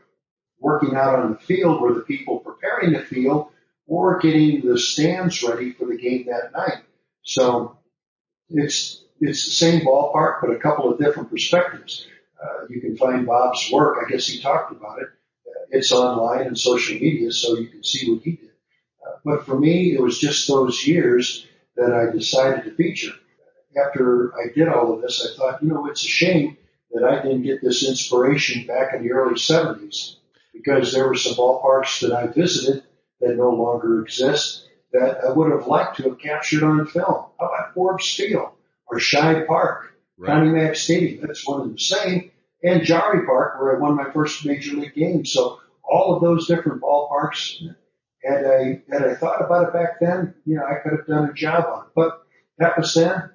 working 0.60 0.96
out 0.96 1.20
on 1.20 1.34
the 1.34 1.40
field, 1.40 1.82
were 1.82 1.94
the 1.94 2.02
people 2.02 2.40
preparing 2.40 2.94
the 2.94 3.02
field 3.02 3.50
or 3.86 4.20
getting 4.20 4.66
the 4.66 4.80
stands 4.80 5.44
ready 5.44 5.74
for 5.74 5.88
the 5.88 5.98
game 5.98 6.28
that 6.28 6.54
night. 6.54 6.84
So 7.24 7.80
it's 8.50 9.04
it's 9.20 9.44
the 9.44 9.52
same 9.52 9.82
ballpark, 9.82 10.40
but 10.42 10.52
a 10.52 10.60
couple 10.60 10.90
of 10.90 11.00
different 11.00 11.30
perspectives. 11.30 12.08
Uh, 12.42 12.68
you 12.70 12.80
can 12.80 12.96
find 12.96 13.26
Bob's 13.26 13.70
work. 13.74 13.98
I 14.02 14.10
guess 14.10 14.28
he 14.28 14.40
talked 14.40 14.72
about 14.72 15.00
it. 15.02 15.08
Uh, 15.48 15.66
it's 15.72 15.92
online 15.92 16.48
and 16.48 16.58
social 16.58 16.96
media, 16.96 17.32
so 17.32 17.58
you 17.58 17.68
can 17.68 17.84
see 17.84 18.10
what 18.10 18.24
he 18.24 18.38
did. 18.38 18.52
Uh, 19.06 19.18
but 19.26 19.46
for 19.46 19.60
me, 19.60 19.94
it 19.94 20.02
was 20.02 20.18
just 20.18 20.48
those 20.48 20.88
years 20.88 21.46
that 21.76 21.92
I 21.92 22.10
decided 22.10 22.64
to 22.64 22.76
feature. 22.76 23.14
After 23.76 24.34
I 24.40 24.54
did 24.56 24.70
all 24.70 24.94
of 24.94 25.02
this, 25.02 25.28
I 25.28 25.36
thought, 25.36 25.62
you 25.62 25.70
know, 25.70 25.88
it's 25.88 26.06
a 26.06 26.08
shame 26.08 26.58
that 26.92 27.04
I 27.04 27.22
didn't 27.22 27.44
get 27.44 27.62
this 27.62 27.88
inspiration 27.88 28.66
back 28.66 28.94
in 28.94 29.04
the 29.04 29.14
early 29.14 29.36
70s 29.36 30.16
because 30.54 30.94
there 30.94 31.08
were 31.08 31.16
some 31.16 31.36
ballparks 31.36 32.02
that 32.02 32.14
I 32.14 32.28
visited 32.28 32.84
that 33.22 33.36
no 33.36 33.50
longer 33.50 34.02
exist 34.02 34.68
that 34.94 35.20
I 35.26 35.32
would 35.32 35.52
have 35.52 35.68
liked 35.68 35.98
to 35.98 36.04
have 36.04 36.20
captured 36.20 36.64
on 36.64 36.86
film. 36.88 37.26
How 37.40 37.46
about 37.48 37.74
Forbes 37.74 38.14
Field? 38.16 38.52
or 38.88 39.00
Shibe 39.00 39.48
Park, 39.48 39.94
right. 40.18 40.28
Connie 40.28 40.50
Mack 40.50 40.76
Stadium. 40.76 41.26
That's 41.26 41.46
one 41.48 41.62
of 41.62 41.72
the 41.72 41.80
same. 41.80 42.32
And 42.64 42.84
Jarry 42.84 43.26
Park, 43.26 43.60
where 43.60 43.76
I 43.76 43.80
won 43.80 43.96
my 43.96 44.12
first 44.12 44.46
major 44.46 44.76
league 44.76 44.96
game. 44.96 45.26
So 45.26 45.60
all 45.84 46.16
of 46.16 46.22
those 46.22 46.48
different 46.48 46.82
ballparks, 46.82 47.62
had 48.24 48.46
I 48.46 48.82
had 48.90 49.04
I 49.04 49.16
thought 49.16 49.42
about 49.42 49.68
it 49.68 49.74
back 49.74 50.00
then, 50.00 50.34
you 50.46 50.56
know, 50.56 50.66
I 50.66 50.82
could 50.82 50.98
have 50.98 51.08
done 51.08 51.30
a 51.30 51.34
job 51.34 51.66
on 51.66 51.86
it. 51.86 51.92
But 51.96 52.26
that 52.58 52.78
was 52.78 52.94
then. 52.94 53.30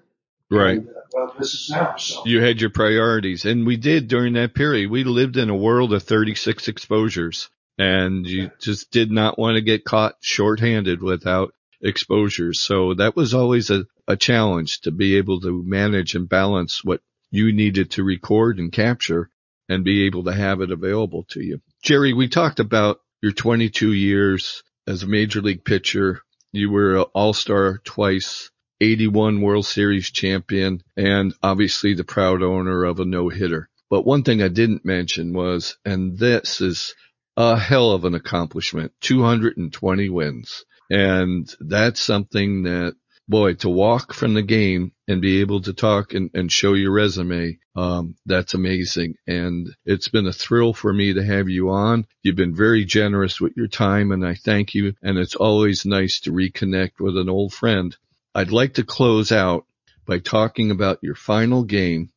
Right. 0.53 0.79
And, 0.79 0.89
uh, 0.89 1.33
this 1.39 1.55
is 1.55 1.71
now. 1.71 1.97
So 1.97 2.23
you 2.27 2.43
had 2.43 2.61
your 2.61 2.71
priorities, 2.71 3.45
and 3.45 3.67
we 3.67 3.77
did 3.77 4.09
during 4.09 4.35
that 4.35 4.55
period. 4.55 4.91
We 4.91 5.05
lived 5.05 5.37
in 5.37 5.51
a 5.51 5.57
world 5.57 5.93
of 5.93 6.03
36 6.03 6.69
exposures, 6.69 7.49
and 7.79 8.27
you 8.27 8.51
just 8.61 8.91
did 8.91 9.11
not 9.11 9.39
want 9.39 9.57
to 9.57 9.63
get 9.63 9.85
caught 9.85 10.17
shorthanded 10.21 11.03
without 11.03 11.55
exposures. 11.81 12.61
So 12.61 12.95
that 12.95 13.17
was 13.17 13.35
always 13.35 13.71
a, 13.71 13.87
a 14.07 14.17
challenge 14.17 14.83
to 14.83 14.91
be 14.91 15.17
able 15.17 15.41
to 15.41 15.63
manage 15.65 16.15
and 16.15 16.29
balance 16.29 16.85
what 16.85 17.01
you 17.31 17.53
needed 17.53 17.93
to 17.93 18.05
record 18.05 18.59
and 18.59 18.71
capture 18.73 19.31
and 19.69 19.85
be 19.85 20.07
able 20.07 20.25
to 20.25 20.33
have 20.33 20.61
it 20.61 20.71
available 20.71 21.25
to 21.31 21.43
you. 21.43 21.61
Jerry, 21.83 22.13
we 22.13 22.29
talked 22.29 22.61
about 22.61 23.01
your 23.23 23.33
22 23.33 23.93
years 23.93 24.63
as 24.87 25.03
a 25.03 25.09
major 25.09 25.41
league 25.41 25.65
pitcher. 25.65 26.21
You 26.53 26.71
were 26.71 26.97
an 26.97 27.05
all-star 27.15 27.79
twice, 27.79 28.51
81 28.83 29.41
World 29.41 29.65
Series 29.65 30.11
champion, 30.11 30.83
and 30.97 31.35
obviously 31.43 31.95
the 31.95 32.05
proud 32.05 32.43
owner 32.43 32.85
of 32.85 32.99
a 32.99 33.05
no-hitter. 33.05 33.69
But 33.89 34.05
one 34.05 34.25
thing 34.25 34.43
I 34.43 34.49
didn't 34.49 34.85
mention 34.85 35.33
was, 35.33 35.77
and 35.85 36.19
this 36.19 36.61
is 36.61 36.95
a 37.37 37.57
hell 37.57 37.93
of 37.93 38.05
an 38.05 38.15
accomplishment, 38.15 38.93
220 39.01 40.09
wins. 40.09 40.65
And 40.91 41.51
that's 41.61 42.01
something 42.01 42.65
that 42.65 42.97
boy, 43.29 43.55
to 43.55 43.69
walk 43.69 44.13
from 44.13 44.35
the 44.35 44.43
game 44.43 44.93
and 45.09 45.23
be 45.23 45.41
able 45.41 45.61
to 45.63 45.73
talk 45.73 46.13
and, 46.13 46.31
and 46.35 46.51
show 46.51 46.75
your 46.75 46.93
resume, 46.93 47.59
um, 47.77 48.17
that's 48.27 48.55
amazing. 48.55 49.15
And 49.27 49.69
it's 49.85 50.09
been 50.09 50.27
a 50.27 50.33
thrill 50.33 50.75
for 50.75 50.93
me 50.93 51.15
to 51.15 51.25
have 51.25 51.49
you 51.49 51.71
on. 51.71 52.07
You've 52.23 52.37
been 52.37 52.55
very 52.55 52.85
generous 52.85 53.41
with 53.41 53.57
your 53.57 53.69
time 53.69 54.13
and 54.13 54.27
I 54.27 54.35
thank 54.35 54.75
you. 54.75 54.95
And 55.03 55.19
it's 55.19 55.37
always 55.37 55.87
nice 55.87 56.21
to 56.21 56.33
reconnect 56.33 57.01
with 57.01 57.17
an 57.17 57.29
old 57.29 57.55
friend. 57.55 57.97
I'd 58.35 58.51
like 58.51 58.75
to 58.75 58.85
close 58.85 59.33
out 59.33 59.67
by 60.07 60.19
talking 60.19 60.71
about 60.71 60.99
your 61.03 61.15
final 61.15 61.65
game 61.65 62.11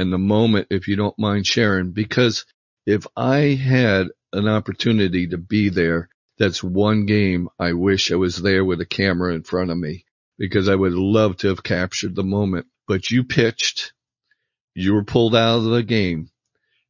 and 0.00 0.10
the 0.10 0.16
moment, 0.16 0.68
if 0.70 0.88
you 0.88 0.96
don't 0.96 1.18
mind 1.18 1.46
sharing, 1.46 1.90
because 1.90 2.46
if 2.86 3.06
I 3.18 3.54
had 3.54 4.08
an 4.32 4.48
opportunity 4.48 5.26
to 5.26 5.36
be 5.36 5.68
there, 5.68 6.08
that's 6.38 6.64
one 6.64 7.04
game 7.04 7.50
I 7.58 7.74
wish 7.74 8.10
I 8.10 8.14
was 8.16 8.40
there 8.40 8.64
with 8.64 8.80
a 8.80 8.86
camera 8.86 9.34
in 9.34 9.42
front 9.42 9.70
of 9.70 9.76
me 9.76 10.06
because 10.38 10.70
I 10.70 10.74
would 10.74 10.94
love 10.94 11.36
to 11.38 11.48
have 11.48 11.62
captured 11.62 12.14
the 12.14 12.24
moment. 12.24 12.66
But 12.88 13.10
you 13.10 13.24
pitched, 13.24 13.92
you 14.74 14.94
were 14.94 15.04
pulled 15.04 15.36
out 15.36 15.58
of 15.58 15.64
the 15.64 15.82
game. 15.82 16.30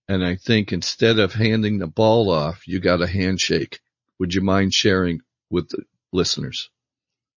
And 0.09 0.25
I 0.25 0.37
think 0.37 0.73
instead 0.73 1.19
of 1.19 1.33
handing 1.33 1.79
the 1.79 1.89
ball 1.89 2.31
off, 2.31 2.69
you 2.69 2.79
got 2.79 3.03
a 3.03 3.09
handshake. 3.09 3.81
Would 4.21 4.35
you 4.35 4.41
mind 4.41 4.73
sharing 4.73 5.23
with 5.51 5.71
the 5.71 5.83
listeners? 6.13 6.71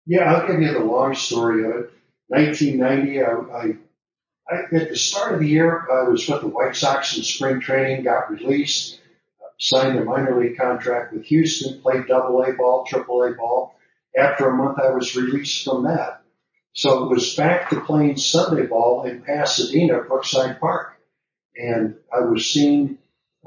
Yeah, 0.07 0.33
I'll 0.33 0.47
give 0.47 0.61
you 0.61 0.73
the 0.73 0.81
long 0.81 1.15
story 1.15 1.65
of 1.65 1.71
it. 1.71 1.93
1990, 2.29 3.23
I, 3.23 3.31
I, 3.31 3.65
I, 4.51 4.75
at 4.75 4.89
the 4.89 4.97
start 4.97 5.35
of 5.35 5.41
the 5.41 5.49
year, 5.49 5.87
I 5.91 6.09
was 6.09 6.29
with 6.29 6.41
the 6.41 6.49
White 6.49 6.77
Sox 6.77 7.17
in 7.17 7.23
spring 7.23 7.61
training, 7.61 8.05
got 8.05 8.31
released, 8.31 9.01
signed 9.59 9.99
a 9.99 10.05
minor 10.05 10.41
league 10.41 10.57
contract 10.57 11.13
with 11.13 11.25
Houston, 11.27 11.81
played 11.83 12.07
double 12.07 12.43
A 12.43 12.53
ball, 12.53 12.85
triple 12.85 13.23
A 13.23 13.33
ball, 13.33 13.77
after 14.17 14.49
a 14.49 14.57
month, 14.57 14.79
I 14.79 14.91
was 14.91 15.17
released 15.17 15.65
from 15.65 15.85
that. 15.85 16.23
So 16.75 17.05
it 17.05 17.11
was 17.11 17.37
back 17.37 17.71
to 17.71 17.81
playing 17.81 18.17
Sunday 18.17 18.67
ball 18.67 19.05
in 19.05 19.23
Pasadena, 19.23 20.03
Brookside 20.03 20.59
Park. 20.59 20.99
And 21.57 21.97
I 22.13 22.21
was 22.21 22.51
seen 22.51 22.99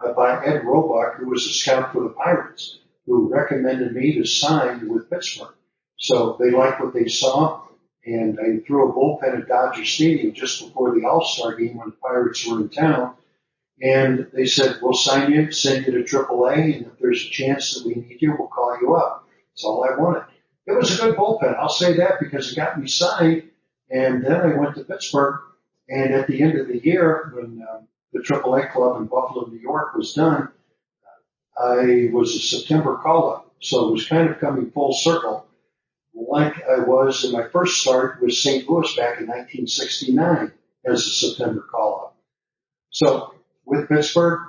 uh, 0.03 0.13
by 0.13 0.45
Ed 0.45 0.63
Roebuck, 0.63 1.17
who 1.17 1.29
was 1.29 1.45
a 1.47 1.53
scout 1.53 1.91
for 1.91 2.03
the 2.03 2.09
Pirates, 2.09 2.79
who 3.05 3.33
recommended 3.33 3.93
me 3.93 4.13
to 4.13 4.25
sign 4.25 4.87
with 4.87 5.09
Pittsburgh. 5.09 5.54
So 5.97 6.37
they 6.39 6.51
liked 6.51 6.81
what 6.81 6.93
they 6.93 7.07
saw, 7.07 7.61
and 8.05 8.39
I 8.39 8.65
threw 8.65 8.89
a 8.89 8.93
bullpen 8.93 9.41
at 9.41 9.47
Dodger 9.47 9.85
Stadium 9.85 10.33
just 10.33 10.65
before 10.65 10.93
the 10.93 11.05
All-Star 11.07 11.55
game 11.55 11.77
when 11.77 11.89
the 11.89 11.95
Pirates 11.95 12.45
were 12.45 12.61
in 12.61 12.69
town. 12.69 13.15
And 13.81 14.27
they 14.33 14.45
said, 14.45 14.77
we'll 14.81 14.93
sign 14.93 15.31
you, 15.31 15.51
send 15.51 15.85
you 15.85 15.93
to 15.93 16.17
AAA, 16.17 16.77
and 16.77 16.85
if 16.87 16.99
there's 16.99 17.25
a 17.25 17.29
chance 17.29 17.73
that 17.73 17.85
we 17.85 17.95
need 17.95 18.21
you, 18.21 18.35
we'll 18.37 18.47
call 18.47 18.77
you 18.79 18.95
up. 18.95 19.27
That's 19.51 19.65
all 19.65 19.83
I 19.83 19.99
wanted 19.99 20.23
it 20.67 20.71
was 20.73 20.97
a 20.97 21.01
good 21.01 21.15
bullpen. 21.15 21.55
I'll 21.57 21.69
say 21.69 21.97
that 21.97 22.19
because 22.19 22.51
it 22.51 22.55
got 22.55 22.79
me 22.79 22.87
signed. 22.87 23.43
And 23.89 24.25
then 24.25 24.41
I 24.41 24.57
went 24.57 24.75
to 24.75 24.83
Pittsburgh. 24.83 25.39
And 25.87 26.13
at 26.13 26.27
the 26.27 26.41
end 26.41 26.59
of 26.59 26.67
the 26.67 26.83
year, 26.83 27.31
when 27.35 27.63
um, 27.71 27.87
the 28.11 28.19
AAA 28.19 28.71
club 28.71 28.99
in 28.99 29.05
Buffalo, 29.05 29.45
New 29.47 29.59
York 29.59 29.93
was 29.93 30.13
done, 30.13 30.49
I 31.57 32.09
was 32.11 32.35
a 32.35 32.39
September 32.39 32.97
call 32.97 33.31
up. 33.31 33.55
So 33.61 33.87
it 33.87 33.91
was 33.91 34.07
kind 34.07 34.29
of 34.29 34.39
coming 34.39 34.71
full 34.71 34.93
circle 34.93 35.45
like 36.15 36.63
I 36.63 36.79
was 36.79 37.25
in 37.25 37.31
my 37.31 37.47
first 37.49 37.81
start 37.81 38.21
with 38.21 38.33
St. 38.33 38.67
Louis 38.69 38.95
back 38.95 39.19
in 39.19 39.27
1969 39.27 40.51
as 40.85 41.05
a 41.05 41.09
September 41.09 41.65
call 41.69 42.05
up. 42.05 42.17
So 42.89 43.35
with 43.65 43.89
Pittsburgh, 43.89 44.39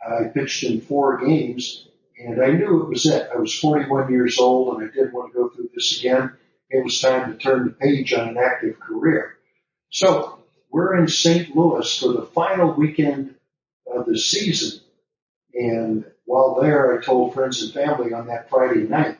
I 0.00 0.28
pitched 0.28 0.62
in 0.64 0.80
four 0.80 1.24
games 1.24 1.88
and 2.18 2.42
I 2.42 2.52
knew 2.52 2.82
it 2.82 2.88
was 2.88 3.06
it. 3.06 3.28
I 3.34 3.38
was 3.38 3.54
41 3.54 4.12
years 4.12 4.38
old 4.38 4.76
and 4.76 4.88
I 4.88 4.94
didn't 4.94 5.12
want 5.12 5.32
to 5.32 5.38
go 5.38 5.48
through 5.48 5.70
this 5.74 5.98
again. 5.98 6.32
It 6.70 6.84
was 6.84 7.00
time 7.00 7.32
to 7.32 7.38
turn 7.38 7.64
the 7.64 7.72
page 7.72 8.12
on 8.12 8.28
an 8.28 8.36
active 8.38 8.78
career. 8.78 9.36
So 9.90 10.38
we're 10.70 10.98
in 10.98 11.08
St. 11.08 11.56
Louis 11.56 11.98
for 11.98 12.12
the 12.12 12.26
final 12.26 12.74
weekend 12.74 13.34
of 13.92 14.06
the 14.06 14.18
season. 14.18 14.80
And 15.54 16.04
while 16.26 16.60
there, 16.60 16.96
I 16.96 17.02
told 17.02 17.34
friends 17.34 17.62
and 17.62 17.72
family 17.72 18.12
on 18.12 18.26
that 18.26 18.50
Friday 18.50 18.82
night 18.82 19.18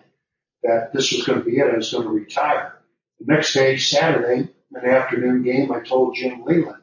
that 0.62 0.93
this 0.93 1.12
was 1.12 1.24
going 1.24 1.39
to 1.39 1.44
be 1.44 1.59
it. 1.59 1.72
I 1.72 1.76
was 1.76 1.93
going 1.93 2.05
to 2.05 2.10
retire. 2.10 2.78
The 3.20 3.32
next 3.32 3.55
day, 3.55 3.76
Saturday, 3.76 4.51
an 4.72 4.90
afternoon 4.90 5.43
game, 5.43 5.72
I 5.72 5.80
told 5.80 6.14
Jim 6.14 6.44
Leyland 6.44 6.82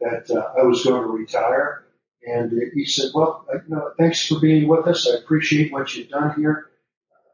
that 0.00 0.30
uh, 0.30 0.60
I 0.60 0.64
was 0.64 0.84
going 0.84 1.02
to 1.02 1.08
retire 1.08 1.84
and 2.22 2.52
he 2.74 2.84
said, 2.84 3.10
well, 3.14 3.46
you 3.52 3.74
know, 3.74 3.92
thanks 3.98 4.26
for 4.26 4.38
being 4.40 4.68
with 4.68 4.86
us. 4.86 5.08
I 5.08 5.16
appreciate 5.16 5.72
what 5.72 5.94
you've 5.94 6.10
done 6.10 6.34
here. 6.36 6.66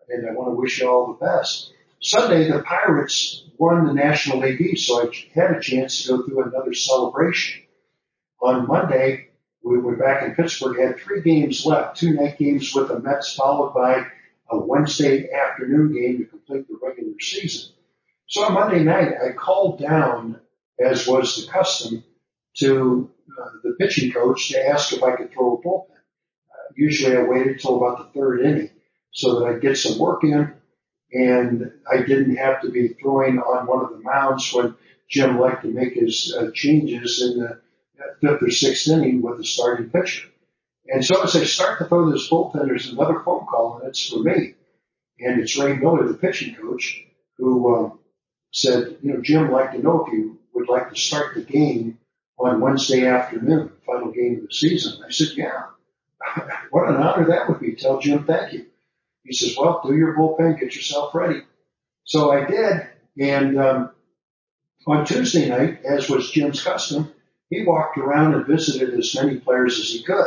And 0.08 0.28
I 0.28 0.32
want 0.32 0.50
to 0.50 0.54
wish 0.54 0.80
you 0.80 0.88
all 0.88 1.08
the 1.08 1.26
best. 1.26 1.72
Sunday, 2.00 2.48
the 2.48 2.62
Pirates 2.62 3.44
won 3.58 3.86
the 3.86 3.94
National 3.94 4.38
League 4.38 4.78
so 4.78 5.02
I 5.02 5.12
had 5.34 5.56
a 5.56 5.60
chance 5.60 6.02
to 6.02 6.08
go 6.08 6.22
through 6.22 6.44
another 6.44 6.72
celebration. 6.72 7.62
On 8.40 8.68
Monday, 8.68 9.28
we 9.64 9.78
were 9.78 9.96
back 9.96 10.22
in 10.22 10.36
Pittsburgh, 10.36 10.78
had 10.78 11.00
three 11.00 11.22
games 11.22 11.66
left, 11.66 11.96
two 11.96 12.12
night 12.14 12.38
games 12.38 12.72
with 12.74 12.88
the 12.88 13.00
Mets, 13.00 13.34
followed 13.34 13.74
by 13.74 14.06
a 14.50 14.58
Wednesday 14.58 15.30
afternoon 15.30 15.92
game 15.92 16.18
to 16.18 16.24
complete 16.24 16.68
the 16.68 16.78
regular 16.82 17.18
season. 17.20 17.72
So 18.28 18.44
on 18.44 18.54
Monday 18.54 18.82
night, 18.82 19.12
I 19.22 19.32
called 19.32 19.80
down, 19.80 20.40
as 20.80 21.06
was 21.06 21.36
the 21.36 21.50
custom, 21.50 22.04
to 22.58 23.10
uh, 23.38 23.50
the 23.62 23.76
pitching 23.78 24.12
coach 24.12 24.48
to 24.50 24.68
ask 24.68 24.92
if 24.92 25.02
I 25.02 25.16
could 25.16 25.32
throw 25.32 25.56
a 25.56 25.62
bullpen. 25.62 25.90
Uh, 25.90 26.72
usually 26.74 27.16
I 27.16 27.22
waited 27.22 27.60
till 27.60 27.76
about 27.76 27.98
the 27.98 28.18
third 28.18 28.40
inning 28.40 28.70
so 29.12 29.38
that 29.40 29.46
I'd 29.46 29.60
get 29.60 29.78
some 29.78 29.98
work 29.98 30.24
in 30.24 30.52
and 31.12 31.72
I 31.90 31.98
didn't 32.02 32.36
have 32.36 32.62
to 32.62 32.70
be 32.70 32.88
throwing 32.88 33.38
on 33.38 33.66
one 33.66 33.84
of 33.84 33.90
the 33.90 34.02
mounds 34.02 34.52
when 34.52 34.74
Jim 35.08 35.38
liked 35.38 35.62
to 35.62 35.68
make 35.68 35.94
his 35.94 36.34
uh, 36.36 36.50
changes 36.52 37.22
in 37.22 37.38
the 37.40 37.60
fifth 38.20 38.42
or 38.42 38.50
sixth 38.50 38.88
inning 38.88 39.22
with 39.22 39.38
the 39.38 39.44
starting 39.44 39.90
pitcher. 39.90 40.28
And 40.88 41.04
so 41.04 41.22
as 41.22 41.34
I 41.34 41.44
start 41.44 41.78
to 41.78 41.86
throw 41.86 42.10
this 42.10 42.28
bullpen, 42.30 42.66
there's 42.66 42.90
another 42.90 43.20
phone 43.24 43.46
call 43.46 43.78
and 43.78 43.88
it's 43.88 44.08
for 44.08 44.20
me. 44.20 44.54
And 45.18 45.40
it's 45.40 45.56
Ray 45.58 45.74
Miller, 45.74 46.06
the 46.06 46.14
pitching 46.14 46.54
coach, 46.54 47.02
who 47.38 47.74
um, 47.74 47.98
said, 48.52 48.98
you 49.02 49.12
know, 49.12 49.20
Jim, 49.22 49.50
like 49.50 49.72
to 49.72 49.78
know 49.78 50.04
if 50.04 50.12
you 50.12 50.38
would 50.54 50.68
like 50.68 50.90
to 50.90 50.96
start 50.96 51.34
the 51.34 51.42
game 51.42 51.98
on 52.38 52.60
Wednesday 52.60 53.06
afternoon, 53.06 53.72
final 53.86 54.12
game 54.12 54.36
of 54.36 54.48
the 54.48 54.54
season. 54.54 55.02
I 55.04 55.10
said, 55.10 55.28
yeah, 55.36 55.62
what 56.70 56.88
an 56.88 56.96
honor 56.96 57.26
that 57.28 57.48
would 57.48 57.60
be. 57.60 57.74
Tell 57.74 57.98
Jim 57.98 58.24
thank 58.24 58.52
you. 58.52 58.66
He 59.24 59.32
says, 59.32 59.56
well, 59.58 59.80
do 59.84 59.96
your 59.96 60.16
bullpen, 60.16 60.60
get 60.60 60.76
yourself 60.76 61.14
ready. 61.14 61.40
So 62.04 62.30
I 62.30 62.44
did. 62.44 62.86
And, 63.18 63.58
um, 63.58 63.90
on 64.86 65.04
Tuesday 65.04 65.48
night, 65.48 65.84
as 65.84 66.08
was 66.08 66.30
Jim's 66.30 66.62
custom, 66.62 67.12
he 67.50 67.64
walked 67.64 67.98
around 67.98 68.34
and 68.34 68.46
visited 68.46 68.94
as 68.94 69.14
many 69.14 69.38
players 69.38 69.80
as 69.80 69.88
he 69.88 70.02
could. 70.02 70.26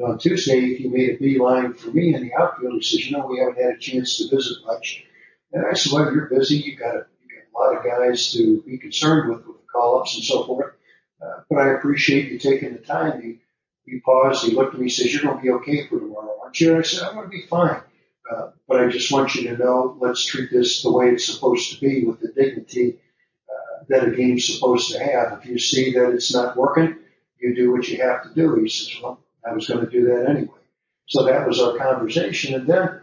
And 0.00 0.12
on 0.12 0.18
Tuesday, 0.18 0.76
he 0.76 0.88
made 0.88 1.10
a 1.10 1.18
beeline 1.18 1.74
for 1.74 1.90
me 1.90 2.14
in 2.14 2.22
the 2.22 2.32
outfield. 2.34 2.72
He 2.74 2.82
says, 2.82 3.06
you 3.06 3.16
know, 3.16 3.26
we 3.26 3.38
haven't 3.38 3.62
had 3.62 3.74
a 3.74 3.78
chance 3.78 4.16
to 4.16 4.34
visit 4.34 4.56
much. 4.64 5.04
And 5.52 5.66
I 5.66 5.74
said, 5.74 5.92
well, 5.92 6.10
you're 6.10 6.30
busy. 6.30 6.56
You 6.56 6.76
got 6.76 6.94
a, 6.94 7.06
you 7.20 7.28
got 7.36 7.44
a 7.44 7.58
lot 7.58 7.76
of 7.76 7.84
guys 7.84 8.32
to 8.32 8.62
be 8.62 8.78
concerned 8.78 9.28
with, 9.28 9.46
with 9.46 9.58
the 9.58 9.66
call-ups 9.70 10.14
and 10.14 10.24
so 10.24 10.44
forth. 10.46 10.72
Uh, 11.22 11.42
but 11.50 11.58
I 11.58 11.74
appreciate 11.74 12.32
you 12.32 12.38
taking 12.38 12.72
the 12.72 12.78
time. 12.78 13.20
He, 13.20 13.40
he 13.84 14.00
paused, 14.00 14.42
he 14.46 14.52
looked 14.52 14.72
at 14.72 14.80
me, 14.80 14.86
he 14.86 14.90
says, 14.90 15.12
you're 15.12 15.22
going 15.22 15.36
to 15.36 15.42
be 15.42 15.50
okay 15.50 15.86
for 15.86 16.00
tomorrow, 16.00 16.34
aren't 16.42 16.58
you? 16.58 16.70
And 16.70 16.78
I 16.78 16.82
said, 16.82 17.02
I'm 17.02 17.16
going 17.16 17.26
to 17.26 17.30
be 17.30 17.46
fine. 17.46 17.82
Uh, 18.30 18.52
but 18.66 18.80
I 18.80 18.88
just 18.88 19.12
want 19.12 19.34
you 19.34 19.50
to 19.50 19.58
know, 19.58 19.98
let's 20.00 20.24
treat 20.24 20.50
this 20.50 20.82
the 20.82 20.90
way 20.90 21.10
it's 21.10 21.26
supposed 21.26 21.74
to 21.74 21.80
be 21.80 22.06
with 22.06 22.20
the 22.20 22.28
dignity 22.28 23.00
uh, 23.50 23.84
that 23.90 24.08
a 24.08 24.12
game's 24.12 24.46
supposed 24.46 24.92
to 24.92 24.98
have. 24.98 25.40
If 25.40 25.46
you 25.46 25.58
see 25.58 25.92
that 25.92 26.10
it's 26.12 26.32
not 26.32 26.56
working, 26.56 26.96
you 27.38 27.54
do 27.54 27.70
what 27.72 27.86
you 27.88 28.00
have 28.00 28.22
to 28.22 28.34
do. 28.34 28.54
He 28.62 28.68
says, 28.70 28.96
well, 29.02 29.20
I 29.48 29.52
was 29.52 29.66
going 29.66 29.84
to 29.84 29.90
do 29.90 30.06
that 30.06 30.26
anyway. 30.28 30.48
So 31.08 31.24
that 31.24 31.46
was 31.46 31.60
our 31.60 31.76
conversation. 31.76 32.54
And 32.54 32.66
then 32.68 33.00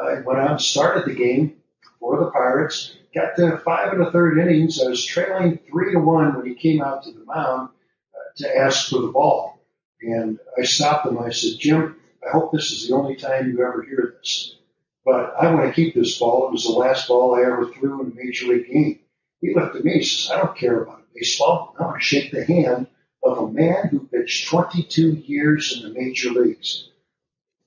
I 0.00 0.20
went 0.20 0.38
out 0.38 0.50
and 0.52 0.60
started 0.60 1.06
the 1.06 1.14
game 1.14 1.56
for 2.00 2.18
the 2.18 2.30
Pirates 2.30 2.98
got 3.14 3.36
to 3.36 3.58
five 3.58 3.92
and 3.92 4.02
a 4.02 4.10
third 4.10 4.38
innings. 4.38 4.82
I 4.82 4.88
was 4.88 5.04
trailing 5.04 5.58
three 5.70 5.92
to 5.92 5.98
one 5.98 6.36
when 6.36 6.46
he 6.46 6.54
came 6.54 6.82
out 6.82 7.04
to 7.04 7.12
the 7.12 7.24
mound 7.24 7.70
uh, 8.14 8.18
to 8.38 8.56
ask 8.56 8.90
for 8.90 9.00
the 9.00 9.08
ball. 9.08 9.60
And 10.00 10.38
I 10.58 10.64
stopped 10.64 11.06
him. 11.06 11.18
I 11.18 11.30
said, 11.30 11.58
Jim, 11.58 11.96
I 12.26 12.30
hope 12.30 12.52
this 12.52 12.70
is 12.70 12.88
the 12.88 12.94
only 12.94 13.16
time 13.16 13.50
you 13.50 13.64
ever 13.64 13.82
hear 13.82 14.14
this, 14.18 14.56
but 15.04 15.34
I 15.40 15.52
want 15.52 15.66
to 15.66 15.72
keep 15.72 15.94
this 15.94 16.18
ball. 16.18 16.48
It 16.48 16.52
was 16.52 16.64
the 16.64 16.72
last 16.72 17.08
ball 17.08 17.34
I 17.34 17.42
ever 17.42 17.72
threw 17.72 18.00
in 18.02 18.12
a 18.12 18.14
major 18.14 18.46
league 18.46 18.68
game. 18.68 19.00
He 19.40 19.54
looked 19.54 19.76
at 19.76 19.84
me. 19.84 19.94
He 19.94 20.04
says, 20.04 20.30
I 20.30 20.38
don't 20.38 20.56
care 20.56 20.82
about 20.82 21.02
baseball. 21.14 21.74
I 21.78 21.84
want 21.84 22.00
to 22.00 22.04
shake 22.04 22.30
the 22.30 22.44
hand 22.44 22.86
of 23.30 23.38
a 23.38 23.52
man 23.52 23.88
who 23.88 24.06
pitched 24.06 24.48
22 24.48 25.10
years 25.26 25.76
in 25.76 25.82
the 25.82 25.98
major 25.98 26.30
leagues. 26.30 26.88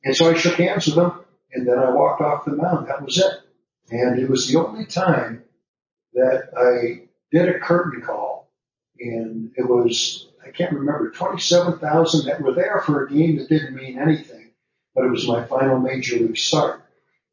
And 0.04 0.16
so 0.16 0.30
I 0.30 0.34
shook 0.36 0.56
hands 0.56 0.88
with 0.88 0.98
him 0.98 1.12
and 1.54 1.68
then 1.68 1.78
I 1.78 1.92
walked 1.92 2.22
off 2.22 2.46
the 2.46 2.56
mound. 2.56 2.88
That 2.88 3.04
was 3.04 3.18
it. 3.18 3.34
And 3.90 4.20
it 4.20 4.30
was 4.30 4.48
the 4.48 4.60
only 4.60 4.86
time 4.86 5.44
that 6.14 6.50
I 6.58 7.08
did 7.32 7.50
a 7.50 7.60
curtain 7.60 8.02
call 8.02 8.52
and 9.00 9.52
it 9.56 9.68
was, 9.68 10.28
I 10.46 10.52
can't 10.52 10.74
remember, 10.74 11.12
27,000 11.12 12.26
that 12.26 12.42
were 12.42 12.54
there 12.54 12.82
for 12.86 13.06
a 13.06 13.10
game 13.10 13.38
that 13.38 13.50
didn't 13.50 13.76
mean 13.76 14.00
anything, 14.00 14.52
but 14.96 15.06
it 15.06 15.12
was 15.12 15.28
my 15.28 15.46
final 15.46 15.80
major 15.80 16.18
league 16.18 16.38
start. 16.38 16.84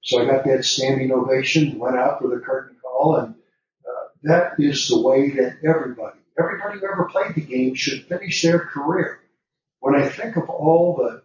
So 0.02 0.22
I 0.22 0.24
got 0.24 0.44
that 0.44 0.64
standing 0.64 1.12
ovation, 1.12 1.78
went 1.78 1.96
out 1.96 2.20
for 2.20 2.28
the 2.28 2.40
curtain 2.40 2.76
call 2.82 3.16
and 3.16 3.34
uh, 3.34 4.08
that 4.22 4.52
is 4.58 4.88
the 4.88 5.00
way 5.00 5.30
that 5.30 5.58
everybody, 5.64 6.17
everybody 6.38 6.78
who 6.78 6.86
ever 6.86 7.08
played 7.10 7.34
the 7.34 7.40
game 7.40 7.74
should 7.74 8.06
finish 8.06 8.42
their 8.42 8.60
career. 8.60 9.20
When 9.80 9.94
I 9.94 10.08
think 10.08 10.36
of 10.36 10.48
all 10.48 10.96
the 10.96 11.22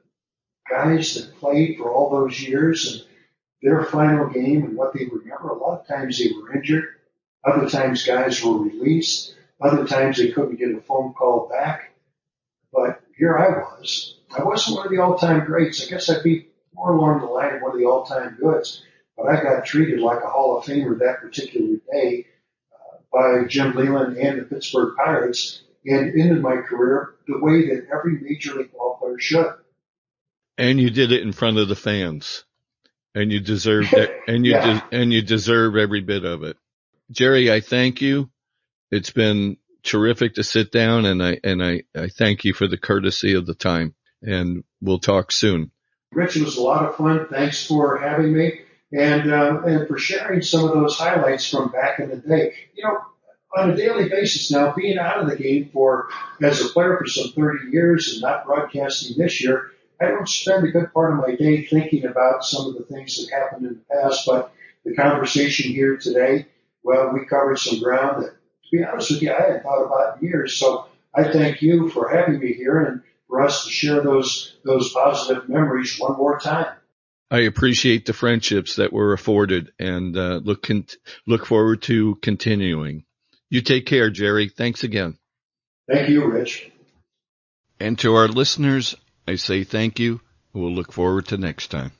guys 0.69 1.15
that 1.15 1.37
played 1.39 1.77
for 1.77 1.91
all 1.91 2.09
those 2.09 2.41
years 2.41 2.91
and 2.91 3.03
their 3.61 3.83
final 3.85 4.29
game 4.29 4.63
and 4.63 4.75
what 4.75 4.93
they 4.93 5.05
remember, 5.05 5.49
a 5.49 5.57
lot 5.57 5.81
of 5.81 5.87
times 5.87 6.19
they 6.19 6.31
were 6.33 6.55
injured. 6.55 6.85
Other 7.45 7.69
times 7.69 8.05
guys 8.05 8.43
were 8.43 8.57
released. 8.57 9.35
Other 9.61 9.85
times 9.85 10.17
they 10.17 10.31
couldn't 10.31 10.59
get 10.59 10.75
a 10.75 10.81
phone 10.81 11.13
call 11.13 11.49
back. 11.49 11.93
But 12.71 13.01
here 13.17 13.37
I 13.37 13.49
was. 13.49 14.19
I 14.35 14.43
wasn't 14.43 14.77
one 14.77 14.87
of 14.87 14.91
the 14.91 15.01
all-time 15.01 15.45
greats. 15.45 15.85
I 15.85 15.89
guess 15.89 16.09
I'd 16.09 16.23
be 16.23 16.47
more 16.73 16.93
along 16.93 17.21
the 17.21 17.27
line 17.27 17.55
of 17.55 17.61
one 17.61 17.71
of 17.71 17.77
the 17.77 17.85
all-time 17.85 18.37
goods. 18.39 18.83
But 19.15 19.27
I 19.27 19.43
got 19.43 19.65
treated 19.65 19.99
like 19.99 20.23
a 20.23 20.29
Hall 20.29 20.57
of 20.57 20.65
Famer 20.65 20.97
that 20.99 21.21
particular 21.21 21.77
day 21.91 22.25
by 23.13 23.43
Jim 23.47 23.73
Leyland 23.75 24.17
and 24.17 24.39
the 24.41 24.45
Pittsburgh 24.45 24.95
Pirates 24.97 25.61
and 25.85 26.19
ended 26.19 26.41
my 26.41 26.57
career 26.57 27.15
the 27.27 27.39
way 27.39 27.67
that 27.67 27.87
every 27.93 28.19
major 28.21 28.55
league 28.55 28.71
ball 28.73 28.97
player 28.99 29.19
should. 29.19 29.53
And 30.57 30.79
you 30.79 30.89
did 30.89 31.11
it 31.11 31.21
in 31.21 31.31
front 31.31 31.57
of 31.57 31.67
the 31.67 31.75
fans. 31.75 32.43
And 33.15 33.31
you 33.31 33.39
deserve 33.39 33.93
it. 33.93 34.11
And 34.27 34.45
you, 34.45 34.53
Yeah. 34.53 34.79
de- 34.89 34.97
and 34.97 35.13
you 35.13 35.21
deserve 35.21 35.75
every 35.75 36.01
bit 36.01 36.25
of 36.25 36.43
it. 36.43 36.57
Jerry, 37.11 37.51
I 37.51 37.59
thank 37.59 38.01
you. 38.01 38.29
It's 38.91 39.11
been 39.11 39.57
terrific 39.83 40.35
to 40.35 40.43
sit 40.43 40.71
down 40.71 41.05
and 41.05 41.21
I, 41.21 41.39
and 41.43 41.61
I, 41.63 41.83
I 41.95 42.07
thank 42.07 42.45
you 42.45 42.53
for 42.53 42.67
the 42.67 42.77
courtesy 42.77 43.33
of 43.33 43.45
the 43.45 43.53
time 43.53 43.93
and 44.21 44.63
we'll 44.81 44.99
talk 44.99 45.31
soon. 45.31 45.71
Rich, 46.13 46.37
it 46.37 46.43
was 46.43 46.57
a 46.57 46.61
lot 46.63 46.85
of 46.85 46.95
fun. 46.95 47.27
Thanks 47.29 47.65
for 47.67 47.97
having 47.97 48.33
me 48.37 48.61
and 48.93 49.31
uh, 49.31 49.61
and 49.65 49.87
for 49.87 49.97
sharing 49.97 50.41
some 50.41 50.65
of 50.65 50.73
those 50.73 50.97
highlights 50.97 51.49
from 51.49 51.71
back 51.71 51.99
in 51.99 52.09
the 52.09 52.17
day. 52.17 52.53
You 52.75 52.83
know, 52.85 52.97
on 53.55 53.71
a 53.71 53.75
daily 53.75 54.09
basis 54.09 54.51
now, 54.51 54.73
being 54.73 54.97
out 54.97 55.19
of 55.19 55.29
the 55.29 55.35
game 55.35 55.69
for 55.73 56.09
as 56.41 56.61
a 56.61 56.69
player 56.69 56.97
for 56.97 57.07
some 57.07 57.31
30 57.31 57.71
years 57.71 58.13
and 58.13 58.21
not 58.21 58.45
broadcasting 58.45 59.17
this 59.17 59.43
year, 59.43 59.71
I 60.01 60.05
don't 60.05 60.29
spend 60.29 60.67
a 60.67 60.71
good 60.71 60.93
part 60.93 61.13
of 61.13 61.19
my 61.19 61.35
day 61.35 61.65
thinking 61.65 62.05
about 62.05 62.43
some 62.43 62.67
of 62.67 62.75
the 62.75 62.83
things 62.83 63.17
that 63.17 63.33
happened 63.33 63.65
in 63.65 63.73
the 63.75 63.95
past. 63.95 64.25
But 64.25 64.53
the 64.85 64.95
conversation 64.95 65.71
here 65.71 65.97
today, 65.97 66.47
well, 66.83 67.11
we 67.13 67.25
covered 67.25 67.59
some 67.59 67.81
ground 67.81 68.23
that, 68.23 68.31
to 68.31 68.77
be 68.77 68.83
honest 68.83 69.11
with 69.11 69.21
you, 69.21 69.31
I 69.31 69.41
hadn't 69.41 69.63
thought 69.63 69.85
about 69.85 70.21
in 70.21 70.27
years. 70.27 70.55
So 70.55 70.87
I 71.15 71.31
thank 71.31 71.61
you 71.61 71.89
for 71.89 72.09
having 72.09 72.39
me 72.39 72.53
here 72.53 72.79
and 72.81 73.01
for 73.27 73.41
us 73.41 73.65
to 73.65 73.71
share 73.71 74.01
those 74.01 74.55
those 74.63 74.91
positive 74.93 75.47
memories 75.49 75.97
one 75.99 76.17
more 76.17 76.39
time. 76.39 76.67
I 77.33 77.39
appreciate 77.39 78.05
the 78.05 78.13
friendships 78.13 78.75
that 78.75 78.93
were 78.93 79.11
afforded 79.11 79.71
and 79.79 80.15
uh, 80.15 80.39
look 80.43 80.61
con- 80.61 80.85
look 81.25 81.47
forward 81.47 81.81
to 81.83 82.13
continuing. 82.21 83.05
You 83.49 83.61
take 83.61 83.87
care, 83.87 84.11
Jerry. 84.11 84.49
Thanks 84.49 84.83
again. 84.83 85.17
Thank 85.91 86.09
you, 86.09 86.25
Rich. 86.25 86.69
And 87.79 87.97
to 87.99 88.13
our 88.13 88.27
listeners, 88.27 88.95
I 89.27 89.37
say 89.37 89.63
thank 89.63 89.99
you. 89.99 90.21
We'll 90.53 90.75
look 90.75 90.93
forward 90.93 91.25
to 91.29 91.37
next 91.37 91.69
time. 91.69 91.93